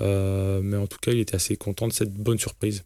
Euh, 0.00 0.60
mais 0.62 0.76
en 0.76 0.86
tout 0.86 0.98
cas, 1.00 1.12
il 1.12 1.18
était 1.18 1.34
assez 1.34 1.56
content 1.56 1.88
de 1.88 1.92
cette 1.92 2.14
bonne 2.14 2.38
surprise. 2.38 2.84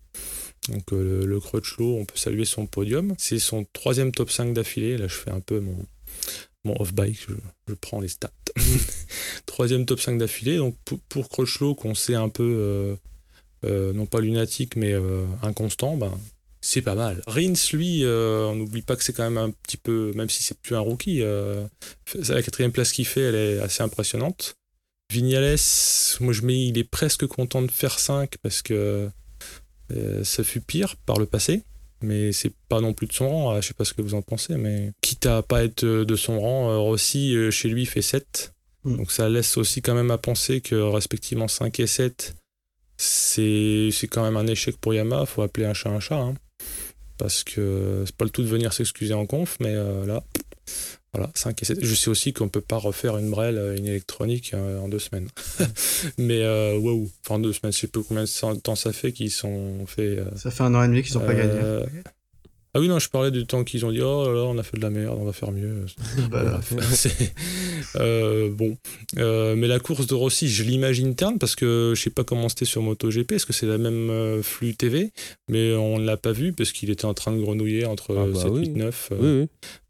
Donc 0.68 0.92
euh, 0.92 1.20
le, 1.20 1.26
le 1.26 1.40
Crutchlow, 1.40 1.98
on 1.98 2.04
peut 2.04 2.16
saluer 2.16 2.44
son 2.44 2.66
podium. 2.66 3.14
C'est 3.18 3.38
son 3.38 3.66
troisième 3.72 4.12
top 4.12 4.30
5 4.30 4.54
d'affilée. 4.54 4.96
Là, 4.96 5.08
je 5.08 5.14
fais 5.14 5.30
un 5.30 5.40
peu 5.40 5.60
mon, 5.60 5.76
mon 6.64 6.80
off-bike, 6.80 7.26
je, 7.28 7.74
prends 7.74 8.00
les 8.00 8.08
stats. 8.08 8.30
Troisième 9.46 9.86
top 9.86 10.00
5 10.00 10.18
d'affilée. 10.18 10.58
Donc 10.58 10.76
pour, 10.84 11.00
pour 11.00 11.28
Crutchlow, 11.28 11.74
qu'on 11.74 11.94
sait 11.94 12.14
un 12.14 12.28
peu, 12.28 12.42
euh, 12.42 12.96
euh, 13.64 13.92
non 13.92 14.06
pas 14.06 14.20
lunatique, 14.20 14.76
mais 14.76 14.92
euh, 14.92 15.24
inconstant, 15.42 15.96
ben, 15.96 16.12
c'est 16.60 16.82
pas 16.82 16.94
mal. 16.94 17.22
Rins, 17.26 17.54
lui, 17.72 18.04
on 18.06 18.54
n'oublie 18.54 18.82
pas 18.82 18.96
que 18.96 19.02
c'est 19.02 19.12
quand 19.12 19.28
même 19.28 19.38
un 19.38 19.50
petit 19.50 19.76
peu, 19.76 20.12
même 20.14 20.30
si 20.30 20.42
c'est 20.42 20.58
plus 20.58 20.76
un 20.76 20.80
rookie, 20.80 21.20
la 21.20 22.42
quatrième 22.42 22.72
place 22.72 22.92
qu'il 22.92 23.06
fait, 23.06 23.22
elle 23.22 23.34
est 23.34 23.58
assez 23.58 23.82
impressionnante. 23.82 24.54
Vignales, 25.10 25.56
moi 26.20 26.32
je 26.32 26.42
mets, 26.42 26.66
il 26.66 26.78
est 26.78 26.84
presque 26.84 27.26
content 27.26 27.62
de 27.62 27.70
faire 27.70 27.98
5 27.98 28.36
parce 28.42 28.62
que 28.62 29.10
ça 30.22 30.44
fut 30.44 30.60
pire 30.60 30.96
par 31.04 31.18
le 31.18 31.26
passé 31.26 31.64
mais 32.02 32.32
c'est 32.32 32.52
pas 32.68 32.80
non 32.80 32.92
plus 32.92 33.06
de 33.06 33.12
son 33.12 33.28
rang. 33.28 33.60
Je 33.60 33.68
sais 33.68 33.74
pas 33.74 33.84
ce 33.84 33.94
que 33.94 34.02
vous 34.02 34.14
en 34.14 34.22
pensez, 34.22 34.56
mais 34.56 34.92
quitte 35.00 35.26
à 35.26 35.42
pas 35.42 35.64
être 35.64 35.84
de 35.84 36.16
son 36.16 36.40
rang, 36.40 36.70
euh, 36.70 36.78
Rossi 36.78 37.34
euh, 37.34 37.50
chez 37.50 37.68
lui 37.68 37.86
fait 37.86 38.02
7. 38.02 38.52
Mm. 38.84 38.96
Donc 38.96 39.12
ça 39.12 39.28
laisse 39.28 39.56
aussi 39.56 39.82
quand 39.82 39.94
même 39.94 40.10
à 40.10 40.18
penser 40.18 40.60
que 40.60 40.74
respectivement 40.74 41.48
5 41.48 41.80
et 41.80 41.86
7, 41.86 42.34
c'est 42.96 43.90
quand 44.10 44.22
même 44.22 44.36
un 44.36 44.46
échec 44.46 44.76
pour 44.76 44.94
Yamaha. 44.94 45.26
Faut 45.26 45.42
appeler 45.42 45.66
un 45.66 45.74
chat 45.74 45.90
un 45.90 46.00
chat. 46.00 46.16
Hein. 46.16 46.34
Parce 47.18 47.44
que 47.44 48.02
c'est 48.06 48.16
pas 48.16 48.24
le 48.24 48.30
tout 48.30 48.42
de 48.42 48.48
venir 48.48 48.72
s'excuser 48.72 49.14
en 49.14 49.26
conf, 49.26 49.56
mais 49.60 49.74
euh, 49.74 50.06
là, 50.06 50.24
voilà, 51.12 51.30
5 51.34 51.62
et 51.62 51.66
7. 51.66 51.84
Je 51.84 51.94
sais 51.94 52.08
aussi 52.08 52.32
qu'on 52.32 52.48
peut 52.48 52.62
pas 52.62 52.78
refaire 52.78 53.18
une 53.18 53.30
Brel, 53.30 53.58
euh, 53.58 53.76
une 53.76 53.86
électronique 53.86 54.52
euh, 54.54 54.78
en 54.78 54.88
deux 54.88 54.98
semaines. 54.98 55.28
Mais 56.18 56.42
euh, 56.42 56.78
wow, 56.78 57.08
enfin 57.24 57.34
en 57.34 57.38
deux 57.38 57.52
semaines, 57.52 57.72
je 57.72 57.80
sais 57.80 57.86
pas 57.86 58.00
combien 58.06 58.24
de 58.24 58.60
temps 58.60 58.74
ça 58.74 58.92
fait 58.92 59.12
qu'ils 59.12 59.30
sont 59.30 59.84
fait. 59.86 60.18
ça 60.36 60.50
fait 60.50 60.62
un 60.62 60.74
an 60.74 60.82
et 60.82 60.88
demi 60.88 61.02
qu'ils 61.02 61.18
ont 61.18 61.26
pas 61.26 61.34
gagné. 61.34 61.60
Ah 62.74 62.80
oui, 62.80 62.88
non, 62.88 62.98
je 62.98 63.10
parlais 63.10 63.30
du 63.30 63.46
temps 63.46 63.64
qu'ils 63.64 63.84
ont 63.84 63.92
dit 63.92 64.00
Oh 64.00 64.24
là 64.26 64.32
là, 64.32 64.40
on 64.44 64.56
a 64.56 64.62
fait 64.62 64.78
de 64.78 64.82
la 64.82 64.88
merde, 64.88 65.18
on 65.20 65.24
va 65.24 65.32
faire 65.32 65.52
mieux. 65.52 65.84
Bah, 66.30 66.60
euh, 67.96 68.50
bon. 68.50 68.78
Euh, 69.18 69.54
mais 69.56 69.66
la 69.66 69.78
course 69.78 70.06
de 70.06 70.14
Rossi, 70.14 70.48
je 70.48 70.62
l'imagine 70.62 71.14
terne 71.14 71.38
parce 71.38 71.54
que 71.54 71.92
je 71.94 72.00
sais 72.00 72.10
pas 72.10 72.24
comment 72.24 72.48
c'était 72.48 72.64
sur 72.64 72.80
MotoGP. 72.80 73.32
Est-ce 73.32 73.44
que 73.44 73.52
c'est 73.52 73.66
la 73.66 73.76
même 73.76 74.08
euh, 74.08 74.42
flux 74.42 74.74
TV 74.74 75.12
Mais 75.48 75.74
on 75.74 75.98
ne 75.98 76.06
l'a 76.06 76.16
pas 76.16 76.32
vu 76.32 76.54
parce 76.54 76.72
qu'il 76.72 76.88
était 76.88 77.04
en 77.04 77.12
train 77.12 77.32
de 77.32 77.42
grenouiller 77.42 77.84
entre 77.84 78.14
7, 78.34 78.50
8, 78.54 78.68
9. 78.76 79.12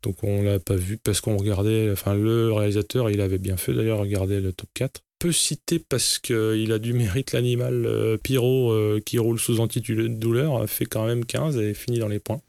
Donc 0.03 0.25
on 0.25 0.43
l'a 0.43 0.59
pas 0.59 0.75
vu 0.75 0.99
parce 0.99 1.21
qu'on 1.21 1.37
regardait. 1.37 1.91
Enfin, 1.93 2.15
le 2.15 2.53
réalisateur, 2.53 3.11
il 3.11 3.21
avait 3.21 3.39
bien 3.39 3.57
fait 3.57 3.73
d'ailleurs, 3.73 4.01
regarder 4.01 4.41
le 4.41 4.53
top 4.53 4.69
4 4.75 5.03
peu 5.23 5.31
cité 5.31 5.79
parce 5.79 6.19
qu'il 6.19 6.73
a 6.73 6.81
du 6.81 6.95
mérite 6.95 7.31
l'animal 7.31 7.87
euh, 7.87 8.17
Pyro 8.17 8.73
euh, 8.73 9.01
qui 9.07 9.21
roule 9.21 9.39
sous 9.39 9.61
antidouleur, 9.61 10.69
fait 10.69 10.85
quand 10.85 11.07
même 11.07 11.25
15 11.25 11.59
et 11.59 11.75
finit 11.75 12.01
dans 12.01 12.09
les 12.09 12.19
points. 12.19 12.41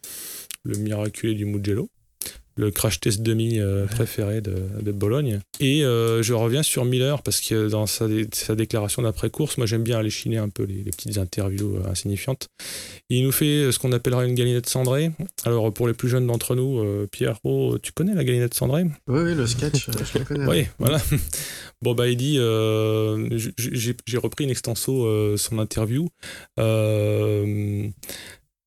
Le 0.64 0.76
miraculé 0.78 1.36
du 1.36 1.46
Mugello 1.46 1.92
le 2.56 2.72
crash 2.72 3.00
test 3.00 3.22
demi 3.22 3.60
euh, 3.60 3.86
préféré 3.86 4.42
de, 4.42 4.92
Bologne. 4.92 5.40
Et 5.60 5.84
euh, 5.84 6.22
je 6.22 6.34
reviens 6.34 6.62
sur 6.62 6.86
Miller 6.86 7.24
parce 7.24 7.42
que 7.42 7.68
dans 7.68 7.88
sa, 7.88 8.08
déclaration 8.56 9.02
d'après-course, 9.02 9.58
moi 9.58 9.66
j'aime 9.66 9.84
bien 9.84 9.98
aller 9.98 10.12
chiner 10.12 10.38
un 10.38 10.50
peu 10.50 10.64
les, 10.64 10.84
petites 10.84 11.18
interviews 11.18 11.78
euh, 11.78 11.90
insignifiantes. 11.90 12.48
Il 13.10 13.24
nous 13.24 13.32
fait 13.32 13.72
ce 13.72 13.80
qu'on 13.80 13.92
appellera 13.92 14.26
une 14.26 14.36
galinette 14.36 14.70
cendrée. 14.70 15.12
Alors 15.46 15.74
pour 15.74 15.88
les 15.88 15.94
plus 15.94 16.10
jeunes 16.10 16.28
d'entre 16.28 16.56
nous, 16.56 16.84
Pierre, 17.12 17.40
oh, 17.44 17.78
tu 17.82 17.92
connais 17.92 18.14
la 18.14 18.24
galinette 18.24 18.54
cendrée? 18.54 18.84
Oui, 19.08 19.22
oui, 19.24 19.36
le 19.36 19.48
sketch, 19.48 19.90
je 19.90 20.20
le 20.20 20.26
connais. 20.26 20.46
oui, 20.46 20.68
voilà. 20.80 21.00
Bon, 21.82 21.94
bah 21.96 22.08
il 22.08 22.16
dit, 22.16 22.36
j'ai 23.58 24.18
repris 24.18 24.46
une 24.46 24.50
extenso 24.50 25.38
son 25.38 25.60
interview 25.60 26.08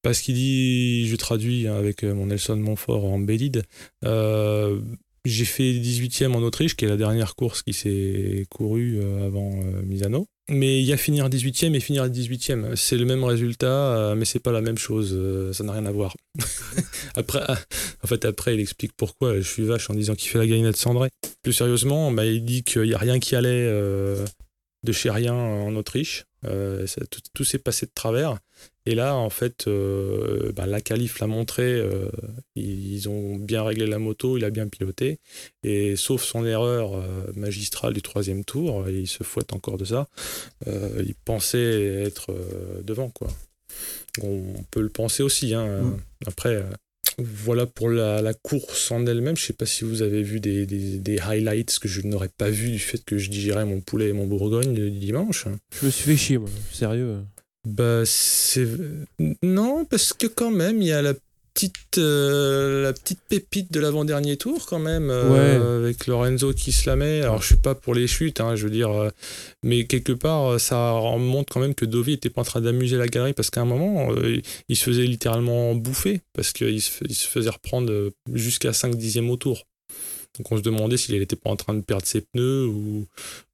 parce 0.06 0.20
qu'il 0.20 0.36
dit, 0.36 1.08
je 1.08 1.16
traduis 1.16 1.66
avec 1.66 2.04
euh, 2.04 2.14
mon 2.14 2.26
Nelson 2.26 2.54
Montfort 2.54 3.06
en 3.06 3.18
Bélide, 3.18 3.64
euh, 4.04 4.78
j'ai 5.24 5.44
fait 5.44 5.72
18e 5.72 6.32
en 6.32 6.44
Autriche, 6.44 6.76
qui 6.76 6.84
est 6.84 6.88
la 6.88 6.96
dernière 6.96 7.34
course 7.34 7.64
qui 7.64 7.72
s'est 7.72 8.46
courue 8.48 9.00
euh, 9.02 9.26
avant 9.26 9.50
Misano. 9.84 10.28
Mais 10.48 10.78
il 10.80 10.86
y 10.86 10.92
a 10.92 10.96
finir 10.96 11.28
18e 11.28 11.74
et 11.74 11.80
finir 11.80 12.08
18e. 12.08 12.76
C'est 12.76 12.98
le 12.98 13.04
même 13.04 13.24
résultat, 13.24 14.14
mais 14.16 14.24
c'est 14.24 14.38
pas 14.38 14.52
la 14.52 14.60
même 14.60 14.78
chose. 14.78 15.52
ça 15.52 15.64
n'a 15.64 15.72
rien 15.72 15.86
à 15.86 15.90
voir. 15.90 16.14
après, 17.16 17.40
en 18.04 18.06
fait, 18.06 18.24
après, 18.24 18.54
il 18.54 18.60
explique 18.60 18.92
pourquoi. 18.96 19.34
Je 19.34 19.40
suis 19.40 19.64
vache 19.64 19.90
en 19.90 19.94
disant 19.94 20.14
qu'il 20.14 20.30
fait 20.30 20.38
la 20.38 20.46
galinette 20.46 20.76
cendrée. 20.76 21.08
Plus 21.42 21.52
sérieusement, 21.52 22.12
bah, 22.12 22.24
il 22.24 22.44
dit 22.44 22.62
qu'il 22.62 22.82
n'y 22.82 22.94
a 22.94 22.98
rien 22.98 23.18
qui 23.18 23.34
allait 23.34 23.68
de 23.68 24.92
chez 24.92 25.10
rien 25.10 25.34
en 25.34 25.74
Autriche. 25.74 26.26
tout 27.34 27.42
s'est 27.44 27.58
passé 27.58 27.86
de 27.86 27.92
travers. 27.92 28.38
Et 28.86 28.94
là, 28.94 29.16
en 29.16 29.30
fait, 29.30 29.66
euh, 29.66 30.52
bah, 30.52 30.66
la 30.66 30.80
qualif 30.80 31.18
l'a 31.18 31.26
montré, 31.26 31.64
euh, 31.64 32.08
ils 32.54 33.08
ont 33.08 33.36
bien 33.36 33.64
réglé 33.64 33.86
la 33.86 33.98
moto, 33.98 34.38
il 34.38 34.44
a 34.44 34.50
bien 34.50 34.68
piloté. 34.68 35.18
Et 35.64 35.96
sauf 35.96 36.22
son 36.22 36.46
erreur 36.46 36.94
euh, 36.94 37.32
magistrale 37.34 37.94
du 37.94 38.02
troisième 38.02 38.44
tour, 38.44 38.88
il 38.88 39.08
se 39.08 39.24
fouette 39.24 39.52
encore 39.52 39.76
de 39.76 39.84
ça, 39.84 40.08
il 40.66 41.14
pensait 41.24 42.04
être 42.04 42.32
devant. 42.82 43.10
quoi. 43.10 43.28
On 44.22 44.64
peut 44.70 44.82
le 44.82 44.88
penser 44.88 45.22
aussi. 45.22 45.52
Hein. 45.52 45.82
Mm. 45.82 45.96
Après, 46.26 46.64
voilà 47.18 47.66
pour 47.66 47.88
la, 47.88 48.34
course 48.34 48.90
en 48.92 49.04
elle-même. 49.06 49.36
Je 49.36 49.42
ne 49.42 49.46
sais 49.46 49.52
pas 49.52 49.66
si 49.66 49.84
vous 49.84 50.02
avez 50.02 50.22
vu 50.22 50.38
des, 50.38 50.66
des 50.66 51.18
highlights 51.18 51.78
que 51.80 51.88
je 51.88 52.02
n'aurais 52.02 52.28
pas 52.28 52.50
vu 52.50 52.70
du 52.70 52.78
fait 52.78 53.04
que 53.04 53.18
je 53.18 53.30
digérais 53.30 53.64
mon 53.64 53.80
poulet 53.80 54.10
et 54.10 54.12
mon 54.12 54.26
Bourgogne 54.26 54.76
le 54.76 54.90
dimanche. 54.90 55.46
Je 55.80 55.86
me 55.86 55.90
suis 55.90 56.04
fait 56.04 56.16
chier, 56.16 56.38
moi. 56.38 56.48
Sérieux. 56.72 57.18
Bah, 57.66 58.02
c'est. 58.04 58.68
Non, 59.42 59.84
parce 59.84 60.12
que 60.12 60.28
quand 60.28 60.52
même, 60.52 60.80
il 60.80 60.86
y 60.86 60.92
a 60.92 61.02
la 61.02 61.14
petite, 61.52 61.98
euh, 61.98 62.84
la 62.84 62.92
petite 62.92 63.18
pépite 63.28 63.72
de 63.72 63.80
l'avant-dernier 63.80 64.36
tour, 64.36 64.66
quand 64.66 64.78
même, 64.78 65.10
euh, 65.10 65.80
avec 65.80 66.06
Lorenzo 66.06 66.52
qui 66.52 66.70
se 66.70 66.88
la 66.88 66.94
met. 66.94 67.22
Alors, 67.22 67.42
je 67.42 67.46
suis 67.48 67.56
pas 67.56 67.74
pour 67.74 67.92
les 67.92 68.06
chutes, 68.06 68.40
hein, 68.40 68.54
je 68.54 68.64
veux 68.64 68.70
dire, 68.70 68.92
euh, 68.92 69.10
mais 69.64 69.84
quelque 69.86 70.12
part, 70.12 70.60
ça 70.60 70.92
montre 71.18 71.52
quand 71.52 71.58
même 71.60 71.74
que 71.74 71.84
Dovi 71.84 72.12
était 72.12 72.30
pas 72.30 72.42
en 72.42 72.44
train 72.44 72.60
d'amuser 72.60 72.98
la 72.98 73.08
galerie, 73.08 73.32
parce 73.32 73.50
qu'à 73.50 73.62
un 73.62 73.64
moment, 73.64 74.10
il 74.68 74.76
se 74.76 74.84
faisait 74.84 75.06
littéralement 75.06 75.74
bouffer, 75.74 76.20
parce 76.34 76.52
qu'il 76.52 76.80
se, 76.80 76.92
il 77.08 77.16
se 77.16 77.26
faisait 77.26 77.50
reprendre 77.50 78.12
jusqu'à 78.32 78.72
5 78.72 78.94
dixièmes 78.94 79.28
au 79.28 79.36
tour. 79.36 79.64
Donc, 80.38 80.52
on 80.52 80.56
se 80.56 80.62
demandait 80.62 80.98
s'il 80.98 81.18
n'était 81.18 81.34
pas 81.34 81.50
en 81.50 81.56
train 81.56 81.74
de 81.74 81.80
perdre 81.80 82.06
ses 82.06 82.20
pneus 82.20 82.66
ou, 82.66 83.06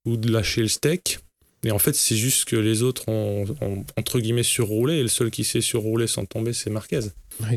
ou 0.05 0.17
de 0.19 0.31
lâcher 0.31 0.61
le 0.61 0.69
steak. 0.69 1.21
Mais 1.65 1.71
en 1.71 1.79
fait, 1.79 1.95
c'est 1.95 2.17
juste 2.17 2.45
que 2.45 2.57
les 2.57 2.83
autres 2.83 3.09
ont, 3.09 3.45
entre 3.97 4.19
guillemets 4.19 4.43
surroulé 4.43 4.95
et 4.95 5.03
le 5.03 5.09
seul 5.09 5.31
qui 5.31 5.45
s'est 5.45 5.61
surroulé 5.61 6.07
sans 6.07 6.25
tomber, 6.25 6.53
c'est 6.53 6.71
Marquez. 6.71 7.01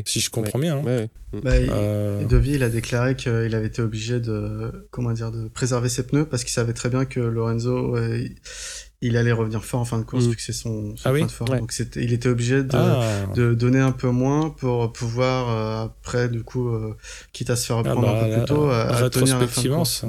Si 0.04 0.20
je 0.20 0.30
comprends 0.30 0.58
bien. 0.58 0.78
Hein. 0.78 1.06
Bah, 1.42 1.58
il, 1.58 1.68
euh, 1.70 2.62
a 2.62 2.68
déclaré 2.68 3.14
qu'il 3.16 3.54
avait 3.54 3.66
été 3.66 3.82
obligé 3.82 4.20
de, 4.20 4.86
comment 4.90 5.12
dire, 5.12 5.32
de 5.32 5.48
préserver 5.48 5.88
ses 5.88 6.06
pneus 6.06 6.24
parce 6.24 6.44
qu'il 6.44 6.52
savait 6.52 6.72
très 6.72 6.88
bien 6.88 7.04
que 7.04 7.20
Lorenzo, 7.20 7.96
il 9.02 9.16
allait 9.16 9.32
revenir 9.32 9.64
fort 9.64 9.80
en 9.80 9.84
fin 9.84 9.98
de 9.98 10.04
course 10.04 10.24
mm. 10.24 10.30
vu 10.30 10.36
que 10.36 10.42
c'est 10.42 10.52
son, 10.52 10.94
ah 11.04 11.10
point 11.10 11.26
de 11.26 11.30
force. 11.30 11.50
Donc 11.50 11.72
il 11.96 12.12
était 12.12 12.28
obligé 12.28 12.62
ah. 12.72 13.26
de, 13.34 13.54
donner 13.54 13.80
un 13.80 13.92
peu 13.92 14.08
moins 14.08 14.50
pour 14.50 14.92
pouvoir 14.92 15.50
euh, 15.50 15.84
après 15.84 16.28
du 16.28 16.42
coup 16.42 16.68
euh, 16.68 16.96
quitte 17.32 17.50
à 17.50 17.56
se 17.56 17.66
faire 17.66 17.76
reprendre 17.76 18.08
ah 18.08 18.18
un 18.18 18.24
peu 18.24 18.30
bah, 18.30 18.36
plus 18.36 18.44
tôt 18.46 18.68
à, 18.70 19.10
tenir 19.10 19.38
la 19.38 19.46
fin 19.46 19.62
de 19.62 19.68
course. 19.68 20.04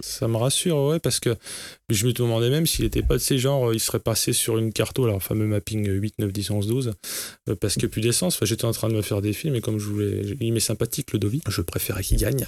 Ça 0.00 0.26
me 0.26 0.36
rassure 0.36 0.78
ouais 0.84 0.98
parce 0.98 1.20
que 1.20 1.36
je 1.90 2.06
me 2.06 2.12
demandais 2.12 2.48
même 2.48 2.66
s'il 2.66 2.84
n'était 2.84 3.02
pas 3.02 3.14
de 3.14 3.18
ces 3.18 3.38
genres 3.38 3.74
il 3.74 3.80
serait 3.80 4.00
passé 4.00 4.32
sur 4.32 4.56
une 4.56 4.72
carto 4.72 5.04
alors 5.04 5.22
fameux 5.22 5.46
mapping 5.46 5.86
8 5.86 6.14
9 6.18 6.32
10 6.32 6.50
11 6.50 6.66
12 6.66 6.92
parce 7.60 7.74
que 7.74 7.86
plus 7.86 8.00
d'essence 8.00 8.36
enfin, 8.36 8.46
j'étais 8.46 8.64
en 8.64 8.72
train 8.72 8.88
de 8.88 8.94
me 8.94 9.02
faire 9.02 9.20
des 9.20 9.34
films 9.34 9.54
et 9.54 9.60
comme 9.60 9.78
je 9.78 9.86
voulais 9.86 10.22
il 10.40 10.52
m'est 10.54 10.60
sympathique 10.60 11.12
le 11.12 11.18
Dovi 11.18 11.42
je 11.46 11.60
préférais 11.60 12.02
qu'il 12.02 12.16
gagne 12.16 12.46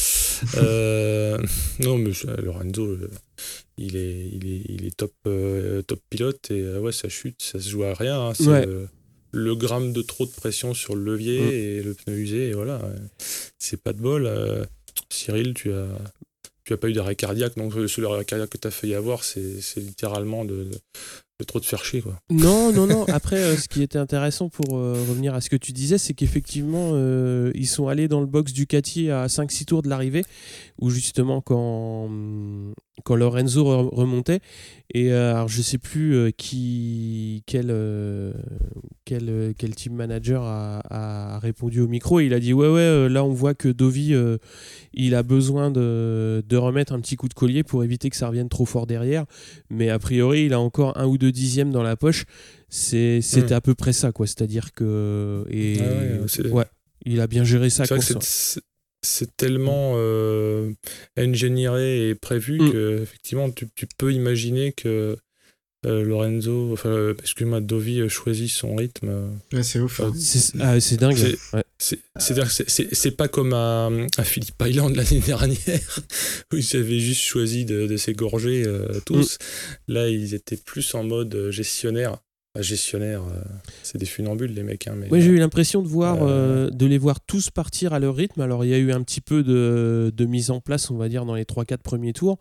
euh, 0.56 1.38
non 1.78 1.96
mais 1.96 2.10
Lorenzo 2.42 2.96
il 3.80 3.96
est, 3.96 4.28
il 4.32 4.46
est, 4.52 4.62
il 4.68 4.86
est 4.86 4.96
top, 4.96 5.12
euh, 5.26 5.82
top 5.82 6.00
pilote 6.10 6.50
et 6.50 6.62
ouais, 6.78 6.92
ça 6.92 7.08
chute, 7.08 7.40
ça 7.42 7.58
se 7.58 7.68
joue 7.68 7.84
à 7.84 7.94
rien. 7.94 8.20
hein. 8.28 8.32
C'est 8.34 8.46
Ouais. 8.48 8.66
le, 8.66 8.88
le 9.32 9.54
gramme 9.54 9.92
de 9.92 10.02
trop 10.02 10.26
de 10.26 10.30
pression 10.32 10.74
sur 10.74 10.94
le 10.96 11.02
levier 11.04 11.40
Mm. 11.40 11.50
et 11.52 11.82
le 11.82 11.94
pneu 11.94 12.16
usé, 12.18 12.48
et 12.50 12.52
voilà. 12.52 12.80
C'est 13.58 13.80
pas 13.82 13.92
de 13.92 14.00
bol. 14.00 14.26
euh, 14.26 14.64
Cyril, 15.08 15.54
tu 15.54 15.72
as, 15.72 15.86
tu 16.64 16.72
as 16.72 16.76
pas 16.76 16.88
eu 16.88 16.92
d'arrêt 16.92 17.16
cardiaque, 17.16 17.56
donc 17.56 17.74
le 17.74 17.88
seul 17.88 18.06
arrêt 18.06 18.24
cardiaque 18.24 18.50
que 18.50 18.58
tu 18.58 18.68
as 18.68 18.70
failli 18.70 18.94
avoir, 18.94 19.24
c'est 19.24 19.60
c'est 19.60 19.80
littéralement 19.80 20.44
de, 20.44 20.64
de, 20.64 20.70
de 21.40 21.44
trop 21.44 21.58
te 21.58 21.66
faire 21.66 21.84
chier. 21.84 22.00
Quoi. 22.02 22.18
Non, 22.30 22.72
non, 22.72 22.86
non. 22.86 23.04
Après, 23.08 23.38
euh, 23.42 23.56
ce 23.56 23.66
qui 23.68 23.82
était 23.82 23.98
intéressant 23.98 24.48
pour 24.48 24.76
euh, 24.78 24.92
revenir 25.08 25.34
à 25.34 25.40
ce 25.40 25.48
que 25.48 25.56
tu 25.56 25.72
disais, 25.72 25.96
c'est 25.98 26.12
qu'effectivement, 26.14 26.90
euh, 26.94 27.50
ils 27.54 27.66
sont 27.66 27.88
allés 27.88 28.08
dans 28.08 28.20
le 28.20 28.26
box 28.26 28.52
Ducati 28.52 29.10
à 29.10 29.26
5-6 29.26 29.64
tours 29.64 29.82
de 29.82 29.88
l'arrivée, 29.88 30.24
où 30.80 30.90
justement, 30.90 31.40
quand, 31.40 32.06
hum, 32.06 32.72
quand 33.04 33.14
Lorenzo 33.16 33.64
re- 33.64 33.94
remontait, 33.94 34.40
et 34.92 35.12
euh, 35.12 35.34
alors 35.34 35.48
je 35.48 35.62
sais 35.62 35.78
plus 35.78 36.14
euh, 36.14 36.30
qui, 36.36 37.42
quel, 37.46 37.66
euh, 37.70 38.32
quel, 39.04 39.54
quel 39.56 39.74
team 39.74 39.94
manager 39.94 40.42
a, 40.42 40.80
a 40.90 41.38
répondu 41.38 41.80
au 41.80 41.88
micro, 41.88 42.20
et 42.20 42.26
il 42.26 42.34
a 42.34 42.40
dit 42.40 42.52
Ouais, 42.52 42.68
ouais, 42.68 43.08
là 43.08 43.24
on 43.24 43.32
voit 43.32 43.54
que 43.54 43.68
Dovi, 43.68 44.14
euh, 44.14 44.38
il 44.92 45.14
a 45.14 45.22
besoin 45.22 45.70
de, 45.70 46.42
de 46.46 46.56
remettre 46.56 46.92
un 46.92 47.00
petit 47.00 47.16
coup 47.16 47.28
de 47.28 47.34
collier 47.34 47.62
pour 47.62 47.84
éviter 47.84 48.10
que 48.10 48.16
ça 48.16 48.26
revienne 48.28 48.48
trop 48.48 48.66
fort 48.66 48.86
derrière. 48.86 49.24
Mais 49.70 49.88
a 49.90 49.98
priori 49.98 50.44
il 50.46 50.52
a 50.52 50.60
encore 50.60 50.96
un 50.98 51.06
ou 51.06 51.16
deux 51.18 51.32
dixièmes 51.32 51.70
dans 51.70 51.82
la 51.82 51.96
poche. 51.96 52.24
C'est 52.68 53.20
c'était 53.20 53.54
Mm. 53.54 53.56
à 53.56 53.60
peu 53.60 53.74
près 53.74 53.92
ça 53.92 54.12
quoi. 54.12 54.26
C'est 54.26 54.42
à 54.42 54.46
dire 54.46 54.72
que 54.72 55.44
et 55.50 55.76
Ah 55.80 55.82
ouais, 56.20 56.20
c'est- 56.28 56.46
ouais 56.48 56.64
il 57.06 57.20
a 57.20 57.26
bien 57.26 57.44
géré 57.44 57.70
sa 57.70 57.84
C'est 59.02 59.36
tellement 59.36 59.94
euh, 59.96 60.72
ingénieré 61.16 62.08
et 62.10 62.14
prévu 62.14 62.60
Mm. 62.60 62.72
que 62.72 63.02
effectivement 63.02 63.50
tu, 63.50 63.66
tu 63.74 63.86
peux 63.98 64.12
imaginer 64.12 64.72
que 64.72 65.16
euh, 65.86 66.02
Lorenzo, 66.04 66.70
enfin 66.74 66.90
euh, 66.90 67.14
excuse-moi, 67.20 67.62
Dovi 67.62 68.00
euh, 68.00 68.08
choisit 68.10 68.50
son 68.50 68.76
rythme. 68.76 69.30
Ouais, 69.54 69.62
c'est 69.62 69.78
ouf. 69.80 70.00
hein. 70.00 70.12
c'est 70.14 70.52
ah, 70.60 70.78
c'est 70.80 70.98
dingue 70.98 71.16
C'est- 71.16 71.38
ouais. 71.56 71.64
Pas 73.16 73.28
comme 73.28 73.54
à, 73.54 73.90
à 74.18 74.24
Philippe 74.24 74.62
Island 74.62 74.94
l'année 74.94 75.20
dernière 75.26 76.00
où 76.52 76.56
ils 76.56 76.76
avaient 76.76 77.00
juste 77.00 77.22
choisi 77.22 77.64
de, 77.64 77.86
de 77.86 77.96
s'égorger 77.96 78.64
euh, 78.66 79.00
tous. 79.06 79.38
Là, 79.88 80.08
ils 80.10 80.34
étaient 80.34 80.58
plus 80.58 80.94
en 80.94 81.04
mode 81.04 81.48
gestionnaire. 81.50 82.18
Enfin, 82.54 82.62
gestionnaire, 82.62 83.22
euh, 83.22 83.40
c'est 83.84 83.98
des 83.98 84.06
funambules 84.06 84.52
les 84.52 84.64
mecs. 84.64 84.88
Hein, 84.88 84.94
mais 85.10 85.20
j'ai 85.20 85.30
eu 85.30 85.36
l'impression 85.38 85.82
de 85.82 85.88
voir, 85.88 86.22
Euh. 86.22 86.66
euh, 86.66 86.70
de 86.70 86.84
les 86.86 86.98
voir 86.98 87.20
tous 87.20 87.48
partir 87.50 87.92
à 87.92 88.00
leur 88.00 88.16
rythme. 88.16 88.40
Alors, 88.40 88.64
il 88.64 88.70
y 88.70 88.74
a 88.74 88.78
eu 88.78 88.90
un 88.90 89.02
petit 89.02 89.20
peu 89.20 89.44
de, 89.44 90.12
de 90.14 90.24
mise 90.24 90.50
en 90.50 90.60
place, 90.60 90.90
on 90.90 90.96
va 90.96 91.08
dire, 91.08 91.24
dans 91.24 91.36
les 91.36 91.44
3-4 91.44 91.78
premiers 91.82 92.12
tours. 92.12 92.38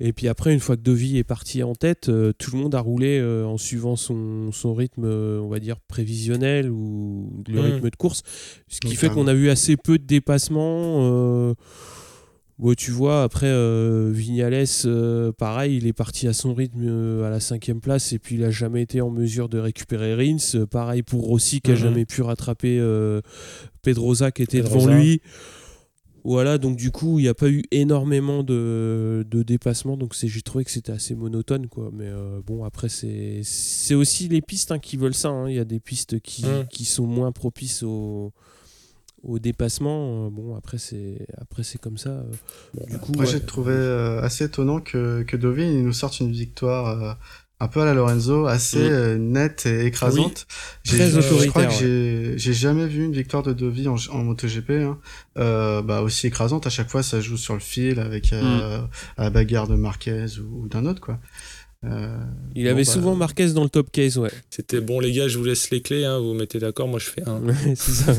Et 0.00 0.12
puis 0.12 0.26
après, 0.28 0.52
une 0.52 0.58
fois 0.60 0.76
que 0.76 0.82
Dovi 0.82 1.16
est 1.16 1.24
parti 1.24 1.62
en 1.62 1.74
tête, 1.74 2.08
euh, 2.08 2.32
tout 2.36 2.50
le 2.54 2.58
monde 2.58 2.74
a 2.74 2.80
roulé 2.80 3.18
euh, 3.20 3.44
en 3.46 3.56
suivant 3.56 3.94
son, 3.96 4.50
son 4.52 4.74
rythme, 4.74 5.04
euh, 5.04 5.38
on 5.40 5.48
va 5.48 5.60
dire, 5.60 5.76
prévisionnel 5.80 6.70
ou 6.70 7.42
le 7.48 7.54
Mm. 7.60 7.64
rythme 7.64 7.90
de 7.90 7.96
course. 7.96 8.22
Ce 8.68 8.80
qui 8.80 8.96
fait 8.96 9.08
qu'on 9.10 9.28
a 9.28 9.34
vu 9.34 9.48
assez 9.48 9.76
peu 9.78 9.98
de 9.98 10.04
dépassements. 10.04 11.54
Bon, 12.58 12.74
tu 12.74 12.90
vois, 12.90 13.22
après, 13.22 13.46
euh, 13.48 14.10
Vignales, 14.14 14.64
euh, 14.84 15.32
pareil, 15.32 15.76
il 15.76 15.86
est 15.86 15.92
parti 15.92 16.28
à 16.28 16.32
son 16.32 16.54
rythme 16.54 16.82
euh, 16.84 17.24
à 17.26 17.30
la 17.30 17.40
cinquième 17.40 17.80
place 17.80 18.12
et 18.12 18.18
puis 18.18 18.36
il 18.36 18.44
a 18.44 18.50
jamais 18.50 18.82
été 18.82 19.00
en 19.00 19.10
mesure 19.10 19.48
de 19.48 19.58
récupérer 19.58 20.14
Rins. 20.14 20.64
Pareil 20.70 21.02
pour 21.02 21.22
Rossi 21.24 21.60
qui 21.60 21.70
a 21.70 21.74
Mhm. 21.74 21.80
jamais 21.80 22.04
pu 22.04 22.22
rattraper 22.22 22.80
Pedrosa 23.82 24.30
qui 24.30 24.42
était 24.42 24.60
devant 24.60 24.86
lui. 24.86 25.20
Voilà, 26.24 26.56
donc 26.56 26.76
du 26.76 26.92
coup, 26.92 27.18
il 27.18 27.22
n'y 27.22 27.28
a 27.28 27.34
pas 27.34 27.48
eu 27.50 27.64
énormément 27.72 28.44
de, 28.44 29.26
de 29.28 29.42
dépassements, 29.42 29.96
donc 29.96 30.14
c'est- 30.14 30.28
j'ai 30.28 30.40
trouvé 30.42 30.62
que 30.64 30.70
c'était 30.70 30.92
assez 30.92 31.16
monotone, 31.16 31.66
quoi. 31.66 31.90
Mais 31.92 32.08
bon, 32.46 32.62
après, 32.62 32.88
c'est 32.88 33.94
aussi 33.96 34.28
les 34.28 34.40
pistes 34.40 34.70
hein, 34.70 34.78
qui 34.78 34.96
veulent 34.96 35.14
ça. 35.14 35.30
hein. 35.30 35.48
Il 35.50 35.56
y 35.56 35.58
a 35.58 35.64
des 35.64 35.80
pistes 35.80 36.20
qui, 36.20 36.44
Mm. 36.46 36.66
qui 36.70 36.84
sont 36.84 37.08
moins 37.08 37.32
propices 37.32 37.82
au, 37.82 38.32
au 39.22 39.38
dépassement. 39.38 40.26
Euh, 40.26 40.30
Bon, 40.30 40.56
après, 40.56 40.78
c'est 40.78 41.26
après 41.40 41.62
c'est 41.62 41.78
comme 41.80 41.98
ça. 41.98 42.10
euh. 42.10 42.24
Du 42.90 42.98
coup, 42.98 43.12
Moi, 43.12 43.24
ouais. 43.24 43.30
j'ai 43.30 43.40
trouvé 43.40 43.72
euh, 43.74 44.20
assez 44.22 44.44
étonnant 44.44 44.80
que, 44.80 45.22
que 45.22 45.36
Dovi 45.36 45.64
il 45.64 45.84
nous 45.84 45.92
sorte 45.92 46.20
une 46.20 46.32
victoire 46.32 46.88
euh, 46.88 47.12
un 47.60 47.68
peu 47.68 47.80
à 47.80 47.84
la 47.84 47.94
Lorenzo, 47.94 48.46
assez 48.46 48.78
Mm. 48.78 48.92
euh, 48.92 49.18
nette 49.18 49.66
et 49.66 49.86
écrasante. 49.86 50.46
J'ai- 50.82 50.96
Très 50.98 51.10
je- 51.10 51.20
Je 51.20 51.26
crois 51.28 51.36
autoritaire, 51.62 51.68
que 51.68 51.74
j'ai 51.76 52.34
j'ai 52.38 52.52
jamais 52.54 52.86
vu 52.88 53.04
une 53.04 53.12
victoire 53.12 53.44
de 53.44 53.52
Dovi 53.52 53.86
en, 53.86 53.94
en 54.10 54.18
MotoGP 54.24 54.70
hein, 54.82 54.98
euh, 55.38 55.80
bah, 55.82 56.02
aussi 56.02 56.26
écrasante. 56.26 56.66
À 56.66 56.70
chaque 56.70 56.88
fois, 56.90 57.04
ça 57.04 57.20
joue 57.20 57.36
sur 57.36 57.54
le 57.54 57.60
fil 57.60 58.00
avec 58.00 58.32
euh, 58.32 58.80
Mm. 58.80 58.88
à 59.18 59.22
la 59.24 59.30
bagarre 59.30 59.68
de 59.68 59.76
Marquez 59.76 60.26
ou, 60.40 60.62
ou 60.64 60.68
d'un 60.68 60.86
autre. 60.86 61.00
quoi. 61.00 61.20
Euh, 61.84 62.16
Il 62.54 62.64
bon, 62.64 62.70
avait 62.70 62.84
bah, 62.84 62.90
souvent 62.92 63.14
Marquez 63.16 63.48
dans 63.52 63.64
le 63.64 63.68
top 63.70 63.90
case, 63.90 64.18
ouais. 64.18 64.30
C'était 64.50 64.80
bon, 64.80 65.00
les 65.00 65.12
gars, 65.12 65.28
je 65.28 65.38
vous 65.38 65.44
laisse 65.44 65.70
les 65.70 65.82
clés, 65.82 66.04
hein, 66.04 66.18
vous 66.18 66.28
vous 66.28 66.34
mettez 66.34 66.58
d'accord, 66.58 66.86
moi 66.88 66.98
je 67.00 67.06
fais 67.10 67.22
un. 67.28 67.40
Ouais, 67.40 67.54
c'est 67.74 67.92
ça. 67.92 68.14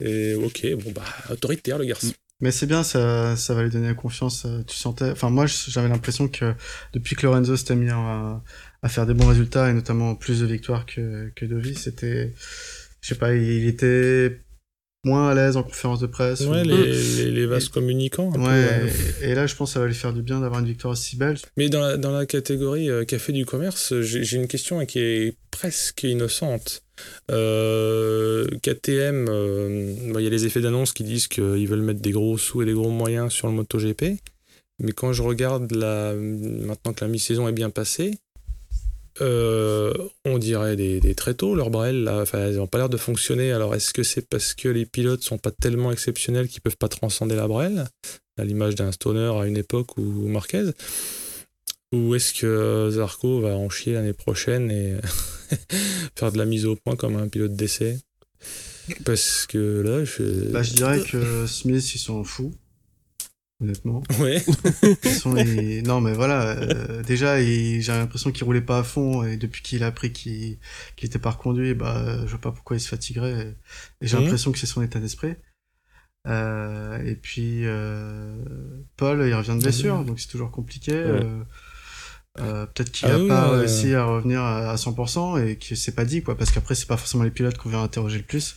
Et 0.00 0.34
ok, 0.34 0.66
bon 0.84 0.92
bah, 0.92 1.04
autoritaire 1.30 1.78
le 1.78 1.86
garçon. 1.86 2.12
Mais 2.42 2.50
c'est 2.50 2.66
bien, 2.66 2.82
ça, 2.82 3.36
ça 3.36 3.54
va 3.54 3.62
lui 3.62 3.70
donner 3.70 3.94
confiance. 3.94 4.44
euh, 4.46 4.62
Tu 4.66 4.74
sentais, 4.76 5.10
enfin 5.10 5.28
moi 5.30 5.46
j'avais 5.46 5.88
l'impression 5.88 6.26
que 6.28 6.54
depuis 6.94 7.14
que 7.16 7.26
Lorenzo 7.26 7.56
s'était 7.56 7.76
mis 7.76 7.90
à, 7.90 8.42
à 8.82 8.88
faire 8.88 9.06
des 9.06 9.14
bons 9.14 9.26
résultats 9.26 9.68
et 9.70 9.74
notamment 9.74 10.14
plus 10.14 10.40
de 10.40 10.46
victoires 10.46 10.86
que 10.86 11.30
que 11.36 11.44
Dovi, 11.44 11.74
c'était, 11.74 12.32
je 13.02 13.08
sais 13.08 13.14
pas, 13.14 13.34
il 13.34 13.66
était 13.66 14.40
moins 15.04 15.28
à 15.30 15.34
l'aise 15.34 15.56
en 15.56 15.62
conférence 15.62 16.00
de 16.00 16.06
presse. 16.06 16.40
Ouais, 16.42 16.60
ou- 16.62 16.64
les, 16.64 16.92
les, 17.24 17.30
les 17.30 17.46
vases 17.46 17.68
communicants. 17.68 18.30
un 18.30 18.32
peu, 18.34 18.40
Ouais, 18.40 18.92
et, 19.22 19.30
et 19.30 19.34
là 19.34 19.46
je 19.46 19.54
pense 19.56 19.70
que 19.70 19.74
ça 19.74 19.80
va 19.80 19.86
lui 19.86 19.94
faire 19.94 20.12
du 20.12 20.22
bien 20.22 20.40
d'avoir 20.40 20.60
une 20.60 20.66
victoire 20.66 20.92
aussi 20.92 21.16
belle. 21.16 21.38
Mais 21.56 21.68
dans 21.68 21.80
la, 21.80 21.96
dans 21.96 22.12
la 22.12 22.26
catégorie 22.26 22.90
euh, 22.90 23.04
café 23.04 23.32
du 23.32 23.46
commerce, 23.46 23.98
j'ai 24.00 24.36
une 24.36 24.48
question 24.48 24.84
qui 24.86 24.98
est 24.98 25.36
presque 25.50 26.02
innocente. 26.02 26.82
Euh, 27.30 28.46
KTM, 28.62 29.26
euh, 29.28 29.94
bah, 30.12 30.20
il 30.20 30.24
y 30.24 30.26
a 30.26 30.30
les 30.30 30.44
effets 30.46 30.60
d'annonce 30.60 30.92
qui 30.92 31.02
disent 31.04 31.28
qu'ils 31.28 31.66
veulent 31.66 31.80
mettre 31.82 32.00
des 32.00 32.12
gros 32.12 32.36
sous 32.38 32.62
et 32.62 32.66
des 32.66 32.74
gros 32.74 32.90
moyens 32.90 33.32
sur 33.32 33.46
le 33.48 33.54
MotoGP. 33.54 34.20
Mais 34.82 34.92
quand 34.92 35.12
je 35.12 35.22
regarde 35.22 35.70
la, 35.72 36.14
maintenant 36.14 36.92
que 36.92 37.04
la 37.04 37.10
mi-saison 37.10 37.48
est 37.48 37.52
bien 37.52 37.70
passée, 37.70 38.18
euh, 39.20 39.92
on 40.24 40.38
dirait 40.38 40.76
des, 40.76 41.14
tréteaux, 41.14 41.54
leurs 41.54 41.70
brels, 41.70 42.08
enfin, 42.08 42.38
elles 42.38 42.56
n'ont 42.56 42.66
pas 42.66 42.78
l'air 42.78 42.88
de 42.88 42.96
fonctionner. 42.96 43.52
Alors, 43.52 43.74
est-ce 43.74 43.92
que 43.92 44.02
c'est 44.02 44.28
parce 44.28 44.54
que 44.54 44.68
les 44.68 44.86
pilotes 44.86 45.22
sont 45.22 45.38
pas 45.38 45.50
tellement 45.50 45.92
exceptionnels 45.92 46.48
qu'ils 46.48 46.62
peuvent 46.62 46.76
pas 46.76 46.88
transcender 46.88 47.34
la 47.34 47.48
brelle, 47.48 47.86
à 48.38 48.44
l'image 48.44 48.74
d'un 48.74 48.92
Stoner 48.92 49.32
à 49.38 49.46
une 49.46 49.56
époque 49.56 49.96
ou 49.98 50.28
Marquez 50.28 50.70
Ou 51.92 52.14
est-ce 52.14 52.32
que 52.34 52.90
Zarco 52.92 53.40
va 53.40 53.56
en 53.56 53.68
chier 53.68 53.92
l'année 53.92 54.12
prochaine 54.12 54.70
et 54.70 54.96
faire 56.16 56.32
de 56.32 56.38
la 56.38 56.44
mise 56.44 56.66
au 56.66 56.76
point 56.76 56.96
comme 56.96 57.16
un 57.16 57.28
pilote 57.28 57.54
d'essai? 57.54 57.98
Parce 59.04 59.46
que 59.46 59.82
là, 59.82 60.04
je. 60.04 60.50
Bah 60.50 60.62
je 60.62 60.72
dirais 60.72 61.00
que 61.00 61.46
Smith 61.46 61.94
ils 61.94 61.98
sont 61.98 62.24
fous. 62.24 62.52
Honnêtement. 63.60 64.02
Ouais. 64.18 64.42
Sont, 65.04 65.34
Non 65.84 66.00
mais 66.00 66.14
voilà, 66.14 66.50
euh, 66.52 67.02
déjà 67.02 67.38
j'ai 67.42 67.82
l'impression 67.88 68.30
qu'il 68.32 68.44
roulait 68.44 68.62
pas 68.62 68.78
à 68.78 68.82
fond 68.82 69.22
et 69.24 69.36
depuis 69.36 69.62
qu'il 69.62 69.82
a 69.82 69.88
appris 69.88 70.12
qu'il 70.12 70.58
qu'il 70.96 71.06
était 71.08 71.18
pas 71.18 71.30
reconduit, 71.30 71.74
bah 71.74 72.20
je 72.24 72.30
vois 72.30 72.40
pas 72.40 72.52
pourquoi 72.52 72.76
il 72.76 72.80
se 72.80 72.88
fatiguerait. 72.88 73.54
Et, 74.00 74.04
et 74.04 74.08
j'ai 74.08 74.16
Mhm. 74.16 74.22
l'impression 74.22 74.52
que 74.52 74.58
c'est 74.58 74.66
son 74.66 74.80
état 74.82 74.98
d'esprit. 74.98 75.34
Euh, 76.26 77.02
et 77.04 77.16
puis 77.16 77.62
euh, 77.66 78.34
Paul 78.96 79.22
il 79.26 79.34
revient 79.34 79.56
de 79.56 79.62
blessure, 79.62 80.04
donc 80.04 80.20
c'est 80.20 80.28
toujours 80.28 80.50
compliqué. 80.50 80.92
euh, 80.94 81.42
euh, 82.38 82.66
Peut-être 82.66 82.92
qu'il 82.92 83.08
Ah 83.08 83.14
a 83.14 83.18
oui, 83.18 83.28
pas 83.28 83.50
ouais. 83.52 83.58
réussi 83.60 83.94
à 83.94 84.04
revenir 84.04 84.40
à 84.40 84.70
à 84.70 84.76
100% 84.76 85.36
et 85.44 85.56
que 85.56 85.74
c'est 85.74 85.94
pas 85.94 86.04
dit 86.04 86.22
quoi, 86.22 86.36
parce 86.36 86.50
qu'après 86.50 86.74
c'est 86.74 86.86
pas 86.86 86.96
forcément 86.96 87.24
les 87.24 87.30
pilotes 87.30 87.58
qu'on 87.58 87.68
vient 87.70 87.82
interroger 87.82 88.18
le 88.18 88.24
plus. 88.24 88.56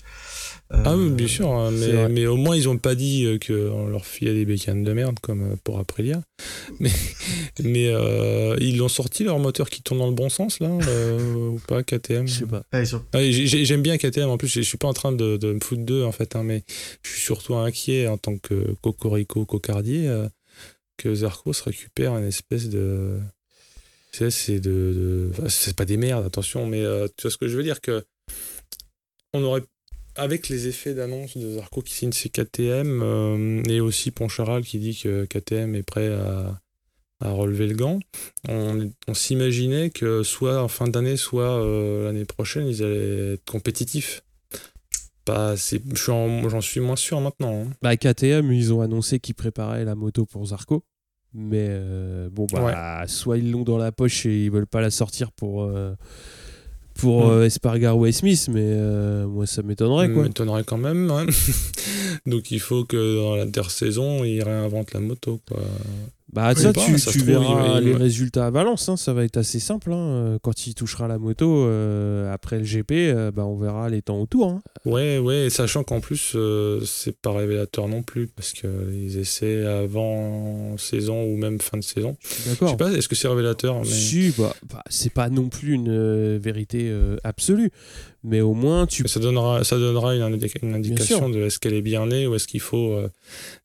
Ah 0.70 0.95
oui, 0.97 1.05
Euh, 1.05 1.09
bien 1.09 1.28
sûr, 1.28 1.51
hein, 1.51 1.70
mais, 1.72 2.09
mais 2.09 2.26
au 2.26 2.36
moins 2.36 2.55
ils 2.55 2.68
ont 2.68 2.78
pas 2.80 2.95
dit 2.95 3.26
euh, 3.26 3.38
qu'on 3.38 3.86
leur 3.88 4.05
filait 4.05 4.34
des 4.34 4.45
bécanes 4.45 4.84
de 4.84 4.91
merde 4.93 5.20
comme 5.22 5.51
euh, 5.51 5.55
pour 5.64 5.78
Aprilia. 5.80 6.22
Mais, 6.80 6.89
mais 7.61 7.88
euh, 7.89 8.55
ils 8.59 8.82
ont 8.82 8.88
sorti 8.88 9.24
leur 9.24 9.38
moteur 9.38 9.70
qui 9.70 9.84
tourne 9.84 9.99
dans 9.99 10.07
le 10.07 10.16
bon 10.16 10.30
sens 10.30 10.59
là 10.59 10.70
euh, 10.88 11.49
ou 11.49 11.59
pas 11.68 11.84
KTM 11.84 12.28
Je 12.28 12.39
sais 12.39 12.45
pas. 12.47 12.64
ah, 12.72 12.82
Ah, 13.14 13.20
j'ai- 13.22 13.45
j'ai- 13.45 13.66
J'aime 13.66 13.82
bien 13.84 13.97
KTM 13.97 14.30
en 14.30 14.38
plus, 14.38 14.47
je 14.47 14.61
suis 14.61 14.78
pas 14.78 14.88
en 14.88 14.93
train 14.93 15.11
de, 15.11 15.38
de 15.38 15.53
me 15.53 15.59
foutre 15.59 15.84
d'eux 15.84 16.03
en 16.03 16.11
fait, 16.11 16.36
hein, 16.36 16.43
mais 16.43 16.64
je 17.03 17.11
suis 17.11 17.22
surtout 17.22 17.55
inquiet 17.55 18.07
en 18.07 18.18
tant 18.18 18.38
que 18.38 18.74
cocorico 18.82 19.45
cocardier 19.45 20.07
euh, 20.07 20.28
que 20.97 21.14
Zarco 21.14 21.53
se 21.53 21.64
récupère 21.64 22.18
une 22.18 22.26
espèce 22.28 22.70
de. 22.70 23.20
C'est 24.11 24.59
de. 24.59 24.72
de- 24.72 25.30
enfin, 25.32 25.49
c'est 25.49 25.76
pas 25.76 25.86
des 25.86 25.97
merdes, 25.97 26.26
attention, 26.26 26.66
mais 26.66 26.82
euh, 26.82 27.07
tu 27.18 27.24
vois 27.24 27.32
ce 27.32 27.38
que 27.38 27.47
je 27.47 27.55
veux 27.57 27.64
dire 27.64 27.82
que. 27.82 28.03
On 29.34 29.43
aurait. 29.43 29.61
Avec 30.16 30.47
les 30.49 30.68
effets 30.68 30.93
d'annonce 30.93 31.38
de 31.38 31.55
Zarco 31.55 31.82
qui 31.82 31.93
signe 31.93 32.11
ses 32.11 32.30
KTM 32.30 33.01
euh, 33.01 33.64
et 33.68 33.80
aussi 33.82 34.11
Poncharal 34.11 34.64
qui 34.64 34.78
dit 34.78 34.95
que 35.01 35.26
KTM 35.26 35.74
est 35.76 35.84
prêt 35.84 36.14
à, 36.14 36.59
à 37.20 37.32
relever 37.32 37.66
le 37.68 37.76
gant, 37.76 37.99
on, 38.47 38.91
on 39.07 39.14
s'imaginait 39.16 39.89
que 39.89 40.22
soit 40.24 40.61
en 40.61 40.68
fin 40.68 40.88
d'année, 40.88 41.18
soit 41.18 41.59
euh, 41.64 42.05
l'année 42.05 42.26
prochaine, 42.26 42.68
ils 42.68 42.84
allaient 42.84 43.34
être 43.34 43.45
compétitifs. 43.45 44.22
Pas, 45.26 45.55
j'en 45.95 46.61
suis 46.61 46.82
moins 46.82 46.97
sûr 46.97 47.20
maintenant. 47.22 47.64
hein. 47.64 47.70
Bah, 47.82 47.95
KTM, 47.95 48.51
ils 48.51 48.74
ont 48.74 48.82
annoncé 48.82 49.20
qu'ils 49.20 49.36
préparaient 49.36 49.86
la 49.86 49.95
moto 49.95 50.26
pour 50.26 50.45
Zarco. 50.47 50.84
Mais 51.34 51.66
euh, 51.70 52.30
bon, 52.30 52.45
bah, 52.51 53.05
soit 53.07 53.38
ils 53.39 53.49
l'ont 53.49 53.64
dans 53.64 53.78
la 53.80 53.91
poche 53.91 54.26
et 54.28 54.43
ils 54.43 54.51
veulent 54.51 54.68
pas 54.68 54.82
la 54.82 54.91
sortir 54.91 55.32
pour, 55.32 55.64
pour 56.95 57.25
Mm. 57.27 57.31
euh, 57.31 57.45
Espargaro 57.45 58.05
et 58.05 58.11
Smith, 58.11 58.47
mais 58.51 58.61
euh, 58.63 59.25
moi 59.27 59.45
ça 59.45 59.61
m'étonnerait 59.63 60.11
quoi. 60.11 60.23
m'étonnerait 60.23 60.63
quand 60.63 60.77
même. 60.77 61.09
ouais. 61.11 61.25
Donc 62.25 62.51
il 62.51 62.59
faut 62.59 62.85
que 62.85 63.17
dans 63.17 63.35
l'intersaison, 63.35 64.23
ils 64.23 64.41
réinventent 64.43 64.93
la 64.93 64.99
moto. 64.99 65.39
Quoi. 65.47 65.59
Bah, 66.34 66.55
ça, 66.55 66.73
tu, 66.73 66.97
ça 66.97 67.11
tu 67.11 67.19
se 67.19 67.23
trouve, 67.25 67.43
verras 67.43 67.79
les 67.79 67.91
il- 67.91 67.95
résultats 67.95 68.47
à 68.47 68.49
Valence, 68.49 68.89
hein, 68.89 68.97
ça 68.97 69.13
va 69.13 69.23
être 69.23 69.38
assez 69.38 69.59
simple. 69.59 69.93
hein. 69.93 70.39
Quand 70.41 70.65
il 70.67 70.73
touchera 70.73 71.07
la 71.07 71.19
moto 71.19 71.65
euh, 71.65 72.34
après 72.34 72.57
le 72.57 72.63
GP, 72.65 72.91
euh, 72.91 73.31
bah, 73.31 73.45
on 73.45 73.55
verra 73.55 73.88
les 73.89 74.01
temps 74.01 74.19
autour. 74.19 74.47
hein. 74.49 74.61
Ouais, 74.86 75.19
ouais, 75.19 75.45
et 75.45 75.49
sachant 75.49 75.84
qu'en 75.84 75.99
plus, 76.01 76.34
euh, 76.36 76.81
c'est 76.86 77.15
pas 77.15 77.31
révélateur 77.31 77.88
non 77.88 78.01
plus, 78.03 78.27
parce 78.27 78.51
qu'ils 78.53 79.17
essaient 79.17 79.63
avant 79.65 80.75
saison 80.77 81.23
ou 81.23 81.38
même 81.38 81.61
fin 81.61 81.77
de 81.77 81.84
saison. 81.84 82.17
Je 82.21 82.27
suis 82.27 82.43
Je 82.45 82.49
d'accord. 82.49 82.69
sais 82.71 82.77
pas, 82.77 82.91
est-ce 82.91 83.07
que 83.07 83.15
c'est 83.15 83.27
révélateur 83.27 83.79
mais... 83.79 83.86
Si, 83.86 84.34
bah, 84.38 84.53
bah, 84.69 84.84
c'est 84.89 85.13
pas 85.13 85.29
non 85.29 85.49
plus 85.49 85.73
une 85.73 85.89
euh, 85.89 86.39
vérité 86.41 86.89
euh, 86.89 87.15
absolue, 87.23 87.69
mais 88.24 88.41
au 88.41 88.53
moins 88.53 88.86
tu 88.88 89.07
ça 89.07 89.19
donnera, 89.19 89.63
ça 89.63 89.78
donnera 89.78 90.15
une, 90.15 90.21
indication 90.21 91.30
de 91.30 91.39
est-ce 91.41 91.59
qu'elle 91.59 91.74
est 91.74 91.82
bien 91.82 92.05
née 92.07 92.26
ou 92.28 92.36
est-ce 92.36 92.47
qu'il 92.47 92.59
faut, 92.61 92.91
euh, 92.93 93.09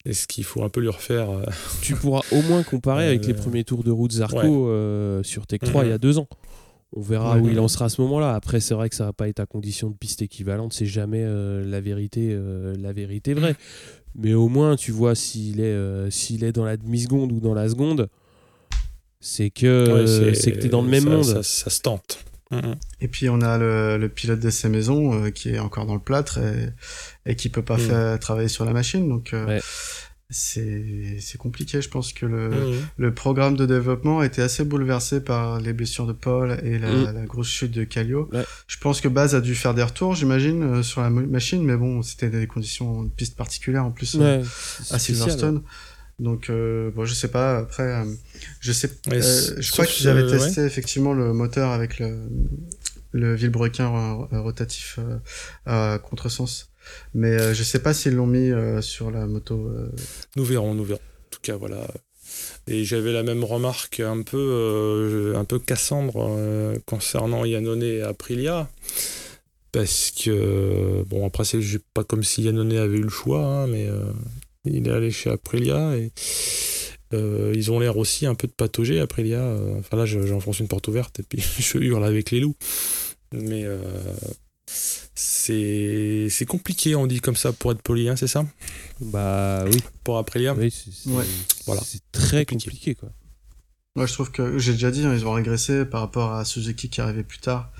est-ce 0.05 0.27
qu'il 0.27 0.43
faut 0.43 0.63
un 0.63 0.69
peu 0.69 0.81
lui 0.81 0.89
refaire. 0.89 1.29
euh, 1.29 1.43
tu 1.81 1.95
pourras 1.95 2.21
au 2.31 2.41
moins 2.43 2.63
comparer 2.63 3.07
avec 3.07 3.25
les 3.25 3.33
Euh, 3.33 3.37
premiers 3.37 3.63
tours 3.63 3.83
de 3.83 3.91
route 3.91 4.11
Zarco 4.11 5.17
ouais. 5.17 5.23
sur 5.23 5.47
Tech 5.47 5.59
3 5.61 5.83
il 5.85 5.89
y 5.89 5.91
a 5.91 5.95
Mhm. 5.95 5.99
deux 5.99 6.17
ans. 6.19 6.27
On 6.91 7.01
verra 7.01 7.35
Ouais. 7.35 7.41
où 7.41 7.49
il 7.49 7.59
en 7.59 7.67
sera 7.67 7.85
à 7.85 7.89
ce 7.89 8.01
moment-là. 8.01 8.33
Après, 8.33 8.59
c'est 8.59 8.73
vrai 8.73 8.89
que 8.89 8.95
ça 8.95 9.05
va 9.05 9.13
pas 9.13 9.27
être 9.29 9.39
à 9.39 9.45
condition 9.45 9.91
de 9.91 9.95
piste 9.95 10.23
équivalente. 10.23 10.73
C'est 10.73 10.87
jamais 10.87 11.21
euh, 11.23 11.63
la 11.63 11.81
vérité, 11.81 12.29
euh, 12.31 12.73
la 12.79 12.93
vérité 12.93 13.35
vraie. 13.35 13.55
Mais 14.15 14.33
au 14.33 14.47
moins, 14.47 14.75
tu 14.75 14.91
vois 14.91 15.13
s'il 15.13 15.59
est, 15.59 15.65
euh, 15.65 16.09
s'il 16.09 16.43
est 16.43 16.51
dans 16.51 16.65
la 16.65 16.77
demi 16.77 16.99
seconde 17.01 17.31
ou 17.31 17.39
dans 17.39 17.53
la 17.53 17.69
seconde. 17.69 18.09
C'est 19.19 19.51
que, 19.51 20.03
ouais, 20.27 20.33
c'est 20.33 20.51
que 20.53 20.59
t'es 20.59 20.69
dans 20.69 20.81
le 20.81 20.87
même 20.89 21.03
ça- 21.03 21.09
monde. 21.09 21.23
Ça, 21.23 21.43
ça 21.43 21.69
se 21.69 21.81
tente. 21.81 22.19
Mhm. 22.51 22.75
Et 23.01 23.07
puis 23.07 23.29
on 23.29 23.41
a 23.41 23.57
le, 23.57 23.97
le 23.97 24.09
pilote 24.09 24.39
d'essai 24.39 24.69
maison 24.69 25.25
euh, 25.25 25.29
qui 25.29 25.49
est 25.49 25.59
encore 25.59 25.85
dans 25.85 25.93
le 25.93 25.99
plâtre 25.99 26.39
et, 26.39 26.69
et 27.31 27.35
qui 27.35 27.49
peut 27.49 27.61
pas 27.61 27.77
Mm. 27.77 27.79
faire 27.81 28.19
travailler 28.19 28.47
sur 28.47 28.65
la 28.65 28.73
machine. 28.73 29.07
Donc 29.07 29.33
euh, 29.33 29.45
Ouais. 29.45 29.61
c'est 30.31 31.17
c'est 31.19 31.37
compliqué. 31.37 31.81
Je 31.81 31.89
pense 31.89 32.13
que 32.13 32.25
le, 32.25 32.49
Mhm. 32.49 32.75
le 32.97 33.13
programme 33.13 33.55
de 33.55 33.65
développement 33.65 34.19
a 34.19 34.25
été 34.25 34.41
assez 34.41 34.63
bouleversé 34.63 35.21
par 35.23 35.59
les 35.59 35.73
blessures 35.73 36.05
de 36.07 36.13
Paul 36.13 36.59
et 36.63 36.77
la, 36.79 36.89
Mm. 36.91 37.13
la 37.15 37.25
grosse 37.25 37.47
chute 37.49 37.71
de 37.71 37.83
Callio. 37.83 38.29
Ouais. 38.31 38.43
Je 38.67 38.77
pense 38.77 39.01
que 39.01 39.07
Baz 39.07 39.33
a 39.35 39.41
dû 39.41 39.55
faire 39.55 39.73
des 39.73 39.83
retours, 39.83 40.15
j'imagine, 40.15 40.61
euh, 40.63 40.83
sur 40.83 41.01
la 41.01 41.09
machine, 41.09 41.63
mais 41.63 41.77
bon, 41.77 42.01
c'était 42.03 42.29
des 42.29 42.47
conditions 42.47 43.03
de 43.03 43.09
piste 43.09 43.35
particulières 43.35 43.85
en 43.85 43.91
plus. 43.91 44.15
euh, 44.15 44.19
Ouais, 44.39 44.43
à 44.43 44.43
spécial, 44.99 44.99
Silverstone. 44.99 45.61
Donc 46.19 46.49
euh, 46.49 46.91
bon, 46.91 47.05
je 47.05 47.13
sais 47.13 47.29
pas. 47.29 47.59
Après, 47.59 47.83
euh, 47.83 48.05
je 48.59 48.71
sais. 48.71 48.89
Euh, 49.11 49.21
je 49.57 49.71
crois 49.71 49.85
qu'ils 49.85 50.07
avaient 50.07 50.23
que- 50.23 50.31
testé 50.31 50.61
effectivement 50.61 51.13
le 51.13 51.33
moteur 51.33 51.71
avec 51.71 51.99
le 51.99 52.17
le 53.11 53.33
vilebrequin 53.35 54.27
euh, 54.31 54.41
rotatif 54.41 54.99
euh, 54.99 55.17
à 55.65 55.99
contresens. 55.99 56.69
Mais 57.13 57.29
euh, 57.39 57.53
je 57.53 57.63
sais 57.63 57.79
pas 57.79 57.93
s'ils 57.93 58.15
l'ont 58.15 58.27
mis 58.27 58.51
euh, 58.51 58.81
sur 58.81 59.11
la 59.11 59.25
moto. 59.27 59.67
euh. 59.67 59.89
Nous 60.35 60.43
verrons, 60.45 60.73
nous 60.75 60.83
verrons. 60.83 60.99
En 60.99 61.29
tout 61.31 61.39
cas, 61.41 61.55
voilà. 61.55 61.87
Et 62.67 62.83
j'avais 62.83 63.11
la 63.13 63.23
même 63.23 63.43
remarque 63.43 63.99
un 63.99 64.21
peu, 64.21 64.37
euh, 64.37 65.35
un 65.35 65.43
peu 65.45 65.57
Cassandre 65.59 66.27
euh, 66.29 66.77
concernant 66.85 67.45
Yannone 67.45 67.81
et 67.83 68.01
Aprilia. 68.01 68.69
Parce 69.71 70.11
que, 70.11 71.03
bon, 71.07 71.25
après, 71.27 71.45
c'est 71.45 71.59
pas 71.93 72.03
comme 72.03 72.23
si 72.23 72.41
Yannone 72.43 72.73
avait 72.73 72.97
eu 72.97 73.03
le 73.03 73.09
choix, 73.09 73.43
hein, 73.45 73.67
mais 73.67 73.87
euh, 73.87 74.11
il 74.65 74.87
est 74.87 74.91
allé 74.91 75.11
chez 75.11 75.29
Aprilia 75.29 75.95
et 75.97 76.11
euh, 77.13 77.53
ils 77.55 77.71
ont 77.71 77.79
l'air 77.79 77.97
aussi 77.97 78.25
un 78.25 78.35
peu 78.35 78.47
de 78.47 78.51
patauger, 78.53 78.99
Aprilia. 78.99 79.43
Enfin, 79.79 79.97
là, 79.97 80.05
je- 80.05 80.25
j'enfonce 80.25 80.59
une 80.59 80.67
porte 80.67 80.87
ouverte 80.87 81.19
et 81.19 81.23
puis 81.23 81.41
je 81.59 81.77
hurle 81.77 82.03
avec 82.05 82.31
les 82.31 82.39
loups. 82.39 82.55
Mais 83.31 83.63
euh, 83.65 83.79
c'est 85.15 86.27
c'est 86.29 86.45
compliqué, 86.45 86.95
on 86.95 87.07
dit 87.07 87.19
comme 87.19 87.35
ça, 87.35 87.51
pour 87.53 87.71
être 87.71 87.81
poli, 87.81 88.09
hein, 88.09 88.15
c'est 88.15 88.27
ça? 88.27 88.45
Bah 88.99 89.65
oui, 89.65 89.81
Pour 90.03 90.17
Aprilia? 90.17 90.53
Oui 90.53 90.71
c'est, 90.71 91.09
Ouais. 91.09 91.25
Voilà. 91.65 91.81
très 92.11 92.45
Compliqué. 92.45 92.69
compliqué 92.69 92.95
quoi. 92.95 93.09
Moi, 93.95 94.05
je 94.05 94.13
trouve 94.13 94.31
que 94.31 94.57
j'ai 94.59 94.73
déjà 94.73 94.91
dit, 94.91 95.03
hein, 95.03 95.13
ils 95.13 95.25
ont 95.25 95.33
régressé 95.33 95.83
par 95.85 96.01
rapport 96.01 96.33
à 96.33 96.45
Suzuki 96.45 96.89
qui 96.89 97.01
arrivait 97.01 97.23
plus 97.23 97.39
tard 97.39 97.71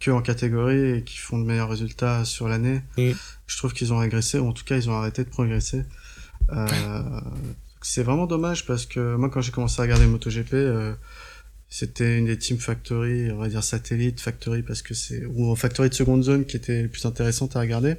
que 0.00 0.10
en 0.10 0.22
catégorie 0.22 0.96
et 0.98 1.04
qui 1.04 1.18
font 1.18 1.38
de 1.38 1.44
meilleurs 1.44 1.68
résultats 1.68 2.24
sur 2.24 2.48
l'année. 2.48 2.80
Je 2.96 3.56
trouve 3.58 3.72
qu'ils 3.74 3.92
ont 3.92 3.98
régressé, 3.98 4.38
ou 4.38 4.48
en 4.48 4.52
tout 4.52 4.64
cas, 4.64 4.76
ils 4.76 4.88
ont 4.88 4.94
arrêté 4.94 5.22
de 5.22 5.28
progresser. 5.28 5.82
Euh, 6.52 7.20
c'est 7.82 8.02
vraiment 8.02 8.26
dommage 8.26 8.66
parce 8.66 8.86
que 8.86 9.16
moi, 9.16 9.30
quand 9.30 9.40
j'ai 9.40 9.52
commencé 9.52 9.80
à 9.80 9.82
regarder 9.82 10.06
MotoGP, 10.06 10.52
euh, 10.54 10.92
c'était 11.68 12.18
une 12.18 12.26
des 12.26 12.36
Team 12.36 12.58
Factory, 12.58 13.30
on 13.30 13.36
va 13.36 13.48
dire 13.48 13.62
satellite 13.62 14.20
Factory, 14.20 14.62
parce 14.62 14.82
que 14.82 14.92
c'est 14.94 15.24
ou 15.26 15.54
Factory 15.56 15.88
de 15.88 15.94
seconde 15.94 16.22
zone 16.24 16.44
qui 16.44 16.56
était 16.56 16.88
plus 16.88 17.04
intéressantes 17.06 17.56
à 17.56 17.60
regarder. 17.60 17.94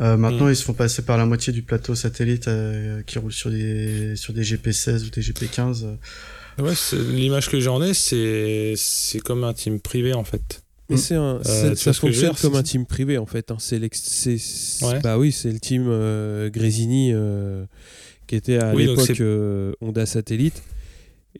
Euh, 0.00 0.16
maintenant, 0.16 0.46
Mm. 0.46 0.50
ils 0.50 0.56
se 0.56 0.64
font 0.64 0.74
passer 0.74 1.02
par 1.02 1.16
la 1.18 1.26
moitié 1.26 1.52
du 1.52 1.62
plateau 1.62 1.94
satellite 1.96 2.46
euh, 2.46 3.02
qui 3.02 3.18
roule 3.18 3.32
sur 3.32 3.50
des 3.50 4.14
sur 4.16 4.32
des 4.32 4.42
GP16 4.42 5.06
ou 5.06 5.10
des 5.10 5.22
GP15. 5.22 5.84
euh. 5.84 6.62
Ouais, 6.62 6.74
c'est- 6.74 6.96
l'image 6.96 7.48
que 7.48 7.58
j'en 7.60 7.82
ai, 7.82 7.94
c'est 7.94 8.74
c'est 8.76 9.20
comme 9.20 9.42
un 9.44 9.52
team 9.54 9.80
privé 9.80 10.12
en 10.14 10.24
fait. 10.24 10.62
Mais 10.88 10.96
Mm. 10.96 10.98
c'est 10.98 11.14
un, 11.14 11.40
Euh, 11.46 11.74
ça 11.74 11.92
fonctionne 11.92 12.34
comme 12.40 12.54
un 12.56 12.62
team 12.62 12.86
privé 12.86 13.18
en 13.18 13.26
fait. 13.26 13.50
hein. 13.50 13.56
C'est 13.58 13.78
Ouais. 13.78 15.00
bah 15.02 15.18
oui, 15.18 15.32
c'est 15.32 15.52
le 15.52 15.60
team 15.60 15.84
euh, 15.88 16.48
Grésini 16.50 17.10
euh, 17.12 17.64
qui 18.26 18.36
était 18.36 18.58
à 18.58 18.74
Oui, 18.74 18.86
l'époque 18.86 19.20
Honda 19.80 20.06
Satellite 20.06 20.62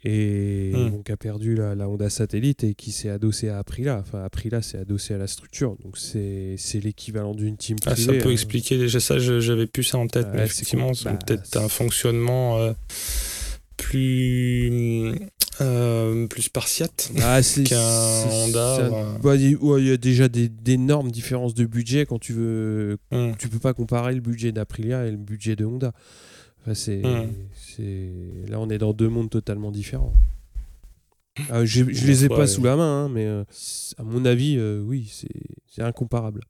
et 0.04 0.70
Hmm. 0.74 0.90
donc 0.90 1.10
a 1.10 1.16
perdu 1.16 1.54
la, 1.56 1.74
la 1.74 1.88
Honda 1.88 2.08
Satellite 2.10 2.62
et 2.62 2.74
qui 2.74 2.92
s'est 2.92 3.08
adossé 3.08 3.48
à 3.48 3.58
Aprilia. 3.58 3.98
Enfin, 3.98 4.22
Aprilia 4.22 4.60
s'est 4.62 4.78
adossé 4.78 5.14
à 5.14 5.18
la 5.18 5.26
structure, 5.26 5.76
donc 5.82 5.96
c'est 5.96 6.56
l'équivalent 6.74 7.34
d'une 7.34 7.56
team 7.56 7.76
Ah, 7.86 7.92
privée. 7.92 8.18
ça 8.18 8.22
peut 8.22 8.28
hein. 8.28 8.32
expliquer 8.32 8.78
déjà 8.78 9.00
ça, 9.00 9.18
j'avais 9.18 9.66
plus 9.66 9.82
ça 9.82 9.98
en 9.98 10.06
tête, 10.06 10.26
Ouais, 10.26 10.32
mais 10.36 10.44
effectivement, 10.44 10.92
c'est 10.94 11.04
bah, 11.06 11.18
peut-être 11.26 11.56
un 11.56 11.68
fonctionnement 11.68 12.58
plus 13.78 15.14
euh, 15.60 16.26
plus 16.28 16.42
spartiate 16.42 17.10
Ah, 17.20 17.40
qu'un 17.64 18.26
Honda. 18.30 19.18
bah, 19.22 19.34
il 19.36 19.56
ouais, 19.56 19.82
y 19.82 19.90
a 19.90 19.96
déjà 19.96 20.28
des- 20.28 20.48
d'énormes 20.48 21.10
différences 21.10 21.54
de 21.54 21.64
budget 21.64 22.06
quand 22.06 22.18
tu 22.18 22.32
veux 22.32 22.98
Hum. 23.10 23.34
tu 23.38 23.48
peux 23.48 23.58
pas 23.58 23.74
comparer 23.74 24.14
le 24.14 24.20
budget 24.20 24.52
d'Aprilia 24.52 25.06
et 25.06 25.10
le 25.10 25.16
budget 25.16 25.56
de 25.56 25.64
Honda. 25.64 25.92
Enfin, 26.60 26.74
c'est, 26.74 27.02
Mm. 27.02 27.32
c'est- 27.54 28.12
Là, 28.48 28.60
on 28.60 28.68
est 28.70 28.78
dans 28.78 28.92
deux 28.92 29.08
mondes 29.08 29.30
totalement 29.30 29.70
différents. 29.70 30.12
Ah, 31.50 31.64
je 31.64 31.84
je 31.90 32.06
les 32.06 32.24
ai 32.24 32.28
Ouais, 32.28 32.34
pas 32.36 32.42
ouais. 32.42 32.46
sous 32.48 32.62
la 32.64 32.74
main, 32.76 33.04
hein, 33.04 33.08
mais 33.08 33.24
euh, 33.26 33.44
à 33.96 34.02
mon 34.02 34.24
avis, 34.24 34.56
euh, 34.58 34.80
oui, 34.84 35.08
c'est, 35.12 35.28
c'est 35.68 35.82
incomparable. 35.82 36.40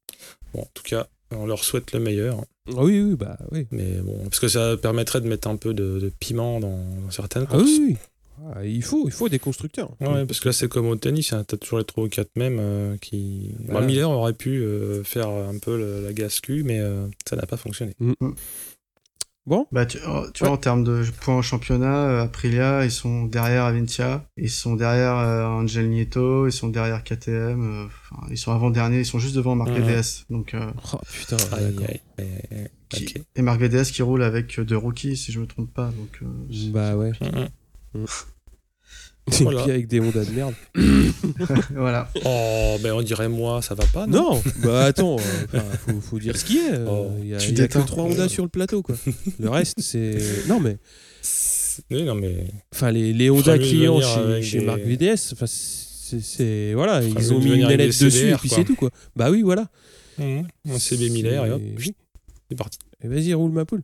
Bon, 0.55 0.63
en 0.63 0.69
tout 0.73 0.83
cas, 0.83 1.09
on 1.33 1.47
leur 1.47 1.63
souhaite 1.65 1.93
le 1.93 2.01
meilleur, 2.01 2.45
Ah 2.69 2.83
oui, 2.85 3.01
oui, 3.01 3.15
bah 3.17 3.37
oui. 3.53 3.67
mais 3.71 3.93
bon, 4.03 4.19
parce 4.25 4.41
que 4.41 4.49
ça 4.49 4.77
permettrait 4.77 5.21
de 5.21 5.29
mettre 5.29 5.49
un 5.49 5.57
peu 5.57 5.75
de, 5.75 5.99
de 5.99 6.11
piment 6.21 6.61
dans, 6.61 6.79
dans 7.05 7.11
certaines 7.11 7.45
Ah 7.49 7.53
courses. 7.53 7.65
oui, 7.65 7.85
oui. 7.91 7.97
Ah, 8.55 8.65
il 8.65 8.85
faut, 8.85 9.03
il 9.07 9.11
faut 9.13 9.29
des 9.29 9.41
constructeurs. 9.41 9.91
Ouais, 10.01 10.25
parce 10.25 10.39
que 10.39 10.49
là, 10.49 10.53
c'est 10.53 10.69
comme 10.69 10.87
au 10.87 10.95
tennis, 10.95 11.33
hein, 11.33 11.43
t'as 11.45 11.57
toujours 11.57 11.79
les 11.81 11.85
3 11.85 12.05
ou 12.05 12.09
4 12.09 12.31
mêmes 12.37 12.59
euh, 12.61 12.97
qui. 12.99 13.51
Voilà. 13.65 13.81
Bah, 13.81 13.87
Miller 13.87 14.09
aurait 14.09 14.33
pu 14.33 14.61
euh, 14.63 15.03
faire 15.03 15.29
un 15.29 15.59
peu 15.59 15.77
le- 15.77 16.03
la 16.05 16.13
gascu, 16.13 16.63
mais 16.63 16.79
euh, 16.79 17.09
ça 17.29 17.35
n'a 17.35 17.47
pas 17.47 17.57
fonctionné. 17.57 17.95
Bon, 19.49 19.67
Bah, 19.73 19.87
tu, 19.87 19.97
oh, 20.07 20.27
tu 20.35 20.43
Ouais. 20.43 20.49
vois, 20.51 20.57
en 20.59 20.61
termes 20.61 20.85
de 20.85 21.03
points 21.23 21.39
au 21.39 21.43
championnat, 21.43 22.05
euh, 22.05 22.25
Aprilia, 22.25 22.85
ils 22.85 22.91
sont 22.91 23.25
derrière 23.25 23.65
Avintia, 23.65 24.27
ils 24.37 24.51
sont 24.51 24.77
derrière 24.77 25.17
euh, 25.17 25.47
Angel 25.47 25.89
Nieto, 25.89 26.47
ils 26.47 26.53
sont 26.53 26.69
derrière 26.69 27.03
KTM, 27.03 27.63
euh, 27.63 27.87
enfin, 27.87 28.27
ils 28.31 28.37
sont 28.37 28.53
avant-dernier, 28.53 28.99
ils 28.99 29.07
sont 29.07 29.19
juste 29.19 29.35
devant 29.35 29.55
Marc. 29.55 29.71
VDS. 29.71 30.27
Donc, 30.29 30.53
euh, 30.53 30.71
oh, 30.93 30.99
putain, 31.11 31.37
Aïe, 31.57 31.73
d'accord. 31.73 31.89
aïe, 31.89 32.01
aïe, 32.19 32.27
aïe, 32.51 32.59
aïe. 32.59 32.69
qui- 32.91 33.05
Ok. 33.19 33.23
Et 33.37 33.43
Marc 33.43 33.59
VDS 33.59 33.91
qui 33.91 34.03
roule 34.03 34.23
avec 34.23 34.61
deux 34.61 34.77
rookies, 34.77 35.17
si 35.17 35.33
je 35.33 35.41
me 35.41 35.47
trompe 35.47 35.73
pas. 35.73 35.87
Donc, 35.93 36.21
euh, 36.23 36.71
Bah 36.71 36.95
ouais. 36.97 37.13
Mhm. 37.23 38.05
Et 39.41 39.43
Voilà. 39.43 39.63
puis 39.63 39.71
avec 39.71 39.87
des 39.89 40.01
Honda 40.01 40.25
de 40.25 40.31
merde. 40.31 40.55
voilà. 41.75 42.11
Oh, 42.25 42.77
ben 42.83 42.93
on 42.93 43.03
dirait 43.03 43.29
moi, 43.29 43.63
ça 43.63 43.75
va 43.75 43.85
pas, 43.87 44.07
non 44.07 44.35
Non, 44.35 44.43
bah 44.63 44.85
attends, 44.87 45.17
euh, 45.55 45.61
faut, 45.87 46.01
faut 46.01 46.19
dire 46.19 46.37
ce 46.37 46.45
qui 46.45 46.59
est. 46.59 46.73
euh, 46.73 46.87
Oh, 46.89 47.11
Il 47.23 47.29
y 47.29 47.35
a, 47.35 47.39
tu 47.39 47.51
il 47.51 47.59
y 47.59 47.63
a 47.63 47.69
que 47.69 47.79
trois 47.79 48.05
Honda 48.05 48.29
sur 48.29 48.43
le 48.45 48.49
plateau, 48.49 48.83
quoi. 48.83 48.97
Le 49.41 49.49
reste, 49.51 49.81
c'est. 49.81 50.19
Non, 50.49 50.61
mais. 50.61 50.79
Oui, 51.91 52.03
non, 52.05 52.15
mais. 52.15 52.47
Enfin, 52.75 52.91
les, 52.91 53.13
les 53.13 53.31
Honda 53.31 53.59
clients 53.59 54.01
chez, 54.01 54.43
chez 54.43 54.59
des- 54.61 54.65
Marc 54.67 54.81
VDS, 54.81 55.33
enfin, 55.33 55.47
c'est. 55.47 56.73
Voilà, 56.75 57.03
ils 57.03 57.33
ont 57.33 57.39
mis 57.39 57.53
une 57.61 57.69
des 57.69 57.77
dessus 57.77 58.11
CDR, 58.11 58.35
et 58.35 58.39
puis 58.39 58.49
c'est 58.49 58.65
tout, 58.65 58.75
quoi. 58.77 58.91
Bah 59.17 59.31
oui, 59.31 59.43
voilà. 59.43 59.69
Mhm. 60.19 60.47
Un 60.71 60.79
CB 60.79 61.11
Miller, 61.11 61.47
et 61.47 61.51
hop, 61.51 61.63
C'est- 61.79 62.57
parti. 62.57 62.79
Et 63.05 63.09
vas-y, 63.09 63.33
roule 63.35 63.53
ma 63.53 63.65
poule. 63.65 63.83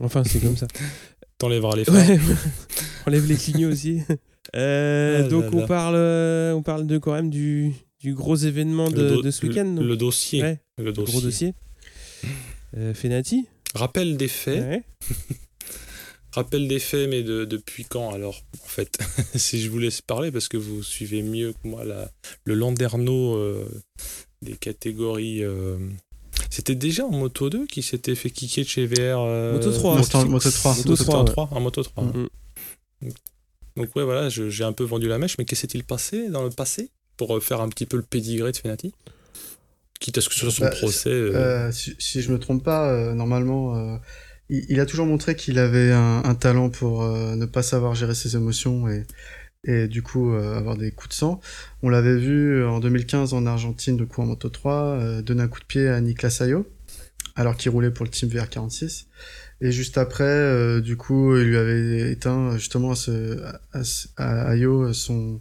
Enfin, 0.00 0.24
c'est 0.24 0.40
comme 0.40 0.56
ça. 0.56 0.66
T'enlèveras 1.38 1.76
les 1.76 1.84
phares. 1.84 1.96
Ouais, 2.08 2.18
enlève 3.06 3.26
les 3.28 3.36
clignots 3.36 3.70
aussi. 3.70 4.00
Euh, 4.56 5.22
Ah 5.24 5.28
donc 5.28 5.44
là 5.44 5.50
on 5.54 5.60
là. 5.60 5.66
parle, 5.66 5.94
euh, 5.96 6.52
on 6.54 6.62
parle 6.62 6.86
de 6.86 6.98
quand 6.98 7.12
même 7.12 7.30
du, 7.30 7.72
du 8.00 8.14
gros 8.14 8.36
événement 8.36 8.90
de, 8.90 9.30
ce 9.30 9.46
week-end. 9.46 9.76
le, 9.80 9.96
dossier. 9.96 10.42
Ouais, 10.42 10.60
le 10.78 10.84
le 10.84 10.92
dossier. 10.92 11.12
gros 11.12 11.20
dossier. 11.22 11.54
Euh, 12.76 12.94
Fenati. 12.94 13.46
Rappel 13.74 14.16
des 14.16 14.28
faits. 14.28 14.60
Ouais. 14.62 14.82
Rappel 16.32 16.66
des 16.66 16.78
faits, 16.78 17.10
mais 17.10 17.22
de, 17.22 17.44
depuis 17.44 17.84
quand 17.84 18.10
alors 18.12 18.40
En 18.64 18.66
fait, 18.68 18.98
si 19.34 19.60
je 19.60 19.68
vous 19.68 19.78
laisse 19.78 20.00
parler, 20.00 20.32
parce 20.32 20.48
que 20.48 20.56
vous 20.56 20.82
suivez 20.82 21.22
mieux 21.22 21.52
que 21.52 21.68
moi 21.68 21.84
la, 21.84 22.10
le 22.44 22.54
Landerneau 22.54 23.36
euh, 23.36 23.68
des 24.40 24.54
catégories. 24.56 25.44
euh, 25.44 25.76
C'était 26.48 26.74
déjà 26.74 27.04
en 27.04 27.10
Moto 27.12 27.50
2 27.50 27.66
qui 27.66 27.82
s'était 27.82 28.14
fait 28.14 28.30
kicker 28.30 28.64
de 28.64 28.68
chez 28.68 28.86
VR. 28.86 29.18
euh, 29.20 29.52
Moto 29.54 29.70
3, 29.72 29.96
Moto- 29.98 30.24
Moto 30.26 30.50
3. 30.50 30.74
Moto 30.76 30.88
Moto 30.90 31.04
3, 31.04 31.14
3, 31.14 31.24
ouais. 31.24 31.30
3, 31.32 31.48
en 31.52 31.60
Moto 31.60 31.82
3. 31.82 32.04
Mm. 32.04 32.28
Donc 33.76 33.94
ouais, 33.96 34.04
voilà, 34.04 34.28
j'ai 34.28 34.64
un 34.64 34.72
peu 34.72 34.84
vendu 34.84 35.08
la 35.08 35.18
mèche, 35.18 35.36
mais 35.38 35.44
que 35.44 35.56
s'est-il 35.56 35.84
passé 35.84 36.28
dans 36.28 36.44
le 36.44 36.50
passé 36.50 36.90
pour 37.16 37.36
euh, 37.36 37.40
faire 37.40 37.60
un 37.60 37.68
petit 37.68 37.86
peu 37.86 37.96
le 37.96 38.02
pédigré 38.02 38.52
de 38.52 38.56
Fenati 38.56 38.94
Quitte 40.00 40.18
à 40.18 40.20
ce 40.20 40.28
que 40.28 40.34
ce 40.34 40.40
soit 40.42 40.50
son 40.50 40.64
Bah, 40.64 40.70
procès. 40.70 41.10
euh, 41.10 41.32
Euh, 41.34 41.72
si, 41.72 41.94
si 41.98 42.22
je 42.22 42.32
me 42.32 42.38
trompe 42.38 42.64
pas, 42.64 42.90
euh, 42.90 43.14
normalement, 43.14 43.98
il, 44.50 44.64
il 44.68 44.80
a 44.80 44.86
toujours 44.86 45.06
montré 45.06 45.36
qu'il 45.36 45.58
avait 45.58 45.92
un, 45.92 46.22
un 46.24 46.34
talent 46.34 46.70
pour 46.70 47.02
ne 47.04 47.46
pas 47.46 47.62
savoir 47.62 47.94
gérer 47.94 48.14
ses 48.14 48.34
émotions 48.36 48.88
et, 48.88 49.06
et 49.64 49.86
du 49.86 50.02
coup 50.02 50.32
avoir 50.34 50.76
des 50.76 50.90
coups 50.90 51.10
de 51.10 51.14
sang. 51.14 51.40
On 51.82 51.88
l'avait 51.88 52.16
vu 52.18 52.64
en 52.64 52.80
2015 52.80 53.32
en 53.32 53.46
Argentine, 53.46 53.96
de 53.96 54.04
coup 54.04 54.20
en 54.22 54.26
Moto 54.26 54.48
3, 54.48 54.74
euh, 54.74 55.22
donner 55.22 55.42
un 55.44 55.48
coup 55.48 55.60
de 55.60 55.64
pied 55.66 55.86
à 55.88 56.00
Niklas 56.00 56.30
Sayo, 56.30 56.66
alors 57.36 57.56
qu'il 57.56 57.70
roulait 57.70 57.92
pour 57.92 58.04
le 58.04 58.10
team 58.10 58.28
VR46. 58.28 59.06
Et 59.64 59.70
juste 59.72 59.96
après, 59.96 60.24
euh, 60.24 60.80
du 60.80 60.96
coup, 60.96 61.36
il 61.36 61.44
lui 61.44 61.56
avait 61.56 62.10
éteint 62.12 62.56
justement 62.58 62.90
à, 62.90 62.94
ce, 62.96 63.40
à, 63.72 63.82
à 64.16 64.54
Ayo 64.54 64.92
son, 64.92 65.40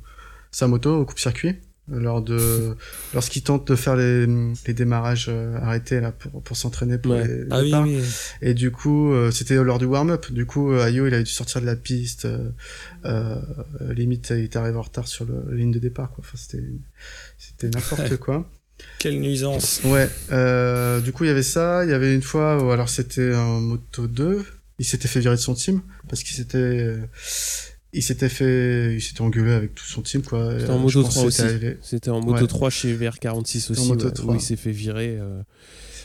sa 0.51 0.67
moto 0.67 0.95
au 1.01 1.05
coupe-circuit 1.05 1.55
lors 1.87 2.21
de 2.21 2.75
lorsqu'il 3.15 3.41
tente 3.41 3.67
de 3.67 3.75
faire 3.75 3.95
les, 3.95 4.25
les 4.27 4.73
démarrages 4.73 5.25
euh, 5.27 5.57
arrêtés 5.57 5.99
là 5.99 6.11
pour, 6.11 6.41
pour 6.43 6.55
s'entraîner 6.55 6.99
pour 6.99 7.13
Ouais. 7.13 7.27
les, 7.27 7.45
Ah 7.49 7.81
oui, 7.81 7.99
et 8.41 8.53
du 8.53 8.69
coup 8.71 9.11
euh, 9.11 9.31
c'était 9.31 9.55
lors 9.55 9.79
du 9.79 9.85
warm-up. 9.85 10.31
Du 10.31 10.45
coup 10.45 10.71
euh, 10.71 10.85
Ayo 10.85 11.07
il 11.07 11.13
a 11.15 11.19
dû 11.23 11.29
sortir 11.31 11.59
de 11.59 11.65
la 11.65 11.75
piste 11.75 12.25
euh, 12.25 12.49
euh, 13.05 13.35
limite 13.93 14.29
il 14.29 14.43
était 14.45 14.57
arrivé 14.57 14.77
en 14.77 14.83
retard 14.83 15.07
sur 15.07 15.25
le- 15.25 15.43
la 15.49 15.55
ligne 15.57 15.71
de 15.71 15.79
départ 15.79 16.11
quoi. 16.11 16.23
Enfin 16.25 16.37
c'était 16.37 16.63
c'était 17.37 17.69
n'importe 17.69 18.15
quoi 18.17 18.47
Quelle 18.99 19.19
nuisance. 19.19 19.81
ouais 19.85 20.09
euh, 20.31 20.99
du 21.01 21.11
coup 21.11 21.23
il 21.23 21.27
y 21.27 21.31
avait 21.31 21.43
ça 21.43 21.83
il 21.85 21.89
y 21.89 21.93
avait 21.93 22.13
une 22.13 22.21
fois 22.21 22.61
où 22.63 22.69
alors 22.71 22.89
c'était 22.89 23.33
en 23.33 23.59
moto 23.59 24.07
2 24.07 24.45
il 24.79 24.85
s'était 24.85 25.07
fait 25.07 25.19
virer 25.19 25.35
de 25.35 25.41
son 25.41 25.53
team 25.55 25.81
parce 26.09 26.23
qu'il 26.23 26.35
s'était 26.35 26.57
euh, 26.57 26.97
il 27.93 28.03
s'était 28.03 28.29
fait 28.29 28.93
il 28.95 29.01
s'était 29.01 29.21
engueulé 29.21 29.51
avec 29.53 29.75
tout 29.75 29.85
son 29.85 30.01
team 30.01 30.21
quoi 30.21 30.51
C'était 30.59 30.69
en 30.71 30.75
Euh, 30.75 30.77
Moto 30.79 30.89
je 30.89 30.99
pense 30.99 31.09
3 31.13 31.23
que 31.23 31.27
aussi. 31.27 31.41
c'était 31.41 31.77
C'était 31.81 32.09
en 32.09 32.21
Moto 32.21 32.41
Ouais. 32.41 32.47
3 32.47 32.69
chez 32.69 32.95
VR46 32.95 33.71
aussi, 33.71 33.87
Moto 33.87 34.05
ouais, 34.05 34.11
3. 34.13 34.33
où 34.33 34.37
il 34.37 34.41
s'est 34.41 34.55
fait 34.55 34.71
virer. 34.71 35.17
euh, 35.19 35.41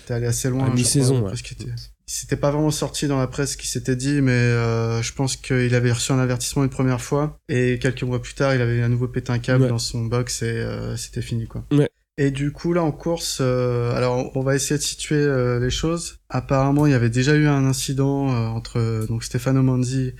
C'était 0.01 0.14
allé 0.14 0.27
assez 0.27 0.49
loin. 0.51 0.66
À 0.66 0.74
mi-saison, 0.74 1.22
parce 1.22 1.43
qu'il 1.43 1.57
était- 1.61 1.70
Il 2.09 2.12
s'était 2.12 2.37
pas 2.37 2.51
vraiment 2.53 2.70
sorti 2.70 3.09
dans 3.09 3.18
la 3.18 3.27
presse 3.27 3.53
ce 3.53 3.57
qu'il 3.57 3.68
s'était 3.68 3.97
dit, 3.97 4.20
mais 4.20 4.31
euh, 4.33 5.03
je 5.03 5.12
pense 5.12 5.35
qu'il 5.37 5.74
avait 5.74 5.91
reçu 5.93 6.12
un 6.12 6.18
avertissement 6.20 6.62
une 6.64 6.70
première 6.70 7.01
fois 7.01 7.39
et 7.49 7.79
quelques 7.81 8.05
mois 8.05 8.22
plus 8.22 8.35
tard, 8.35 8.55
il 8.55 8.61
avait 8.61 8.81
à 8.83 8.89
nouveau 8.89 9.09
pété 9.09 9.33
un 9.33 9.39
câble 9.41 9.64
Ouais. 9.64 9.68
dans 9.68 9.79
son 9.81 10.05
box 10.05 10.43
et 10.43 10.47
euh, 10.47 10.97
c'était 10.97 11.22
fini 11.22 11.47
quoi. 11.49 11.64
Ouais. 11.72 11.89
Et 12.19 12.31
du 12.31 12.51
coup 12.51 12.73
là 12.73 12.83
en 12.83 12.93
course, 12.93 13.39
euh, 13.41 13.95
alors 13.95 14.35
on 14.37 14.41
va 14.41 14.55
essayer 14.55 14.79
de 14.79 14.83
situer 14.83 15.17
euh, 15.17 15.61
les 15.61 15.71
choses. 15.71 16.21
Apparemment, 16.31 16.87
il 16.87 16.93
y 16.93 16.95
avait 16.95 17.11
déjà 17.11 17.35
eu 17.35 17.47
un 17.47 17.67
incident 17.67 18.31
euh, 18.31 18.47
entre 18.47 19.07
donc 19.07 19.23
Stefano 19.23 19.62
Manzi 19.62 20.14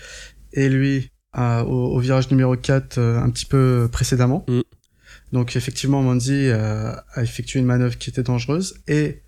et 0.53 0.68
lui 0.68 1.11
au, 1.36 1.97
au 1.97 1.99
virage 1.99 2.30
numéro 2.30 2.57
4 2.57 2.99
euh, 2.99 3.18
un 3.18 3.30
petit 3.30 3.47
peu 3.47 3.88
précédemment. 3.90 4.44
Mm. 4.49 4.61
Donc 5.32 5.57
effectivement, 5.57 6.03
Manzi 6.03 6.49
euh, 6.49 6.92
a 7.14 7.22
effectué 7.22 7.61
une 7.61 7.66
manœuvre 7.66 7.99
qui 7.99 8.11
était 8.11 8.22
dangereuse 8.22 8.76
et 8.86 9.22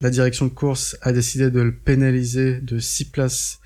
la 0.00 0.10
direction 0.10 0.46
de 0.46 0.50
course 0.50 0.96
a 1.02 1.12
décidé 1.12 1.50
de 1.50 1.60
le 1.60 1.74
pénaliser 1.74 2.60
de 2.60 2.78
6 2.78 3.10
places 3.10 3.58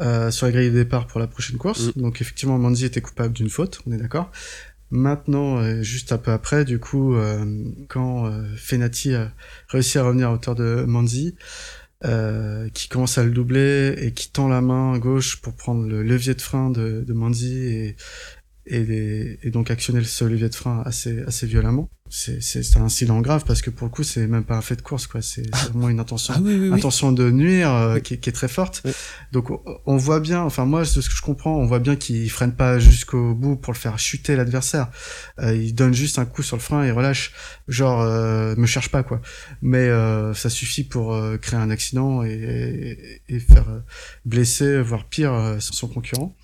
euh, 0.00 0.30
sur 0.30 0.46
la 0.46 0.52
grille 0.52 0.70
de 0.70 0.74
départ 0.74 1.06
pour 1.06 1.20
la 1.20 1.26
prochaine 1.26 1.56
course. 1.56 1.96
Donc 1.96 2.20
effectivement, 2.20 2.58
Manzi 2.58 2.84
était 2.84 3.00
coupable 3.00 3.32
d'une 3.32 3.48
faute, 3.48 3.80
on 3.86 3.92
est 3.92 3.96
d'accord. 3.96 4.30
Maintenant, 4.90 5.58
euh, 5.58 5.82
juste 5.82 6.12
un 6.12 6.18
peu 6.18 6.30
après, 6.30 6.64
du 6.64 6.78
coup, 6.78 7.14
euh, 7.14 7.44
quand 7.88 8.26
euh, 8.26 8.44
Fenati 8.56 9.14
a 9.14 9.32
réussi 9.68 9.98
à 9.98 10.04
revenir 10.04 10.28
à 10.28 10.32
hauteur 10.32 10.54
de 10.54 10.84
Manzi, 10.86 11.36
qui 12.74 12.88
commence 12.90 13.16
à 13.16 13.24
le 13.24 13.30
doubler 13.30 13.94
et 13.96 14.12
qui 14.12 14.30
tend 14.30 14.46
la 14.46 14.60
main 14.60 14.98
gauche 14.98 15.40
pour 15.40 15.54
prendre 15.54 15.86
le 15.88 16.02
levier 16.02 16.34
de 16.34 16.42
frein 16.42 16.68
de, 16.68 17.02
de 17.06 17.12
Manzi 17.14 17.56
et, 17.56 17.96
et, 18.66 19.50
donc 19.50 19.70
actionner 19.70 20.02
ce 20.04 20.24
levier 20.24 20.48
de 20.48 20.54
frein 20.54 20.82
assez, 20.86 21.22
assez 21.26 21.46
violemment. 21.46 21.88
C'est 22.10 22.42
c'est- 22.42 22.62
c'est 22.62 22.76
un 22.78 22.84
incident 22.84 23.20
grave 23.22 23.44
parce 23.46 23.62
que 23.62 23.70
pour 23.70 23.86
le 23.86 23.90
coup, 23.90 24.02
c'est 24.02 24.26
même 24.26 24.44
pas 24.44 24.56
un 24.56 24.60
fait 24.60 24.76
de 24.76 24.82
course, 24.82 25.06
quoi. 25.06 25.22
C'est 25.22 25.42
c'est 25.54 25.70
vraiment 25.72 25.88
une 25.88 25.98
intention 26.00 26.34
Ah 26.36 26.40
oui, 26.42 26.54
oui, 26.54 26.68
oui. 26.68 26.74
intention 26.78 27.12
de 27.12 27.30
nuire 27.30 27.72
euh, 27.72 27.98
qui, 27.98 28.14
est- 28.14 28.16
qui 28.18 28.28
est 28.28 28.32
très 28.32 28.46
forte. 28.48 28.82
Donc 29.32 29.50
on, 29.86 29.96
voit 29.96 30.20
bien, 30.20 30.40
enfin 30.42 30.64
moi 30.66 30.80
de 30.82 30.84
ce 30.84 31.00
que 31.00 31.14
je 31.14 31.22
comprends, 31.22 31.56
on 31.58 31.66
voit 31.66 31.78
bien 31.78 31.96
qu'il 31.96 32.30
freine 32.30 32.52
pas 32.54 32.78
jusqu'au 32.78 33.34
bout 33.34 33.56
pour 33.56 33.72
le 33.72 33.78
faire 33.78 33.98
chuter 33.98 34.36
l'adversaire. 34.36 34.90
Euh, 35.40 35.56
il 35.56 35.74
donne 35.74 35.94
juste 35.94 36.18
un 36.18 36.26
coup 36.26 36.42
sur 36.42 36.56
le 36.56 36.62
frein 36.62 36.84
et 36.84 36.90
relâche, 36.90 37.32
genre 37.68 38.02
euh, 38.02 38.54
me 38.56 38.66
cherche 38.66 38.90
pas 38.90 39.02
quoi. 39.02 39.20
Mais 39.62 39.88
euh, 39.88 40.34
ça 40.34 40.50
suffit 40.50 40.84
pour 40.84 41.14
euh, 41.14 41.38
créer 41.38 41.58
un 41.58 41.70
accident 41.70 42.22
et, 42.22 43.20
et, 43.28 43.34
et 43.34 43.40
faire 43.40 43.68
euh, 43.70 43.80
blesser, 44.26 44.80
voire 44.82 45.06
pire, 45.06 45.56
son 45.58 45.88
concurrent. 45.88 46.36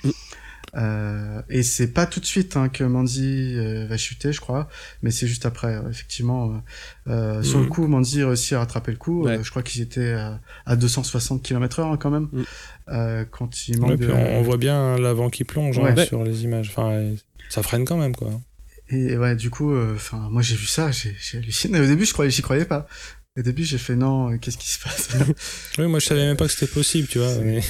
Mm. 0.73 0.79
Euh, 0.79 1.43
et 1.49 1.63
c'est 1.63 1.89
pas 1.89 2.07
tout 2.07 2.21
de 2.21 2.25
suite 2.27 2.57
hein, 2.57 2.69
que 2.69 2.85
Manzi 2.85 3.55
euh, 3.57 3.87
va 3.89 3.97
chuter, 3.97 4.33
je 4.33 4.41
crois, 4.41 4.69
mais 5.03 5.11
c'est 5.11 5.27
juste 5.27 5.47
après. 5.47 5.75
euh, 5.77 5.91
effectivement, 5.91 6.63
euh, 7.09 7.11
euh, 7.13 7.43
sur 7.43 7.61
le 7.61 7.67
coup, 7.67 7.87
Manzi 7.87 8.23
réussit 8.23 8.53
à 8.53 8.61
rattraper 8.61 8.93
le 8.93 8.99
coup. 8.99 9.25
Ouais. 9.25 9.39
Euh, 9.39 9.43
je 9.43 9.51
crois 9.51 9.63
qu'ils 9.63 9.83
étaient 9.83 10.13
à, 10.13 10.41
à 10.67 10.77
260 10.77 11.43
km/h 11.43 11.93
hein, 11.93 11.97
quand 11.97 12.11
même, 12.11 12.29
euh, 12.89 13.25
quand 13.31 13.69
il 13.69 13.75
Ouais, 13.81 13.89
manque 13.89 13.99
puis 13.99 14.07
de... 14.07 14.13
on, 14.13 14.39
on 14.39 14.43
voit 14.43 14.57
bien 14.59 14.97
l'avant 14.99 15.29
qui 15.31 15.45
plonge 15.45 15.79
hein, 15.79 15.95
Ouais. 15.95 16.07
sur 16.07 16.23
les 16.25 16.45
images. 16.45 16.69
Enfin, 16.69 17.03
ça 17.49 17.63
freine 17.63 17.85
quand 17.85 17.97
même, 17.97 18.15
quoi. 18.15 18.31
Et 18.91 19.17
ouais, 19.17 19.37
du 19.37 19.51
coup, 19.51 19.73
euh, 19.73 19.95
enfin, 19.95 20.29
moi 20.31 20.43
j'ai 20.43 20.57
vu 20.57 20.67
ça, 20.67 20.91
j'ai 20.91 21.15
j'ai 21.21 21.39
halluciné. 21.39 21.79
Au 21.81 21.87
début, 21.87 22.05
je 22.05 22.13
croyais, 22.13 22.31
j'y 22.31 22.43
croyais 22.43 22.65
pas. 22.65 22.87
Au 23.39 23.43
début, 23.43 23.63
j'ai 23.63 23.79
fait 23.79 23.95
non, 23.95 24.37
qu'est-ce 24.39 24.59
qui 24.59 24.69
se 24.69 24.81
passe? 24.81 25.09
Oui, 25.79 25.87
moi 25.87 26.01
je 26.01 26.07
savais 26.07 26.23
même 26.27 26.37
pas 26.37 26.47
que 26.47 26.53
c'était 26.53 26.67
possible, 26.73 27.07
tu 27.07 27.19
vois. 27.19 27.33
mais- 27.39 27.61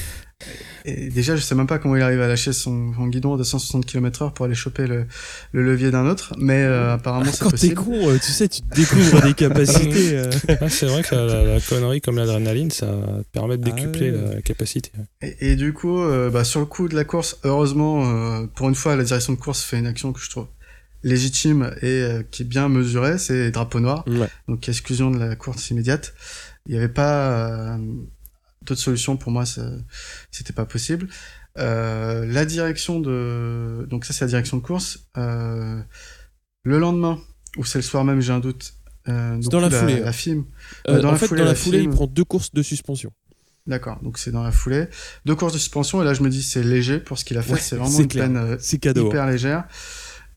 Et 0.83 1.09
déjà, 1.09 1.35
je 1.35 1.41
sais 1.41 1.53
même 1.53 1.67
pas 1.67 1.77
comment 1.77 1.95
il 1.95 2.01
arrive 2.01 2.21
à 2.21 2.27
lâcher 2.27 2.53
son, 2.53 2.91
son 2.95 3.07
guidon 3.07 3.35
à 3.35 3.37
260 3.37 3.85
km/h 3.85 4.33
pour 4.33 4.45
aller 4.45 4.55
choper 4.55 4.87
le, 4.87 5.05
le 5.51 5.63
levier 5.63 5.91
d'un 5.91 6.07
autre, 6.07 6.33
mais 6.39 6.63
euh, 6.63 6.93
apparemment 6.93 7.31
c'est 7.31 7.39
Quand 7.43 7.49
t'es 7.51 7.73
possible. 7.73 7.75
con, 7.75 8.09
euh, 8.09 8.17
tu 8.17 8.31
sais, 8.31 8.47
tu 8.49 8.61
te 8.61 8.75
découvres 8.75 9.21
des 9.21 9.33
capacités. 9.35 10.17
euh. 10.17 10.31
Ah, 10.59 10.69
c'est 10.69 10.87
vrai 10.87 11.03
que 11.03 11.13
la, 11.13 11.25
la- 11.25 11.43
la 11.53 11.59
connerie 11.61 12.01
comme 12.01 12.15
l'adrénaline, 12.17 12.71
ça 12.71 12.87
te 12.87 13.29
permet 13.31 13.57
de 13.57 13.63
Ah 13.67 13.71
décupler 13.75 14.11
ouais. 14.11 14.35
la, 14.35 14.41
capacité. 14.41 14.91
Et, 15.21 15.51
et 15.51 15.55
du 15.55 15.71
coup, 15.73 15.99
euh, 16.01 16.31
bah, 16.31 16.43
sur 16.43 16.59
le 16.59 16.65
coup 16.65 16.87
de 16.87 16.95
la 16.95 17.03
course, 17.03 17.37
heureusement, 17.43 18.09
euh, 18.41 18.47
pour 18.55 18.67
une 18.67 18.75
fois, 18.75 18.95
la 18.95 19.03
direction 19.03 19.33
de 19.33 19.37
course 19.37 19.61
fait 19.61 19.77
une 19.77 19.85
action 19.87 20.11
que 20.13 20.19
je 20.19 20.29
trouve 20.31 20.47
légitime 21.03 21.73
et 21.81 21.85
euh, 21.87 22.23
qui 22.29 22.41
est 22.43 22.45
bien 22.45 22.69
mesurée, 22.69 23.17
c'est 23.17 23.51
drapeau 23.51 23.79
noir. 23.79 24.03
Ouais. 24.07 24.27
donc 24.47 24.67
exclusion 24.67 25.11
de 25.11 25.19
la 25.19 25.35
course 25.35 25.69
immédiate. 25.69 26.13
Il 26.67 26.71
n'y 26.73 26.77
avait 26.79 26.89
pas 26.89 27.77
euh, 28.61 28.65
d'autre 28.65 28.81
solution 28.81 29.17
pour 29.17 29.31
moi, 29.31 29.43
c'était 30.31 30.53
pas 30.53 30.65
possible. 30.65 31.07
Euh, 31.57 32.25
la 32.25 32.45
direction 32.45 33.01
de 33.01 33.85
donc 33.89 34.05
ça 34.05 34.13
c'est 34.13 34.23
la 34.25 34.29
direction 34.29 34.57
de 34.57 34.61
course. 34.61 35.07
Euh, 35.17 35.81
le 36.63 36.79
lendemain 36.79 37.19
ou 37.57 37.65
c'est 37.65 37.79
le 37.79 37.83
soir 37.83 38.05
même, 38.05 38.21
j'ai 38.21 38.31
un 38.31 38.39
doute. 38.39 38.73
Euh, 39.09 39.37
dans 39.39 39.59
la 39.59 39.69
la, 39.69 39.79
foulée, 39.79 39.99
La 39.99 40.05
ouais. 40.05 40.13
film. 40.13 40.45
Euh, 40.87 41.01
dans 41.01 41.09
en 41.09 41.11
la 41.13 41.17
fait, 41.17 41.27
foulée, 41.27 41.39
dans 41.39 41.45
la 41.45 41.51
la 41.51 41.55
foulée, 41.55 41.81
il 41.81 41.89
prend 41.89 42.07
deux 42.07 42.23
courses 42.23 42.53
de 42.53 42.61
suspension. 42.61 43.11
D'accord, 43.67 43.99
donc 44.01 44.17
c'est 44.17 44.31
dans 44.31 44.43
la 44.43 44.51
foulée. 44.51 44.87
Deux 45.25 45.35
courses 45.35 45.53
de 45.53 45.57
suspension 45.57 46.01
et 46.01 46.05
là 46.05 46.13
je 46.13 46.23
me 46.23 46.29
dis 46.29 46.41
c'est 46.41 46.63
léger 46.63 46.99
pour 46.99 47.19
ce 47.19 47.25
qu'il 47.25 47.37
a 47.37 47.41
fait. 47.41 47.53
Ouais, 47.53 47.59
c'est 47.59 47.75
vraiment 47.75 47.99
une 47.99 48.07
clair. 48.07 48.25
peine 48.25 48.37
euh, 48.37 48.77
cadeau. 48.79 49.07
hyper 49.07 49.27
légère. 49.27 49.65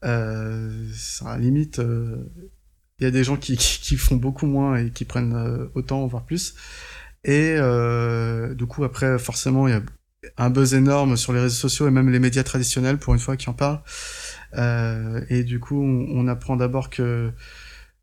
Euh, 0.04 0.88
ça, 0.94 1.28
à 1.30 1.36
la 1.36 1.38
limite, 1.38 1.80
il 2.98 3.04
y 3.04 3.06
a 3.06 3.10
des 3.10 3.24
gens 3.24 3.36
qui, 3.36 3.56
qui, 3.56 3.80
qui 3.80 3.96
font 3.96 4.16
beaucoup 4.16 4.46
moins 4.46 4.76
et 4.76 4.90
qui 4.90 5.04
prennent 5.04 5.68
autant, 5.74 6.06
voire 6.06 6.24
plus. 6.24 6.54
Et 7.24 7.54
euh, 7.58 8.54
du 8.54 8.66
coup, 8.66 8.84
après, 8.84 9.18
forcément, 9.18 9.66
il 9.68 9.72
y 9.72 9.74
a 9.74 9.82
un 10.36 10.50
buzz 10.50 10.74
énorme 10.74 11.16
sur 11.16 11.32
les 11.32 11.40
réseaux 11.40 11.54
sociaux 11.54 11.88
et 11.88 11.90
même 11.90 12.10
les 12.10 12.18
médias 12.18 12.42
traditionnels, 12.42 12.98
pour 12.98 13.14
une 13.14 13.20
fois, 13.20 13.36
qui 13.36 13.48
en 13.48 13.54
parlent. 13.54 13.82
Euh, 14.56 15.24
et 15.28 15.44
du 15.44 15.60
coup, 15.60 15.82
on, 15.82 16.28
apprend 16.28 16.56
d'abord 16.56 16.90
que 16.90 17.32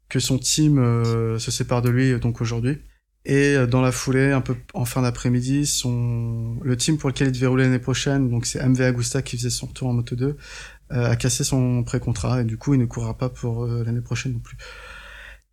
que 0.10 0.20
son 0.20 0.38
team 0.38 0.78
euh, 0.78 1.40
se 1.40 1.52
sépare 1.52 1.82
de 1.82 1.90
lui 1.90 2.20
donc 2.20 2.42
aujourd'hui. 2.42 2.82
Et 3.26 3.56
euh, 3.56 3.68
dans 3.68 3.82
la 3.82 3.92
foulée, 3.92 4.32
un 4.32 4.42
peu 4.42 4.56
en 4.74 4.86
fin 4.86 5.02
d'après-midi, 5.04 5.66
son 5.66 6.58
le 6.64 6.76
team 6.76 6.98
pour 6.98 7.10
lequel 7.10 7.28
il 7.28 7.32
devait 7.32 7.48
rouler 7.48 7.66
l'année 7.66 7.80
prochaine, 7.80 8.30
donc 8.30 8.46
c'est 8.46 8.66
MV 8.66 8.82
Agusta 8.82 9.22
qui 9.22 9.38
faisait 9.38 9.52
son 9.52 9.68
retour 9.68 9.90
en 9.90 9.94
Moto 9.94 10.16
2, 10.16 10.38
euh, 10.94 11.12
a 11.12 11.16
cassé 11.16 11.44
son 11.44 11.84
pré-contrat 11.84 12.42
et 12.42 12.44
du 12.46 12.58
coup 12.58 12.74
il 12.74 12.80
ne 12.80 12.86
courra 12.86 13.18
pas 13.18 13.30
pour 13.30 13.66
euh, 13.66 13.84
l'année 13.84 14.02
prochaine 14.02 14.34
non 14.34 14.40
plus. 14.40 14.58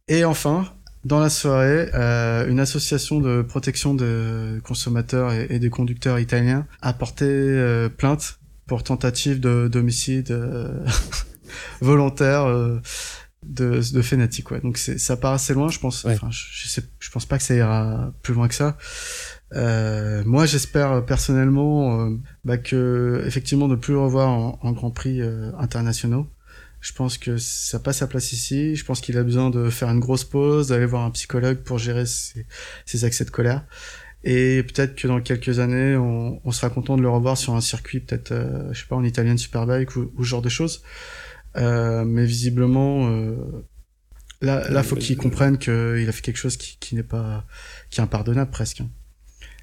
Et 0.09 0.25
enfin, 0.25 0.73
dans 1.09 1.21
la 1.21 1.31
soirée, 1.31 1.89
euh, 1.95 2.49
une 2.49 2.61
association 2.61 3.21
de 3.21 3.43
protection 3.43 3.95
des 3.95 4.59
consommateurs 4.63 5.33
et, 5.33 5.47
et 5.51 5.59
des 5.59 5.71
conducteurs 5.71 6.19
italiens 6.19 6.67
a 6.83 6.93
porté 6.93 7.25
euh, 7.27 7.89
plainte 7.89 8.39
pour 8.67 8.83
tentative 8.85 9.41
de 9.41 9.69
d'homicide 9.69 10.31
euh, 10.31 10.85
volontaire 11.81 12.47
de, 13.43 13.81
de 13.93 14.03
Fenati 14.03 14.43
quoi. 14.43 14.61
Donc 14.61 14.77
ça 14.77 15.17
part 15.17 15.33
assez 15.33 15.55
loin, 15.55 15.69
je 15.69 15.79
pense. 15.79 16.05
Ouais. 16.05 16.17
Je, 16.31 16.47
je 16.53 16.69
sais, 16.69 16.83
je 16.99 17.11
pense 17.11 17.27
pas 17.27 17.39
que 17.39 17.45
ça 17.45 17.55
ira 17.55 18.13
plus 18.23 18.35
loin 18.35 18.47
que 18.47 18.55
ça. 18.55 18.77
Euh, 19.55 20.23
moi, 20.27 20.47
j'espère 20.47 21.05
personnellement 21.05 22.01
euh, 22.01 22.17
bah, 22.45 22.59
que 22.59 23.23
effectivement 23.27 23.69
de 23.69 23.77
plus 23.77 23.95
le 23.95 24.01
revoir 24.01 24.29
en, 24.29 24.59
en 24.61 24.73
Grand 24.73 24.91
Prix 24.91 25.21
euh, 25.21 25.51
internationaux. 25.59 26.27
Je 26.81 26.93
pense 26.93 27.19
que 27.19 27.39
ça 27.39 27.79
passe 27.81 27.99
sa 27.99 28.07
place 28.07 28.33
ici. 28.33 28.77
Je 28.77 28.85
pense 28.85 29.01
qu'il 29.01 29.17
a 29.19 29.23
besoin 29.23 29.51
de 29.51 29.69
faire 29.71 29.89
une 29.89 30.01
grosse 30.01 30.25
pause, 30.25 30.69
d'aller 30.69 30.87
voir 30.87 31.05
un 31.05 31.11
psychologue 31.11 31.59
pour 31.59 31.79
gérer 31.79 32.07
ses, 32.07 32.47
ses 32.87 33.05
accès 33.05 33.25
de 33.25 33.31
colère. 33.31 33.65
Et 34.25 34.63
peut-être 34.65 34.97
que 34.97 35.07
dans 35.07 35.21
quelques 35.21 35.59
années, 35.59 35.97
on, 35.97 36.41
on, 36.45 36.53
sera 36.53 36.71
content 36.71 36.97
de 36.97 37.03
le 37.03 37.09
revoir 37.09 37.37
sur 37.37 37.55
un 37.55 37.61
circuit, 37.61 38.01
peut-être, 38.01 38.33
euh, 38.33 38.73
je 38.73 38.81
sais 38.81 38.87
pas, 38.87 38.97
en 38.97 39.05
Italian 39.05 39.37
Superbike 39.37 39.95
ou, 39.97 40.13
ou 40.17 40.25
ce 40.25 40.29
genre 40.29 40.43
de 40.43 40.49
choses. 40.49 40.83
Euh, 41.57 42.05
mais 42.05 42.25
visiblement, 42.25 43.09
euh, 43.09 43.37
là, 44.41 44.69
là, 44.71 44.83
faut 44.83 44.97
qu'il 44.97 45.17
comprenne 45.17 45.59
qu'il 45.59 46.09
a 46.09 46.13
fait 46.13 46.23
quelque 46.23 46.37
chose 46.37 46.57
qui, 46.57 46.79
qui 46.79 46.95
n'est 46.95 47.03
pas, 47.03 47.47
qui 47.91 48.01
est 48.01 48.03
impardonnable 48.03 48.51
presque. 48.51 48.83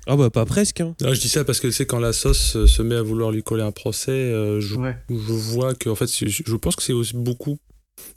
Ah 0.07 0.15
bah 0.15 0.29
pas 0.29 0.45
presque. 0.45 0.81
Hein. 0.81 0.95
Non, 1.01 1.13
je 1.13 1.19
dis 1.21 1.29
ça 1.29 1.43
parce 1.43 1.59
que 1.59 1.71
c'est 1.71 1.85
quand 1.85 1.99
la 1.99 2.13
sauce 2.13 2.65
se 2.65 2.81
met 2.81 2.95
à 2.95 3.01
vouloir 3.01 3.31
lui 3.31 3.41
coller 3.43 3.63
un 3.63 3.71
procès, 3.71 4.11
euh, 4.11 4.59
je, 4.61 4.75
Ouais. 4.75 4.95
je 5.09 5.15
vois 5.15 5.73
que 5.73 5.89
en 5.89 5.95
fait, 5.95 6.07
je, 6.07 6.43
je 6.45 6.55
pense 6.55 6.75
que 6.75 6.83
c'est 6.83 6.93
aussi 6.93 7.15
beaucoup. 7.15 7.57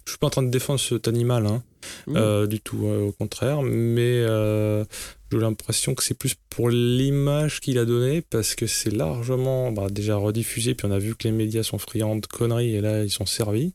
Je 0.05 0.11
suis 0.13 0.19
pas 0.19 0.27
en 0.27 0.31
train 0.31 0.43
de 0.43 0.51
défendre 0.51 0.81
cet 0.81 1.07
animal, 1.09 1.47
hein, 1.47 1.63
Mmh. 2.09 2.17
euh, 2.17 2.47
du 2.49 2.61
tout, 2.61 2.87
euh, 2.87 3.07
au 3.07 3.13
contraire, 3.13 3.63
mais 3.63 4.03
euh, 4.27 4.85
j'ai 5.31 5.39
l'impression 5.39 5.95
que 5.95 6.03
c'est 6.03 6.19
plus 6.19 6.35
pour 6.51 6.69
l'image 6.71 7.61
qu'il 7.61 7.79
a 7.79 7.85
donnée 7.85 8.21
parce 8.21 8.57
que 8.57 8.67
c'est 8.67 8.91
largement 8.93 9.71
bah, 9.71 9.87
déjà 9.89 10.17
rediffusé, 10.17 10.75
puis 10.75 10.89
on 10.89 10.91
a 10.91 10.99
vu 10.99 11.15
que 11.15 11.29
les 11.29 11.33
médias 11.33 11.63
sont 11.63 11.79
friands 11.79 12.17
de 12.17 12.27
conneries 12.27 12.75
et 12.75 12.81
là 12.81 13.05
ils 13.05 13.11
sont 13.11 13.27
servis, 13.27 13.73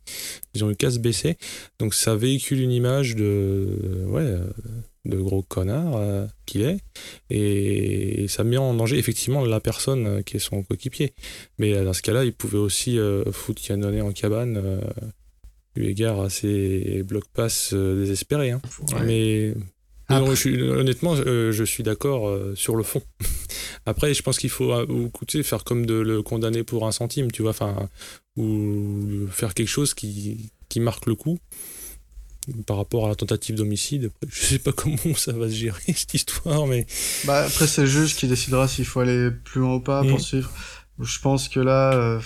ils 0.54 0.66
ont 0.66 0.70
eu 0.72 0.76
qu'à 0.76 0.92
se 0.92 1.00
baisser, 1.00 1.38
donc 1.80 1.94
ça 1.94 2.16
véhicule 2.18 2.60
une 2.60 2.72
image 2.74 3.16
de 3.16 3.70
ouais 4.08 4.22
euh, 4.24 4.44
de 5.06 5.18
gros 5.18 5.42
connard 5.44 5.96
euh, 5.98 6.26
qu'il 6.46 6.62
est 6.62 6.78
et 7.30 8.26
ça 8.30 8.44
met 8.44 8.58
en 8.58 8.74
danger 8.74 8.98
effectivement 8.98 9.44
la 9.46 9.60
personne 9.60 10.08
euh, 10.08 10.22
qui 10.22 10.38
est 10.38 10.40
son 10.40 10.64
coéquipier. 10.64 11.14
Mais 11.58 11.74
euh, 11.74 11.84
dans 11.84 11.94
ce 11.94 12.02
cas-là, 12.02 12.24
il 12.26 12.34
pouvait 12.34 12.58
aussi 12.58 12.98
foutre 13.32 13.62
canonner 13.62 14.02
en 14.02 14.12
cabane 14.12 14.82
eu 15.76 15.86
égard 15.86 16.22
à 16.22 16.30
ses 16.30 17.02
blocs 17.04 17.28
pass 17.34 17.72
euh, 17.74 18.00
désespérés. 18.00 18.52
hein. 18.52 18.62
Ouais. 18.94 19.06
Mais 19.06 19.54
non, 20.10 20.30
je 20.30 20.36
suis- 20.36 20.62
honnêtement, 20.62 21.16
euh, 21.16 21.52
je 21.52 21.64
suis 21.64 21.82
d'accord 21.84 22.28
euh, 22.30 22.54
sur 22.56 22.76
le 22.76 22.84
fond. 22.84 23.02
Après, 23.86 24.14
je 24.14 24.22
pense 24.22 24.38
qu'il 24.38 24.52
faut 24.52 24.72
euh, 24.72 25.10
faire 25.44 25.64
comme 25.64 25.86
de 25.86 25.96
le 25.96 26.22
condamner 26.22 26.64
pour 26.64 26.86
un 26.86 26.92
centime, 26.92 27.32
tu 27.32 27.42
vois, 27.42 27.52
enfin, 27.52 27.90
ou 28.38 29.28
faire 29.32 29.54
quelque 29.56 29.68
chose 29.68 29.94
qui, 29.94 30.52
qui 30.70 30.80
marque 30.80 31.08
le 31.08 31.16
coup 31.16 31.40
par 32.66 32.78
rapport 32.78 33.06
à 33.06 33.10
la 33.10 33.16
tentative 33.16 33.56
d'homicide. 33.56 34.12
Je 34.30 34.46
sais 34.46 34.60
pas 34.60 34.72
comment 34.76 34.98
ça 35.16 35.32
va 35.34 35.48
se 35.50 35.56
gérer 35.56 35.82
cette 35.96 36.14
histoire, 36.14 36.68
mais 36.68 36.86
Bah, 37.26 37.46
après, 37.46 37.68
c'est 37.68 37.82
le 37.82 37.88
juge 37.88 38.16
qui 38.16 38.28
décidera 38.28 38.68
s'il 38.68 38.86
faut 38.86 39.00
aller 39.00 39.30
plus 39.32 39.62
loin 39.62 39.76
ou 39.76 39.80
pas, 39.80 40.04
Mm. 40.04 40.10
poursuivre. 40.10 40.52
Je 41.00 41.20
pense 41.20 41.50
que 41.50 41.60
là, 41.60 41.94
euh, 41.94 42.20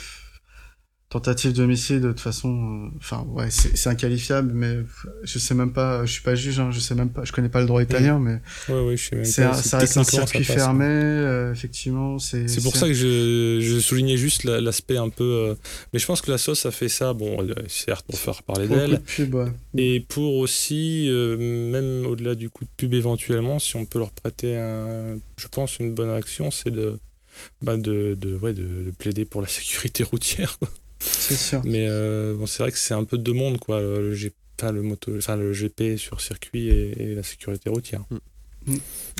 tentative 1.10 1.53
d'homicide, 1.53 2.01
de 2.01 2.08
toute 2.10 2.20
façon, 2.20 2.49
euh, 2.93 2.97
enfin, 2.97 3.26
ouais, 3.30 3.49
c'est 3.49 3.88
inqualifiable, 3.89 4.51
mais 4.53 4.80
je 5.24 5.39
sais 5.39 5.53
même 5.53 5.72
pas, 5.72 6.05
je 6.05 6.12
suis 6.12 6.22
pas 6.22 6.36
juge, 6.36 6.60
hein, 6.60 6.70
je 6.72 6.82
sais 6.82 6.95
même 6.95 7.10
pas, 7.10 7.24
je 7.24 7.32
connais 7.32 7.47
pas 7.47 7.62
le 7.62 7.66
droit 7.66 7.82
italien, 7.82 8.20
mais 8.20 8.41
ouais, 8.68 8.82
ouais, 8.88 8.97
je 8.97 9.03
sais 9.10 9.16
même 9.16 9.24
pas. 9.24 9.58
un- 9.58 9.62
ça 9.62 9.78
reste 9.78 9.95
un 9.97 10.03
circuit 10.03 10.39
passe, 10.39 10.49
hein. 10.49 10.55
fermé, 10.55 10.86
euh, 10.86 11.53
effectivement, 11.53 12.20
c'est. 12.20 12.49
C'est 12.49 12.62
pour 12.62 12.76
ça 12.76 12.88
que 12.88 12.93
je, 12.93 13.60
je 13.62 13.80
soulignais 13.80 14.18
juste 14.18 14.43
la- 14.43 14.60
l'aspect 14.60 14.97
un 14.97 15.08
peu. 15.10 15.24
euh, 15.24 15.55
mais 15.93 15.99
je 15.99 16.05
pense 16.05 16.20
que 16.22 16.30
la 16.30 16.38
sauce 16.38 16.66
a 16.66 16.72
fait 16.72 16.89
ça, 16.89 17.14
bon, 17.14 17.38
certes, 17.70 18.05
pour 18.05 18.20
faire 18.20 18.43
parler 18.43 18.68
d'elle, 18.68 19.01
ouais. 19.34 19.51
et 19.78 20.01
pour 20.01 20.36
aussi, 20.36 21.08
même 21.39 22.05
au-delà 22.05 22.36
du 22.36 22.49
coup 22.49 22.66
de 22.66 22.70
pub 22.76 22.93
éventuellement, 22.93 23.60
si 23.60 23.78
on 23.78 23.86
peut 23.86 23.99
leur 23.99 24.12
prêter, 24.12 24.58
un, 24.58 25.18
je 25.38 25.47
pense, 25.47 25.80
une 25.80 25.93
bonne 25.93 26.10
action, 26.10 26.51
c'est 26.51 26.70
de, 26.72 26.99
bah 27.62 27.78
de, 27.78 28.18
de, 28.20 28.36
ouais, 28.36 28.51
de, 28.53 28.64
de 28.64 28.91
plaider 28.91 29.24
pour 29.24 29.41
la 29.41 29.47
sécurité 29.58 30.03
routière. 30.03 30.58
C'est 31.00 31.36
sûr. 31.36 31.62
Mais 31.66 31.88
euh, 31.89 32.36
bon, 32.36 32.45
c'est 32.45 32.64
vrai 32.64 32.72
que 32.72 32.78
c'est 32.78 32.93
un 32.93 33.04
peu 33.04 33.18
deux 33.18 33.34
mondes, 33.34 33.60
quoi, 33.60 33.80
le, 33.82 34.14
G- 34.14 34.34
enfin, 34.60 34.72
le, 34.72 34.82
moto, 34.82 35.16
enfin, 35.18 35.36
le 35.36 35.54
GP 35.54 35.98
sur 35.98 36.22
circuit 36.22 36.70
et, 36.70 37.02
et 37.12 37.16
la 37.16 37.24
sécurité 37.24 37.70
routière. 37.70 38.04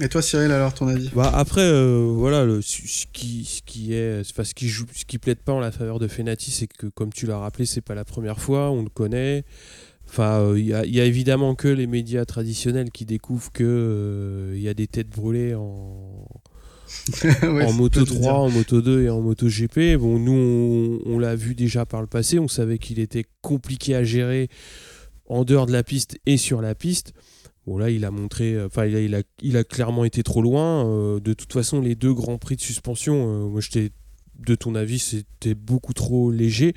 Et 0.02 0.10
toi, 0.10 0.22
Cyril, 0.22 0.52
alors, 0.52 0.74
ton 0.74 0.88
avis? 0.90 1.10
Bah 1.16 1.32
après, 1.34 1.62
euh, 1.62 2.12
voilà, 2.14 2.44
le, 2.44 2.62
ce 2.62 2.82
ce 2.86 3.06
qui, 3.14 3.46
ce 3.46 3.62
qui 3.62 3.94
est, 3.94 4.20
enfin, 4.20 4.44
ce 4.44 4.54
qui 4.54 4.68
joue, 4.68 4.86
ce 4.94 5.06
qui 5.06 5.20
plaide 5.20 5.38
pas 5.40 5.54
en 5.54 5.60
la 5.62 5.72
faveur 5.72 6.00
de 6.00 6.08
Fenati, 6.08 6.52
c'est 6.52 6.68
que, 6.68 6.88
comme 6.88 7.14
tu 7.14 7.28
l'as 7.28 7.38
rappelé, 7.38 7.66
c'est 7.66 7.80
pas 7.82 7.96
la 7.96 8.04
première 8.04 8.40
fois, 8.40 8.72
on 8.72 8.84
le 8.84 8.90
connaît. 8.90 9.46
Enfin, 10.10 10.40
euh, 10.42 10.60
il 10.60 10.66
y, 10.66 10.74
a, 10.74 10.86
il 10.86 10.94
y 10.96 11.00
a 11.02 11.06
évidemment 11.06 11.56
que 11.56 11.68
les 11.70 11.88
médias 11.88 12.26
traditionnels 12.26 12.92
qui 12.92 13.06
découvrent 13.06 13.52
que 13.52 13.64
euh, 13.64 14.54
il 14.56 14.62
y 14.62 14.70
a 14.70 14.74
des 14.74 14.88
têtes 14.88 15.10
brûlées 15.10 15.54
en, 15.56 16.26
Ouais, 17.44 17.66
en 17.66 17.74
moto 17.74 18.00
peu 18.02 18.06
de 18.06 18.12
3, 18.12 18.20
dire. 18.20 18.36
en 18.36 18.50
moto 18.50 18.82
2 18.82 19.04
et 19.04 19.10
en 19.10 19.22
moto 19.22 19.48
GP. 19.48 19.98
Bon, 20.00 20.20
nous, 20.20 20.32
on, 20.32 21.00
on 21.06 21.20
l'a 21.20 21.36
vu 21.36 21.56
déjà 21.56 21.86
par 21.86 22.02
le 22.02 22.08
passé. 22.08 22.40
On 22.40 22.48
savait 22.48 22.78
qu'il 22.78 23.00
était 23.00 23.26
compliqué 23.42 23.96
à 23.96 24.04
gérer 24.04 24.50
en 25.28 25.44
dehors 25.44 25.66
de 25.66 25.74
la 25.74 25.84
piste 25.84 26.18
et 26.26 26.38
sur 26.38 26.62
la 26.62 26.76
piste. 26.76 27.14
Bon, 27.66 27.78
là, 27.78 27.90
il 27.90 28.06
a 28.06 28.12
montré. 28.12 28.62
Enfin, 28.64 28.86
il 28.86 28.96
a, 28.96 29.02
il 29.02 29.14
a, 29.16 29.22
il 29.42 29.58
a 29.58 29.64
clairement 29.64 30.06
été 30.06 30.24
trop 30.24 30.42
loin. 30.42 30.88
Euh, 30.88 31.20
de 31.20 31.34
toute 31.34 31.52
façon, 31.52 31.82
les 31.82 31.96
deux 31.96 32.14
grands 32.14 32.38
prix 32.38 32.56
de 32.56 32.62
suspension, 32.62 33.16
euh, 33.16 33.50
moi, 33.50 33.60
j'étais 33.60 33.92
de 34.40 34.56
ton 34.56 34.76
avis, 34.76 35.00
c'était 35.00 35.56
beaucoup 35.56 35.94
trop 35.94 36.32
léger. 36.32 36.74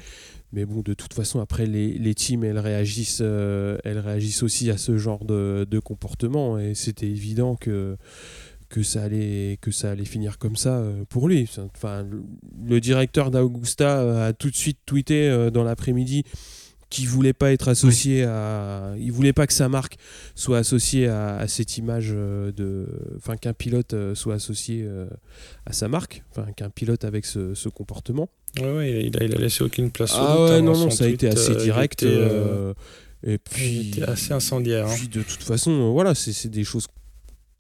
Mais 0.53 0.65
bon, 0.65 0.81
de 0.81 0.95
toute 0.95 1.15
façon, 1.15 1.39
après, 1.39 1.67
les, 1.67 1.97
les 1.97 2.15
teams, 2.15 2.43
elles 2.43 2.59
réagissent, 2.59 3.21
euh, 3.23 3.79
elles 3.85 4.01
réagissent 4.01 4.43
aussi 4.43 4.69
à 4.69 4.79
ce 4.79 4.99
genre 4.99 5.25
de, 5.25 5.65
de 5.71 5.79
comportement. 5.79 6.59
Et 6.59 6.75
c'était 6.75 7.07
évident 7.07 7.55
que, 7.55 7.97
que, 8.71 8.83
ça 8.83 9.03
allait, 9.03 9.59
que 9.61 9.71
ça 9.71 9.91
allait 9.91 10.07
finir 10.07 10.39
comme 10.39 10.57
ça 10.57 10.79
euh, 10.79 11.05
pour 11.09 11.29
lui. 11.29 11.47
Enfin, 11.75 12.07
le, 12.67 12.81
directeur 12.81 13.31
d'Augusta 13.31 13.99
euh, 14.01 14.29
a 14.29 14.33
tout 14.33 14.49
de 14.49 14.57
suite 14.57 14.79
tweeté 14.87 15.29
euh, 15.29 15.51
dans 15.51 15.65
l'après-midi 15.65 16.25
qu'il 16.89 17.07
voulait 17.09 17.33
pas 17.35 17.53
être 17.53 17.69
associé 17.69 18.25
à. 18.25 18.95
Il 18.99 19.13
voulait 19.13 19.33
pas 19.33 19.47
que 19.47 19.53
sa 19.53 19.69
marque 19.69 19.97
soit 20.35 20.59
associée 20.59 21.07
à, 21.07 21.37
à 21.37 21.47
cette 21.47 21.77
image 21.79 22.09
de. 22.11 22.87
Enfin, 23.17 23.37
qu'un 23.37 23.53
pilote 23.53 23.95
soit 24.15 24.35
associé 24.35 24.89
à 25.67 25.73
sa 25.73 25.87
marque. 25.87 26.25
Enfin, 26.33 26.51
qu'un 26.51 26.69
pilote 26.69 27.05
avec 27.05 27.27
ce, 27.27 27.55
ce 27.55 27.69
comportement. 27.69 28.29
Ouais, 28.59 28.73
ouais, 28.77 29.05
il 29.07 29.17
a, 29.21 29.25
il 29.25 29.33
a 29.37 29.39
laissé 29.39 29.63
aucune 29.63 29.93
place. 29.93 30.13
Ah 30.17 30.43
ouais, 30.43 30.51
hein, 30.55 30.63
non, 30.63 30.77
non, 30.77 30.91
ça 30.91 31.05
a 31.05 31.07
été 31.07 31.29
assez 31.29 31.53
il 31.53 31.59
direct. 31.59 32.03
était, 32.03 32.13
euh, 32.13 32.75
et 33.25 33.35
il 33.35 33.39
puis. 33.39 33.89
était 33.91 34.03
assez 34.03 34.33
incendiaire. 34.33 34.89
hein. 34.89 34.95
Puis 34.97 35.07
de 35.07 35.23
toute 35.23 35.45
façon, 35.45 35.93
voilà, 35.93 36.17
c'est 36.17 36.33
c'est 36.33 36.49
des 36.49 36.65
choses 36.65 36.89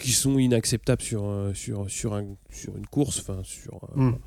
qui 0.00 0.12
sont 0.12 0.38
inacceptables 0.38 1.02
sur, 1.02 1.24
euh, 1.24 1.54
sur, 1.54 1.90
sur, 1.90 2.14
un, 2.14 2.26
sur 2.50 2.76
une 2.76 2.86
course. 2.86 3.20
Enfin, 3.20 3.40
sur. 3.44 3.80
euh, 3.96 4.10
Mm. 4.10 4.18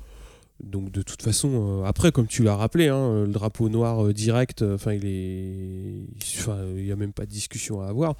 Donc 0.62 0.92
de 0.92 1.02
toute 1.02 1.22
façon, 1.22 1.82
euh, 1.82 1.84
après, 1.84 2.12
comme 2.12 2.26
tu 2.26 2.42
l'as 2.44 2.56
rappelé, 2.56 2.88
hein, 2.88 3.24
le 3.24 3.32
drapeau 3.32 3.68
noir 3.68 4.06
euh, 4.06 4.12
direct, 4.12 4.62
euh, 4.62 4.76
il 4.86 5.04
est, 5.04 6.38
enfin, 6.38 6.58
il 6.76 6.86
y 6.86 6.92
a 6.92 6.96
même 6.96 7.12
pas 7.12 7.26
de 7.26 7.30
discussion 7.30 7.80
à 7.80 7.86
avoir. 7.88 8.14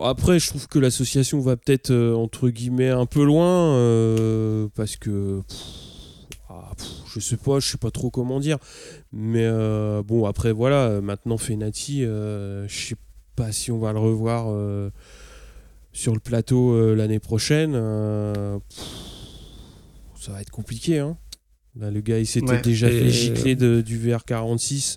Après, 0.00 0.38
je 0.40 0.48
trouve 0.48 0.66
que 0.66 0.78
l'association 0.78 1.40
va 1.40 1.56
peut-être 1.56 1.92
entre 1.94 2.48
guillemets 2.48 2.88
un 2.88 3.06
peu 3.06 3.24
loin 3.24 3.74
parce 4.74 4.96
que. 4.96 5.42
pff, 5.46 5.58
ah, 6.48 6.72
pff, 6.76 6.88
je 7.14 7.20
sais 7.20 7.36
pas, 7.36 7.60
je 7.60 7.68
sais 7.70 7.78
pas 7.78 7.90
trop 7.92 8.10
comment 8.10 8.40
dire. 8.40 8.58
Mais 9.12 9.48
bon, 10.02 10.24
après, 10.24 10.50
voilà, 10.50 11.00
maintenant 11.00 11.36
Fenati, 11.36 12.00
je 12.00 12.66
sais 12.68 12.96
pas 13.36 13.52
si 13.52 13.70
on 13.70 13.78
va 13.78 13.92
le 13.92 14.00
revoir 14.00 14.48
sur 15.98 16.12
le 16.14 16.20
plateau 16.20 16.72
euh, 16.74 16.94
l'année 16.94 17.18
prochaine. 17.18 17.72
euh, 17.74 18.58
pff, 18.70 18.84
ça 20.20 20.32
va 20.32 20.40
être 20.40 20.50
compliqué. 20.50 20.98
Hein. 21.00 21.16
Là, 21.78 21.90
le 21.90 22.00
gars, 22.00 22.18
il 22.18 22.26
s'était 22.26 22.46
Ouais. 22.50 22.60
déjà 22.62 22.88
fait 22.88 23.08
gicler 23.10 23.56
de- 23.56 23.80
du 23.80 23.98
VR46. 23.98 24.96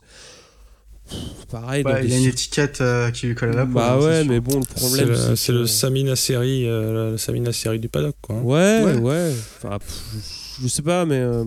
Pff, 1.09 1.17
Pareil, 1.49 1.83
des 1.83 1.89
il 2.05 2.13
a 2.13 2.17
une 2.17 2.25
étiquette 2.25 2.79
euh, 2.81 3.11
qui 3.11 3.27
lui 3.27 3.35
colle 3.35 3.49
à 3.49 3.55
la 3.55 3.65
peau. 3.65 3.73
Bah 3.73 3.93
hein, 3.95 3.99
c'est 3.99 4.05
ouais, 4.07 4.23
mais 4.25 4.39
bon, 4.39 4.59
le 4.59 4.65
problème, 4.65 5.35
c'est 5.35 5.51
le 5.51 5.65
Samina 5.65 6.15
série, 6.15 6.65
euh, 6.67 7.11
la 7.13 7.17
Samina 7.17 7.51
série 7.51 7.79
du 7.79 7.89
paddock, 7.89 8.15
quoi. 8.21 8.35
hein. 8.35 8.41
Ouais, 8.43 8.83
ouais. 8.85 8.97
Ouais. 8.99 9.31
Enfin, 9.57 9.79
pff, 9.79 10.59
je- 10.61 10.67
sais 10.67 10.81
pas, 10.83 11.05
mais. 11.05 11.19
euh, 11.19 11.43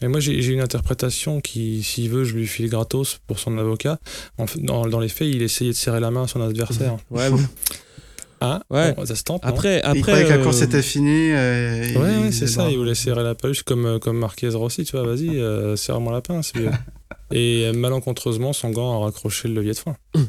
Et 0.00 0.06
moi, 0.08 0.20
j'ai 0.20 0.32
une 0.46 0.60
interprétation 0.60 1.40
qui, 1.40 1.82
s'il 1.82 2.08
veut, 2.08 2.22
je 2.24 2.34
lui 2.36 2.46
file 2.46 2.70
gratos 2.70 3.18
pour 3.26 3.38
son 3.40 3.58
avocat. 3.58 3.98
En 4.38 4.46
dans, 4.56 4.86
dans 4.86 5.00
les 5.00 5.08
faits, 5.08 5.28
il 5.28 5.42
essayait 5.42 5.72
de 5.72 5.76
serrer 5.76 5.98
la 6.00 6.10
main 6.12 6.22
à 6.24 6.28
son 6.28 6.40
adversaire. 6.40 6.96
ouais, 7.10 7.28
bon. 7.30 7.40
Ah, 8.40 8.62
Ouais. 8.70 8.92
bon, 8.92 9.04
ça 9.04 9.16
se 9.16 9.22
tente. 9.22 9.42
Après, 9.44 9.82
après. 9.82 9.98
il 9.98 10.02
croyait 10.02 10.24
que 10.24 10.28
la 10.30 10.36
euh, 10.36 10.42
course 10.44 10.62
était 10.62 10.82
finie. 10.82 11.32
euh, 11.32 11.82
et 11.84 11.96
Ouais, 11.96 12.24
ouais, 12.24 12.32
c'est 12.32 12.46
ça, 12.46 12.70
il 12.70 12.78
voulait 12.78 12.94
serrer 12.94 13.22
la 13.22 13.34
peluche 13.34 13.62
comme, 13.62 13.86
euh, 13.86 13.98
comme 13.98 14.18
Marquez 14.18 14.48
Rossi, 14.50 14.84
tu 14.84 14.96
vois, 14.96 15.06
vas-y, 15.06 15.38
euh, 15.40 15.76
serre-moi 15.76 16.12
la 16.12 16.20
pince. 16.20 16.52
Et 17.32 17.66
euh, 17.66 17.72
malencontreusement, 17.74 18.52
son 18.54 18.70
gant 18.70 19.02
a 19.02 19.04
raccroché 19.06 19.48
le 19.48 19.54
levier 19.54 19.72
de 19.72 19.76
frein. 19.78 19.96
Ouais, 20.14 20.22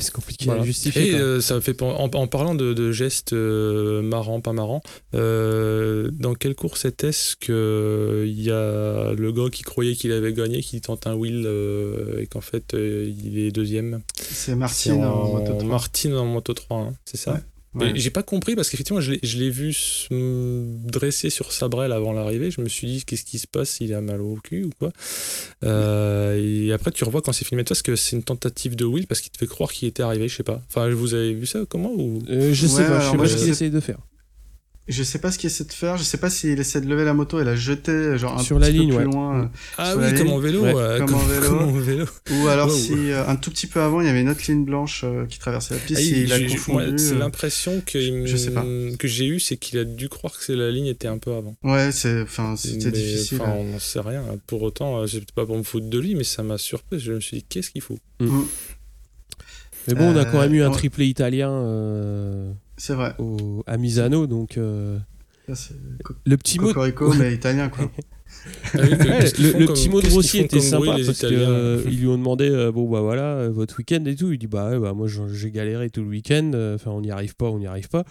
c'est 0.00 0.12
compliqué 0.12 0.46
Voilà. 0.46 0.62
à 0.62 0.64
justifier. 0.64 1.08
Et 1.08 1.10
quoi. 1.12 1.20
euh, 1.20 1.40
ça 1.40 1.54
me 1.54 1.60
fait 1.60 1.80
en, 1.82 1.88
en 2.12 2.26
parlant 2.26 2.54
de, 2.54 2.72
de 2.72 2.92
gestes 2.92 3.32
euh, 3.32 4.02
marrants, 4.02 4.40
pas 4.40 4.52
marrants, 4.52 4.82
euh, 5.14 6.10
dans 6.12 6.34
quelle 6.34 6.54
course 6.54 6.84
était-ce 6.84 7.36
que 7.36 8.24
il 8.26 8.40
y 8.42 8.50
a 8.50 9.12
le 9.12 9.32
gars 9.32 9.48
qui 9.50 9.62
croyait 9.62 9.94
qu'il 9.94 10.12
avait 10.12 10.32
gagné, 10.32 10.60
qui 10.62 10.80
tente 10.80 11.06
un 11.06 11.14
wheel 11.14 11.44
euh, 11.46 12.20
et 12.20 12.26
qu'en 12.26 12.40
fait 12.40 12.74
euh, 12.74 13.12
il 13.24 13.38
est 13.38 13.50
deuxième? 13.50 14.00
C'est 14.16 14.34
C'est 14.34 14.54
Martine 14.56 15.04
en, 15.04 15.28
moto 15.34 15.52
3. 15.54 15.64
Martine 15.64 16.14
en 16.16 16.26
moto 16.26 16.52
3, 16.54 16.78
hein, 16.78 16.92
c'est 17.04 17.16
ça? 17.16 17.32
Ouais. 17.34 17.40
Ouais. 17.74 17.92
J'ai 17.94 18.10
pas 18.10 18.22
compris 18.22 18.54
parce 18.54 18.70
qu'effectivement, 18.70 19.00
je 19.00 19.12
l'ai 19.12 19.50
vu 19.50 19.72
se 19.72 20.64
dresser 20.86 21.30
sur 21.30 21.52
sa 21.52 21.68
brelle 21.68 21.92
avant 21.92 22.12
l'arrivée. 22.12 22.50
Je 22.50 22.60
me 22.60 22.68
suis 22.68 22.86
dit, 22.86 23.04
qu'est-ce 23.04 23.24
qui 23.24 23.38
se 23.38 23.46
passe? 23.46 23.78
Il 23.80 23.92
a 23.94 24.00
mal 24.00 24.20
au 24.20 24.36
cul 24.36 24.64
ou 24.64 24.70
quoi? 24.78 24.92
Euh, 25.64 26.40
Et 26.40 26.72
après, 26.72 26.90
tu 26.90 27.04
revois 27.04 27.22
quand 27.22 27.32
c'est 27.32 27.44
filmé, 27.44 27.64
parce 27.64 27.82
que 27.82 27.96
c'est 27.96 28.16
une 28.16 28.22
tentative 28.22 28.76
de 28.76 28.84
Will 28.84 29.06
parce 29.06 29.20
qu'il 29.20 29.32
te 29.32 29.38
fait 29.38 29.46
croire 29.46 29.72
qu'il 29.72 29.88
était 29.88 30.02
arrivé, 30.02 30.28
je 30.28 30.36
sais 30.36 30.42
pas. 30.42 30.62
Enfin, 30.68 30.88
vous 30.90 31.14
avez 31.14 31.34
vu 31.34 31.46
ça 31.46 31.60
comment 31.68 31.92
ou... 31.92 32.22
Euh, 32.28 32.52
je 32.52 32.66
sais 32.66 32.84
pas, 32.86 33.00
je 33.00 33.10
sais 33.10 33.16
pas 33.16 33.28
ce 33.28 33.36
qu'il 33.36 33.48
essaye 33.48 33.70
de 33.70 33.80
faire. 33.80 33.98
Je 34.86 35.02
sais 35.02 35.18
pas 35.18 35.32
ce 35.32 35.38
qu'il 35.38 35.46
essaie 35.46 35.64
de 35.64 35.72
faire, 35.72 35.96
je 35.96 36.02
sais 36.02 36.18
pas 36.18 36.28
s'il 36.28 36.60
essaie 36.60 36.80
de 36.82 36.86
lever 36.86 37.06
la 37.06 37.14
moto 37.14 37.40
et 37.40 37.44
la 37.44 37.56
jeter 37.56 38.18
genre 38.18 38.38
un 38.38 38.42
sur 38.42 38.58
la 38.58 38.68
ligne, 38.68 38.90
peu 38.90 38.96
ouais. 38.96 39.04
plus 39.04 39.12
loin. 39.12 39.50
Ah 39.78 39.96
oui, 39.96 40.14
comme 40.14 40.28
en 40.28 40.38
vélo, 40.38 40.60
ouais. 40.62 40.74
euh, 40.76 40.98
comme, 40.98 41.06
comme, 41.06 41.14
en 41.20 41.24
vélo. 41.24 41.48
comme 41.48 41.58
en 41.68 41.72
vélo. 41.72 42.04
Ou 42.32 42.48
alors 42.48 42.70
si 42.70 43.10
euh, 43.10 43.26
un 43.26 43.36
tout 43.36 43.50
petit 43.50 43.66
peu 43.66 43.80
avant 43.80 44.02
il 44.02 44.06
y 44.06 44.10
avait 44.10 44.20
une 44.20 44.28
autre 44.28 44.42
ligne 44.46 44.66
blanche 44.66 45.00
euh, 45.04 45.24
qui 45.24 45.38
traversait 45.38 45.72
la 45.72 45.80
piste, 45.80 46.00
Ah, 46.02 46.04
il, 46.04 46.18
il- 46.24 46.32
a 46.34 46.38
confondu. 46.38 46.98
C'est 46.98 47.14
euh, 47.14 47.18
l'impression 47.18 47.80
que, 47.86 47.96
il 47.96 48.26
je 48.26 48.36
sais 48.36 48.50
pas. 48.50 48.62
me- 48.62 48.94
que 48.96 49.08
j'ai 49.08 49.26
eu, 49.26 49.40
c'est 49.40 49.56
qu'il 49.56 49.78
a 49.78 49.84
dû 49.84 50.10
croire 50.10 50.34
que 50.38 50.52
la 50.52 50.70
ligne 50.70 50.86
était 50.88 51.08
un 51.08 51.16
peu 51.16 51.32
avant. 51.32 51.56
Ouais, 51.62 51.90
c'est, 51.90 52.20
enfin, 52.20 52.54
c'était 52.56 52.90
difficile. 52.90 53.40
Enfin, 53.40 53.52
on 53.56 53.64
n'en 53.64 53.78
sait 53.78 54.00
rien. 54.00 54.22
Pour 54.46 54.60
autant, 54.62 54.98
euh, 55.00 55.06
c'est 55.06 55.32
pas 55.32 55.46
pour 55.46 55.56
me 55.56 55.62
foutre 55.62 55.88
de 55.88 55.98
lui, 55.98 56.14
mais 56.14 56.24
ça 56.24 56.42
m'a 56.42 56.58
surpris. 56.58 57.00
Je 57.00 57.12
me 57.14 57.20
suis 57.20 57.38
dit, 57.38 57.46
qu'est-ce 57.48 57.70
qu'il 57.70 57.80
faut? 57.80 57.98
Mais 59.88 59.94
bon, 59.94 60.12
on 60.12 60.16
a 60.16 60.24
quand 60.26 60.40
même 60.40 60.54
eu 60.54 60.62
un 60.62 60.70
Euh, 60.70 60.74
triplé 60.74 61.06
italien 61.06 61.50
euh, 61.50 62.50
C'est 62.86 62.94
vrai. 62.94 63.14
au, 63.18 63.62
à 63.66 63.76
Misano, 63.78 64.26
donc 64.26 64.58
euh, 64.58 64.98
le 66.26 66.36
petit 66.36 66.58
mot. 66.58 66.68
Cocorico, 66.68 67.12
mais 67.14 67.32
italien 67.40 67.68
quoi. 67.70 67.90
Ah 68.74 68.78
oui, 68.82 68.90
que- 68.90 68.94
Ouais, 69.08 69.18
qu'est-ce 69.20 69.34
qu'ils 69.34 69.44
le, 69.46 69.50
font 69.52 69.58
le 69.60 69.66
comme- 69.66 69.74
petit 69.74 69.88
mot 69.88 70.02
de 70.02 70.08
Rossi 70.10 70.38
était 70.40 70.56
bruit, 70.58 70.62
sympa 70.68 70.96
parce 71.06 71.18
qu'ils 71.20 71.98
lui 72.00 72.06
ont 72.08 72.18
demandé 72.18 72.50
euh, 72.50 72.72
bon 72.72 72.90
bah 72.90 73.00
voilà 73.00 73.36
euh, 73.36 73.50
votre 73.50 73.78
week-end 73.78 74.04
et 74.06 74.14
tout 74.16 74.32
il 74.32 74.38
dit 74.38 74.48
bah, 74.48 74.70
ouais, 74.70 74.78
bah 74.78 74.92
moi 74.92 75.06
j'ai 75.32 75.50
galéré 75.50 75.88
tout 75.88 76.02
le 76.02 76.08
week-end 76.08 76.50
euh, 76.54 76.74
enfin 76.74 76.90
on 76.90 77.00
n'y 77.00 77.10
arrive 77.10 77.36
pas 77.36 77.46
on 77.50 77.58
n'y 77.58 77.66
arrive 77.66 77.88
pas 77.88 78.04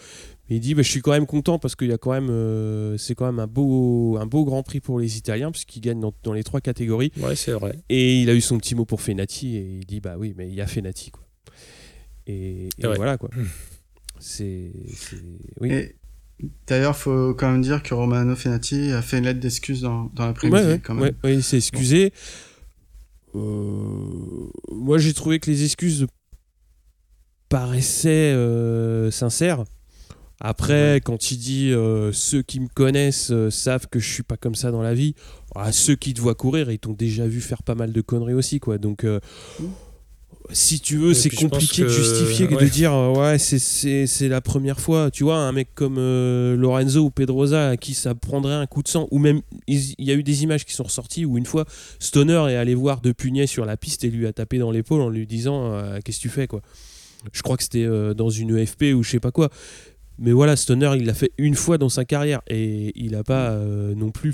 mais 0.49 0.55
il 0.55 0.59
dit 0.59 0.73
bah, 0.75 0.81
je 0.81 0.89
suis 0.89 1.01
quand 1.01 1.11
même 1.11 1.25
content 1.27 1.59
parce 1.59 1.75
qu'il 1.75 1.89
y 1.89 1.93
a 1.93 1.97
quand 1.97 2.11
même 2.13 2.29
euh, 2.31 2.97
c'est 2.97 3.13
quand 3.15 3.25
même 3.25 3.39
un 3.39 3.47
beau 3.47 4.17
un 4.17 4.25
beau 4.25 4.43
Grand 4.45 4.63
Prix 4.63 4.79
pour 4.79 4.99
les 4.99 5.17
Italiens 5.17 5.51
puisqu'ils 5.51 5.81
gagnent 5.81 5.99
dans, 5.99 6.13
dans 6.23 6.33
les 6.33 6.43
trois 6.43 6.61
catégories 6.61 7.11
Ouais, 7.19 7.35
c'est 7.35 7.51
vrai. 7.51 7.75
et 7.89 8.21
il 8.21 8.29
a 8.29 8.33
eu 8.33 8.41
son 8.41 8.57
petit 8.57 8.73
mot 8.75 8.85
pour 8.85 9.01
Fenati 9.01 9.57
et 9.57 9.77
il 9.81 9.85
dit 9.85 9.99
bah 9.99 10.15
oui 10.17 10.33
mais 10.37 10.47
il 10.47 10.55
y 10.55 10.61
a 10.61 10.67
Fenati 10.67 11.11
quoi 11.11 11.23
et, 12.25 12.69
et 12.79 12.87
Ouais. 12.87 12.95
voilà 12.95 13.17
quoi. 13.17 13.29
c'est 14.23 14.71
oui 15.59 15.71
Et 15.71 15.95
d'ailleurs, 16.67 16.95
faut 16.95 17.33
quand 17.33 17.51
même 17.51 17.61
dire 17.61 17.83
que 17.83 17.93
Romano 17.93 18.35
Fenati 18.35 18.91
a 18.91 19.01
fait 19.01 19.19
une 19.19 19.25
lettre 19.25 19.39
d'excuse 19.39 19.81
dans, 19.81 20.11
dans 20.13 20.25
l'après-midi 20.25 20.61
Ouais, 20.61 20.81
ouais, 20.89 21.01
ouais, 21.01 21.13
ouais, 21.23 21.35
il 21.35 21.43
s'est 21.43 21.57
excusé. 21.57 22.13
Euh, 23.35 23.39
moi, 24.71 24.97
j'ai 24.97 25.13
trouvé 25.13 25.39
que 25.39 25.49
les 25.49 25.63
excuses 25.63 26.07
paraissaient 27.49 28.33
euh, 28.33 29.11
sincères. 29.11 29.63
Après, 30.39 30.99
quand 31.03 31.31
il 31.31 31.37
dit 31.37 31.71
euh, 31.71 32.11
ceux 32.11 32.41
qui 32.41 32.59
me 32.59 32.67
connaissent 32.67 33.31
savent 33.49 33.87
que 33.87 33.99
je 33.99 34.11
suis 34.11 34.23
pas 34.23 34.35
comme 34.35 34.55
ça 34.55 34.71
dans 34.71 34.81
la 34.81 34.93
vie, 34.93 35.15
ah, 35.55 35.71
ceux 35.71 35.95
qui 35.95 36.13
te 36.13 36.21
voient 36.21 36.35
courir, 36.35 36.71
ils 36.71 36.79
t'ont 36.79 36.93
déjà 36.93 37.27
vu 37.27 37.39
faire 37.39 37.61
pas 37.61 37.75
mal 37.75 37.91
de 37.91 38.01
conneries 38.01 38.33
aussi, 38.33 38.59
quoi. 38.59 38.77
Donc, 38.77 39.03
euh, 39.03 39.19
si 40.51 40.79
tu 40.79 40.97
veux, 40.97 41.13
c'est 41.13 41.29
compliqué 41.29 41.83
de 41.83 41.87
justifier 41.89 42.47
que 42.47 42.55
de 42.55 42.67
dire 42.69 42.93
euh, 42.93 43.13
ouais, 43.13 43.37
c'est- 43.39 44.27
la 44.27 44.41
première 44.41 44.79
fois. 44.79 45.09
Tu 45.11 45.23
vois, 45.23 45.37
un 45.37 45.51
mec 45.51 45.69
comme 45.75 45.97
euh, 45.97 46.55
Lorenzo 46.55 47.01
ou 47.05 47.09
Pedrosa 47.09 47.69
à 47.69 47.77
qui 47.77 47.93
ça 47.93 48.13
prendrait 48.15 48.53
un 48.55 48.65
coup 48.65 48.83
de 48.83 48.87
sang, 48.87 49.07
ou 49.11 49.19
même 49.19 49.41
il 49.67 49.93
y 49.99 50.11
a 50.11 50.13
eu 50.13 50.23
des 50.23 50.43
images 50.43 50.65
qui 50.65 50.73
sont 50.73 50.83
ressorties 50.83 51.25
où 51.25 51.37
une 51.37 51.45
fois 51.45 51.65
Stoner 51.99 52.45
est 52.49 52.55
allé 52.55 52.75
voir 52.75 53.01
De 53.01 53.11
Pugnet 53.11 53.47
sur 53.47 53.65
la 53.65 53.77
piste 53.77 54.03
et 54.03 54.09
lui 54.09 54.27
a 54.27 54.33
tapé 54.33 54.57
dans 54.57 54.71
l'épaule 54.71 55.01
en 55.01 55.09
lui 55.09 55.25
disant 55.27 55.73
euh, 55.73 55.99
qu'est-ce 56.03 56.17
que 56.17 56.21
tu 56.23 56.29
fais 56.29 56.47
quoi? 56.47 56.61
Je 57.31 57.41
crois 57.41 57.55
que 57.57 57.63
c'était 57.63 57.85
euh, 57.85 58.13
dans 58.13 58.29
une 58.29 58.57
EFP 58.57 58.93
ou 58.95 59.03
je 59.03 59.09
sais 59.11 59.19
pas 59.19 59.31
quoi. 59.31 59.49
Mais 60.19 60.31
voilà, 60.31 60.55
Stoner, 60.55 60.91
il 60.97 61.05
l'a 61.05 61.13
fait 61.13 61.31
une 61.37 61.55
fois 61.55 61.77
dans 61.77 61.89
sa 61.89 62.05
carrière 62.05 62.41
et 62.47 62.91
il 62.95 63.15
a 63.15 63.23
pas 63.23 63.57
non 63.95 64.11
plus 64.11 64.33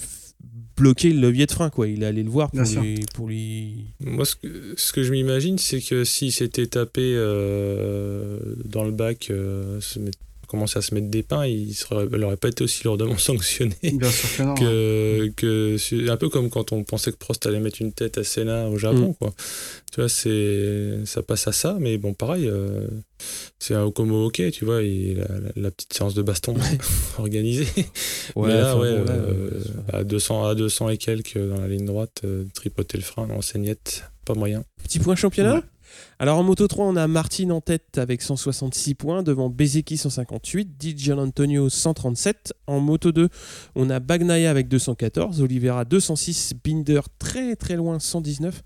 bloqué 0.80 1.11
le 1.11 1.19
levier 1.21 1.45
de 1.45 1.51
frein 1.51 1.69
quoi. 1.69 1.88
Il 1.88 2.01
est 2.03 2.05
allé 2.07 2.23
le 2.23 2.30
voir 2.30 2.49
pour 2.51 2.59
lui, 2.82 3.05
pour 3.13 3.27
lui. 3.27 3.86
Moi, 3.99 4.25
ce 4.25 4.36
que, 4.36 4.73
ce 4.77 4.91
que 4.93 5.03
je 5.03 5.11
m'imagine, 5.11 5.57
c'est 5.57 5.82
que 5.82 6.03
s'il 6.03 6.32
s'était 6.32 6.67
tapé 6.67 7.13
euh, 7.15 8.39
dans 8.65 8.84
le 8.84 8.91
bac, 8.91 9.27
euh, 9.30 9.80
se 9.82 9.99
met- 9.99 10.11
commencer 10.50 10.80
à 10.80 10.82
se 10.82 10.93
mettre 10.93 11.08
des 11.08 11.24
pains, 11.24 11.45
il 11.45 11.74
serait, 11.74 12.06
il 12.12 12.24
aurait 12.24 12.36
pas 12.38 12.50
été 12.50 12.64
aussi 12.64 12.84
lourdement 12.84 13.18
sanctionné. 13.30 13.76
Bien 13.84 14.10
sûr 14.12 14.30
que 14.38 14.43
non. 14.43 14.54
hein. 14.54 15.34
que, 15.38 16.10
un 16.10 16.18
peu 16.18 16.28
comme 16.30 16.50
quand 16.50 16.72
on 16.74 16.84
pensait 16.84 17.12
que 17.12 17.18
Prost 17.18 17.45
allait 17.45 17.60
mettre 17.62 17.82
une 17.82 17.93
tête 17.93 18.18
à 18.18 18.24
Senna 18.24 18.68
au 18.70 18.78
Japon 18.78 19.10
Mm. 19.10 19.14
quoi 19.16 19.34
tu 19.91 20.02
vois 20.02 20.10
c'est 20.10 21.00
ça 21.06 21.24
passe 21.24 21.47
à 21.47 21.52
ça 21.52 21.78
mais 21.80 21.97
bon 21.97 22.14
pareil 22.14 22.47
euh, 22.47 22.86
c'est 23.58 23.74
un 23.74 23.84
au 23.86 24.26
hockey 24.26 24.52
tu 24.52 24.64
vois 24.66 24.84
il, 24.84 25.18
la, 25.18 25.28
la- 25.28 25.52
la 25.56 25.72
petite 25.72 25.93
séance 25.93 26.14
de 26.14 26.22
baston 26.22 26.56
organisée 27.18 27.68
mais 28.36 28.47
là 28.50 28.76
enfin, 28.76 28.82
ouais 28.82 28.97
bon, 29.00 29.06
là, 29.06 29.12
euh, 29.14 29.50
euh, 29.93 30.00
à 30.00 30.04
200 30.04 30.45
à 30.45 30.56
200 30.56 30.89
et 30.89 30.97
quelques 30.97 31.38
dans 31.38 31.60
la 31.62 31.68
ligne 31.68 31.86
droite 31.86 32.22
euh, 32.24 32.43
tripoter 32.54 32.97
le 32.97 33.04
frein 33.04 33.28
en 33.32 33.41
saignette 33.41 34.04
pas 34.26 34.34
moyen 34.36 34.64
Petit 34.84 35.00
point 35.00 35.16
championnat? 35.16 35.56
Ouais. 35.56 35.62
Alors 36.19 36.37
en 36.37 36.43
Moto 36.43 36.67
3, 36.67 36.85
on 36.85 36.95
a 36.95 37.07
Martin 37.07 37.49
en 37.51 37.61
tête 37.61 37.97
avec 37.97 38.21
166 38.21 38.95
points, 38.95 39.23
devant 39.23 39.49
Bezeki 39.49 39.97
158, 39.97 40.77
Di 40.77 41.11
Antonio 41.11 41.69
137. 41.69 42.53
En 42.67 42.79
Moto 42.79 43.11
2, 43.11 43.29
on 43.75 43.89
a 43.89 43.99
Bagnaia 43.99 44.49
avec 44.49 44.67
214, 44.67 45.41
Oliveira 45.41 45.85
206, 45.85 46.53
Binder 46.63 47.01
très 47.19 47.55
très 47.55 47.75
loin 47.75 47.99
119. 47.99 48.63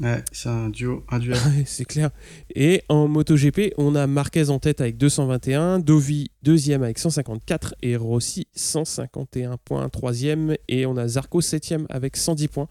Ouais, 0.00 0.24
c'est 0.32 0.48
un 0.48 0.70
duo, 0.70 1.04
un 1.10 1.18
duel. 1.18 1.38
C'est 1.66 1.84
clair. 1.84 2.10
Et 2.54 2.82
en 2.88 3.08
MotoGP, 3.08 3.74
on 3.76 3.94
a 3.94 4.06
Marquez 4.06 4.48
en 4.48 4.58
tête 4.58 4.80
avec 4.80 4.96
221, 4.96 5.80
Dovi 5.80 6.30
deuxième 6.42 6.82
avec 6.82 6.98
154 6.98 7.74
et 7.82 7.96
Rossi 7.96 8.46
151 8.54 9.58
points 9.58 9.88
troisième 9.90 10.56
et 10.68 10.86
on 10.86 10.96
a 10.96 11.06
Zarco 11.06 11.40
septième 11.40 11.86
avec 11.90 12.16
110 12.16 12.48
points. 12.48 12.68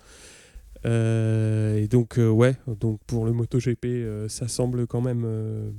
Euh, 0.86 1.78
et 1.78 1.88
donc 1.88 2.18
euh, 2.18 2.28
ouais, 2.30 2.56
donc 2.80 3.00
pour 3.06 3.26
le 3.26 3.32
MotoGP, 3.34 3.86
euh, 3.86 4.28
ça 4.30 4.48
semble 4.48 4.88
quand 4.88 5.02
même 5.02 5.74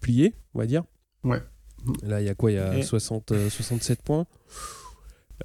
plié, 0.00 0.34
on 0.54 0.58
va 0.60 0.66
dire. 0.66 0.84
Ouais. 1.24 1.40
Là, 2.02 2.20
il 2.20 2.26
y 2.26 2.28
a 2.30 2.34
quoi? 2.34 2.50
Il 2.50 2.54
y 2.54 2.58
a 2.58 2.78
Et- 2.78 2.82
60, 2.82 3.32
euh, 3.32 3.48
67 3.50 4.02
points. 4.02 4.26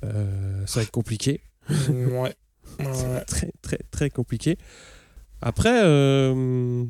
Euh, 0.03 0.65
ça 0.65 0.79
va 0.79 0.83
être 0.83 0.91
compliqué. 0.91 1.41
ouais 1.89 2.33
va 2.79 3.17
être 3.19 3.25
très 3.25 3.51
très 3.61 3.79
très 3.91 4.09
compliqué. 4.09 4.57
Après, 5.41 5.81
euh, 5.83 6.83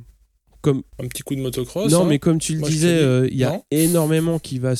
comme 0.61 0.83
un 0.99 1.07
petit 1.07 1.21
coup 1.23 1.35
de 1.35 1.41
motocross 1.41 1.91
non, 1.91 2.03
hein. 2.03 2.07
mais 2.07 2.19
comme 2.19 2.39
tu 2.39 2.53
le 2.53 2.59
Moi, 2.59 2.69
disais, 2.69 2.97
dis, 2.97 3.03
euh, 3.03 3.27
il 3.29 3.37
y 3.37 3.43
a 3.43 3.49
non. 3.51 3.63
énormément 3.71 4.39
qui 4.39 4.59
va. 4.59 4.73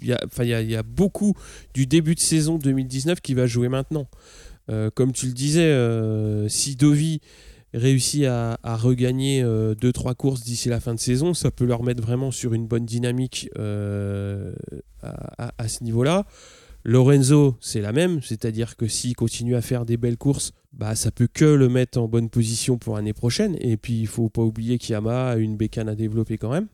Il 0.00 0.06
y 0.06 0.12
a, 0.12 0.62
y 0.62 0.76
a 0.76 0.82
beaucoup 0.84 1.34
du 1.74 1.86
début 1.86 2.14
de 2.14 2.20
saison 2.20 2.56
2019 2.56 3.20
qui 3.20 3.34
va 3.34 3.46
jouer 3.46 3.68
maintenant. 3.68 4.08
Euh, 4.70 4.90
comme 4.94 5.12
tu 5.12 5.26
le 5.26 5.32
disais, 5.32 5.62
euh, 5.62 6.48
si 6.48 6.76
Dovi 6.76 7.20
réussit 7.74 8.24
à, 8.24 8.58
à 8.62 8.76
regagner 8.76 9.42
2-3 9.42 10.14
courses 10.14 10.42
d'ici 10.42 10.68
la 10.68 10.80
fin 10.80 10.94
de 10.94 11.00
saison, 11.00 11.34
ça 11.34 11.50
peut 11.50 11.64
leur 11.66 11.82
mettre 11.82 12.02
vraiment 12.02 12.30
sur 12.30 12.54
une 12.54 12.66
bonne 12.66 12.86
dynamique 12.86 13.50
euh, 13.58 14.54
à, 15.02 15.48
à- 15.48 15.52
à 15.58 15.68
ce 15.68 15.84
niveau-là. 15.84 16.26
Lorenzo, 16.84 17.56
c'est 17.60 17.80
la 17.82 17.92
même, 17.92 18.22
c'est-à-dire 18.22 18.76
que 18.76 18.86
s'il 18.86 19.14
continue 19.14 19.56
à 19.56 19.60
faire 19.60 19.84
des 19.84 19.96
belles 19.98 20.16
courses, 20.16 20.52
bah, 20.72 20.94
ça 20.94 21.10
peut 21.10 21.28
que 21.32 21.44
le 21.44 21.68
mettre 21.68 21.98
en 22.00 22.08
bonne 22.08 22.30
position 22.30 22.78
pour 22.78 22.96
l'année 22.96 23.12
prochaine. 23.12 23.56
Et 23.60 23.76
puis, 23.76 23.98
il 24.00 24.06
faut 24.06 24.30
pas 24.30 24.42
oublier 24.42 24.78
qu'Yamaha 24.78 25.32
a 25.32 25.36
une 25.36 25.56
bécane 25.56 25.88
à 25.88 25.94
développer 25.94 26.38
quand 26.38 26.50
même. 26.50 26.68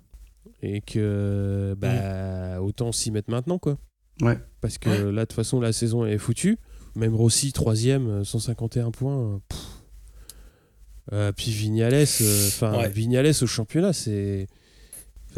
Et 0.62 0.80
que, 0.80 1.74
bah, 1.78 2.62
autant 2.62 2.92
s'y 2.92 3.10
mettre 3.10 3.30
maintenant, 3.30 3.58
quoi. 3.58 3.78
Ouais. 4.20 4.38
Parce 4.60 4.78
que 4.78 4.88
là, 4.90 5.22
de 5.22 5.26
toute 5.26 5.32
façon, 5.32 5.60
la 5.60 5.72
saison 5.72 6.06
est 6.06 6.18
foutue. 6.18 6.58
Même 6.96 7.14
Rossi, 7.14 7.52
troisième, 7.52 8.08
euh, 8.08 8.24
151 8.24 8.90
points. 8.90 9.18
euh. 9.34 9.38
Euh, 11.12 11.32
puis 11.32 11.50
Vignales, 11.50 11.92
euh, 11.94 12.48
enfin 12.48 12.78
Ouais. 12.78 12.88
Vignales 12.88 13.26
au 13.42 13.46
championnat, 13.46 13.92
c'est 13.92 14.46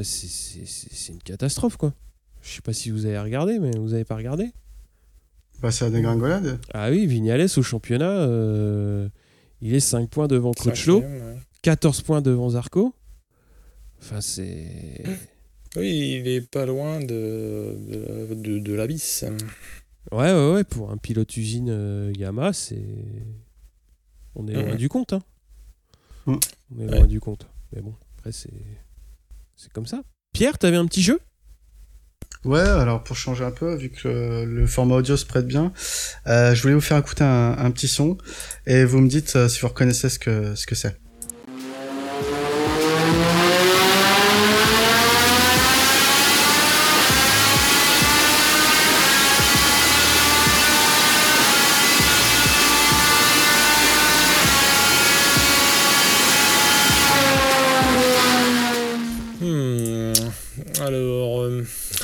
c'est- 0.03 1.13
une 1.13 1.23
catastrophe, 1.23 1.77
quoi. 1.77 1.93
Je 2.43 2.51
sais 2.53 2.61
pas 2.61 2.73
si 2.73 2.91
vous 2.91 3.07
avez 3.07 3.19
regardé, 3.19 3.59
mais 3.59 3.71
vous 3.77 3.95
avez 3.95 4.05
pas 4.05 4.15
regardé 4.17 4.51
Bah, 5.61 5.71
c'est 5.73 5.87
la 5.87 5.91
dégringolade. 5.91 6.59
Ah 6.75 6.91
oui, 6.91 7.07
Vignales 7.07 7.49
au 7.57 7.63
championnat, 7.63 8.11
euh, 8.11 9.09
il 9.63 9.75
est 9.75 9.81
5 9.81 10.09
points 10.11 10.29
devant 10.29 10.53
ouais. 11.01 11.37
14 11.63 12.03
points 12.03 12.21
devant 12.23 12.51
Zarco. 12.51 12.95
Enfin, 14.01 14.21
c'est. 14.21 15.03
oui 15.77 16.19
il 16.21 16.29
est 16.29 16.43
pas 16.43 16.67
loin 16.67 17.01
de 17.01 17.75
de, 18.29 18.35
de, 18.35 18.59
de 18.61 18.73
l'abysse 18.75 19.25
Ouais, 20.13 20.33
ouais, 20.33 20.53
ouais, 20.53 20.65
pour 20.65 20.91
un 20.91 20.97
pilote 20.97 21.37
usine 21.37 21.69
euh, 21.71 22.13
Yamaha, 22.17 22.53
c'est. 22.53 22.85
On 24.35 24.47
est 24.47 24.53
loin 24.55 24.75
du 24.77 24.89
compte, 24.89 25.13
hein. 25.13 25.23
Mhm. 26.27 26.39
On 26.75 26.81
est 26.81 26.85
Ouais. 26.91 26.99
loin 26.99 27.07
du 27.07 27.21
compte. 27.21 27.47
Mais 27.73 27.81
bon, 27.83 27.95
après, 28.19 28.33
c'est. 28.33 28.53
C'est 29.57 29.73
comme 29.73 29.87
ça. 29.87 30.03
Pierre, 30.33 30.59
t'avais 30.59 30.77
un 30.77 30.87
petit 30.87 31.03
jeu? 31.03 31.19
Ouais, 32.45 32.61
alors 32.61 33.03
pour 33.03 33.17
changer 33.17 33.45
un 33.45 33.51
peu, 33.51 33.75
vu 33.75 33.91
que 33.91 34.07
le, 34.07 34.45
le 34.45 34.67
format 34.67 34.97
audio 34.97 35.17
se 35.17 35.25
prête 35.27 35.47
bien, 35.49 35.73
euh, 36.29 36.55
je 36.55 36.63
voulais 36.63 36.75
vous 36.75 36.81
faire 36.81 36.99
écouter 36.99 37.25
un, 37.25 37.57
un 37.59 37.71
petit 37.73 37.89
son 37.89 38.19
et 38.67 38.85
vous 38.85 39.01
me 39.01 39.09
dites 39.09 39.35
euh, 39.35 39.49
si 39.49 39.61
vous 39.61 39.69
reconnaissez 39.69 40.09
ce 40.09 40.19
que 40.21 40.55
ce 40.55 40.67
que 40.67 40.77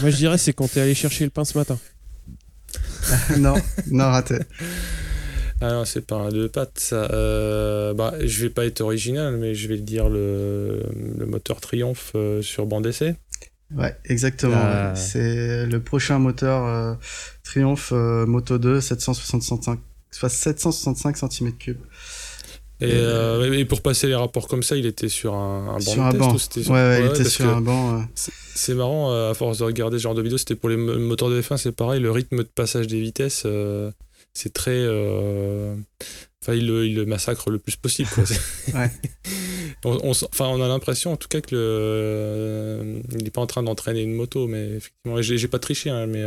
Moi, 0.02 0.10
je 0.10 0.16
dirais, 0.16 0.36
c'est 0.36 0.52
quand 0.52 0.68
t'es 0.68 0.80
allé 0.80 0.94
chercher 0.94 1.24
le 1.24 1.30
pain 1.30 1.44
ce 1.44 1.56
matin. 1.56 1.78
non, 3.38 3.54
non, 3.90 4.04
raté. 4.04 4.38
ah 5.60 5.70
non, 5.70 5.84
c'est 5.84 6.04
pas 6.04 6.16
un 6.16 6.28
deux 6.30 6.48
pattes, 6.48 6.78
ça. 6.78 7.08
Euh, 7.12 7.94
bah, 7.94 8.12
je 8.20 8.42
vais 8.42 8.50
pas 8.50 8.64
être 8.66 8.80
original, 8.80 9.36
mais 9.36 9.54
je 9.54 9.68
vais 9.68 9.78
dire 9.78 10.08
le, 10.08 10.82
le 11.16 11.26
moteur 11.26 11.60
Triumph 11.60 12.12
euh, 12.16 12.42
sur 12.42 12.66
bande 12.66 12.82
d'essai. 12.82 13.14
Ouais, 13.76 13.96
exactement. 14.04 14.56
Ah. 14.56 14.90
ouais. 14.90 14.96
C'est 14.96 15.66
le 15.66 15.80
prochain 15.80 16.18
moteur 16.18 16.66
euh, 16.66 16.94
Triumph 17.44 17.90
euh, 17.92 18.26
Moto 18.26 18.58
2 18.58 18.80
765, 18.80 19.78
soit 20.10 20.28
765 20.28 21.16
cm3. 21.16 21.76
Et, 22.80 22.86
euh, 22.90 23.52
et 23.52 23.64
pour 23.64 23.80
passer 23.80 24.08
les 24.08 24.14
rapports 24.16 24.48
comme 24.48 24.62
ça, 24.64 24.76
il 24.76 24.86
était 24.86 25.08
sur 25.08 25.34
un, 25.34 25.68
un 25.68 25.74
banc 25.74 25.80
Sur 25.80 25.94
de 25.96 26.00
un 26.00 26.10
test 26.10 26.20
banc. 26.20 26.34
ou 26.34 26.38
c'était 26.38 26.68
Ouais, 26.68 26.72
ouais, 26.74 27.00
il 27.00 27.06
était 27.06 27.18
parce 27.18 27.28
sur 27.28 27.46
un 27.48 27.60
banc. 27.60 28.04
c'est- 28.16 28.32
C'est 28.54 28.74
marrant, 28.74 29.12
euh, 29.12 29.30
à 29.30 29.34
force 29.34 29.58
de 29.58 29.64
regarder 29.64 29.98
ce 29.98 30.02
genre 30.02 30.14
de 30.14 30.22
vidéos, 30.22 30.36
c'était 30.38 30.56
pour 30.56 30.68
les 30.68 30.76
mo- 30.76 30.98
moteurs 30.98 31.30
de 31.30 31.40
F1, 31.40 31.56
c'est 31.58 31.72
pareil, 31.72 32.00
le 32.00 32.10
rythme 32.10 32.38
de 32.38 32.42
passage 32.42 32.86
des 32.88 33.00
vitesses, 33.00 33.44
euh, 33.46 33.90
c'est 34.34 34.52
très. 34.52 34.80
Enfin, 36.42 36.54
il 36.54 36.66
le, 36.66 36.86
il 36.86 36.96
le 36.96 37.06
massacre 37.06 37.50
le 37.50 37.58
plus 37.58 37.76
possible. 37.76 38.08
Quoi. 38.12 38.24
On, 39.84 40.10
enfin, 40.10 40.46
on 40.46 40.62
a 40.62 40.68
l'impression 40.68 41.12
en 41.12 41.16
tout 41.16 41.26
cas 41.28 41.40
que 41.40 41.54
le, 41.54 43.02
il 43.16 43.24
n'est 43.24 43.30
pas 43.30 43.40
en 43.40 43.46
train 43.46 43.62
d'entraîner 43.64 44.02
une 44.02 44.12
moto, 44.14 44.46
mais 44.46 44.76
effectivement, 44.76 45.20
j'ai 45.22 45.38
j'ai 45.38 45.48
pas 45.48 45.58
triché, 45.58 45.90
hein, 45.90 46.06
mais 46.06 46.22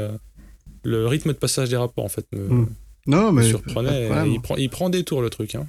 le 0.84 1.08
rythme 1.08 1.30
de 1.30 1.38
passage 1.38 1.70
des 1.70 1.78
rapports 1.78 2.04
en 2.06 2.10
fait 2.10 2.26
me, 2.34 2.48
Mm. 2.50 2.70
Non, 3.08 3.32
me 3.32 3.42
mais. 3.42 3.48
surprenait. 3.48 4.10
il, 4.28 4.42
prend, 4.42 4.56
il 4.58 4.70
prend 4.70 4.90
des 4.90 5.04
tours 5.04 5.22
le 5.22 5.30
truc. 5.30 5.56
Hein. 5.56 5.68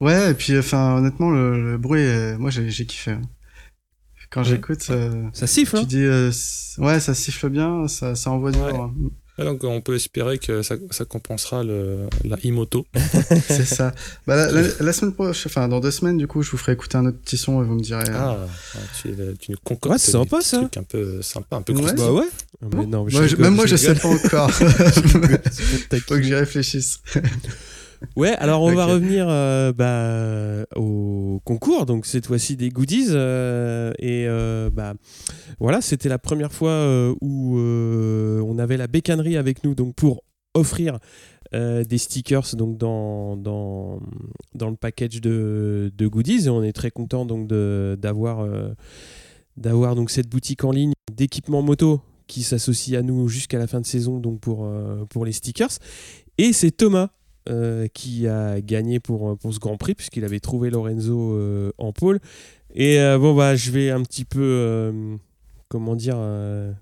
Ouais, 0.00 0.30
et 0.30 0.34
puis, 0.34 0.56
enfin, 0.58 0.96
honnêtement, 0.98 1.30
le, 1.30 1.72
le 1.72 1.78
bruit, 1.78 2.00
euh, 2.02 2.38
moi, 2.38 2.50
j'ai 2.50 2.70
j'ai 2.70 2.86
kiffé. 2.86 3.12
hein. 3.12 3.22
Quand 4.30 4.42
Ouais. 4.42 4.46
j'écoute, 4.48 4.86
euh, 4.90 5.24
Ça 5.32 5.46
siffle, 5.46 5.76
tu 5.76 5.82
hein 5.82 5.86
dis, 5.88 6.04
euh, 6.04 6.30
ouais, 6.78 7.00
ça 7.00 7.14
siffle 7.14 7.48
bien, 7.48 7.88
ça, 7.88 8.14
ça 8.14 8.30
envoie 8.30 8.52
du 8.52 8.58
Ouais. 8.58 8.70
lourd. 8.72 8.82
hein. 8.84 8.94
Ouais, 9.38 9.44
donc 9.44 9.62
on 9.64 9.80
peut 9.80 9.94
espérer 9.94 10.38
que 10.38 10.62
ça, 10.62 10.74
ça 10.90 11.04
compensera 11.04 11.62
le, 11.62 12.08
la 12.24 12.36
e-moto. 12.44 12.86
C'est 13.48 13.64
ça. 13.64 13.94
Bah, 14.26 14.34
la, 14.36 14.50
la- 14.50 14.68
la 14.80 14.92
semaine 14.92 15.14
prochaine, 15.14 15.44
enfin, 15.46 15.68
dans 15.68 15.78
deux 15.80 15.92
semaines, 15.92 16.18
du 16.18 16.26
coup, 16.26 16.42
je 16.42 16.50
vous 16.50 16.56
ferai 16.58 16.72
écouter 16.72 16.98
un 16.98 17.06
autre 17.06 17.18
petit 17.20 17.36
son 17.38 17.62
et 17.62 17.64
vous 17.64 17.74
me 17.76 17.80
direz. 17.80 18.02
Ah, 18.12 18.36
tu, 19.00 19.10
tu 19.40 19.52
nous 19.52 19.56
concoctes 19.64 19.92
Ouais, 19.92 19.98
c'est 19.98 20.10
sympa, 20.10 20.40
ça. 20.42 20.60
un 20.76 20.82
peu 20.82 21.22
sympa, 21.22 21.56
un 21.56 21.62
peu 21.62 21.72
Ouais. 21.72 21.94
Bah 21.94 22.12
ouais. 22.12 22.26
Mais 22.74 22.84
non, 22.86 23.04
mais 23.04 23.12
moi, 23.12 23.26
je- 23.28 23.36
même 23.36 23.54
moi, 23.54 23.66
je 23.66 23.76
sais 23.76 23.94
pas 23.94 24.08
encore. 24.08 24.50
Faut 24.52 26.14
que 26.16 26.22
j'y 26.22 26.34
réfléchisse. 26.34 26.98
Ouais, 28.16 28.34
alors 28.36 28.62
on 28.62 28.74
va 28.74 28.86
revenir 28.86 29.26
euh, 29.28 29.72
bah, 29.72 30.66
au 30.76 31.40
concours, 31.44 31.86
donc 31.86 32.06
cette 32.06 32.26
fois-ci 32.26 32.56
des 32.56 32.68
goodies. 32.68 33.08
euh, 33.10 33.92
et 33.98 34.26
euh, 34.28 34.70
bah, 34.70 34.94
voilà, 35.58 35.80
c'était 35.80 36.08
la 36.08 36.18
première 36.18 36.52
fois 36.52 36.86
où 37.20 37.58
on 37.58 38.58
avait 38.58 38.76
la 38.76 38.86
bécannerie 38.86 39.36
avec 39.36 39.64
nous 39.64 39.74
donc 39.74 39.94
pour 39.94 40.22
offrir 40.54 40.98
euh, 41.54 41.82
des 41.84 41.98
stickers 41.98 42.54
donc 42.56 42.76
dans, 42.78 43.36
dans, 43.36 44.00
dans 44.54 44.70
le 44.70 44.76
package 44.76 45.20
de, 45.20 45.90
de 45.96 46.06
goodies. 46.06 46.46
Et 46.46 46.50
on 46.50 46.62
est 46.62 46.72
très 46.72 46.90
content 46.90 47.24
donc 47.24 47.48
d'avoir 47.48 48.40
euh, 48.40 48.68
d'avoir 49.56 49.94
donc 49.94 50.10
cette 50.10 50.28
boutique 50.28 50.62
en 50.64 50.70
ligne 50.70 50.92
d'équipement 51.12 51.62
moto 51.62 52.00
qui 52.26 52.42
s'associe 52.42 52.98
à 52.98 53.02
nous 53.02 53.28
jusqu'à 53.28 53.58
la 53.58 53.66
fin 53.66 53.80
de 53.80 53.86
saison 53.86 54.18
donc 54.18 54.40
pour, 54.40 54.64
euh, 54.64 55.04
pour 55.06 55.24
les 55.24 55.32
stickers. 55.32 55.70
Et 56.36 56.52
c'est 56.52 56.70
Thomas 56.70 57.08
euh, 57.48 57.86
qui 57.92 58.26
a 58.26 58.60
gagné 58.60 59.00
pour, 59.00 59.36
pour 59.38 59.52
ce 59.54 59.58
Grand 59.58 59.76
Prix, 59.76 59.94
puisqu'il 59.94 60.24
avait 60.24 60.40
trouvé 60.40 60.70
Lorenzo 60.70 61.34
euh, 61.34 61.70
en 61.78 61.92
pôle. 61.92 62.18
Et 62.74 63.00
euh, 63.00 63.18
bon, 63.18 63.34
bah, 63.34 63.56
je 63.56 63.70
vais 63.70 63.90
un 63.90 64.02
petit 64.02 64.24
peu, 64.24 64.40
euh, 64.42 65.16
comment 65.68 65.96
dire, 65.96 66.16
euh, 66.18 66.72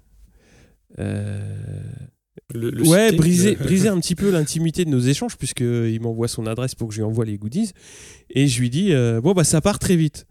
euh, 0.99 1.83
Le, 2.55 2.71
le 2.71 2.83
ouais, 2.89 3.13
briser, 3.13 3.55
le- 3.55 3.57
briser 3.65 3.89
un 3.89 3.99
petit 4.01 4.15
peu 4.15 4.31
l'intimité 4.31 4.85
de 4.85 4.91
nos 4.91 4.99
échanges, 5.01 5.37
puisqu'il 5.37 6.01
m'envoie 6.01 6.29
son 6.29 6.47
adresse 6.47 6.75
pour 6.75 6.89
que 6.89 6.95
je 6.95 7.01
lui 7.01 7.05
envoie 7.05 7.25
les 7.25 7.39
goodies. 7.39 7.73
Et 8.31 8.47
je 8.49 8.61
lui 8.61 8.71
dis, 8.71 8.93
euh, 8.93 9.21
bon, 9.21 9.33
bah, 9.33 9.45
ça 9.45 9.61
part 9.61 9.79
très 9.79 9.97
vite. 9.97 10.27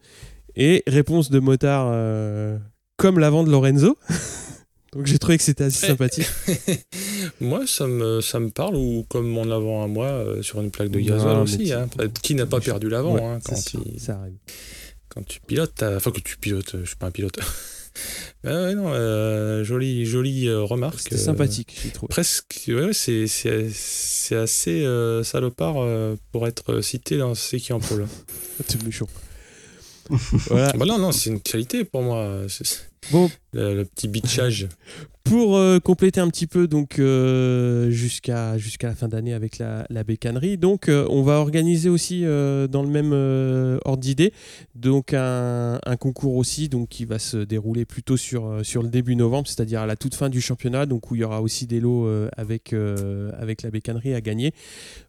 Et 0.56 0.84
réponse 0.88 1.30
de 1.32 1.40
motard, 1.40 1.90
euh, 1.92 2.58
comme 2.98 3.20
l'avant 3.20 3.44
de 3.44 3.52
Lorenzo. 3.52 3.98
Donc 4.96 5.06
j'ai 5.08 5.20
trouvé 5.20 5.38
que 5.38 5.44
c'était 5.44 5.66
assez 5.66 5.88
sympathique. 5.88 6.26
moi, 7.42 7.68
ça 7.68 7.86
me, 7.86 8.22
ça 8.22 8.40
me 8.40 8.50
parle, 8.50 8.76
ou 8.78 9.06
comme 9.10 9.28
mon 9.28 9.52
avant 9.52 9.84
à 9.84 9.88
moi 9.88 10.08
euh, 10.08 10.42
sur 10.42 10.62
une 10.62 10.72
plaque 10.72 10.90
de 10.90 11.00
mais 11.00 11.12
aussi. 11.42 11.74
Hein. 11.74 11.88
Qui 12.22 12.34
n'a 12.36 12.46
pas 12.46 12.60
perdu 12.62 12.88
l'avant 12.90 13.16
Ouais, 13.16 13.24
hein, 13.24 13.40
quand, 13.44 13.56
c'est 13.56 13.74
il- 13.86 14.00
Ça 14.00 14.18
arrive. 14.20 14.38
quand 15.10 15.24
tu 15.26 15.40
pilotes 15.42 15.74
t'as- 15.76 15.98
Enfin, 15.98 16.12
que 16.12 16.22
tu 16.22 16.38
pilotes, 16.38 16.76
euh, 16.76 16.82
je 16.84 16.88
suis 16.88 16.96
pas 16.96 17.08
un 17.08 17.12
pilote. 17.12 17.38
Ah 18.44 18.50
ouais, 18.64 18.76
non, 18.76 18.92
euh, 18.94 19.64
jolie, 19.64 20.06
jolie 20.06 20.50
euh, 20.50 20.62
remarque. 20.64 21.00
C'était 21.00 21.16
euh, 21.16 21.18
sympathique, 21.18 21.78
j'ai 21.82 21.92
trouvé. 21.92 22.10
Presque, 22.10 22.64
ouais, 22.68 22.74
ouais, 22.88 22.94
c'est, 22.94 23.26
c'est, 23.28 23.70
c'est 23.74 24.36
assez 24.36 24.84
euh, 24.84 25.24
salopard 25.24 25.76
euh, 25.78 26.18
pour 26.34 26.46
être 26.46 26.82
cité 26.82 27.18
dans 27.18 27.36
ce 27.36 27.56
qui 27.56 27.72
en 27.72 27.80
pôle. 27.80 28.06
T'es 28.68 28.78
méchant. 28.86 29.08
voilà. 30.10 30.74
bah 30.74 30.86
non, 30.86 31.00
non, 31.00 31.14
c'est 31.14 31.30
une 31.30 31.40
qualité 31.40 31.86
pour 31.86 32.02
moi. 32.04 32.42
C'est- 32.50 32.86
Bon, 33.12 33.30
le, 33.54 33.76
le 33.76 33.86
petit 33.86 34.08
bitchage. 34.08 34.68
Pour 35.26 35.58
euh, 35.58 35.80
compléter 35.80 36.20
un 36.20 36.30
petit 36.30 36.46
peu 36.46 36.68
donc 36.68 37.00
euh, 37.00 37.90
jusqu'à 37.90 38.60
jusqu'à 38.60 38.90
la 38.90 38.94
fin 38.94 39.08
d'année 39.08 39.34
avec 39.34 39.58
la, 39.58 39.88
la 39.90 40.04
bécannerie, 40.04 40.60
donc 40.60 40.88
euh, 40.88 41.08
on 41.10 41.24
va 41.24 41.40
organiser 41.40 41.90
aussi 41.90 42.22
dans 42.22 42.84
le 42.84 42.90
même 42.90 43.12
ordre 43.86 44.02
d'idée 44.02 44.34
donc 44.76 45.16
un, 45.16 45.80
un 45.84 45.96
concours 45.96 46.36
aussi 46.36 46.70
donc 46.70 46.90
qui 46.90 47.06
va 47.06 47.18
se 47.18 47.38
dérouler 47.38 47.86
plutôt 47.86 48.18
sur 48.18 48.64
sur 48.64 48.84
le 48.84 48.90
début 48.90 49.16
novembre, 49.16 49.48
c'est-à-dire 49.48 49.82
à 49.82 49.88
la 49.88 49.96
toute 49.96 50.14
fin 50.14 50.30
du 50.30 50.42
championnat, 50.42 50.86
donc 50.86 51.10
où 51.10 51.16
il 51.16 51.22
y 51.22 51.24
aura 51.24 51.42
aussi 51.42 51.66
des 51.66 51.80
lots 51.80 52.08
avec 52.38 52.76
avec 53.40 53.64
la 53.64 53.72
bécannerie 53.72 54.14
à 54.14 54.22
gagner. 54.22 54.54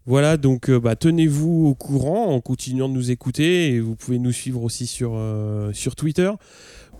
Voilà 0.07 0.38
donc 0.38 0.70
bah, 0.70 0.97
tenez-vous 0.97 1.66
au 1.66 1.74
courant 1.74 2.28
en 2.28 2.40
continuant 2.40 2.88
de 2.88 2.94
nous 2.94 3.11
écouter 3.11 3.68
et 3.68 3.80
vous 3.80 3.97
pouvez 3.97 4.18
nous 4.18 4.32
suivre 4.32 4.62
aussi 4.62 4.86
sur 4.86 5.20
sur 5.74 5.94
Twitter 5.94 6.30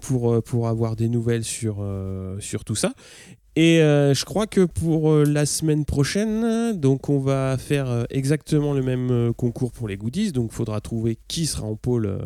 pour, 0.01 0.33
euh, 0.33 0.41
pour 0.41 0.69
avoir 0.69 0.97
des 0.97 1.09
nouvelles 1.09 1.45
sur, 1.45 1.79
euh, 1.81 2.39
sur 2.41 2.65
tout 2.65 2.75
ça. 2.75 2.93
Et 3.55 3.81
euh, 3.81 4.13
je 4.13 4.25
crois 4.25 4.47
que 4.47 4.67
pour 4.67 5.15
la 5.15 5.47
semaine 5.47 5.87
prochaine, 5.87 6.79
donc 6.79 7.09
on 7.09 7.21
va 7.21 7.57
faire 7.59 8.05
exactement 8.11 8.75
le 8.75 8.83
même 8.83 9.33
concours 9.35 9.73
pour 9.73 9.89
les 9.89 9.97
goodies. 9.97 10.33
Donc 10.33 10.51
il 10.53 10.55
faudra 10.55 10.83
trouver 10.83 11.17
qui 11.27 11.47
sera 11.47 11.67
en 11.67 11.75
pôle 11.75 12.19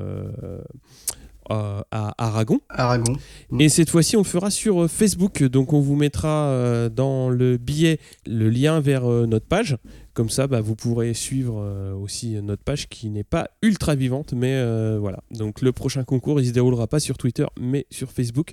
euh, 1.51 1.81
à 1.91 2.15
Aragon. 2.19 2.61
Aragon. 2.69 3.17
Et 3.59 3.69
cette 3.69 3.91
fois-ci, 3.91 4.17
on 4.17 4.21
le 4.21 4.25
fera 4.25 4.51
sur 4.51 4.83
euh, 4.83 4.89
Facebook. 4.89 5.43
Donc, 5.43 5.73
on 5.73 5.81
vous 5.81 5.97
mettra 5.97 6.47
euh, 6.47 6.89
dans 6.89 7.29
le 7.29 7.57
billet 7.57 7.99
le 8.27 8.49
lien 8.51 8.81
vers 8.81 9.05
notre 9.05 9.47
page. 9.47 9.77
Comme 10.13 10.29
ça, 10.31 10.47
bah, 10.47 10.61
vous 10.61 10.75
pourrez 10.75 11.15
suivre 11.15 11.95
aussi 12.01 12.33
notre 12.43 12.63
page 12.63 12.89
qui 12.89 13.11
n'est 13.11 13.25
pas 13.25 13.49
ultra 13.63 13.95
vivante. 13.95 14.33
Mais 14.33 14.55
euh, 14.55 14.99
voilà. 15.01 15.23
Donc, 15.31 15.61
le 15.63 15.73
prochain 15.73 16.05
concours, 16.05 16.41
il 16.41 16.47
se 16.47 16.53
déroulera 16.53 16.87
pas 16.87 17.01
sur 17.01 17.17
Twitter, 17.17 17.47
mais 17.59 17.87
sur 17.91 18.11
Facebook, 18.11 18.51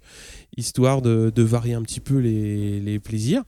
histoire 0.56 1.02
de, 1.02 1.32
de 1.34 1.44
varier 1.44 1.74
un 1.74 1.82
petit 1.82 2.00
peu 2.00 2.18
les, 2.18 2.80
les 2.80 3.00
plaisirs. 3.00 3.44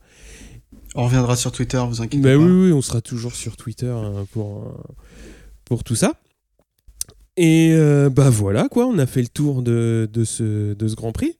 On 0.94 1.04
reviendra 1.04 1.36
sur 1.36 1.52
Twitter, 1.52 1.82
vous 1.88 2.02
inquiétez 2.02 2.18
Mais 2.18 2.34
pas. 2.34 2.42
oui, 2.42 2.66
oui, 2.66 2.72
on 2.72 2.82
sera 2.82 3.00
toujours 3.00 3.34
sur 3.34 3.56
Twitter 3.56 3.86
hein, 3.88 4.26
pour, 4.32 4.74
pour 5.64 5.84
tout 5.84 5.94
ça. 5.94 6.14
Et 7.36 7.72
euh, 7.72 8.10
bah 8.10 8.28
voilà, 8.30 8.68
quoi, 8.68 8.86
on 8.86 8.98
a 8.98 9.06
fait 9.06 9.22
le 9.22 9.28
tour 9.28 9.62
de, 9.62 10.08
de, 10.12 10.24
ce, 10.24 10.74
de 10.74 10.88
ce 10.88 10.94
Grand 10.94 11.12
Prix. 11.12 11.38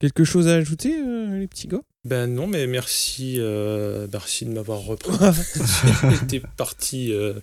Quelque 0.00 0.24
chose 0.24 0.48
à 0.48 0.54
ajouter, 0.54 0.92
euh, 1.00 1.38
les 1.38 1.46
petits 1.46 1.68
gars? 1.68 1.82
Ben 2.04 2.26
non, 2.26 2.48
mais 2.48 2.66
merci, 2.66 3.36
euh, 3.38 4.08
merci 4.12 4.44
de 4.44 4.50
m'avoir 4.50 4.80
repris. 4.80 5.12
J'étais 6.20 6.42
parti 6.56 7.12
euh, 7.12 7.34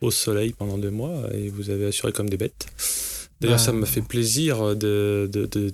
au 0.00 0.12
soleil 0.12 0.52
pendant 0.52 0.78
deux 0.78 0.92
mois 0.92 1.24
et 1.34 1.48
vous 1.48 1.70
avez 1.70 1.86
assuré 1.86 2.12
comme 2.12 2.30
des 2.30 2.36
bêtes. 2.36 2.66
D'ailleurs, 3.40 3.56
Ah. 3.58 3.64
ça 3.64 3.72
m'a 3.72 3.86
fait 3.86 4.02
plaisir 4.02 4.76
de, 4.76 5.28
de- 5.32 5.46
de 5.46 5.70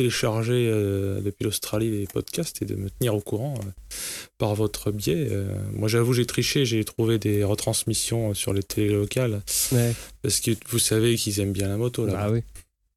télécharger 0.00 0.66
euh, 0.72 1.20
depuis 1.20 1.44
l'Australie 1.44 1.90
les 1.90 2.06
podcasts 2.06 2.62
et 2.62 2.64
de 2.64 2.74
me 2.74 2.88
tenir 2.88 3.14
au 3.14 3.20
courant 3.20 3.54
euh, 3.58 3.68
par 4.38 4.54
votre 4.54 4.90
biais. 4.90 5.28
Euh, 5.30 5.54
moi, 5.74 5.88
j'avoue, 5.88 6.14
j'ai 6.14 6.24
triché, 6.24 6.64
j'ai 6.64 6.82
trouvé 6.84 7.18
des 7.18 7.44
retransmissions 7.44 8.32
sur 8.32 8.54
les 8.54 8.62
télé 8.62 8.88
locales 8.94 9.42
Ouais, 9.72 9.92
parce 10.22 10.40
que 10.40 10.52
vous 10.70 10.78
savez 10.78 11.16
qu'ils 11.16 11.38
aiment 11.40 11.52
bien 11.52 11.68
la 11.68 11.76
moto 11.76 12.06
là. 12.06 12.12
bah 12.14 12.30
oui. 12.32 12.42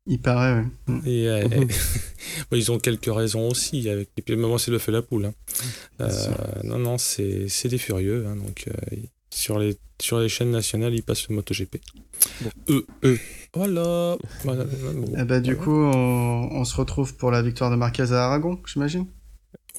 Il 0.07 0.19
paraît. 0.19 0.63
Mm. 0.87 0.99
Et, 1.05 1.27
bon, 2.51 2.57
ils 2.57 2.71
ont 2.71 2.79
quelques 2.79 3.13
raisons 3.13 3.49
aussi. 3.49 3.87
Avec 3.89 4.09
les... 4.27 4.35
Maman, 4.37 4.57
c'est 4.57 4.71
le 4.71 4.77
fait 4.79 4.91
la 4.93 5.01
poule. 5.01 5.25
hein. 5.25 5.33
Euh, 6.01 6.09
non, 6.63 6.79
non, 6.79 6.97
c'est 6.97 7.47
c'est 7.49 7.69
des 7.69 7.77
furieux. 7.77 8.25
hein, 8.27 8.35
donc, 8.37 8.65
euh, 8.67 8.95
sur, 9.29 9.59
les, 9.59 9.75
sur 10.01 10.19
les 10.19 10.29
chaînes 10.29 10.51
nationales, 10.51 10.93
ils 10.93 11.03
passent 11.03 11.27
le 11.29 11.35
MotoGP. 11.35 11.77
Bon. 12.41 12.49
Eux, 12.69 12.85
eux. 13.03 13.19
Voilà. 13.55 14.15
Voilà, 14.43 14.63
bon, 14.65 15.05
Eh 15.19 15.23
bah, 15.25 15.39
du 15.39 15.53
voilà. 15.53 15.65
coup, 15.65 15.97
on, 15.97 16.49
on 16.51 16.65
se 16.65 16.75
retrouve 16.75 17.15
pour 17.15 17.31
la 17.31 17.41
victoire 17.41 17.69
de 17.71 17.75
Marquez 17.75 18.11
à 18.11 18.25
Aragon, 18.25 18.59
j'imagine 18.71 19.05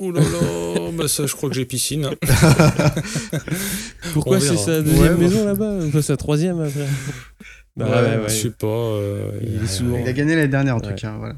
Ouh 0.01 0.11
là 0.13 0.21
là, 0.21 0.91
bah 0.99 1.07
ça, 1.09 1.27
je 1.27 1.35
crois 1.35 1.49
que 1.49 1.55
j'ai 1.55 1.65
piscine. 1.65 2.05
hein. 2.07 2.15
Pourquoi 4.13 4.41
c'est 4.41 4.57
sa 4.57 4.83
deuxième 4.83 5.15
Ouais, 5.15 5.19
maison 5.19 5.45
là-bas 5.45 5.79
Enfin, 5.87 6.03
sa 6.03 6.17
troisième 6.17 6.61
après 6.61 6.87
Bah 7.77 7.87
Ouais, 7.87 8.17
ouais, 8.19 8.29
Je 8.29 8.35
sais 8.35 8.51
pas. 8.51 8.67
euh, 8.67 9.31
Il 9.43 9.63
est 9.63 9.67
souvent- 9.67 9.99
Il 9.99 10.09
a 10.09 10.13
gagné 10.13 10.35
l'année 10.37 10.49
dernière, 10.49 10.77
en 10.77 10.81
Ouais. 10.81 10.89
tout 10.95 11.01
cas, 11.01 11.17
voilà. 11.17 11.37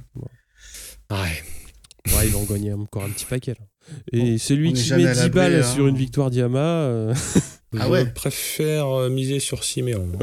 Ouais. 1.10 2.24
il 2.24 2.30
va 2.30 2.38
en 2.38 2.44
gagner 2.44 2.72
encore 2.72 3.04
un 3.04 3.10
petit 3.10 3.26
paquet. 3.26 3.52
là. 3.58 3.66
Et 4.12 4.32
Bon, 4.32 4.38
celui 4.38 4.72
qui 4.72 4.90
met 4.94 5.06
à 5.06 5.12
10 5.12 5.20
l'abri, 5.20 5.30
balles 5.30 5.54
hein. 5.56 5.62
sur 5.62 5.86
une 5.86 5.96
victoire 5.96 6.30
d'Yama, 6.30 6.58
euh, 6.58 7.14
Ah 7.80 7.84
je 7.86 7.90
ouais. 7.90 8.06
préfère 8.06 8.86
euh, 8.88 9.08
miser 9.10 9.40
sur 9.40 9.64
Siméon. 9.64 10.08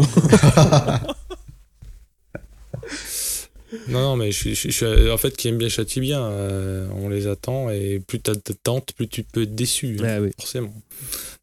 non, 3.89 3.99
non, 4.01 4.15
mais 4.17 4.31
je, 4.31 4.53
suis- 4.53 4.71
je, 4.71 5.09
en 5.11 5.17
fait, 5.17 5.35
qui 5.35 5.47
aime 5.47 5.57
bien 5.57 5.69
châtie 5.69 5.99
bien. 5.99 6.21
euh, 6.23 6.87
on 6.95 7.09
les 7.09 7.25
attend 7.27 7.69
et 7.71 7.99
plus 7.99 8.19
t'as 8.19 8.33
de 8.33 8.39
tentes, 8.63 8.93
plus 8.93 9.07
tu 9.07 9.23
peux 9.23 9.43
être 9.43 9.55
déçu. 9.55 9.97
hein, 10.01 10.05
Ah 10.17 10.21
oui. 10.21 10.29
Forcément. 10.37 10.73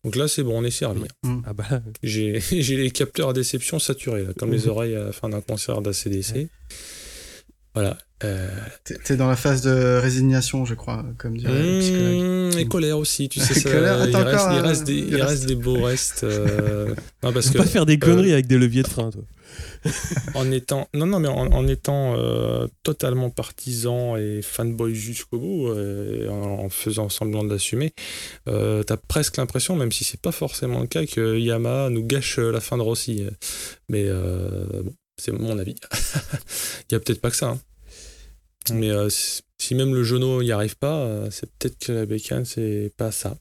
Donc 0.05 0.15
là, 0.17 0.29
c'est 0.29 0.43
bon, 0.43 0.61
on 0.61 0.65
est 0.65 0.71
servi. 0.71 1.03
ah 1.45 1.53
bah, 1.53 1.65
J'ai 2.03 2.41
j'ai 2.53 2.77
les 2.77 2.91
capteurs 2.91 3.31
à 3.31 3.33
déception 3.33 3.79
saturés, 3.79 4.25
là, 4.25 4.33
comme 4.39 4.53
les 4.53 4.65
Mhm. 4.65 4.69
oreilles 4.71 4.95
à 4.97 5.05
la 5.05 5.13
fin 5.13 5.29
d'un 5.29 5.41
concert 5.41 5.81
d'ACDC. 5.83 6.49
Voilà. 7.75 7.97
Euh, 8.23 8.49
T'es 9.05 9.17
dans 9.17 9.29
la 9.29 9.37
phase 9.37 9.63
de 9.63 9.99
résignation, 9.99 10.67
je 10.67 10.75
crois, 10.75 11.05
comme 11.17 11.39
dirait 11.39 11.53
le 11.55 11.79
psychologue. 11.81 12.55
Mmh, 12.55 12.59
et 12.59 12.67
colère 12.69 12.99
aussi, 12.99 13.29
tu 13.31 13.41
sais. 13.41 13.55
Ça, 13.55 13.71
Colère, 13.71 14.07
il, 14.07 14.15
reste, 14.17 14.47
il 14.51 14.59
euh, 14.59 14.63
reste 14.63 14.85
des, 14.85 14.93
il 14.95 15.09
il 15.09 15.15
reste. 15.17 15.29
reste 15.29 15.47
des 15.47 15.55
beaux 15.55 15.81
restes. 15.83 16.25
euh, 16.25 16.95
non, 17.23 17.33
parce 17.33 17.49
que 17.51 17.57
pas 17.59 17.65
faire 17.65 17.87
des 17.87 17.99
conneries 17.99 18.33
avec 18.35 18.47
des 18.47 18.59
leviers 18.59 18.83
de 18.83 18.89
frein, 18.89 19.11
toi. 19.11 19.23
en 20.35 20.51
étant, 20.53 20.87
non, 20.95 21.07
non, 21.07 21.19
mais 21.19 21.29
en, 21.29 21.47
en 21.53 21.67
étant 21.67 22.15
euh, 22.17 22.67
totalement 22.83 23.31
partisan 23.31 24.17
et 24.17 24.43
fanboy 24.43 24.95
jusqu'au 24.95 25.39
bout, 25.39 25.69
euh, 25.69 26.27
et 26.27 26.29
en, 26.29 26.65
en 26.65 26.69
faisant 26.69 27.09
semblant 27.09 27.43
de 27.43 27.51
l'assumer, 27.51 27.95
euh, 28.49 28.83
t'as 28.83 28.97
presque 28.99 29.39
l'impression, 29.39 29.77
même 29.77 29.91
si 29.93 30.05
c'est 30.05 30.21
pas 30.21 30.33
forcément 30.33 30.81
le 30.81 30.87
cas, 30.87 31.07
que 31.07 31.39
Yamaha 31.39 31.89
nous 31.89 32.05
gâche 32.05 32.39
euh, 32.39 32.53
la 32.53 32.61
fin 32.61 32.77
de 32.77 32.83
Rossi. 32.83 33.25
Mais 33.89 34.05
euh, 34.07 34.67
bon, 34.85 34.93
c'est 35.21 35.33
mon 35.33 35.59
avis. 35.59 35.75
Il 36.91 36.93
y 36.93 36.97
a 36.97 37.01
peut-être 37.01 37.21
pas 37.21 37.31
que 37.31 37.37
ça. 37.37 37.51
hein. 37.51 37.61
Mais 38.73 38.91
euh, 38.91 39.09
si 39.59 39.75
même 39.75 39.95
le 39.95 40.03
genou 40.03 40.43
n'y 40.43 40.53
arrive 40.53 40.77
pas, 40.77 40.99
euh, 41.01 41.29
c'est 41.31 41.51
peut-être 41.59 41.79
que 41.79 41.93
la 41.93 42.07
bécane, 42.07 42.45
c'est 42.45 42.93
pas 42.97 43.11
ça. 43.11 43.37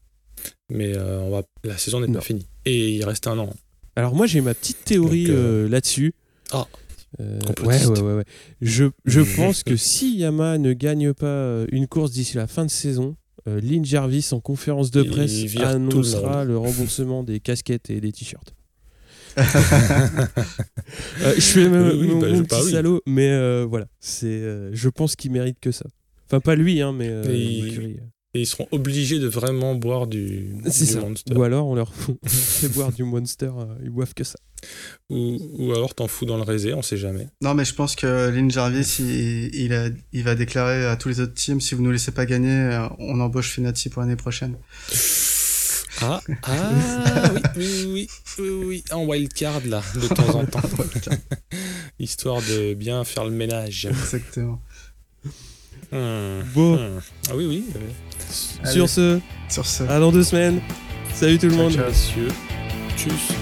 Mais 0.70 0.96
euh, 0.96 1.20
on 1.22 1.30
va, 1.32 1.44
la 1.64 1.78
saison 1.78 2.00
n'est 2.00 2.14
pas 2.14 2.22
finie. 2.22 2.48
Et 2.66 2.92
il 2.92 3.04
reste 3.06 3.28
un 3.28 3.38
an. 3.40 3.50
Alors 3.96 4.16
moi 4.16 4.28
j'ai 4.28 4.40
ma 4.42 4.54
petite 4.54 4.86
théorie 4.86 5.30
euh, 5.30 5.66
euh, 5.66 5.70
là-dessus. 5.70 6.14
Ah. 6.52 6.68
Euh, 7.20 7.40
ouais, 7.40 7.46
Complotiste. 7.48 7.88
ouais, 7.90 8.02
ouais, 8.02 8.14
ouais. 8.18 8.24
Je, 8.62 8.86
je 9.06 9.22
pense 9.36 9.64
que 9.64 9.76
si 9.76 10.16
Yamaha 10.18 10.58
ne 10.58 10.74
gagne 10.74 11.14
pas 11.14 11.66
une 11.72 11.88
course 11.88 12.12
d'ici 12.12 12.38
la 12.38 12.48
fin 12.48 12.66
de 12.66 12.72
saison, 12.72 13.16
euh, 13.48 13.60
Lynn 13.62 13.84
Jarvis 13.86 14.30
en 14.32 14.40
conférence 14.40 14.92
de 14.92 15.04
presse 15.04 15.44
le 15.54 15.62
annoncera 15.64 16.44
le, 16.46 16.58
remboursement 16.58 17.24
des 17.24 17.40
casquettes 17.40 17.90
et 17.90 18.00
des 18.00 18.12
t-shirts. 18.12 18.54
Euh, 21.22 21.34
je 21.36 21.42
fais 21.42 21.70
mon, 21.70 21.90
Oui, 21.92 22.08
mon- 22.08 22.20
bah, 22.20 22.30
mon 22.32 22.44
petit 22.44 22.48
bah 22.50 22.62
oui. 22.64 22.72
salaud, 22.72 23.02
mais 23.06 23.30
euh, 23.30 23.66
voilà, 23.70 23.88
c'est, 24.00 24.26
euh, 24.28 24.70
je 24.74 24.90
pense 24.90 25.16
qu'il 25.16 25.32
mérite 25.32 25.58
que 25.62 25.72
ça. 25.72 25.86
Enfin 26.28 26.40
pas 26.40 26.56
lui, 26.56 26.82
hein, 26.82 26.94
mais 26.94 27.08
euh, 27.10 27.24
Et 28.34 28.42
ils 28.42 28.46
seront 28.48 28.68
obligés 28.72 29.20
de 29.20 29.28
vraiment 29.28 29.76
boire 29.76 30.08
du, 30.08 30.56
C'est 30.70 30.86
du 30.86 30.92
ça. 30.92 31.02
Monster. 31.02 31.34
Ou 31.36 31.44
alors 31.44 31.68
on 31.68 31.76
leur, 31.76 31.92
fait 32.26 32.70
boire 32.70 32.92
du 32.92 33.04
Monster, 33.04 33.52
euh, 33.58 33.66
ils 33.84 33.90
boivent 33.90 34.14
que 34.14 34.24
ça. 34.24 34.40
Ou, 35.10 35.38
ou 35.58 35.72
alors 35.74 35.94
t'en 35.96 36.08
fous 36.08 36.26
dans 36.26 36.38
le 36.38 36.44
résé, 36.44 36.74
on 36.74 36.82
sait 36.82 36.98
jamais. 36.98 37.28
Non, 37.42 37.54
mais 37.54 37.66
je 37.66 37.74
pense 37.76 37.96
que 37.96 38.30
Lynn 38.30 38.50
Jarvis, 38.52 38.98
il, 39.00 39.54
il, 39.56 39.74
a- 39.74 39.90
il 40.14 40.24
va 40.24 40.36
déclarer 40.36 40.86
à 40.86 40.96
tous 40.96 41.10
les 41.10 41.20
autres 41.20 41.34
teams 41.34 41.62
si 41.62 41.76
vous 41.76 41.84
nous 41.84 41.92
laissez 41.92 42.12
pas 42.12 42.26
gagner, 42.26 42.88
on 43.00 43.20
embauche 43.20 43.52
Fenati 43.52 43.90
pour 43.90 44.02
l'année 44.02 44.16
prochaine. 44.16 44.56
Ah, 46.02 46.22
ah 46.44 46.72
oui, 47.34 47.40
oui, 47.58 47.86
oui, 47.88 48.08
oui, 48.40 48.66
oui, 48.66 48.84
en 48.92 49.04
wildcard 49.06 49.62
là, 49.66 49.82
de 49.96 50.08
temps 50.08 50.36
en 50.40 50.46
temps. 50.46 50.62
Histoire 52.00 52.42
de 52.42 52.74
bien 52.74 53.04
faire 53.04 53.26
le 53.26 53.32
ménage. 53.32 53.86
Exactement. 53.86 54.62
Hmm, 55.92 56.42
Bon, 56.54 56.76
hmm. 56.76 57.00
Ah 57.30 57.36
oui, 57.36 57.46
oui. 57.48 57.66
sur 58.72 58.88
ce, 58.90 59.20
Sur 59.50 59.66
ce. 59.66 59.84
à 59.84 60.00
dans 60.00 60.12
deux 60.12 60.24
semaines. 60.24 60.62
Salut 61.14 61.38
tout 61.38 61.48
le 61.48 61.54
Ciao, 61.54 61.64
monde. 61.64 61.74
ciao. 61.74 61.88
messieurs, 61.88 62.28
tchuss. 62.96 63.34